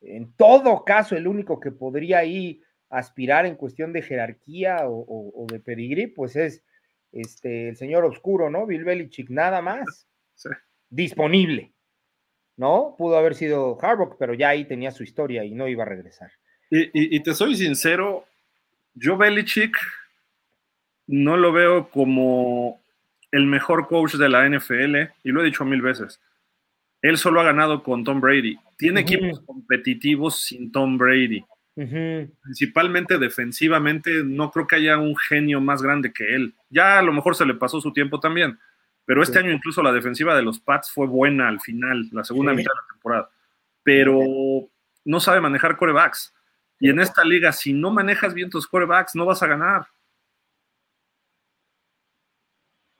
[0.00, 5.60] En todo caso, el único que podría ahí aspirar en cuestión de jerarquía o, de
[5.60, 6.62] pedigrí, pues es
[7.12, 8.66] este, el señor oscuro, ¿no?
[8.66, 10.08] Bill Belichick, nada más.
[10.88, 11.72] Disponible,
[12.56, 12.94] ¿no?
[12.96, 16.30] Pudo haber sido Harbaugh, pero ya ahí tenía su historia y no iba a regresar.
[16.70, 18.26] Y, te soy sincero,
[18.94, 19.76] yo Belichick
[21.06, 22.80] no lo veo como
[23.30, 26.20] el mejor coach de la NFL, y lo he dicho mil veces.
[27.02, 28.58] Él solo ha ganado con Tom Brady.
[28.76, 31.44] Tiene equipos competitivos sin Tom Brady.
[32.42, 36.54] Principalmente defensivamente, no creo que haya un genio más grande que él.
[36.70, 38.58] Ya a lo mejor se le pasó su tiempo también,
[39.04, 42.52] pero este año incluso la defensiva de los Pats fue buena al final, la segunda
[42.52, 43.30] mitad de la temporada.
[43.84, 44.68] Pero
[45.04, 46.34] no sabe manejar corebacks.
[46.80, 49.86] Y en esta liga, si no manejas bien tus corebacks, no vas a ganar.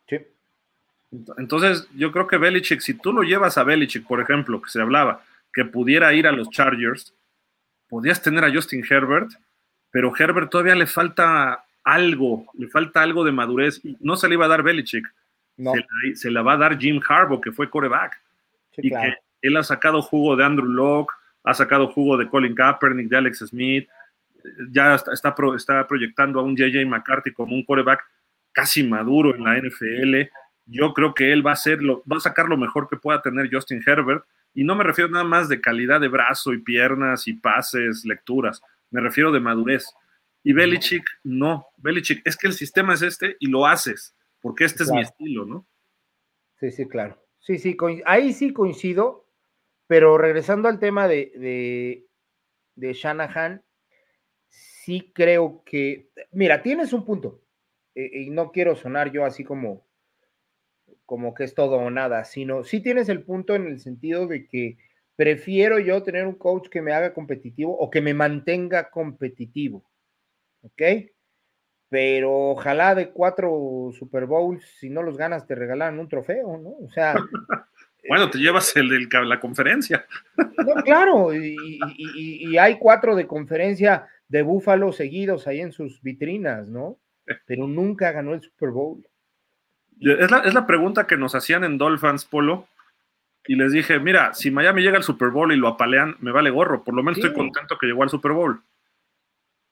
[0.08, 0.18] Sí.
[1.38, 4.80] Entonces, yo creo que Belichick, si tú lo llevas a Belichick, por ejemplo, que se
[4.80, 5.22] hablaba,
[5.52, 7.14] que pudiera ir a los Chargers,
[7.88, 9.30] podías tener a Justin Herbert,
[9.90, 13.80] pero Herbert todavía le falta algo, le falta algo de madurez.
[14.00, 15.06] No se le iba a dar Belichick,
[16.14, 18.20] se, la, va a dar Jim Harbaugh, que fue coreback.
[18.76, 21.12] y que él ha sacado jugo de Andrew Locke,
[21.44, 23.88] ha sacado jugo de Colin Kaepernick, de Alex Smith,
[24.70, 28.04] ya está, está, está proyectando a un JJ McCarthy como un coreback
[28.52, 30.30] casi maduro en la NFL.
[30.68, 33.48] Yo creo que él va a, ser va a sacar lo mejor que pueda tener
[33.50, 34.24] Justin Herbert
[34.54, 38.62] y no me refiero nada más de calidad de brazo y piernas y pases, lecturas.
[38.90, 39.86] Me refiero de madurez.
[40.42, 41.66] Y Belichick, no.
[41.76, 45.44] Belichick, es que el sistema es este y lo haces, porque este es mi estilo,
[45.44, 45.66] ¿no?
[46.58, 47.22] Sí, sí, claro.
[47.38, 49.28] Sí, sí, ahí sí coincido,
[49.86, 52.06] pero regresando al tema de, de,
[52.74, 53.62] de Shanahan,
[54.48, 57.42] sí creo que, mira, tienes un punto,
[57.94, 59.87] eh, y no quiero sonar yo así como
[61.08, 64.46] como que es todo o nada, sino sí tienes el punto en el sentido de
[64.46, 64.76] que
[65.16, 69.90] prefiero yo tener un coach que me haga competitivo o que me mantenga competitivo,
[70.60, 70.82] ¿ok?
[71.88, 76.74] Pero ojalá de cuatro Super Bowls, si no los ganas, te regalan un trofeo, ¿no?
[76.84, 77.14] O sea...
[78.06, 80.04] bueno, te llevas el de la conferencia.
[80.58, 81.56] No, claro, y,
[81.96, 86.98] y, hay cuatro de conferencia de Búfalo seguidos ahí en sus vitrinas, ¿no?
[87.46, 89.08] Pero nunca ganó el Super Bowl.
[90.00, 92.68] Es la, pregunta que nos hacían en Dolphins, Polo.
[93.46, 96.50] Y les dije, mira, si Miami llega al Super Bowl y lo apalean, me vale
[96.50, 96.84] gorro.
[96.84, 98.60] Por lo menos estoy contento que llegó al Super Bowl.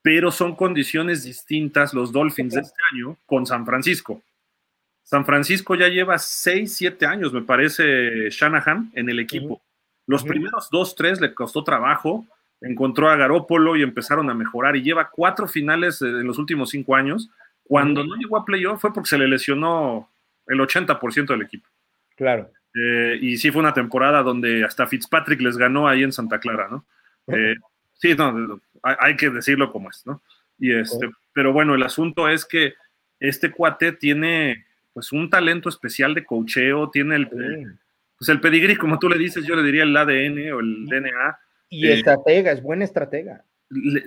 [0.02, 4.22] Pero son condiciones distintas los Dolphins de este año con San Francisco.
[5.02, 9.60] San Francisco ya lleva 6, 7 años, me parece, Shanahan en el equipo.
[10.06, 12.26] Los primeros 2, 3 le costó trabajo.
[12.60, 14.76] Encontró a Garópolo y empezaron a mejorar.
[14.76, 17.28] Y lleva cuatro finales en los últimos cinco años.
[17.64, 20.08] Cuando no llegó a playoff fue porque se le lesionó
[20.46, 21.68] el 80% del equipo.
[22.16, 22.50] Claro.
[22.74, 26.68] Eh, y sí fue una temporada donde hasta Fitzpatrick les ganó ahí en Santa Clara,
[26.68, 26.84] ¿no?
[27.28, 27.54] Eh,
[27.94, 30.22] sí, no, hay, que decirlo como es, ¿no?
[30.58, 32.74] Y este, pero bueno, el asunto es que
[33.18, 37.28] este cuate tiene pues un talento especial de cocheo, tiene el,
[38.18, 41.38] pues el pedigrí, como tú le dices, yo le diría el ADN o el DNA.
[41.68, 43.44] Y estratega, es buena estratega.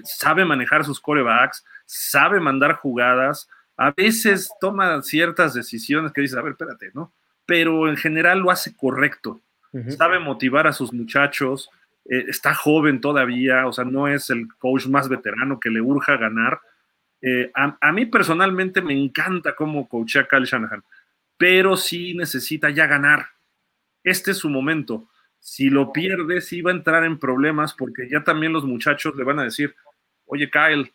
[0.04, 6.42] Sabe manejar sus corebacks, sabe mandar jugadas, a veces toma ciertas decisiones que dice, a
[6.42, 7.14] ver, espérate, ¿no?
[7.46, 9.40] Pero en general lo hace correcto.
[9.98, 11.70] Sabe motivar a sus muchachos,
[12.04, 16.18] eh, está joven todavía, o sea, no es el coach más veterano que le urja
[16.18, 16.60] ganar.
[17.22, 20.84] Eh, a, mí personalmente me encanta cómo coachea Kyle Shanahan,
[21.38, 23.28] pero sí necesita ya ganar.
[24.04, 25.08] Este es su momento.
[25.40, 29.24] Si lo pierde, sí va a entrar en problemas porque ya también los muchachos le
[29.24, 29.74] van a decir,
[30.26, 30.92] oye Kyle,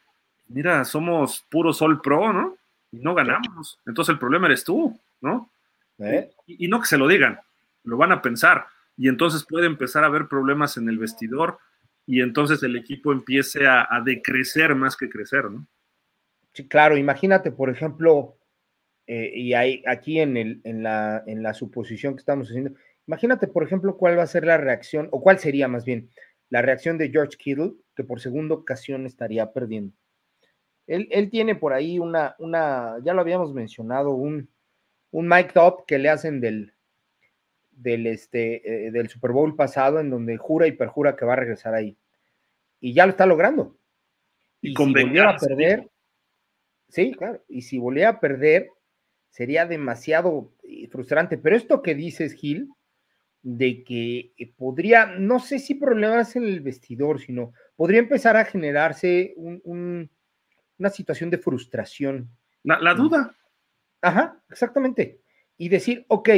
[0.48, 2.58] mira, somos puro sol pro, ¿no?
[2.94, 3.81] Y no ganamos.
[3.86, 5.50] Entonces el problema eres tú, ¿no?
[5.98, 6.31] ¿Eh?
[6.47, 7.39] Y, no que se lo digan,
[7.84, 8.66] lo van a pensar.
[8.97, 11.58] Y entonces puede empezar a haber problemas en el vestidor
[12.06, 15.66] y entonces el equipo empiece a, decrecer más que crecer, ¿no?
[16.52, 18.36] Sí, claro, imagínate, por ejemplo,
[19.06, 22.74] eh, y hay, aquí en, el, en, la, en la suposición que estamos haciendo,
[23.08, 26.10] imagínate, por ejemplo, cuál va a ser la reacción, o cuál sería más bien
[26.50, 29.97] la reacción de George Kittle, que por segunda ocasión estaría perdiendo
[30.86, 34.48] Él, tiene por ahí una, una, ya lo habíamos mencionado, un,
[35.10, 36.74] un mic top que le hacen del,
[37.70, 41.36] del, este, eh, del Super Bowl pasado, en donde jura y perjura que va a
[41.36, 41.96] regresar ahí.
[42.80, 43.76] Y ya lo está logrando.
[44.60, 45.88] Y, si volviera a perder,
[46.88, 48.68] sí, claro, y si volviera a perder,
[49.30, 51.38] sería demasiado eh, frustrante.
[51.38, 52.68] Pero esto que dices, Gil,
[53.42, 58.44] de que eh, podría, no sé si problemas en el vestidor, sino podría empezar a
[58.44, 59.34] generarse
[60.78, 62.30] una situación de frustración.
[62.62, 63.36] La, duda.
[64.00, 65.20] Ajá, exactamente.
[65.56, 66.30] Y decir, ok,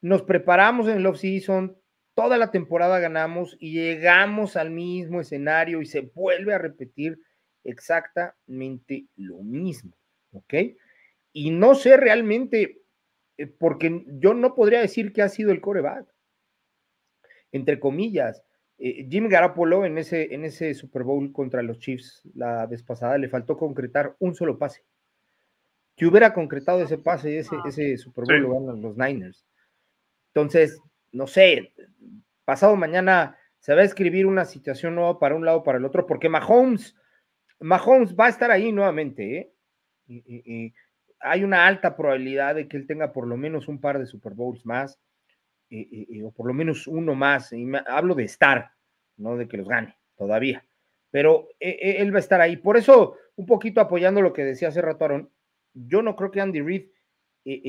[0.00, 1.76] nos preparamos en el off-season,
[2.14, 7.18] toda la temporada ganamos y llegamos al mismo escenario y se vuelve a repetir
[7.64, 9.96] exactamente lo mismo,
[10.32, 10.54] ¿ok?
[11.32, 12.82] Y no sé realmente,
[13.36, 16.14] eh, porque yo no podría decir que ha sido el coreback
[17.54, 18.42] entre comillas.
[18.78, 23.18] Eh, Jim Garapolo en ese, en ese Super Bowl contra los Chiefs la vez pasada
[23.18, 24.84] le faltó concretar un solo pase.
[25.96, 29.46] Que hubiera concretado ese pase, ese, ese Super Bowl lo ganan los Niners.
[30.28, 30.80] Entonces,
[31.12, 31.72] no sé,
[32.44, 36.06] pasado mañana se va a escribir una situación nueva para un lado para el otro,
[36.06, 36.96] porque Mahomes,
[37.60, 39.52] Mahomes va a estar ahí nuevamente, ¿eh?
[40.06, 40.74] y
[41.24, 44.34] hay una alta probabilidad de que él tenga por lo menos un par de Super
[44.34, 45.00] Bowls más.
[45.70, 48.72] Eh, eh, eh, o por lo menos uno más, y hablo de estar,
[49.16, 50.64] no de que los gane todavía,
[51.10, 52.56] pero él va a estar ahí.
[52.56, 55.30] Por eso, un poquito apoyando lo que decía hace rato Aaron,
[55.72, 56.88] yo no creo que Andy Reid,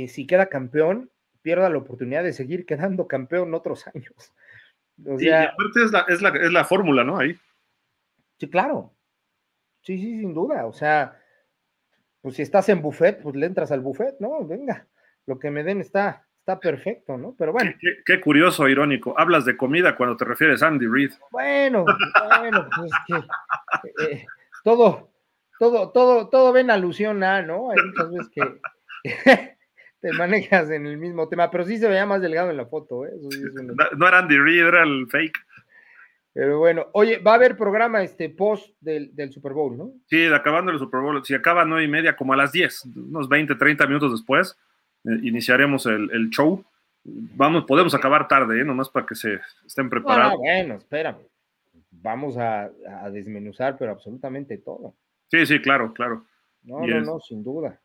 [0.08, 4.34] si queda campeón, pierda la oportunidad de seguir quedando campeón otros años.
[4.98, 7.18] y aparte es la, es la, es la fórmula, ¿no?
[7.18, 7.36] Ahí.
[8.40, 8.94] Sí, claro.
[9.82, 10.66] Sí, sí, sin duda.
[10.66, 11.20] O sea,
[12.22, 14.46] pues si estás en buffet, pues le entras al buffet, ¿no?
[14.46, 14.88] Venga,
[15.28, 17.36] lo que me den está, está perfecto, ¿no?
[17.36, 17.74] Pero bueno.
[18.06, 19.16] Qué, curioso, irónico.
[19.18, 21.12] Hablas de comida cuando te refieres a Andy Reid.
[21.32, 21.86] Bueno,
[22.40, 24.26] bueno, pues es que eh,
[24.64, 25.10] todo,
[25.58, 27.72] todo, todo, todo ven alusión a, ¿no?
[27.72, 28.62] Hay muchas veces que
[30.02, 33.08] te manejas en el mismo tema, pero sí se veía más delgado en la foto,
[33.08, 33.14] ¿eh?
[33.98, 35.40] no, era Andy Reid, era el fake.
[36.32, 39.94] Pero bueno, oye, va a haber programa este post del, del, Super Bowl, ¿no?
[40.06, 42.86] Sí, acabando el Super Bowl, si acaba a nueve y media, como a las 10,
[42.98, 44.65] unos 20, 30 minutos después, eh,
[45.24, 46.64] iniciaremos el, show.
[47.04, 48.66] Vamos, podemos acabar tarde, ¿eh?
[48.66, 50.34] nomás para que se estén preparados.
[50.34, 51.22] Ah, bueno, espérame.
[51.92, 52.70] Vamos a,
[53.12, 54.96] desmenuzar, pero absolutamente todo.
[55.28, 56.26] Sí, sí, claro, claro.
[56.64, 57.80] No, no, no, sin duda.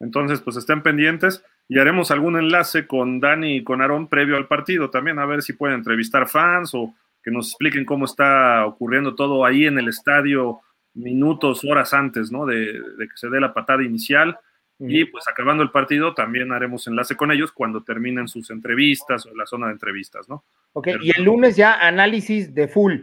[0.00, 4.48] Entonces, pues estén pendientes y haremos algún enlace con Dani y con Aarón previo al
[4.48, 9.14] partido también, a ver si pueden entrevistar fans o que nos expliquen cómo está ocurriendo
[9.14, 10.60] todo ahí en el estadio
[10.92, 12.44] minutos, horas antes, ¿no?
[12.44, 14.38] De, de que se dé la patada inicial
[14.78, 19.34] y pues acabando el partido también haremos enlace con ellos cuando terminen sus entrevistas o
[19.34, 20.44] la zona de entrevistas, ¿no?
[20.72, 22.96] Ok, y el lunes ya análisis de full.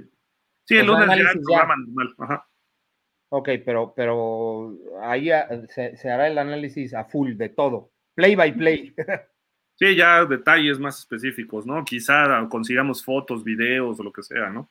[0.66, 2.16] Sí, el lunes ya programa normal.
[2.20, 2.48] Ajá.
[3.30, 5.30] Ok, pero, pero ahí
[5.70, 8.94] se, se, hará el análisis a full de todo, play by play.
[9.82, 11.84] Sí, ya detalles más específicos, ¿no?
[11.84, 14.70] Quizá consigamos fotos, videos o lo que sea, ¿no?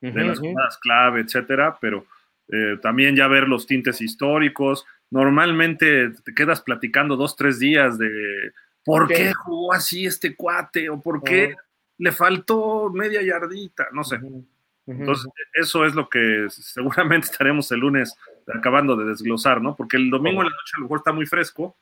[0.00, 2.06] De las jugadas clave, etcétera, pero
[2.46, 8.08] eh, también ya ver los tintes históricos, normalmente te quedas platicando dos, tres días de
[8.82, 11.54] por qué jugó así este cuate o por qué
[11.98, 14.18] le faltó media yardita, no sé.
[14.86, 18.16] Entonces, eso es lo que seguramente estaremos el lunes
[18.52, 19.76] acabando de desglosar, ¿no?
[19.76, 21.76] Porque el domingo en la noche a lo mejor está muy fresco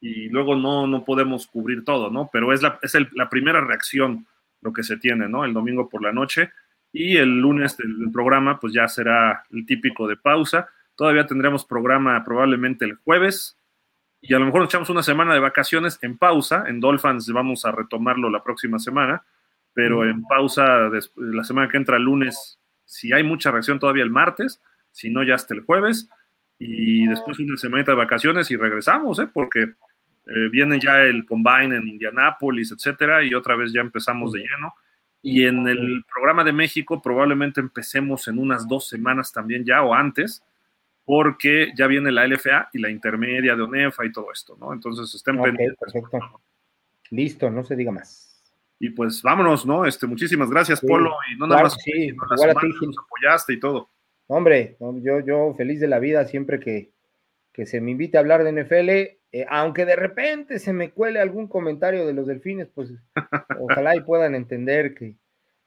[0.00, 2.30] y luego no, no podemos cubrir todo, ¿no?
[2.32, 4.24] Pero es, la, es la primera reacción
[4.60, 5.44] lo que se tiene, ¿no?
[5.44, 6.52] El domingo por la noche
[6.92, 10.68] y el lunes del programa pues ya será el típico de pausa
[10.98, 13.56] Todavía tendremos programa probablemente el jueves
[14.20, 16.64] y a lo mejor nos echamos una semana de vacaciones en pausa.
[16.66, 19.22] En Dolphins vamos a retomarlo la próxima semana,
[19.72, 24.10] pero en pausa la semana que entra el lunes, si hay mucha reacción todavía el
[24.10, 24.60] martes,
[24.90, 26.10] si no ya hasta el jueves
[26.58, 29.28] y después una semanita de vacaciones y regresamos, ¿eh?
[29.32, 34.40] porque eh, viene ya el combine en Indianápolis, etcétera, y otra vez ya empezamos de
[34.40, 34.74] lleno.
[35.22, 39.94] Y en el programa de México probablemente empecemos en unas dos semanas también ya o
[39.94, 40.42] antes,
[41.08, 44.74] porque ya viene la LFA y la intermedia de ONEFA y todo esto, ¿no?
[44.74, 45.78] Entonces estén pendientes.
[45.80, 46.18] Perfecto.
[47.08, 48.44] Listo, no se diga más.
[48.78, 49.86] Y pues vámonos, ¿no?
[49.86, 51.14] Este, muchísimas gracias, Polo.
[51.32, 53.88] Y no nada más sí, igual a ti, nos apoyaste y todo.
[54.26, 56.92] Hombre, yo, yo feliz de la vida siempre que,
[57.54, 61.20] que se me invite a hablar de NFL, eh, aunque de repente se me cuele
[61.20, 62.92] algún comentario de los delfines, pues
[63.58, 65.16] ojalá y puedan entender que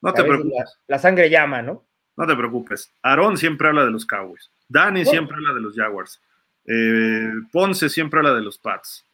[0.02, 0.22] no te.
[0.22, 1.88] La, la, sangre llama, ¿no?
[2.22, 2.93] No te preocupes.
[3.01, 4.51] Aarón siempre habla de los Cowboys.
[4.69, 6.22] Dani siempre habla de los Jaguars.
[6.66, 9.08] Eh, Ponce siempre habla de los Pats.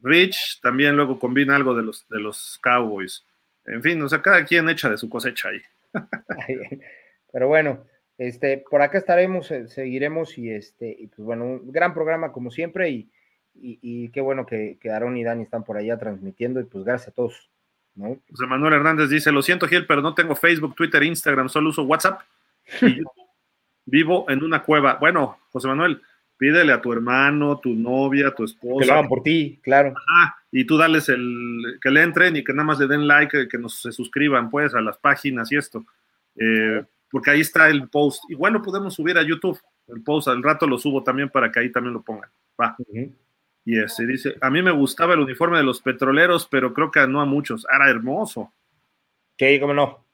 [0.00, 3.26] Rich también luego combina algo de los, de los Cowboys.
[3.66, 5.60] En fin, o sea, cada quien echa de su cosecha ahí.
[7.30, 7.84] Pero bueno,
[8.20, 12.50] Este, por acá estaremos, eh, seguiremos y este, y pues bueno, un gran programa como
[12.50, 13.10] siempre y,
[13.54, 17.08] y, qué bueno que, que Aaron y Dani están por allá transmitiendo y pues gracias
[17.08, 17.50] a todos.
[17.94, 18.18] ¿No?
[18.30, 21.82] José Manuel Hernández dice, lo siento Gil, pero no tengo Facebook, Twitter, Instagram, solo uso
[21.82, 22.20] WhatsApp.
[23.86, 24.94] vivo en una cueva.
[24.94, 26.00] Bueno, José Manuel,
[26.36, 28.80] pídele a tu hermano, tu novia, tu esposa.
[28.80, 29.94] Que lo hagan por ti, claro.
[30.50, 33.58] y tú dales el, que le entren y que nada más le den like, que
[33.58, 35.84] nos se suscriban pues a las páginas y esto.
[36.36, 38.22] Eh, porque ahí está el post.
[38.30, 41.60] Igual lo podemos subir a YouTube, el post, al rato lo subo también para que
[41.60, 42.30] ahí también lo pongan.
[42.60, 42.76] Va.
[43.70, 47.06] Y ese dice, a mí me gustaba el uniforme de los petroleros, pero creo que
[47.06, 47.64] no a muchos.
[47.72, 48.52] Era hermoso.
[49.36, 49.60] ¿Qué?
[49.60, 50.04] ¿Cómo no?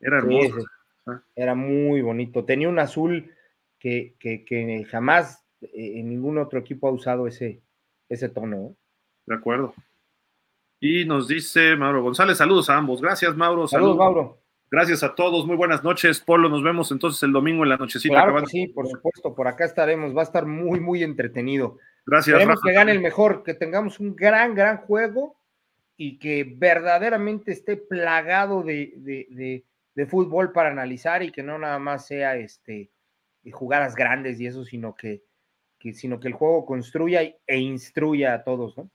[0.00, 0.66] Era hermoso.
[1.06, 1.22] Ah.
[1.36, 2.44] Era muy bonito.
[2.44, 3.32] Tenía un azul
[3.78, 7.62] que, que, jamás eh, en ningún otro equipo ha usado ese,
[8.08, 8.56] ese tono.
[8.56, 8.74] ¿eh?
[9.26, 9.72] De acuerdo.
[10.80, 13.00] Y nos dice Mauro González, saludos a ambos.
[13.00, 13.68] Gracias, Mauro.
[13.68, 14.40] Saludos, Mauro.
[14.72, 16.48] Gracias a todos, muy buenas noches, Polo.
[16.48, 18.24] Nos vemos entonces el domingo en la nochecita.
[18.24, 20.16] Claro sí, por supuesto, por acá estaremos.
[20.16, 21.78] Va a estar muy, muy entretenido.
[22.06, 22.34] Gracias.
[22.34, 25.36] Queremos que gane el mejor, que tengamos un gran, gran juego
[25.96, 29.64] y que verdaderamente esté plagado de,
[30.08, 32.90] fútbol para analizar y que no nada más sea este
[33.52, 35.22] jugadas grandes y eso, sino que,
[35.78, 38.90] que, sino que el juego construya e instruya a todos, ¿no?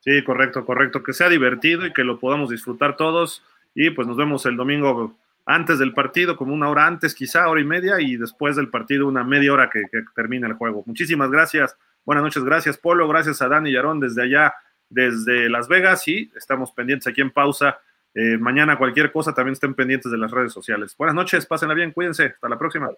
[0.00, 1.04] Sí, correcto, correcto.
[1.04, 5.16] Que sea divertido y que lo podamos disfrutar todos y pues nos vemos el domingo
[5.46, 9.08] antes del partido, como una hora antes, quizá hora y media, y después del partido
[9.08, 9.84] una media hora que,
[10.14, 10.82] termine el juego.
[10.86, 14.54] Muchísimas gracias, buenas noches, gracias Polo, gracias a Dani y Aarón desde allá,
[14.88, 17.78] desde Las Vegas, y estamos pendientes aquí en pausa.
[18.14, 20.94] Eh, mañana cualquier cosa también estén pendientes de las redes sociales.
[20.96, 22.90] Buenas noches, pásenla bien, cuídense, hasta la próxima.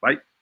[0.00, 0.35] Bye.